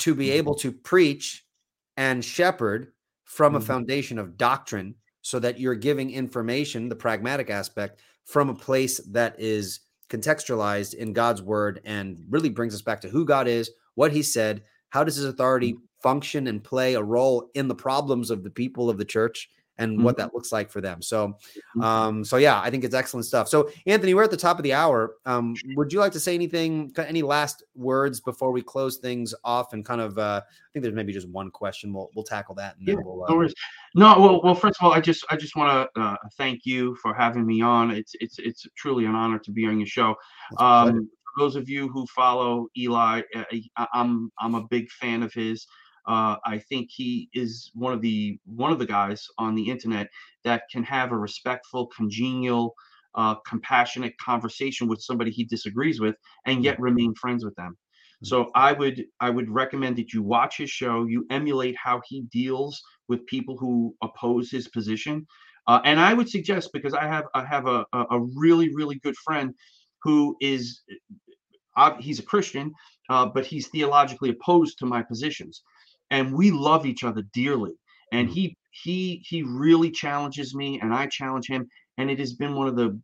to 0.00 0.14
be 0.14 0.28
Mhm. 0.28 0.32
able 0.32 0.54
to 0.56 0.72
preach 0.72 1.46
and 1.96 2.24
shepherd 2.24 2.92
from 3.24 3.54
a 3.54 3.60
Mhm. 3.60 3.64
foundation 3.64 4.18
of 4.18 4.36
doctrine 4.36 4.94
so 5.22 5.38
that 5.40 5.60
you're 5.60 5.74
giving 5.74 6.10
information, 6.10 6.88
the 6.88 6.96
pragmatic 6.96 7.50
aspect, 7.50 8.00
from 8.30 8.48
a 8.48 8.54
place 8.54 8.98
that 9.10 9.34
is 9.38 9.80
contextualized 10.08 10.94
in 10.94 11.12
God's 11.12 11.42
word 11.42 11.80
and 11.84 12.24
really 12.28 12.48
brings 12.48 12.74
us 12.74 12.82
back 12.82 13.00
to 13.00 13.08
who 13.08 13.24
God 13.24 13.48
is, 13.48 13.70
what 13.94 14.12
he 14.12 14.22
said, 14.22 14.62
how 14.90 15.02
does 15.04 15.16
his 15.16 15.24
authority 15.24 15.72
mm-hmm. 15.72 15.84
function 16.02 16.46
and 16.46 16.62
play 16.62 16.94
a 16.94 17.02
role 17.02 17.50
in 17.54 17.68
the 17.68 17.74
problems 17.74 18.30
of 18.30 18.44
the 18.44 18.50
people 18.50 18.88
of 18.88 18.98
the 18.98 19.04
church 19.04 19.50
and 19.80 20.02
what 20.04 20.16
that 20.16 20.32
looks 20.34 20.52
like 20.52 20.70
for 20.70 20.80
them. 20.80 21.02
So 21.02 21.36
Mhm. 21.76 21.82
um 21.84 22.24
so 22.24 22.36
yeah, 22.36 22.60
I 22.60 22.70
think 22.70 22.84
it's 22.84 22.94
excellent 22.94 23.26
stuff. 23.26 23.48
So 23.48 23.70
Anthony, 23.86 24.14
we're 24.14 24.22
at 24.24 24.30
the 24.30 24.36
top 24.36 24.58
of 24.58 24.62
the 24.62 24.72
hour. 24.72 25.16
Um 25.26 25.54
would 25.76 25.92
you 25.92 25.98
like 26.00 26.12
to 26.12 26.20
say 26.20 26.34
anything 26.34 26.92
any 26.98 27.22
last 27.22 27.64
words 27.74 28.20
before 28.20 28.52
we 28.52 28.62
close 28.62 28.98
things 28.98 29.34
off 29.44 29.72
and 29.72 29.84
kind 29.84 30.00
of 30.00 30.16
uh 30.18 30.40
I 30.44 30.68
think 30.72 30.82
there's 30.84 30.94
maybe 30.94 31.12
just 31.12 31.28
one 31.28 31.50
question. 31.50 31.92
We'll 31.92 32.10
we'll 32.14 32.24
tackle 32.24 32.54
that 32.56 32.76
and 32.78 32.86
then 32.86 32.96
Yeah, 32.96 33.02
we'll 33.04 33.24
No, 33.28 33.34
uh, 33.34 33.36
worries. 33.36 33.54
no, 33.94 34.20
well, 34.20 34.40
well. 34.44 34.54
First 34.54 34.80
of 34.80 34.86
all, 34.86 34.92
I 34.92 35.00
just, 35.00 35.24
I 35.30 35.36
just 35.36 35.56
want 35.56 35.90
to 35.94 36.00
uh, 36.00 36.16
thank 36.38 36.64
you 36.64 36.94
for 37.02 37.12
having 37.12 37.44
me 37.44 37.60
on. 37.60 37.90
It's, 37.90 38.12
it's, 38.20 38.38
it's 38.38 38.64
truly 38.76 39.04
an 39.06 39.14
honor 39.16 39.38
to 39.40 39.50
be 39.50 39.66
on 39.66 39.78
your 39.80 39.86
show. 39.88 40.10
it's 40.52 40.60
a 40.60 40.64
pleasure. 40.84 40.90
Um, 40.98 41.10
for 41.34 41.44
those 41.44 41.56
of 41.56 41.68
you 41.68 41.88
who 41.88 42.06
follow 42.06 42.66
Eli, 42.76 43.22
uh, 43.34 43.44
I, 43.76 43.86
I'm, 43.94 44.30
I'm 44.38 44.54
a 44.54 44.62
big 44.68 44.88
fan 44.90 45.22
of 45.24 45.32
his. 45.32 45.66
Uh, 46.10 46.36
I 46.54 46.56
think 46.68 46.84
he 47.00 47.10
is 47.42 47.70
one 47.74 47.92
of 47.96 48.00
the, 48.00 48.38
one 48.44 48.72
of 48.74 48.80
the 48.82 48.90
guys 48.98 49.20
on 49.44 49.54
the 49.54 49.66
internet 49.74 50.06
that 50.46 50.60
can 50.72 50.82
have 50.96 51.08
a 51.12 51.22
respectful, 51.28 51.82
congenial, 51.98 52.64
uh, 53.20 53.34
compassionate 53.52 54.14
conversation 54.18 54.88
with 54.88 55.00
somebody 55.08 55.30
he 55.30 55.44
disagrees 55.44 55.98
with, 56.04 56.16
and 56.46 56.64
yet 56.64 56.80
remain 56.88 57.12
friends 57.14 57.44
with 57.44 57.54
them. 57.62 57.72
So 58.22 58.36
I 58.54 58.70
would 58.80 58.98
I 59.26 59.30
would 59.30 59.50
recommend 59.62 59.96
that 59.96 60.12
you 60.12 60.22
watch 60.22 60.54
his 60.58 60.70
show, 60.80 60.94
you 61.06 61.20
emulate 61.30 61.76
how 61.86 61.96
he 62.08 62.18
deals 62.40 62.74
with 63.08 63.24
people 63.34 63.56
who 63.56 63.94
oppose 64.02 64.50
his 64.50 64.68
position, 64.68 65.26
uh, 65.66 65.80
and 65.84 65.98
I 65.98 66.12
would 66.16 66.28
suggest 66.28 66.70
because 66.72 66.94
I 66.94 67.06
have 67.14 67.24
I 67.34 67.44
have 67.54 67.66
a 67.66 67.78
a, 67.98 68.00
a 68.16 68.20
really 68.44 68.68
really 68.74 68.98
good 69.06 69.16
friend 69.26 69.54
who 70.02 70.36
is 70.40 70.82
uh, 71.76 71.92
he's 71.98 72.20
a 72.20 72.28
Christian, 72.32 72.66
uh, 73.08 73.26
but 73.34 73.46
he's 73.46 73.68
theologically 73.68 74.30
opposed 74.36 74.78
to 74.78 74.86
my 74.86 75.02
positions, 75.02 75.62
and 76.10 76.34
we 76.34 76.50
love 76.50 76.86
each 76.86 77.04
other 77.04 77.22
dearly. 77.32 77.72
And 78.12 78.28
Mhm. 78.28 78.30
he 78.30 78.56
he 78.72 79.22
he 79.26 79.42
really 79.42 79.90
challenges 79.90 80.54
me, 80.54 80.80
and 80.80 80.94
I 80.94 81.06
challenge 81.06 81.46
him, 81.48 81.68
and 81.98 82.10
it 82.10 82.18
has 82.18 82.34
been 82.34 82.54
one 82.54 82.68
of 82.68 82.76
the 82.76 83.00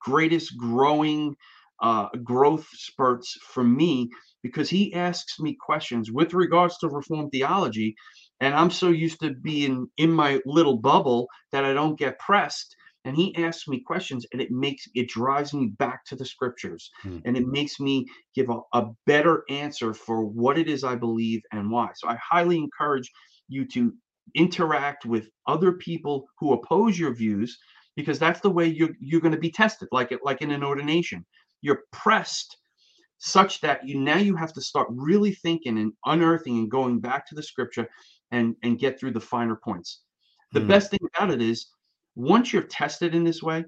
greatest 0.00 0.56
growing 0.58 1.34
uh, 1.80 2.08
growth 2.24 2.66
spurts 2.72 3.36
for 3.52 3.62
me 3.62 4.08
because 4.42 4.68
he 4.68 4.92
asks 4.94 5.38
me 5.40 5.56
questions 5.60 6.10
with 6.10 6.34
regards 6.34 6.76
to 6.78 6.88
reform 6.88 7.30
theology 7.30 7.94
and 8.40 8.54
i'm 8.54 8.70
so 8.70 8.88
used 8.88 9.20
to 9.20 9.34
being 9.42 9.86
in 9.96 10.10
my 10.10 10.40
little 10.44 10.76
bubble 10.76 11.28
that 11.52 11.64
i 11.64 11.72
don't 11.72 11.98
get 11.98 12.18
pressed 12.18 12.74
and 13.04 13.16
he 13.16 13.34
asks 13.36 13.68
me 13.68 13.80
questions 13.80 14.26
and 14.32 14.40
it 14.42 14.50
makes 14.50 14.86
it 14.94 15.08
drives 15.08 15.54
me 15.54 15.66
back 15.78 16.04
to 16.06 16.16
the 16.16 16.24
scriptures 16.24 16.90
Hmm. 17.02 17.18
and 17.24 17.36
it 17.36 17.46
makes 17.46 17.80
me 17.80 18.06
give 18.34 18.48
a, 18.50 18.60
a 18.74 18.86
better 19.06 19.44
answer 19.50 19.94
for 19.94 20.24
what 20.24 20.58
it 20.58 20.68
is 20.68 20.84
i 20.84 20.94
believe 20.94 21.40
and 21.52 21.70
why 21.70 21.88
so 21.94 22.08
i 22.08 22.16
highly 22.30 22.58
encourage 22.58 23.10
you 23.48 23.66
to 23.66 23.92
interact 24.34 25.06
with 25.06 25.28
other 25.46 25.72
people 25.72 26.26
who 26.38 26.52
oppose 26.52 26.98
your 26.98 27.14
views 27.14 27.58
because 27.96 28.18
that's 28.18 28.40
the 28.40 28.50
way 28.50 28.66
you're 28.66 28.94
you're 29.00 29.20
going 29.20 29.34
to 29.34 29.40
be 29.40 29.50
tested 29.50 29.88
like 29.92 30.12
it 30.12 30.20
like 30.24 30.42
in 30.42 30.50
an 30.50 30.62
ordination 30.62 31.24
you're 31.62 31.82
pressed 31.92 32.56
such 33.18 33.60
that 33.60 33.86
you 33.86 33.98
now 33.98 34.16
you 34.18 34.36
have 34.36 34.52
to 34.52 34.60
start 34.60 34.88
really 34.90 35.32
thinking 35.32 35.78
and 35.78 35.92
unearthing 36.06 36.58
and 36.58 36.70
going 36.70 37.00
back 37.00 37.26
to 37.26 37.34
the 37.34 37.42
scripture 37.42 37.88
and 38.30 38.54
and 38.62 38.78
get 38.78 38.98
through 38.98 39.10
the 39.12 39.20
finer 39.20 39.56
points 39.56 40.02
the 40.52 40.60
Hmm. 40.60 40.68
best 40.68 40.90
thing 40.90 41.00
about 41.16 41.30
it 41.30 41.42
is 41.42 41.68
once 42.18 42.52
you're 42.52 42.62
tested 42.64 43.14
in 43.14 43.24
this 43.24 43.42
way 43.42 43.64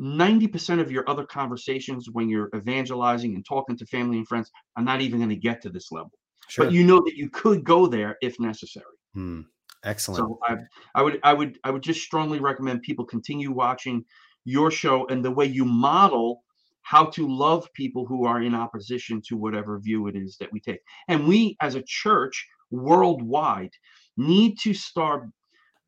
90% 0.00 0.80
of 0.80 0.90
your 0.90 1.08
other 1.10 1.26
conversations 1.26 2.08
when 2.10 2.30
you're 2.30 2.48
evangelizing 2.56 3.34
and 3.34 3.44
talking 3.46 3.76
to 3.76 3.84
family 3.84 4.16
and 4.16 4.26
friends 4.26 4.50
are 4.76 4.82
not 4.82 5.02
even 5.02 5.18
going 5.18 5.28
to 5.28 5.36
get 5.36 5.60
to 5.62 5.68
this 5.68 5.92
level 5.92 6.10
Sure. 6.48 6.64
but 6.64 6.72
you 6.74 6.82
know 6.82 7.00
that 7.04 7.16
you 7.16 7.28
could 7.30 7.62
go 7.62 7.86
there 7.86 8.16
if 8.22 8.40
necessary 8.40 8.96
Hmm. 9.14 9.42
Excellent. 9.84 10.18
so 10.18 10.38
I, 10.46 10.56
I 10.94 11.02
would, 11.02 11.20
I 11.22 11.32
would, 11.32 11.58
I 11.64 11.70
would 11.70 11.82
just 11.82 12.00
strongly 12.02 12.38
recommend 12.38 12.82
people 12.82 13.04
continue 13.04 13.50
watching 13.50 14.04
your 14.44 14.70
show 14.70 15.06
and 15.08 15.24
the 15.24 15.30
way 15.30 15.46
you 15.46 15.64
model 15.64 16.42
how 16.82 17.04
to 17.06 17.28
love 17.28 17.66
people 17.74 18.06
who 18.06 18.24
are 18.26 18.42
in 18.42 18.54
opposition 18.54 19.22
to 19.28 19.36
whatever 19.36 19.78
view 19.78 20.06
it 20.08 20.16
is 20.16 20.36
that 20.38 20.52
we 20.52 20.60
take. 20.60 20.80
And 21.08 21.26
we, 21.26 21.56
as 21.60 21.74
a 21.76 21.82
church 21.86 22.46
worldwide, 22.70 23.70
need 24.16 24.58
to 24.60 24.74
start 24.74 25.24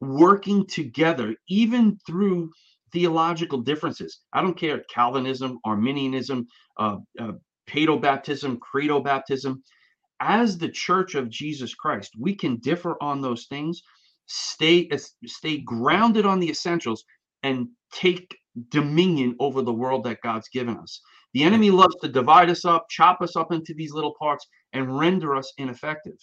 working 0.02 0.66
together, 0.66 1.34
even 1.48 1.98
through 2.06 2.50
theological 2.92 3.60
differences. 3.62 4.20
I 4.34 4.42
don't 4.42 4.56
care 4.56 4.84
Calvinism, 4.92 5.58
Arminianism, 5.64 6.46
uh, 6.78 6.98
uh, 7.18 7.32
Paedo-baptism, 7.66 8.58
Credo-baptism 8.58 9.62
as 10.22 10.56
the 10.56 10.68
church 10.68 11.14
of 11.16 11.28
Jesus 11.28 11.74
Christ, 11.74 12.12
we 12.18 12.34
can 12.34 12.56
differ 12.58 12.96
on 13.02 13.20
those 13.20 13.46
things, 13.46 13.82
stay 14.26 14.88
stay 15.26 15.58
grounded 15.58 16.24
on 16.24 16.38
the 16.38 16.48
essentials, 16.48 17.04
and 17.42 17.68
take 17.92 18.36
dominion 18.68 19.34
over 19.40 19.62
the 19.62 19.72
world 19.72 20.04
that 20.04 20.22
God's 20.22 20.48
given 20.48 20.76
us. 20.76 21.00
The 21.34 21.42
enemy 21.42 21.70
loves 21.70 21.96
to 22.02 22.08
divide 22.08 22.50
us 22.50 22.64
up, 22.64 22.86
chop 22.88 23.20
us 23.20 23.34
up 23.34 23.50
into 23.50 23.74
these 23.74 23.92
little 23.92 24.14
parts, 24.16 24.46
and 24.72 24.96
render 24.96 25.34
us 25.34 25.52
ineffective. 25.58 26.16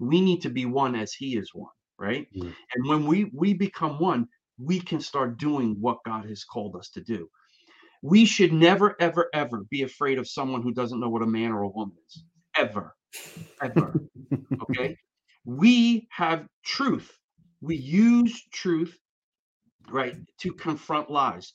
We 0.00 0.20
need 0.20 0.42
to 0.42 0.50
be 0.50 0.66
one 0.66 0.96
as 0.96 1.12
He 1.12 1.36
is 1.36 1.50
one, 1.54 1.73
right? 1.98 2.26
Mm. 2.36 2.54
And 2.74 2.88
when 2.88 3.06
we 3.06 3.30
we 3.34 3.54
become 3.54 3.98
one, 3.98 4.28
we 4.58 4.80
can 4.80 5.00
start 5.00 5.38
doing 5.38 5.76
what 5.80 5.98
God 6.04 6.26
has 6.26 6.44
called 6.44 6.76
us 6.76 6.90
to 6.90 7.00
do. 7.00 7.28
We 8.02 8.26
should 8.26 8.52
never, 8.52 8.96
ever, 9.00 9.30
ever 9.32 9.64
be 9.70 9.82
afraid 9.82 10.18
of 10.18 10.28
someone 10.28 10.62
who 10.62 10.72
doesn't 10.72 11.00
know 11.00 11.08
what 11.08 11.22
a 11.22 11.26
man 11.26 11.52
or 11.52 11.62
a 11.62 11.68
woman 11.68 11.96
is. 12.06 12.22
Ever 12.56 12.94
ever. 13.62 14.00
okay. 14.62 14.96
We 15.46 16.08
have 16.10 16.46
truth. 16.64 17.12
We 17.60 17.76
use 17.76 18.44
truth, 18.50 18.96
right, 19.90 20.16
to 20.38 20.54
confront 20.54 21.10
lies. 21.10 21.52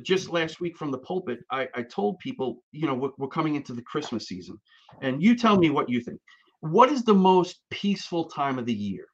Just 0.00 0.30
last 0.30 0.58
week 0.62 0.78
from 0.78 0.90
the 0.90 0.96
pulpit, 0.96 1.40
I, 1.50 1.68
I 1.74 1.82
told 1.82 2.18
people, 2.20 2.62
you 2.72 2.86
know, 2.86 2.94
we're, 2.94 3.10
we're 3.18 3.28
coming 3.28 3.56
into 3.56 3.74
the 3.74 3.82
Christmas 3.82 4.26
season. 4.26 4.58
And 5.02 5.22
you 5.22 5.36
tell 5.36 5.58
me 5.58 5.68
what 5.68 5.90
you 5.90 6.00
think. 6.00 6.18
What 6.60 6.90
is 6.90 7.04
the 7.04 7.12
most 7.12 7.60
peaceful 7.68 8.30
time 8.30 8.58
of 8.58 8.64
the 8.64 8.72
year? 8.72 9.04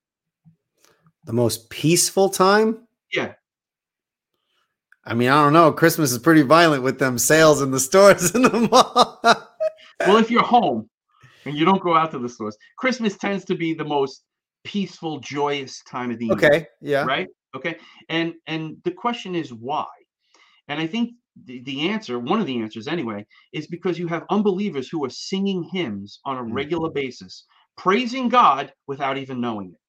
The 1.27 1.33
most 1.33 1.69
peaceful 1.71 2.29
time? 2.31 2.87
Yeah. 3.13 3.35
I 5.05 5.15
mean, 5.15 5.29
I 5.29 5.43
don't 5.43 5.53
know. 5.53 5.71
Christmas 5.73 6.11
is 6.13 6.19
pretty 6.19 6.43
violent 6.43 6.83
with 6.83 6.99
them 6.99 7.19
sales 7.19 7.63
in 7.63 7.71
the 7.71 7.79
stores 7.81 8.35
in 8.35 8.43
the 8.43 8.69
mall. 8.71 9.21
Well, 10.01 10.17
if 10.19 10.31
you're 10.31 10.43
home 10.43 10.89
and 11.45 11.57
you 11.57 11.65
don't 11.65 11.81
go 11.83 11.95
out 11.97 12.11
to 12.13 12.19
the 12.19 12.29
stores, 12.29 12.57
Christmas 12.77 13.17
tends 13.17 13.45
to 13.47 13.55
be 13.55 13.73
the 13.75 13.85
most 13.85 14.25
peaceful, 14.65 15.21
joyous 15.21 15.83
time 15.85 16.11
of 16.11 16.19
the 16.19 16.27
year. 16.27 16.35
okay. 16.35 16.67
Yeah. 16.81 17.05
right 17.05 17.29
okay 17.55 17.77
and 18.09 18.35
and 18.49 18.77
the 18.85 18.91
question 18.91 19.37
is 19.37 19.55
why 19.55 19.87
and 20.67 20.81
i 20.81 20.87
think 20.89 21.13
the, 21.45 21.63
the 21.63 21.89
answer 21.89 22.19
one 22.19 22.41
of 22.41 22.47
the 22.47 22.61
answers 22.61 22.89
anyway 22.89 23.25
is 23.53 23.69
because 23.69 23.97
you 23.97 24.09
have 24.09 24.25
unbelievers 24.29 24.89
who 24.89 25.05
are 25.05 25.09
singing 25.09 25.63
hymns 25.73 26.19
on 26.25 26.37
a 26.37 26.43
Mm. 26.43 26.53
regular 26.53 26.91
basis 26.91 27.45
praising 27.79 28.29
god 28.29 28.73
without 28.89 29.17
even 29.17 29.41
knowing 29.41 29.69
it 29.71 29.81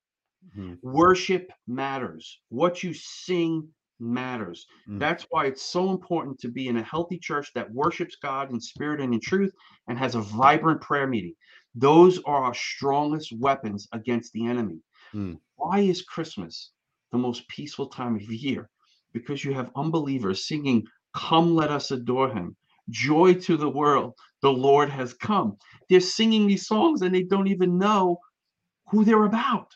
Mhm. 0.55 0.77
worship 0.81 1.51
matters 1.67 2.39
what 2.49 2.83
you 2.83 2.93
sing 2.93 3.67
matters 3.99 4.67
Mm. 4.87 4.99
that's 4.99 5.25
why 5.31 5.45
it's 5.47 5.63
so 5.63 5.89
important 5.91 6.39
to 6.39 6.49
be 6.49 6.67
in 6.67 6.77
a 6.77 6.83
healthy 6.83 7.17
church 7.17 7.51
that 7.55 7.71
worships 7.71 8.17
god 8.21 8.51
in 8.51 8.59
spirit 8.61 9.01
and 9.01 9.13
in 9.13 9.19
truth 9.19 9.53
and 9.87 9.97
has 9.97 10.15
a 10.15 10.21
vibrant 10.21 10.81
prayer 10.81 11.07
meeting 11.07 11.33
those 11.75 12.19
are 12.25 12.43
our 12.43 12.53
strongest 12.53 13.33
weapons 13.39 13.87
against 13.93 14.33
the 14.33 14.45
enemy 14.45 14.79
Mm. 15.13 15.39
why 15.55 15.79
is 15.79 16.01
Christmas 16.03 16.71
the 17.11 17.17
most 17.17 17.47
peaceful 17.49 17.87
time 17.87 18.15
of 18.15 18.21
year? 18.23 18.69
Because 19.13 19.43
you 19.43 19.53
have 19.53 19.71
unbelievers 19.75 20.47
singing, 20.47 20.85
Come, 21.13 21.55
let 21.55 21.71
us 21.71 21.91
adore 21.91 22.29
him. 22.29 22.55
Joy 22.89 23.33
to 23.35 23.57
the 23.57 23.69
world, 23.69 24.13
the 24.41 24.51
Lord 24.51 24.89
has 24.89 25.13
come. 25.13 25.57
They're 25.89 25.99
singing 25.99 26.47
these 26.47 26.67
songs 26.67 27.01
and 27.01 27.15
they 27.15 27.23
don't 27.23 27.47
even 27.47 27.77
know 27.77 28.19
who 28.91 29.05
they're 29.05 29.25
about. 29.25 29.71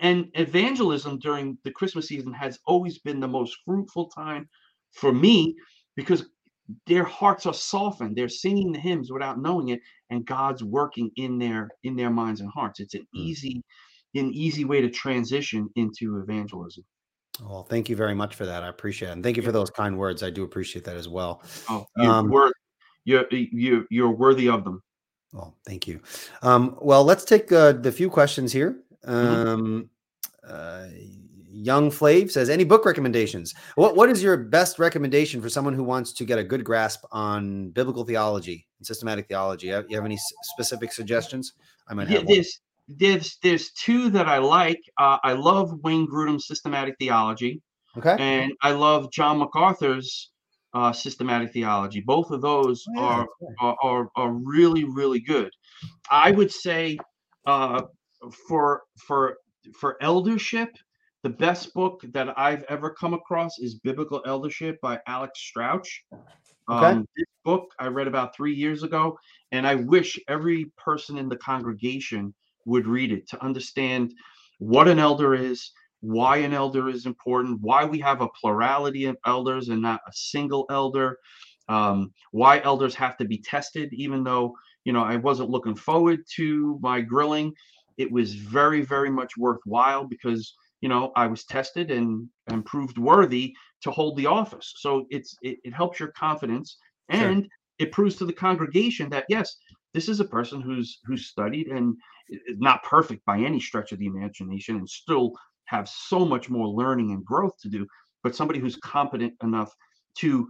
And 0.00 0.30
evangelism 0.34 1.18
during 1.18 1.58
the 1.64 1.70
Christmas 1.70 2.08
season 2.08 2.32
has 2.32 2.58
always 2.66 2.98
been 2.98 3.20
the 3.20 3.28
most 3.28 3.58
fruitful 3.64 4.08
time 4.08 4.48
for 4.92 5.12
me 5.12 5.54
because 5.96 6.26
their 6.86 7.04
hearts 7.04 7.46
are 7.46 7.54
softened. 7.54 8.16
They're 8.16 8.28
singing 8.28 8.72
the 8.72 8.78
hymns 8.78 9.10
without 9.10 9.40
knowing 9.40 9.68
it 9.68 9.80
and 10.10 10.26
god's 10.26 10.62
working 10.62 11.10
in 11.16 11.38
their 11.38 11.70
in 11.84 11.96
their 11.96 12.10
minds 12.10 12.40
and 12.40 12.50
hearts. 12.50 12.80
It's 12.80 12.94
an 12.94 13.06
hmm. 13.12 13.18
easy 13.18 13.62
an 14.14 14.32
easy 14.32 14.64
way 14.64 14.80
to 14.80 14.88
transition 14.88 15.68
into 15.76 16.18
evangelism. 16.20 16.84
Well 17.42 17.64
thank 17.64 17.88
you 17.88 17.96
very 17.96 18.14
much 18.14 18.34
for 18.34 18.46
that. 18.46 18.62
I 18.62 18.68
appreciate 18.68 19.08
it 19.08 19.12
and 19.12 19.22
thank 19.22 19.36
you 19.36 19.42
for 19.42 19.52
those 19.52 19.70
kind 19.70 19.98
words. 19.98 20.22
I 20.22 20.30
do 20.30 20.42
appreciate 20.42 20.84
that 20.86 20.96
as 20.96 21.08
well. 21.08 21.42
Oh 21.68 21.86
you're, 21.96 22.10
um, 22.10 22.30
worth, 22.30 22.52
you're, 23.04 23.26
you're, 23.30 23.84
you're 23.90 24.10
worthy 24.10 24.48
of 24.48 24.64
them. 24.64 24.82
Well 25.32 25.54
thank 25.66 25.86
you. 25.86 26.00
Um, 26.42 26.76
well 26.80 27.04
let's 27.04 27.24
take 27.24 27.52
uh, 27.52 27.72
the 27.72 27.92
few 27.92 28.08
questions 28.08 28.52
here. 28.52 28.78
Um, 29.06 29.88
mm-hmm. 30.44 30.52
uh, 30.52 30.86
Young 31.48 31.90
Flav 31.90 32.30
says, 32.30 32.50
any 32.50 32.64
book 32.64 32.84
recommendations? 32.84 33.54
What 33.76 33.96
what 33.96 34.10
is 34.10 34.22
your 34.22 34.36
best 34.36 34.78
recommendation 34.78 35.40
for 35.40 35.48
someone 35.48 35.74
who 35.74 35.84
wants 35.84 36.12
to 36.12 36.24
get 36.24 36.38
a 36.38 36.44
good 36.44 36.64
grasp 36.64 37.04
on 37.10 37.70
biblical 37.70 38.04
theology 38.04 38.66
and 38.78 38.86
systematic 38.86 39.26
theology? 39.26 39.68
You 39.68 39.74
have, 39.74 40.04
any 40.04 40.18
specific 40.42 40.92
suggestions? 40.92 41.54
I 41.88 41.94
might 41.94 42.08
have. 42.08 42.26
There's 42.26 42.60
there's 42.88 43.38
there's 43.42 43.70
two 43.72 44.10
that 44.10 44.28
I 44.28 44.38
like. 44.38 44.80
Uh, 44.98 45.18
I 45.22 45.32
love 45.32 45.72
Wayne 45.82 46.06
Grudem's 46.06 46.46
systematic 46.46 46.96
theology. 46.98 47.62
Okay. 47.96 48.16
And 48.18 48.52
I 48.62 48.72
love 48.72 49.10
John 49.10 49.38
MacArthur's 49.38 50.30
uh, 50.74 50.92
systematic 50.92 51.52
theology. 51.52 52.00
Both 52.00 52.30
of 52.30 52.42
those 52.42 52.84
oh, 52.90 53.00
yeah, 53.00 53.02
are, 53.02 53.26
are, 53.60 53.76
are 53.82 54.10
are 54.16 54.32
really 54.32 54.84
really 54.84 55.20
good. 55.20 55.50
I 56.10 56.32
would 56.32 56.52
say 56.52 56.98
uh, 57.46 57.82
for 58.48 58.82
for 58.96 59.36
for 59.74 59.96
eldership 60.00 60.70
the 61.26 61.30
best 61.30 61.74
book 61.74 62.02
that 62.12 62.38
I've 62.38 62.62
ever 62.68 62.90
come 62.90 63.12
across 63.12 63.58
is 63.58 63.80
Biblical 63.80 64.22
Eldership 64.26 64.80
by 64.80 65.00
Alex 65.08 65.40
Strauch. 65.40 65.88
Okay. 66.70 66.86
Um, 66.86 67.08
this 67.16 67.26
book 67.44 67.72
I 67.80 67.88
read 67.88 68.06
about 68.06 68.36
three 68.36 68.54
years 68.54 68.84
ago, 68.84 69.18
and 69.50 69.66
I 69.66 69.74
wish 69.74 70.20
every 70.28 70.66
person 70.76 71.18
in 71.18 71.28
the 71.28 71.36
congregation 71.38 72.32
would 72.64 72.86
read 72.86 73.10
it 73.10 73.28
to 73.30 73.44
understand 73.44 74.14
what 74.58 74.86
an 74.86 75.00
elder 75.00 75.34
is, 75.34 75.72
why 75.98 76.36
an 76.36 76.52
elder 76.52 76.88
is 76.88 77.06
important, 77.06 77.58
why 77.60 77.84
we 77.84 77.98
have 77.98 78.20
a 78.20 78.28
plurality 78.40 79.06
of 79.06 79.16
elders 79.26 79.68
and 79.68 79.82
not 79.82 80.02
a 80.06 80.12
single 80.12 80.64
elder, 80.70 81.18
um, 81.68 82.12
why 82.30 82.60
elders 82.62 82.94
have 82.94 83.16
to 83.16 83.24
be 83.24 83.38
tested, 83.38 83.92
even 83.92 84.22
though 84.22 84.54
you 84.84 84.92
know 84.92 85.02
I 85.02 85.16
wasn't 85.16 85.50
looking 85.50 85.74
forward 85.74 86.20
to 86.36 86.78
my 86.80 87.00
grilling. 87.00 87.52
It 87.98 88.10
was 88.10 88.34
very, 88.34 88.82
very 88.82 89.10
much 89.10 89.36
worthwhile 89.36 90.04
because 90.04 90.54
you 90.80 90.88
know 90.88 91.12
i 91.16 91.26
was 91.26 91.44
tested 91.44 91.90
and 91.90 92.28
and 92.48 92.64
proved 92.64 92.98
worthy 92.98 93.54
to 93.82 93.90
hold 93.90 94.16
the 94.16 94.26
office 94.26 94.74
so 94.76 95.06
it's 95.10 95.36
it, 95.42 95.58
it 95.64 95.74
helps 95.74 95.98
your 95.98 96.12
confidence 96.12 96.78
and 97.08 97.42
sure. 97.42 97.50
it 97.78 97.92
proves 97.92 98.16
to 98.16 98.26
the 98.26 98.32
congregation 98.32 99.08
that 99.08 99.24
yes 99.28 99.56
this 99.94 100.08
is 100.08 100.20
a 100.20 100.24
person 100.24 100.60
who's 100.60 101.00
who's 101.04 101.26
studied 101.26 101.68
and 101.68 101.94
is 102.28 102.58
not 102.58 102.82
perfect 102.82 103.24
by 103.24 103.38
any 103.38 103.60
stretch 103.60 103.92
of 103.92 103.98
the 103.98 104.06
imagination 104.06 104.76
and 104.76 104.88
still 104.88 105.32
have 105.64 105.88
so 105.88 106.24
much 106.24 106.48
more 106.50 106.68
learning 106.68 107.10
and 107.12 107.24
growth 107.24 107.56
to 107.60 107.68
do 107.68 107.86
but 108.22 108.34
somebody 108.34 108.58
who's 108.58 108.76
competent 108.76 109.32
enough 109.42 109.72
to 110.18 110.48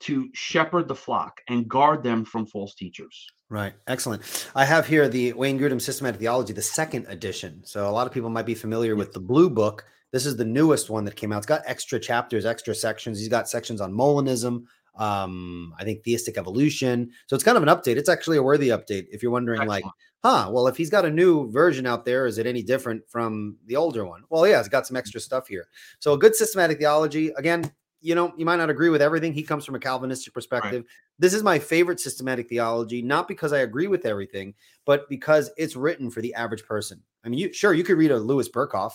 to 0.00 0.28
shepherd 0.32 0.88
the 0.88 0.94
flock 0.94 1.40
and 1.48 1.68
guard 1.68 2.02
them 2.02 2.24
from 2.24 2.46
false 2.46 2.74
teachers 2.74 3.26
Right. 3.50 3.72
Excellent. 3.88 4.48
I 4.54 4.64
have 4.64 4.86
here 4.86 5.08
the 5.08 5.32
Wayne 5.32 5.58
Grudem 5.58 5.80
Systematic 5.80 6.20
Theology, 6.20 6.52
the 6.52 6.62
second 6.62 7.04
edition. 7.08 7.62
So 7.64 7.88
a 7.88 7.90
lot 7.90 8.06
of 8.06 8.12
people 8.12 8.30
might 8.30 8.46
be 8.46 8.54
familiar 8.54 8.94
with 8.94 9.12
the 9.12 9.18
blue 9.18 9.50
book. 9.50 9.84
This 10.12 10.24
is 10.24 10.36
the 10.36 10.44
newest 10.44 10.88
one 10.88 11.04
that 11.04 11.16
came 11.16 11.32
out. 11.32 11.38
It's 11.38 11.46
got 11.46 11.62
extra 11.66 11.98
chapters, 11.98 12.46
extra 12.46 12.76
sections. 12.76 13.18
He's 13.18 13.28
got 13.28 13.48
sections 13.48 13.80
on 13.80 13.92
Molinism, 13.92 14.66
um, 14.96 15.74
I 15.78 15.84
think 15.84 16.04
theistic 16.04 16.38
evolution. 16.38 17.10
So 17.26 17.34
it's 17.34 17.44
kind 17.44 17.56
of 17.56 17.64
an 17.64 17.68
update. 17.68 17.96
It's 17.96 18.08
actually 18.08 18.36
a 18.36 18.42
worthy 18.42 18.68
update. 18.68 19.06
If 19.10 19.20
you're 19.20 19.32
wondering, 19.32 19.62
Excellent. 19.62 19.84
like, 19.84 19.92
huh, 20.22 20.48
well, 20.52 20.68
if 20.68 20.76
he's 20.76 20.90
got 20.90 21.04
a 21.04 21.10
new 21.10 21.50
version 21.50 21.86
out 21.86 22.04
there, 22.04 22.26
is 22.26 22.38
it 22.38 22.46
any 22.46 22.62
different 22.62 23.02
from 23.08 23.56
the 23.66 23.74
older 23.74 24.04
one? 24.04 24.22
Well, 24.30 24.46
yeah, 24.46 24.60
it's 24.60 24.68
got 24.68 24.86
some 24.86 24.96
extra 24.96 25.20
stuff 25.20 25.48
here. 25.48 25.66
So 25.98 26.12
a 26.12 26.18
good 26.18 26.36
systematic 26.36 26.78
theology. 26.78 27.32
Again, 27.36 27.72
you 28.00 28.14
know, 28.14 28.32
you 28.36 28.44
might 28.44 28.56
not 28.56 28.70
agree 28.70 28.88
with 28.88 29.02
everything. 29.02 29.32
He 29.32 29.42
comes 29.42 29.64
from 29.64 29.74
a 29.74 29.78
Calvinistic 29.80 30.32
perspective. 30.32 30.82
Right. 30.82 30.90
This 31.18 31.34
is 31.34 31.42
my 31.42 31.58
favorite 31.58 32.00
systematic 32.00 32.48
theology, 32.48 33.02
not 33.02 33.28
because 33.28 33.52
I 33.52 33.58
agree 33.58 33.86
with 33.86 34.06
everything, 34.06 34.54
but 34.86 35.08
because 35.08 35.50
it's 35.56 35.76
written 35.76 36.10
for 36.10 36.20
the 36.20 36.34
average 36.34 36.64
person. 36.64 37.02
I 37.24 37.28
mean, 37.28 37.38
you 37.38 37.52
sure 37.52 37.74
you 37.74 37.84
could 37.84 37.98
read 37.98 38.10
a 38.10 38.18
Louis 38.18 38.48
Berkhof, 38.48 38.92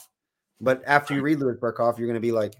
but 0.59 0.81
after 0.85 1.13
you 1.13 1.21
read 1.21 1.39
Louis 1.39 1.55
Berkhof, 1.55 1.97
you're 1.97 2.07
going 2.07 2.15
to 2.15 2.19
be 2.19 2.31
like, 2.31 2.55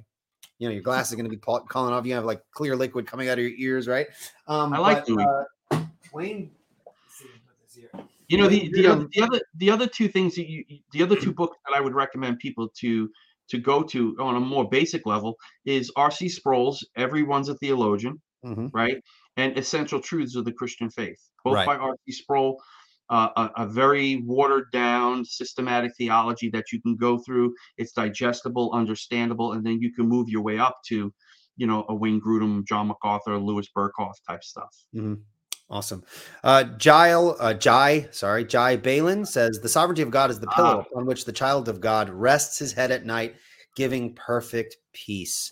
you 0.60 0.68
know, 0.68 0.74
your 0.74 0.84
glasses 0.84 1.14
are 1.14 1.16
going 1.16 1.30
to 1.30 1.36
be 1.36 1.38
calling 1.38 1.94
off. 1.94 2.06
You 2.06 2.14
have 2.14 2.26
like 2.26 2.42
clear 2.52 2.76
liquid 2.76 3.08
coming 3.08 3.30
out 3.30 3.40
of 3.40 3.44
your 3.44 3.54
ears, 3.58 3.88
right? 3.88 4.08
Um, 4.48 4.74
I 4.74 4.78
like 4.78 5.06
but, 5.08 5.48
uh, 5.72 5.84
Wayne. 6.14 6.52
You 8.28 8.40
know 8.40 8.48
the, 8.48 8.70
the 8.74 8.88
other 8.88 9.08
the 9.14 9.22
other 9.22 9.42
the 9.58 9.70
other 9.70 9.86
two 9.86 10.08
things 10.08 10.34
that 10.34 10.50
you 10.50 10.64
the 10.92 11.04
other 11.04 11.16
two 11.16 11.32
books 11.32 11.58
that 11.68 11.78
I 11.78 11.80
would 11.80 11.94
recommend 11.94 12.40
people 12.40 12.68
to 12.70 13.08
to 13.50 13.58
go 13.58 13.84
to 13.84 14.16
on 14.20 14.36
a 14.36 14.40
more 14.40 14.68
basic 14.70 15.06
level 15.06 15.36
is 15.66 15.92
R.C. 15.96 16.30
Sproul's 16.30 16.86
Everyone's 16.96 17.50
a 17.50 17.56
Theologian, 17.56 18.22
mm-hmm. 18.46 18.68
right? 18.74 19.02
And 19.38 19.58
Essential 19.58 20.00
Truths 20.00 20.36
of 20.36 20.46
the 20.46 20.52
Christian 20.52 20.90
Faith, 20.90 21.20
both 21.44 21.56
right. 21.56 21.66
by 21.66 21.76
R.C. 21.76 22.12
Sproul. 22.12 22.62
Uh, 23.08 23.30
a, 23.38 23.62
a, 23.62 23.68
very 23.68 24.24
watered 24.26 24.72
down 24.72 25.24
systematic 25.24 25.92
theology 25.96 26.50
that 26.50 26.72
you 26.72 26.82
can 26.82 26.96
go 26.96 27.20
through. 27.20 27.54
It's 27.78 27.92
digestible, 27.92 28.72
understandable, 28.74 29.54
and 29.54 29.64
then 29.64 29.80
you 29.80 29.94
can 29.94 30.10
move 30.10 30.28
your 30.28 30.42
way 30.42 30.58
up 30.58 30.80
to, 30.88 31.14
you 31.56 31.68
know, 31.68 31.86
a 31.88 31.94
Wayne 31.94 32.20
Grudem, 32.20 32.66
John 32.68 32.88
MacArthur, 32.88 33.38
Louis 33.38 33.70
Berkhof 33.78 34.14
type 34.28 34.44
stuff. 34.44 34.76
Mm-hmm. 34.96 35.22
Awesome. 35.70 36.04
Uh, 36.44 36.66
Jael, 36.80 37.36
uh, 37.40 37.54
Jai, 37.54 38.08
sorry, 38.12 38.46
Jai 38.46 38.78
Balin 38.78 39.26
says 39.26 39.60
the 39.60 39.70
sovereignty 39.70 40.04
of 40.04 40.12
God 40.12 40.30
is 40.30 40.40
the 40.40 40.48
pillow 40.48 40.86
uh, 40.94 40.98
on 40.98 41.06
which 41.06 41.26
the 41.26 41.32
child 41.32 41.68
of 41.68 41.82
God 41.82 42.10
rests 42.10 42.60
his 42.60 42.72
head 42.72 42.92
at 42.92 43.06
night, 43.06 43.36
giving 43.76 44.14
perfect 44.14 44.78
peace. 44.94 45.52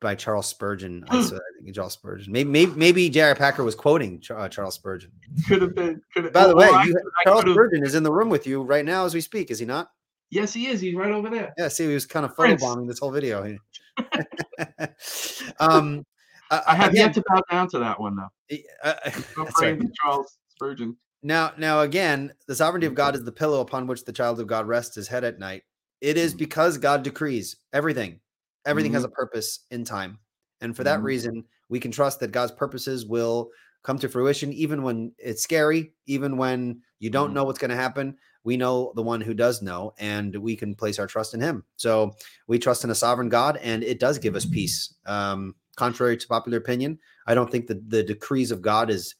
By 0.00 0.16
Charles 0.16 0.48
Spurgeon. 0.48 1.04
I, 1.10 1.22
so 1.22 1.36
I 1.36 1.62
think 1.62 1.76
Charles 1.76 1.92
Spurgeon. 1.92 2.32
Maybe 2.32 2.50
maybe, 2.50 2.72
maybe. 2.74 3.08
Packer 3.08 3.62
was 3.62 3.76
quoting 3.76 4.20
uh, 4.30 4.48
Charles 4.48 4.74
Spurgeon. 4.74 5.12
Could 5.46 5.62
have 5.62 5.76
been. 5.76 6.02
Could 6.12 6.24
have, 6.24 6.32
By 6.32 6.48
the 6.48 6.56
way, 6.56 6.68
you, 6.84 6.98
Charles 7.22 7.42
Spurgeon 7.42 7.84
is 7.84 7.94
in 7.94 8.02
the 8.02 8.10
room 8.10 8.28
with 8.28 8.44
you 8.44 8.62
right 8.62 8.84
now 8.84 9.04
as 9.04 9.14
we 9.14 9.20
speak. 9.20 9.52
Is 9.52 9.60
he 9.60 9.64
not? 9.64 9.90
Yes, 10.32 10.52
he 10.52 10.66
is. 10.66 10.80
He's 10.80 10.96
right 10.96 11.12
over 11.12 11.30
there. 11.30 11.54
Yeah. 11.56 11.68
See, 11.68 11.86
he 11.86 11.94
was 11.94 12.04
kind 12.04 12.26
of 12.26 12.34
photobombing 12.34 12.88
this 12.88 12.98
whole 12.98 13.12
video. 13.12 13.56
um, 15.60 16.04
uh, 16.52 16.60
I 16.66 16.74
have 16.74 16.92
again, 16.92 17.06
yet 17.06 17.14
to 17.14 17.24
bow 17.26 17.42
down 17.50 17.68
to 17.70 17.78
that 17.78 17.98
one 17.98 18.16
though. 18.16 18.56
Uh, 18.84 18.94
right. 19.60 19.80
Charles 20.00 20.38
Spurgeon. 20.48 20.96
Now, 21.22 21.52
now 21.56 21.80
again, 21.80 22.32
the 22.46 22.54
sovereignty 22.54 22.86
of 22.86 22.94
God 22.94 23.14
is 23.14 23.24
the 23.24 23.32
pillow 23.32 23.60
upon 23.60 23.86
which 23.86 24.04
the 24.04 24.12
child 24.12 24.38
of 24.38 24.46
God 24.46 24.66
rests 24.66 24.94
his 24.94 25.08
head 25.08 25.24
at 25.24 25.38
night. 25.38 25.62
It 26.00 26.18
is 26.18 26.32
mm-hmm. 26.32 26.38
because 26.38 26.78
God 26.78 27.02
decrees 27.02 27.56
everything. 27.72 28.20
Everything 28.66 28.90
mm-hmm. 28.90 28.96
has 28.96 29.04
a 29.04 29.08
purpose 29.08 29.60
in 29.70 29.84
time, 29.84 30.18
and 30.60 30.76
for 30.76 30.84
that 30.84 30.96
mm-hmm. 30.98 31.06
reason, 31.06 31.44
we 31.68 31.80
can 31.80 31.90
trust 31.90 32.20
that 32.20 32.32
God's 32.32 32.52
purposes 32.52 33.06
will 33.06 33.50
come 33.82 33.98
to 33.98 34.08
fruition, 34.08 34.52
even 34.52 34.82
when 34.82 35.12
it's 35.18 35.42
scary, 35.42 35.92
even 36.06 36.36
when 36.36 36.82
you 37.00 37.10
don't 37.10 37.28
mm-hmm. 37.28 37.34
know 37.34 37.44
what's 37.44 37.58
going 37.58 37.70
to 37.70 37.76
happen. 37.76 38.16
We 38.44 38.56
know 38.56 38.92
the 38.94 39.02
one 39.02 39.20
who 39.20 39.34
does 39.34 39.62
know, 39.62 39.94
and 39.98 40.36
we 40.36 40.54
can 40.54 40.74
place 40.74 40.98
our 40.98 41.06
trust 41.06 41.32
in 41.34 41.40
Him. 41.40 41.64
So 41.76 42.14
we 42.46 42.58
trust 42.58 42.84
in 42.84 42.90
a 42.90 42.94
sovereign 42.94 43.28
God, 43.28 43.56
and 43.56 43.82
it 43.82 43.98
does 43.98 44.18
give 44.18 44.36
us 44.36 44.44
peace. 44.44 44.94
Um, 45.06 45.54
contrary 45.76 46.16
to 46.16 46.26
popular 46.28 46.58
opinion. 46.58 46.98
I 47.26 47.34
don't 47.34 47.50
think 47.50 47.66
that 47.68 47.88
the 47.88 48.02
decrees 48.02 48.50
of 48.50 48.62
God 48.62 48.90
is 48.90 49.14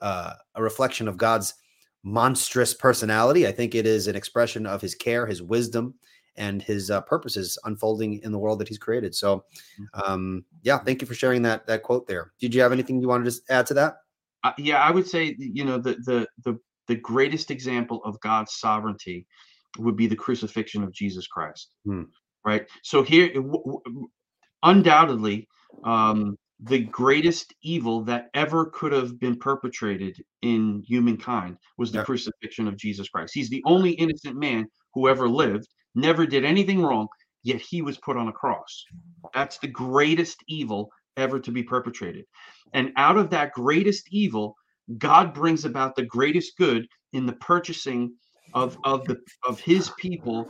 uh, 0.00 0.34
a 0.54 0.62
reflection 0.62 1.08
of 1.08 1.16
God's 1.16 1.54
monstrous 2.04 2.74
personality. 2.74 3.46
I 3.46 3.52
think 3.52 3.74
it 3.74 3.86
is 3.86 4.06
an 4.06 4.16
expression 4.16 4.66
of 4.66 4.80
his 4.80 4.94
care, 4.94 5.26
his 5.26 5.42
wisdom, 5.42 5.94
and 6.36 6.62
his 6.62 6.90
uh, 6.90 7.00
purposes 7.02 7.58
unfolding 7.64 8.20
in 8.22 8.32
the 8.32 8.38
world 8.38 8.60
that 8.60 8.68
he's 8.68 8.78
created. 8.78 9.14
So, 9.14 9.44
mm-hmm. 9.80 10.12
um, 10.12 10.44
yeah, 10.62 10.78
thank 10.78 11.02
you 11.02 11.06
for 11.06 11.14
sharing 11.14 11.42
that 11.42 11.66
that 11.66 11.82
quote 11.82 12.06
there. 12.06 12.32
Did 12.40 12.54
you 12.54 12.62
have 12.62 12.72
anything 12.72 13.00
you 13.00 13.08
wanted 13.08 13.30
to 13.30 13.40
add 13.50 13.66
to 13.66 13.74
that? 13.74 13.96
Uh, 14.44 14.52
yeah, 14.56 14.78
I 14.78 14.90
would 14.90 15.06
say 15.06 15.34
you 15.38 15.64
know 15.64 15.78
the 15.78 15.96
the 16.06 16.28
the 16.44 16.58
the 16.86 16.96
greatest 16.96 17.50
example 17.50 18.00
of 18.04 18.18
God's 18.20 18.54
sovereignty 18.54 19.26
would 19.78 19.96
be 19.96 20.06
the 20.06 20.16
crucifixion 20.16 20.82
of 20.82 20.92
Jesus 20.92 21.26
Christ. 21.26 21.74
Hmm. 21.84 22.04
Right. 22.44 22.66
So 22.82 23.02
here, 23.02 23.28
w- 23.34 23.62
w- 23.62 24.08
undoubtedly, 24.62 25.46
um, 25.84 26.36
the 26.60 26.80
greatest 26.80 27.54
evil 27.62 28.02
that 28.04 28.30
ever 28.34 28.66
could 28.66 28.92
have 28.92 29.18
been 29.20 29.36
perpetrated 29.36 30.20
in 30.42 30.82
humankind 30.86 31.56
was 31.76 31.92
the 31.92 31.98
yeah. 31.98 32.04
crucifixion 32.04 32.66
of 32.66 32.76
Jesus 32.76 33.08
Christ. 33.08 33.32
He's 33.34 33.50
the 33.50 33.62
only 33.64 33.92
innocent 33.92 34.36
man 34.36 34.66
who 34.94 35.08
ever 35.08 35.28
lived, 35.28 35.68
never 35.94 36.26
did 36.26 36.44
anything 36.44 36.82
wrong, 36.82 37.06
yet 37.44 37.60
he 37.60 37.82
was 37.82 37.98
put 37.98 38.16
on 38.16 38.28
a 38.28 38.32
cross. 38.32 38.84
That's 39.34 39.58
the 39.58 39.68
greatest 39.68 40.42
evil 40.48 40.90
ever 41.16 41.38
to 41.40 41.52
be 41.52 41.62
perpetrated. 41.62 42.24
And 42.72 42.92
out 42.96 43.16
of 43.16 43.30
that 43.30 43.52
greatest 43.52 44.08
evil, 44.10 44.56
God 44.96 45.34
brings 45.34 45.64
about 45.64 45.94
the 45.94 46.06
greatest 46.06 46.56
good 46.56 46.86
in 47.12 47.26
the 47.26 47.34
purchasing 47.34 48.14
of 48.54 48.78
of 48.84 49.04
the 49.06 49.18
of 49.46 49.60
his 49.60 49.90
people 49.98 50.48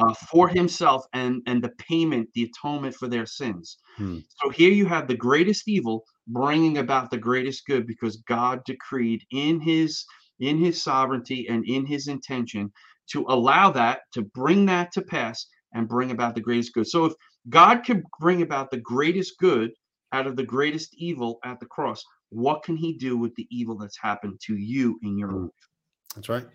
uh, 0.00 0.14
for 0.30 0.48
himself 0.48 1.04
and 1.12 1.42
and 1.46 1.62
the 1.62 1.70
payment 1.78 2.28
the 2.34 2.44
atonement 2.44 2.94
for 2.94 3.08
their 3.08 3.26
sins 3.26 3.78
hmm. 3.96 4.18
so 4.42 4.50
here 4.50 4.72
you 4.72 4.86
have 4.86 5.06
the 5.06 5.16
greatest 5.16 5.68
evil 5.68 6.04
bringing 6.28 6.78
about 6.78 7.10
the 7.10 7.18
greatest 7.18 7.66
good 7.66 7.86
because 7.86 8.16
god 8.28 8.62
decreed 8.64 9.22
in 9.30 9.60
his 9.60 10.04
in 10.40 10.58
his 10.58 10.82
sovereignty 10.82 11.46
and 11.48 11.64
in 11.66 11.86
his 11.86 12.08
intention 12.08 12.70
to 13.08 13.24
allow 13.28 13.70
that 13.70 14.00
to 14.12 14.22
bring 14.22 14.66
that 14.66 14.90
to 14.92 15.02
pass 15.02 15.46
and 15.72 15.88
bring 15.88 16.10
about 16.10 16.34
the 16.34 16.40
greatest 16.40 16.72
good 16.74 16.86
so 16.86 17.04
if 17.04 17.12
god 17.48 17.84
can 17.84 18.02
bring 18.18 18.42
about 18.42 18.70
the 18.70 18.80
greatest 18.80 19.34
good 19.38 19.70
out 20.12 20.26
of 20.26 20.36
the 20.36 20.44
greatest 20.44 20.94
evil 20.96 21.38
at 21.44 21.60
the 21.60 21.66
cross 21.66 22.02
what 22.30 22.62
can 22.64 22.76
he 22.76 22.92
do 22.94 23.16
with 23.16 23.34
the 23.36 23.46
evil 23.50 23.76
that's 23.78 23.98
happened 23.98 24.38
to 24.40 24.56
you 24.56 24.98
in 25.02 25.16
your 25.16 25.30
hmm. 25.30 25.42
life 25.44 25.68
that's 26.14 26.28
right 26.28 26.46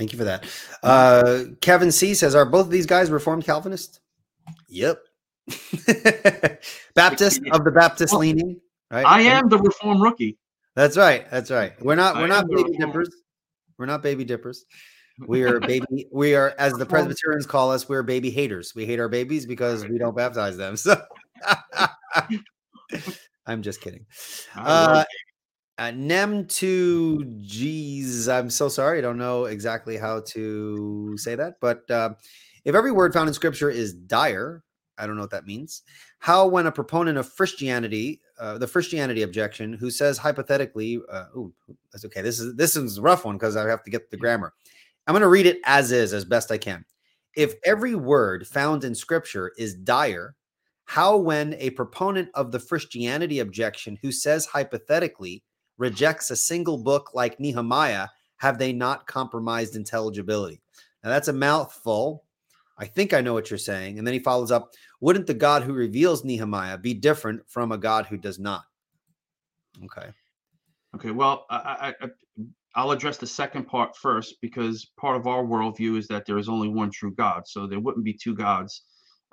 Thank 0.00 0.14
you 0.14 0.18
for 0.18 0.24
that. 0.24 0.46
Uh, 0.82 1.44
Kevin 1.60 1.92
C 1.92 2.14
says, 2.14 2.34
"Are 2.34 2.46
both 2.46 2.64
of 2.64 2.70
these 2.70 2.86
guys 2.86 3.10
Reformed 3.10 3.44
Calvinists?" 3.44 4.00
Yep. 4.68 4.98
Baptist 6.94 7.42
of 7.52 7.64
the 7.64 7.70
Baptist 7.70 8.14
well, 8.14 8.20
leaning. 8.20 8.58
Right. 8.90 9.04
I 9.04 9.20
am 9.20 9.50
the 9.50 9.58
Reform 9.58 10.00
rookie. 10.00 10.38
That's 10.74 10.96
right. 10.96 11.30
That's 11.30 11.50
right. 11.50 11.74
We're 11.84 11.96
not. 11.96 12.16
We're 12.16 12.22
I 12.22 12.28
not 12.28 12.48
baby 12.48 12.78
dippers. 12.78 13.10
We're 13.76 13.84
not 13.84 14.02
baby 14.02 14.24
dippers. 14.24 14.64
We 15.28 15.42
are 15.42 15.60
baby. 15.60 16.06
We 16.10 16.34
are, 16.34 16.54
as 16.58 16.72
the 16.72 16.86
Presbyterians 16.86 17.44
call 17.44 17.70
us, 17.70 17.86
we're 17.86 18.02
baby 18.02 18.30
haters. 18.30 18.72
We 18.74 18.86
hate 18.86 18.98
our 18.98 19.10
babies 19.10 19.44
because 19.44 19.86
we 19.86 19.98
don't 19.98 20.16
baptize 20.16 20.56
them. 20.56 20.78
So, 20.78 20.98
I'm 23.46 23.60
just 23.60 23.82
kidding. 23.82 24.06
Uh, 24.56 25.04
uh, 25.80 25.90
Nem 25.92 26.46
to 26.46 27.24
G's. 27.40 28.28
I'm 28.28 28.50
so 28.50 28.68
sorry. 28.68 28.98
I 28.98 29.00
don't 29.00 29.16
know 29.16 29.46
exactly 29.46 29.96
how 29.96 30.20
to 30.26 31.16
say 31.16 31.34
that. 31.34 31.54
But 31.58 31.90
uh, 31.90 32.10
if 32.66 32.74
every 32.74 32.92
word 32.92 33.14
found 33.14 33.28
in 33.28 33.34
scripture 33.34 33.70
is 33.70 33.94
dire, 33.94 34.62
I 34.98 35.06
don't 35.06 35.16
know 35.16 35.22
what 35.22 35.30
that 35.30 35.46
means. 35.46 35.82
How, 36.18 36.46
when 36.46 36.66
a 36.66 36.72
proponent 36.72 37.16
of 37.16 37.34
Christianity, 37.34 38.20
uh, 38.38 38.58
the 38.58 38.66
Christianity 38.66 39.22
objection, 39.22 39.72
who 39.72 39.90
says 39.90 40.18
hypothetically, 40.18 41.00
uh, 41.10 41.24
oh, 41.34 41.50
that's 41.90 42.04
okay. 42.04 42.20
This 42.20 42.40
is 42.40 42.54
this 42.56 42.76
is 42.76 42.98
a 42.98 43.02
rough 43.02 43.24
one 43.24 43.36
because 43.36 43.56
I 43.56 43.66
have 43.66 43.82
to 43.84 43.90
get 43.90 44.10
the 44.10 44.18
grammar. 44.18 44.52
I'm 45.06 45.14
going 45.14 45.22
to 45.22 45.28
read 45.28 45.46
it 45.46 45.60
as 45.64 45.92
is, 45.92 46.12
as 46.12 46.26
best 46.26 46.52
I 46.52 46.58
can. 46.58 46.84
If 47.36 47.54
every 47.64 47.94
word 47.94 48.46
found 48.46 48.84
in 48.84 48.94
scripture 48.94 49.52
is 49.56 49.74
dire, 49.76 50.34
how, 50.84 51.16
when 51.16 51.54
a 51.54 51.70
proponent 51.70 52.28
of 52.34 52.52
the 52.52 52.60
Christianity 52.60 53.38
objection, 53.38 53.96
who 54.02 54.12
says 54.12 54.44
hypothetically, 54.44 55.42
rejects 55.80 56.30
a 56.30 56.36
single 56.36 56.78
book 56.78 57.14
like 57.14 57.40
Nehemiah, 57.40 58.08
have 58.36 58.58
they 58.58 58.72
not 58.72 59.06
compromised 59.06 59.74
intelligibility? 59.74 60.60
Now 61.02 61.10
that's 61.10 61.28
a 61.28 61.32
mouthful. 61.32 62.24
I 62.78 62.84
think 62.84 63.12
I 63.12 63.20
know 63.20 63.34
what 63.34 63.50
you're 63.50 63.58
saying. 63.58 63.98
And 63.98 64.06
then 64.06 64.14
he 64.14 64.20
follows 64.20 64.52
up 64.52 64.74
Wouldn't 65.00 65.26
the 65.26 65.34
God 65.34 65.62
who 65.62 65.72
reveals 65.72 66.24
Nehemiah 66.24 66.78
be 66.78 66.94
different 66.94 67.42
from 67.48 67.72
a 67.72 67.78
God 67.78 68.06
who 68.06 68.16
does 68.16 68.38
not? 68.38 68.64
Okay. 69.84 70.10
Okay. 70.94 71.10
Well, 71.10 71.46
I, 71.50 71.94
I, 72.00 72.08
I'll 72.74 72.90
address 72.90 73.16
the 73.16 73.26
second 73.26 73.66
part 73.66 73.96
first 73.96 74.36
because 74.42 74.92
part 74.98 75.16
of 75.16 75.26
our 75.26 75.42
worldview 75.42 75.98
is 75.98 76.06
that 76.08 76.26
there 76.26 76.38
is 76.38 76.48
only 76.48 76.68
one 76.68 76.90
true 76.90 77.14
God. 77.14 77.46
So 77.46 77.66
there 77.66 77.80
wouldn't 77.80 78.04
be 78.04 78.12
two 78.12 78.34
gods 78.34 78.82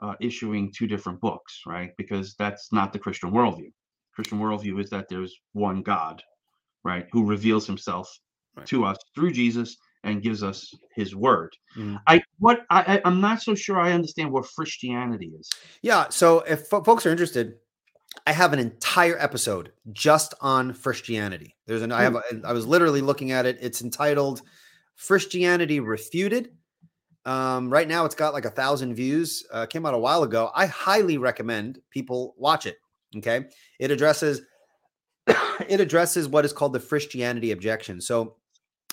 uh, 0.01 0.13
issuing 0.21 0.71
two 0.71 0.87
different 0.87 1.19
books, 1.19 1.61
right? 1.65 1.91
Because 1.97 2.35
that's 2.37 2.71
not 2.71 2.93
the 2.93 2.99
Christian 2.99 3.31
worldview. 3.31 3.71
Christian 4.13 4.39
worldview 4.39 4.81
is 4.81 4.89
that 4.89 5.07
there's 5.09 5.35
one 5.53 5.81
God, 5.83 6.23
right, 6.87 7.05
who 7.11 7.25
reveals 7.25 7.67
himself 7.67 8.09
right. 8.55 8.65
to 8.65 8.85
us 8.85 8.97
through 9.13 9.33
Jesus 9.33 9.77
and 10.03 10.23
gives 10.23 10.41
us 10.41 10.73
his 10.95 11.15
word. 11.15 11.53
Mm. 11.75 11.99
I 12.07 12.21
what 12.39 12.65
I 12.69 13.01
I'm 13.03 13.19
not 13.19 13.41
so 13.41 13.53
sure 13.53 13.79
I 13.79 13.91
understand 13.91 14.31
what 14.31 14.45
Christianity 14.55 15.33
is. 15.37 15.49
Yeah, 15.81 16.07
so 16.09 16.39
if 16.41 16.67
folks 16.67 17.05
are 17.05 17.09
interested, 17.09 17.55
I 18.25 18.31
have 18.31 18.53
an 18.53 18.59
entire 18.59 19.17
episode 19.19 19.73
just 19.91 20.33
on 20.39 20.73
Christianity. 20.73 21.55
There's 21.67 21.81
an 21.81 21.91
I 21.91 22.03
have 22.03 22.13
hmm. 22.13 22.45
a, 22.45 22.47
I 22.47 22.53
was 22.53 22.65
literally 22.65 23.01
looking 23.01 23.31
at 23.31 23.45
it. 23.45 23.57
It's 23.59 23.81
entitled 23.81 24.41
Christianity 24.97 25.79
Refuted. 25.81 26.51
Um, 27.25 27.69
right 27.69 27.89
now, 27.89 28.05
it's 28.05 28.15
got 28.15 28.33
like 28.33 28.45
a 28.45 28.49
thousand 28.49 28.95
views. 28.95 29.45
Uh, 29.51 29.65
came 29.65 29.85
out 29.85 29.93
a 29.93 29.99
while 29.99 30.23
ago. 30.23 30.49
I 30.55 30.67
highly 30.67 31.17
recommend 31.17 31.79
people 31.91 32.33
watch 32.37 32.65
it. 32.65 32.77
Okay, 33.17 33.45
it 33.79 33.91
addresses 33.91 34.41
it 35.69 35.79
addresses 35.79 36.27
what 36.27 36.45
is 36.45 36.53
called 36.53 36.73
the 36.73 36.79
Christianity 36.79 37.51
objection. 37.51 38.01
So 38.01 38.35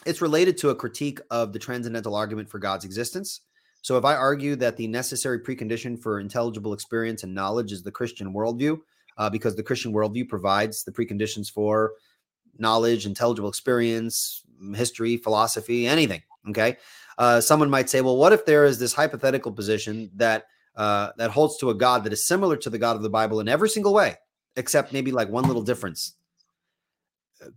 it's 0.06 0.20
related 0.20 0.58
to 0.58 0.70
a 0.70 0.74
critique 0.74 1.20
of 1.30 1.52
the 1.52 1.58
transcendental 1.58 2.14
argument 2.14 2.48
for 2.48 2.58
God's 2.58 2.84
existence. 2.84 3.40
So 3.82 3.98
if 3.98 4.04
I 4.04 4.14
argue 4.14 4.56
that 4.56 4.76
the 4.76 4.86
necessary 4.86 5.40
precondition 5.40 6.00
for 6.00 6.18
intelligible 6.18 6.72
experience 6.72 7.22
and 7.22 7.34
knowledge 7.34 7.72
is 7.72 7.82
the 7.82 7.90
Christian 7.90 8.32
worldview, 8.32 8.80
uh, 9.18 9.30
because 9.30 9.54
the 9.54 9.62
Christian 9.62 9.92
worldview 9.92 10.28
provides 10.28 10.84
the 10.84 10.92
preconditions 10.92 11.50
for 11.50 11.92
knowledge, 12.58 13.06
intelligible 13.06 13.48
experience, 13.48 14.42
history, 14.74 15.16
philosophy, 15.16 15.86
anything. 15.86 16.22
Okay. 16.48 16.76
Uh, 17.18 17.40
someone 17.40 17.70
might 17.70 17.88
say, 17.88 18.00
well, 18.00 18.16
what 18.16 18.32
if 18.32 18.44
there 18.44 18.64
is 18.64 18.78
this 18.78 18.92
hypothetical 18.92 19.52
position 19.52 20.10
that 20.16 20.46
uh, 20.76 21.10
that 21.18 21.30
holds 21.30 21.56
to 21.58 21.70
a 21.70 21.74
God 21.74 22.02
that 22.02 22.12
is 22.12 22.26
similar 22.26 22.56
to 22.56 22.68
the 22.68 22.78
God 22.78 22.96
of 22.96 23.02
the 23.02 23.10
Bible 23.10 23.38
in 23.38 23.48
every 23.48 23.68
single 23.68 23.94
way, 23.94 24.16
except 24.56 24.92
maybe 24.92 25.12
like 25.12 25.28
one 25.28 25.44
little 25.44 25.62
difference 25.62 26.14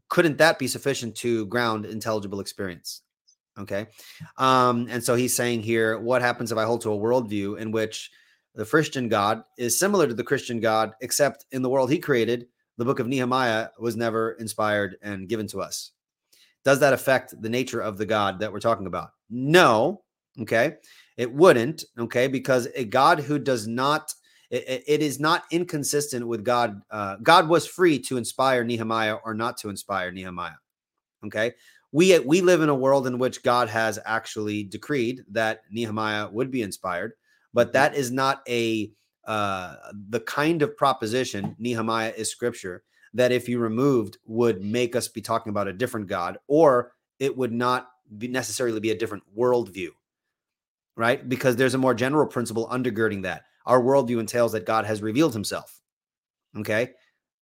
couldn't 0.09 0.37
that 0.37 0.59
be 0.59 0.67
sufficient 0.67 1.15
to 1.17 1.45
ground 1.47 1.85
intelligible 1.85 2.39
experience? 2.39 3.01
Okay. 3.59 3.87
Um, 4.37 4.87
and 4.89 5.03
so 5.03 5.15
he's 5.15 5.35
saying 5.35 5.61
here, 5.61 5.99
what 5.99 6.21
happens 6.21 6.51
if 6.51 6.57
I 6.57 6.65
hold 6.65 6.81
to 6.81 6.93
a 6.93 6.97
worldview 6.97 7.59
in 7.59 7.71
which 7.71 8.11
the 8.53 8.65
Christian 8.65 9.09
God 9.09 9.43
is 9.57 9.79
similar 9.79 10.07
to 10.07 10.13
the 10.13 10.23
Christian 10.23 10.59
God, 10.59 10.93
except 11.01 11.45
in 11.51 11.61
the 11.61 11.69
world 11.69 11.91
he 11.91 11.99
created, 11.99 12.47
the 12.77 12.85
book 12.85 12.99
of 12.99 13.07
Nehemiah 13.07 13.69
was 13.79 13.95
never 13.95 14.33
inspired 14.33 14.97
and 15.01 15.27
given 15.27 15.47
to 15.47 15.61
us? 15.61 15.91
Does 16.63 16.79
that 16.79 16.93
affect 16.93 17.41
the 17.41 17.49
nature 17.49 17.79
of 17.81 17.97
the 17.97 18.05
God 18.05 18.39
that 18.39 18.51
we're 18.51 18.59
talking 18.59 18.87
about? 18.87 19.09
No. 19.29 20.03
Okay. 20.41 20.75
It 21.17 21.31
wouldn't. 21.31 21.85
Okay. 21.97 22.27
Because 22.27 22.67
a 22.75 22.85
God 22.85 23.19
who 23.19 23.39
does 23.39 23.67
not 23.67 24.13
it, 24.49 24.83
it 24.87 25.01
is 25.01 25.19
not 25.19 25.43
inconsistent 25.51 26.27
with 26.27 26.43
God. 26.43 26.81
Uh, 26.89 27.17
God 27.21 27.49
was 27.49 27.67
free 27.67 27.99
to 27.99 28.17
inspire 28.17 28.63
Nehemiah 28.63 29.15
or 29.15 29.33
not 29.33 29.57
to 29.57 29.69
inspire 29.69 30.11
Nehemiah. 30.11 30.59
Okay. 31.25 31.53
We, 31.91 32.17
we 32.19 32.41
live 32.41 32.61
in 32.61 32.69
a 32.69 32.75
world 32.75 33.07
in 33.07 33.17
which 33.17 33.43
God 33.43 33.69
has 33.69 33.97
actually 34.05 34.63
decreed 34.63 35.23
that 35.31 35.61
Nehemiah 35.71 36.29
would 36.29 36.51
be 36.51 36.61
inspired, 36.61 37.13
but 37.53 37.73
that 37.73 37.95
is 37.95 38.11
not 38.11 38.41
a 38.47 38.91
uh, 39.25 39.75
the 40.09 40.21
kind 40.21 40.61
of 40.61 40.77
proposition 40.77 41.53
Nehemiah 41.59 42.13
is 42.15 42.31
scripture 42.31 42.83
that 43.13 43.33
if 43.33 43.49
you 43.49 43.59
removed 43.59 44.17
would 44.25 44.63
make 44.63 44.95
us 44.95 45.09
be 45.09 45.21
talking 45.21 45.49
about 45.49 45.67
a 45.67 45.73
different 45.73 46.07
God, 46.07 46.37
or 46.47 46.93
it 47.19 47.35
would 47.35 47.51
not 47.51 47.89
be 48.17 48.27
necessarily 48.27 48.79
be 48.79 48.91
a 48.91 48.97
different 48.97 49.23
worldview, 49.37 49.89
right? 50.95 51.27
Because 51.27 51.55
there's 51.55 51.73
a 51.73 51.79
more 51.79 51.93
general 51.93 52.27
principle 52.27 52.69
undergirding 52.69 53.23
that 53.23 53.43
our 53.67 53.81
worldview 53.81 54.19
entails 54.19 54.53
that 54.53 54.65
God 54.65 54.85
has 54.85 55.01
revealed 55.03 55.33
himself. 55.33 55.81
Okay. 56.57 56.91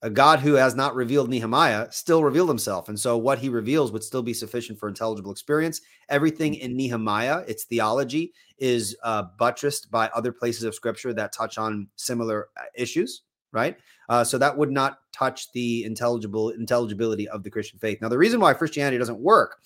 A 0.02 0.10
God 0.10 0.40
who 0.40 0.54
has 0.56 0.76
not 0.76 0.96
revealed 0.96 1.30
Nehemiah 1.30 1.88
still 1.92 2.24
revealed 2.24 2.50
himself. 2.50 2.90
And 2.90 3.00
so 3.00 3.18
what 3.18 3.40
he 3.40 3.48
reveals 3.48 3.92
would 3.92 4.04
still 4.04 4.22
be 4.22 4.34
sufficient 4.34 4.78
for 4.78 4.90
intelligible 4.90 5.32
experience. 5.32 5.82
Everything 6.10 6.56
in 6.56 6.76
Nehemiah, 6.76 7.44
its 7.48 7.64
theology, 7.64 8.34
is 8.58 8.96
uh, 9.04 9.24
buttressed 9.40 9.90
by 9.90 10.08
other 10.10 10.32
places 10.32 10.64
of 10.64 10.76
scripture 10.76 11.14
that 11.14 11.32
touch 11.32 11.58
on 11.58 11.88
similar 11.96 12.50
uh, 12.58 12.64
issues, 12.76 13.22
right? 13.52 13.78
Uh, 14.10 14.24
so 14.24 14.38
that 14.38 14.56
would 14.56 14.72
not 14.72 15.00
touch 15.12 15.52
the 15.54 15.84
intelligible 15.86 16.50
intelligibility 16.50 17.28
of 17.30 17.44
the 17.44 17.50
Christian 17.50 17.80
faith. 17.80 18.00
Now, 18.02 18.10
the 18.10 18.18
reason 18.18 18.40
why 18.40 18.54
Christianity 18.54 18.98
doesn't 18.98 19.20
work 19.20 19.60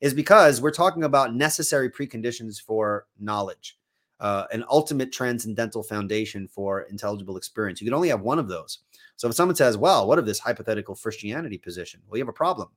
is 0.00 0.14
because 0.14 0.60
we're 0.60 0.70
talking 0.70 1.04
about 1.04 1.34
necessary 1.34 1.90
preconditions 1.90 2.60
for 2.60 3.06
knowledge 3.20 3.76
uh, 4.20 4.44
an 4.52 4.64
ultimate 4.70 5.12
transcendental 5.12 5.82
foundation 5.82 6.48
for 6.48 6.82
intelligible 6.82 7.36
experience. 7.36 7.80
You 7.80 7.86
can 7.86 7.94
only 7.94 8.08
have 8.08 8.20
one 8.20 8.38
of 8.38 8.48
those. 8.48 8.78
So 9.16 9.28
if 9.28 9.34
someone 9.34 9.56
says, 9.56 9.76
well, 9.76 10.06
what 10.06 10.18
of 10.18 10.26
this 10.26 10.38
hypothetical 10.38 10.94
Christianity 10.94 11.58
position? 11.58 12.00
Well, 12.06 12.18
you 12.18 12.24
have 12.24 12.28
a 12.28 12.32
problem. 12.32 12.68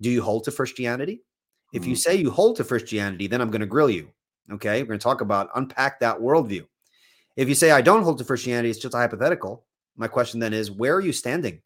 Do 0.00 0.10
you 0.10 0.22
hold 0.22 0.44
to 0.44 0.52
Christianity? 0.52 1.22
If 1.72 1.82
mm-hmm. 1.82 1.90
you 1.90 1.96
say 1.96 2.14
you 2.14 2.30
hold 2.30 2.56
to 2.56 2.64
Christianity, 2.64 3.26
then 3.26 3.40
I'm 3.40 3.50
going 3.50 3.60
to 3.60 3.66
grill 3.66 3.90
you. 3.90 4.10
Okay. 4.52 4.82
We're 4.82 4.88
going 4.88 4.98
to 4.98 5.02
talk 5.04 5.20
about 5.20 5.50
unpack 5.54 5.98
that 6.00 6.18
worldview. 6.18 6.66
If 7.36 7.48
you 7.48 7.54
say 7.54 7.70
I 7.70 7.82
don't 7.82 8.02
hold 8.02 8.18
to 8.18 8.24
Christianity, 8.24 8.70
it's 8.70 8.78
just 8.78 8.94
a 8.94 8.98
hypothetical. 8.98 9.64
My 9.96 10.08
question 10.08 10.40
then 10.40 10.52
is, 10.52 10.70
where 10.70 10.94
are 10.94 11.00
you 11.00 11.12
standing 11.12 11.62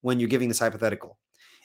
when 0.00 0.18
you're 0.18 0.28
giving 0.28 0.48
this 0.48 0.58
hypothetical? 0.58 1.18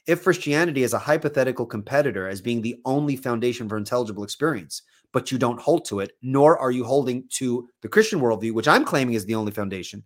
If 0.06 0.24
Christianity 0.24 0.84
is 0.84 0.94
a 0.94 1.00
hypothetical 1.00 1.66
competitor 1.66 2.28
as 2.28 2.42
being 2.42 2.62
the 2.62 2.80
only 2.86 3.16
foundation 3.16 3.68
for 3.68 3.78
intelligible 3.78 4.24
experience, 4.24 4.84
but 5.14 5.32
you 5.32 5.38
don't 5.38 5.62
hold 5.62 5.86
to 5.86 6.00
it, 6.00 6.12
nor 6.22 6.58
are 6.58 6.72
you 6.72 6.84
holding 6.84 7.24
to 7.30 7.68
the 7.82 7.90
Christian 7.90 8.20
worldview, 8.20 8.54
which 8.54 8.68
I'm 8.68 8.86
claiming 8.86 9.16
is 9.16 9.26
the 9.26 9.36
only 9.36 9.52
foundation, 9.52 10.04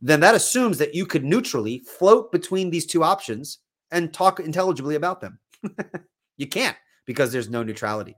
then 0.00 0.20
that 0.20 0.34
assumes 0.34 0.78
that 0.78 0.94
you 0.94 1.06
could 1.06 1.24
neutrally 1.24 1.80
float 1.80 2.32
between 2.32 2.70
these 2.70 2.86
two 2.86 3.04
options 3.04 3.58
and 3.90 4.12
talk 4.12 4.40
intelligibly 4.40 4.94
about 4.94 5.20
them. 5.20 5.38
you 6.36 6.46
can't 6.46 6.76
because 7.06 7.32
there's 7.32 7.50
no 7.50 7.62
neutrality. 7.62 8.14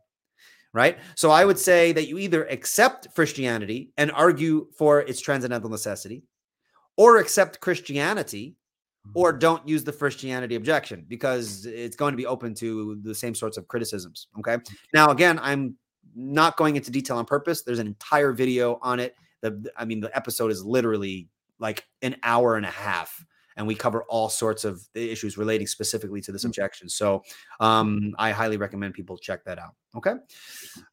right? 0.73 0.99
So 1.16 1.31
I 1.31 1.44
would 1.44 1.59
say 1.59 1.93
that 1.93 2.09
you 2.09 2.19
either 2.19 2.44
accept 2.47 3.15
Christianity 3.15 3.93
and 3.97 4.11
argue 4.12 4.69
for 4.77 5.01
its 5.01 5.20
transcendental 5.20 5.70
necessity, 5.70 6.23
or 6.97 7.19
accept 7.19 7.61
Christianity 7.61 8.57
hmm. 9.05 9.11
or 9.15 9.32
don't 9.32 9.66
use 9.66 9.85
the 9.85 9.93
Christianity 9.93 10.57
objection 10.57 11.05
because 11.09 11.66
it's 11.66 11.97
going 11.97 12.12
to 12.12 12.16
be 12.16 12.27
open 12.27 12.55
to 12.57 13.01
the 13.03 13.15
same 13.15 13.35
sorts 13.35 13.57
of 13.57 13.69
criticisms. 13.69 14.28
Okay. 14.39 14.59
Now, 14.94 15.11
again, 15.11 15.39
I'm 15.43 15.77
not 16.15 16.57
going 16.57 16.77
into 16.77 16.91
detail 16.91 17.16
on 17.16 17.24
purpose. 17.24 17.62
There's 17.62 17.79
an 17.79 17.87
entire 17.87 18.33
video 18.33 18.79
on 18.83 19.01
it. 19.01 19.16
The, 19.41 19.70
I 19.77 19.85
mean, 19.85 20.01
the 20.01 20.15
episode 20.16 20.51
is 20.51 20.65
literally 20.65 21.29
like 21.59 21.87
an 22.03 22.16
hour 22.23 22.57
and 22.57 22.66
a 22.66 22.70
half, 22.70 23.24
and 23.57 23.66
we 23.66 23.74
cover 23.74 24.05
all 24.05 24.29
sorts 24.29 24.65
of 24.65 24.87
issues 24.95 25.37
relating 25.37 25.66
specifically 25.66 26.20
to 26.23 26.33
this 26.33 26.43
mm. 26.43 26.47
objection. 26.47 26.89
So, 26.89 27.23
um, 27.61 28.15
I 28.19 28.31
highly 28.31 28.57
recommend 28.57 28.95
people 28.95 29.19
check 29.19 29.45
that 29.45 29.59
out. 29.59 29.74
Okay. 29.97 30.15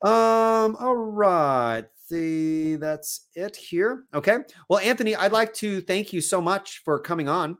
Um. 0.02 0.76
All 0.80 0.96
right. 0.96 1.84
See, 2.08 2.76
that's 2.76 3.28
it 3.36 3.56
here. 3.56 4.06
Okay. 4.14 4.40
Well, 4.68 4.80
Anthony, 4.80 5.16
I'd 5.16 5.32
like 5.32 5.54
to 5.56 5.82
thank 5.82 6.12
you 6.12 6.22
so 6.22 6.42
much 6.42 6.82
for 6.84 7.00
coming 7.00 7.30
on 7.30 7.58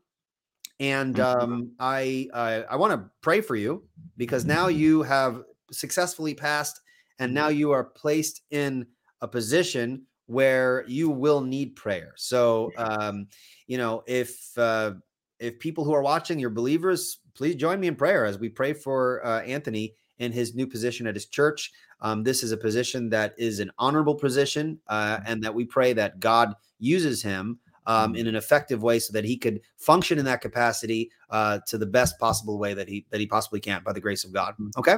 and 0.80 1.20
um, 1.20 1.72
I 1.80 2.30
uh, 2.34 2.62
I 2.70 2.76
want 2.78 2.94
to 2.94 3.10
pray 3.22 3.42
for 3.42 3.56
you 3.56 3.84
because 4.18 4.46
now 4.46 4.68
you 4.68 5.04
have 5.04 5.44
successfully 5.72 6.34
passed, 6.34 6.80
and 7.20 7.34
now 7.34 7.50
you 7.50 7.72
are 7.72 7.84
placed 7.84 8.42
in 8.52 8.88
a 9.22 9.28
position 9.28 10.04
where 10.26 10.86
you 10.88 11.10
will 11.10 11.42
need 11.42 11.76
prayer. 11.76 12.14
So, 12.16 12.72
um, 12.78 13.28
you 13.68 13.78
know, 13.78 14.04
if 14.08 14.58
uh, 14.58 14.94
if 15.40 15.60
people 15.60 15.84
who 15.84 15.94
are 15.94 16.04
watching, 16.04 16.40
you're 16.40 16.50
believers, 16.50 17.20
please 17.34 17.56
join 17.56 17.80
me 17.80 17.88
in 17.88 17.96
prayer 17.96 18.26
as 18.26 18.38
we 18.38 18.50
pray 18.50 18.74
for 18.74 19.26
uh, 19.26 19.42
Anthony 19.42 19.94
in 20.20 20.32
his 20.32 20.54
new 20.54 20.68
position 20.68 21.08
at 21.08 21.16
his 21.16 21.26
church. 21.26 21.72
Um, 22.02 22.24
this 22.24 22.44
is 22.44 22.52
a 22.52 22.58
position 22.58 23.10
that 23.10 23.34
is 23.38 23.60
an 23.60 23.72
honorable 23.80 24.16
position, 24.16 24.80
uh, 24.88 25.20
and 25.26 25.44
that 25.44 25.54
we 25.54 25.66
pray 25.66 25.94
that 25.94 26.20
God 26.20 26.54
uses 26.80 27.24
him 27.24 27.60
um, 27.88 28.16
in 28.16 28.28
an 28.28 28.36
effective 28.36 28.84
way 28.84 29.00
so 29.00 29.12
that 29.14 29.26
he 29.26 29.36
could 29.36 29.62
function 29.78 30.20
in 30.20 30.26
that 30.26 30.42
capacity 30.42 31.10
uh, 31.32 31.60
to 31.66 31.78
the 31.78 31.86
best 31.86 32.20
possible 32.20 32.60
way 32.60 32.74
that 32.76 32.88
he 32.88 33.06
that 33.10 33.20
he 33.20 33.26
possibly 33.26 33.60
can 33.60 33.82
by 33.84 33.94
the 33.94 34.00
grace 34.00 34.24
of 34.24 34.32
God. 34.32 34.54
Okay. 34.78 34.98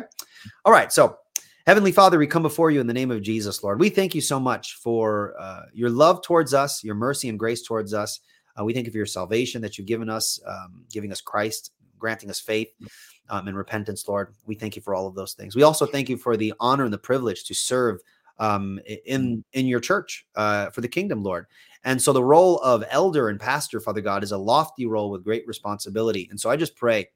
All 0.65 0.73
right. 0.73 0.91
So 0.91 1.17
Heavenly 1.67 1.91
Father, 1.91 2.17
we 2.17 2.25
come 2.25 2.41
before 2.41 2.71
you 2.71 2.81
in 2.81 2.87
the 2.87 2.93
name 2.93 3.11
of 3.11 3.21
Jesus, 3.21 3.63
Lord. 3.63 3.79
We 3.79 3.89
thank 3.89 4.15
you 4.15 4.21
so 4.21 4.39
much 4.39 4.77
for 4.77 5.35
uh, 5.39 5.65
your 5.73 5.91
love 5.91 6.23
towards 6.23 6.55
us, 6.55 6.83
your 6.83 6.95
mercy 6.95 7.29
and 7.29 7.37
grace 7.37 7.61
towards 7.61 7.93
us. 7.93 8.19
Uh, 8.59 8.65
we 8.65 8.73
thank 8.73 8.87
you 8.87 8.91
for 8.91 8.97
your 8.97 9.05
salvation 9.05 9.61
that 9.61 9.77
you've 9.77 9.85
given 9.85 10.09
us, 10.09 10.39
um, 10.47 10.83
giving 10.91 11.11
us 11.11 11.21
Christ, 11.21 11.71
granting 11.99 12.31
us 12.31 12.39
faith 12.39 12.73
um, 13.29 13.47
and 13.47 13.55
repentance, 13.55 14.07
Lord. 14.07 14.33
We 14.47 14.55
thank 14.55 14.75
you 14.75 14.81
for 14.81 14.95
all 14.95 15.05
of 15.05 15.13
those 15.13 15.33
things. 15.33 15.55
We 15.55 15.61
also 15.61 15.85
thank 15.85 16.09
you 16.09 16.17
for 16.17 16.35
the 16.35 16.51
honor 16.59 16.83
and 16.83 16.93
the 16.93 16.97
privilege 16.97 17.43
to 17.43 17.53
serve 17.53 17.99
um, 18.39 18.79
in 19.05 19.43
in 19.53 19.67
your 19.67 19.79
church 19.79 20.25
uh, 20.35 20.71
for 20.71 20.81
the 20.81 20.87
kingdom, 20.87 21.21
Lord. 21.21 21.45
And 21.83 22.01
so 22.01 22.11
the 22.11 22.23
role 22.23 22.57
of 22.61 22.83
elder 22.89 23.29
and 23.29 23.39
pastor, 23.39 23.79
Father 23.79 24.01
God, 24.01 24.23
is 24.23 24.31
a 24.31 24.37
lofty 24.37 24.87
role 24.87 25.11
with 25.11 25.23
great 25.23 25.45
responsibility. 25.45 26.27
And 26.31 26.39
so 26.39 26.49
I 26.49 26.55
just 26.55 26.75
pray, 26.75 27.09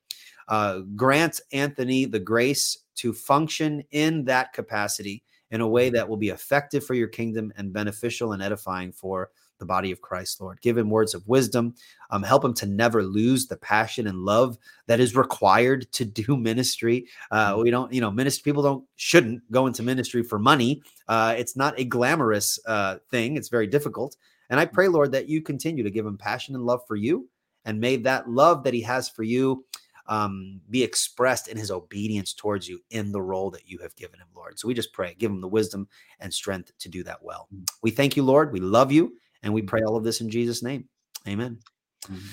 uh, 0.47 0.81
grant 0.95 1.41
Anthony 1.51 2.05
the 2.05 2.19
grace 2.19 2.77
to 2.95 3.13
function 3.13 3.83
in 3.91 4.25
that 4.25 4.53
capacity 4.53 5.23
in 5.51 5.61
a 5.61 5.67
way 5.67 5.89
that 5.89 6.07
will 6.07 6.17
be 6.17 6.29
effective 6.29 6.85
for 6.85 6.93
your 6.93 7.07
kingdom 7.07 7.53
and 7.55 7.71
beneficial 7.71 8.33
and 8.33 8.41
edifying 8.41 8.91
for 8.91 9.29
the 9.59 9.65
body 9.65 9.91
of 9.91 10.01
Christ, 10.01 10.41
Lord. 10.41 10.59
Give 10.61 10.77
him 10.77 10.89
words 10.89 11.13
of 11.13 11.27
wisdom. 11.27 11.75
Um, 12.09 12.23
help 12.23 12.43
him 12.43 12.53
to 12.55 12.65
never 12.65 13.03
lose 13.03 13.47
the 13.47 13.57
passion 13.57 14.07
and 14.07 14.19
love 14.19 14.57
that 14.87 14.99
is 14.99 15.15
required 15.15 15.91
to 15.93 16.05
do 16.23 16.37
ministry. 16.37 17.05
Uh, 17.31 17.53
mm-hmm. 17.53 17.61
we 17.61 17.71
don't, 17.71 17.93
you 17.93 18.01
know, 18.01 18.11
ministry 18.11 18.43
people 18.43 18.63
don't 18.63 18.85
shouldn't 18.95 19.49
go 19.51 19.67
into 19.67 19.83
ministry 19.83 20.23
for 20.23 20.39
money. 20.39 20.81
Uh, 21.07 21.35
it's 21.37 21.55
not 21.55 21.79
a 21.79 21.85
glamorous 21.85 22.59
uh, 22.65 22.97
thing. 23.09 23.37
It's 23.37 23.49
very 23.49 23.67
difficult. 23.67 24.17
And 24.49 24.59
I 24.59 24.65
pray, 24.65 24.87
Lord, 24.87 25.11
that 25.13 25.27
you 25.27 25.41
continue 25.41 25.83
to 25.83 25.91
give 25.91 26.05
him 26.05 26.17
passion 26.17 26.55
and 26.55 26.65
love 26.65 26.81
for 26.87 26.95
you. 26.95 27.27
And 27.65 27.79
may 27.79 27.95
that 27.97 28.29
love 28.29 28.63
that 28.63 28.75
he 28.75 28.81
has 28.81 29.09
for 29.09 29.23
you 29.23 29.65
um, 30.07 30.61
be 30.69 30.83
expressed 30.83 31.47
in 31.47 31.57
his 31.57 31.71
obedience 31.71 32.33
towards 32.33 32.67
you 32.67 32.79
in 32.91 33.11
the 33.11 33.21
role 33.21 33.49
that 33.51 33.67
you 33.67 33.79
have 33.79 33.95
given 33.95 34.19
him, 34.19 34.27
Lord. 34.35 34.59
So 34.59 34.67
we 34.67 34.73
just 34.73 34.93
pray, 34.93 35.15
give 35.17 35.31
him 35.31 35.41
the 35.41 35.47
wisdom 35.47 35.87
and 36.19 36.33
strength 36.33 36.71
to 36.79 36.89
do 36.89 37.03
that 37.03 37.23
well. 37.23 37.47
Mm. 37.53 37.65
We 37.81 37.91
thank 37.91 38.15
you, 38.15 38.23
Lord. 38.23 38.51
We 38.51 38.59
love 38.59 38.91
you. 38.91 39.13
And 39.43 39.53
we 39.53 39.61
pray 39.61 39.81
all 39.83 39.95
of 39.95 40.03
this 40.03 40.21
in 40.21 40.29
Jesus' 40.29 40.63
name. 40.63 40.89
Amen. 41.27 41.59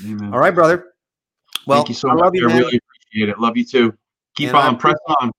Amen. 0.05 0.33
All 0.33 0.39
right, 0.39 0.55
brother. 0.55 0.95
Well, 1.67 1.79
thank 1.79 1.91
you 1.91 1.95
so 1.95 2.09
I 2.09 2.15
much. 2.15 2.33
You, 2.35 2.49
I 2.49 2.57
really 2.57 2.81
appreciate 2.81 3.29
it. 3.29 3.39
Love 3.39 3.57
you 3.57 3.65
too. 3.65 3.95
Keep 4.37 4.49
and 4.49 4.57
on, 4.57 4.77
press 4.79 4.97
on. 5.21 5.31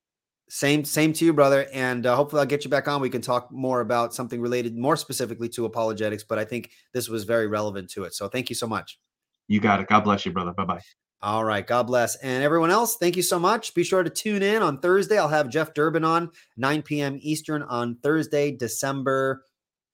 Same, 0.50 0.86
same 0.86 1.14
to 1.14 1.26
you, 1.26 1.34
brother. 1.34 1.68
And 1.74 2.06
uh, 2.06 2.16
hopefully, 2.16 2.42
I'll 2.42 2.46
get 2.46 2.64
you 2.64 2.70
back 2.70 2.88
on. 2.88 3.02
We 3.02 3.10
can 3.10 3.22
talk 3.22 3.52
more 3.52 3.82
about 3.82 4.14
something 4.14 4.40
related, 4.40 4.78
more 4.78 4.96
specifically 4.96 5.50
to 5.50 5.66
apologetics. 5.66 6.24
But 6.24 6.38
I 6.38 6.46
think 6.46 6.70
this 6.94 7.10
was 7.10 7.24
very 7.24 7.48
relevant 7.48 7.90
to 7.92 8.04
it. 8.04 8.14
So, 8.14 8.28
thank 8.28 8.50
you 8.50 8.56
so 8.56 8.68
much. 8.68 9.00
You 9.48 9.60
got 9.60 9.80
it. 9.80 9.88
God 9.88 10.02
bless 10.02 10.26
you, 10.26 10.32
brother. 10.32 10.54
Bye 10.54 10.66
bye. 10.66 10.82
All 11.24 11.46
right. 11.46 11.66
God 11.66 11.84
bless. 11.84 12.18
And 12.18 12.44
everyone 12.44 12.70
else, 12.70 12.98
thank 12.98 13.16
you 13.16 13.24
so 13.24 13.40
much. 13.40 13.74
Be 13.74 13.86
sure 13.86 14.04
to 14.04 14.10
tune 14.10 14.44
in 14.44 14.62
on 14.62 14.82
Thursday. 14.82 15.18
I'll 15.18 15.30
have 15.30 15.48
Jeff 15.48 15.74
Durbin 15.74 16.04
on 16.04 16.30
9 16.58 16.82
p.m. 16.82 17.18
Eastern 17.22 17.64
on 17.64 17.96
Thursday, 18.04 18.52
December 18.52 19.46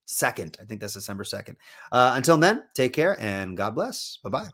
2nd. 0.07 0.59
I 0.59 0.65
think 0.65 0.81
that's 0.81 0.95
December 0.95 1.23
2nd. 1.23 1.55
Uh, 1.91 2.13
until 2.15 2.37
then, 2.37 2.63
take 2.73 2.93
care 2.93 3.15
and 3.21 3.55
God 3.55 3.75
bless. 3.75 4.17
Bye 4.23 4.29
bye. 4.31 4.49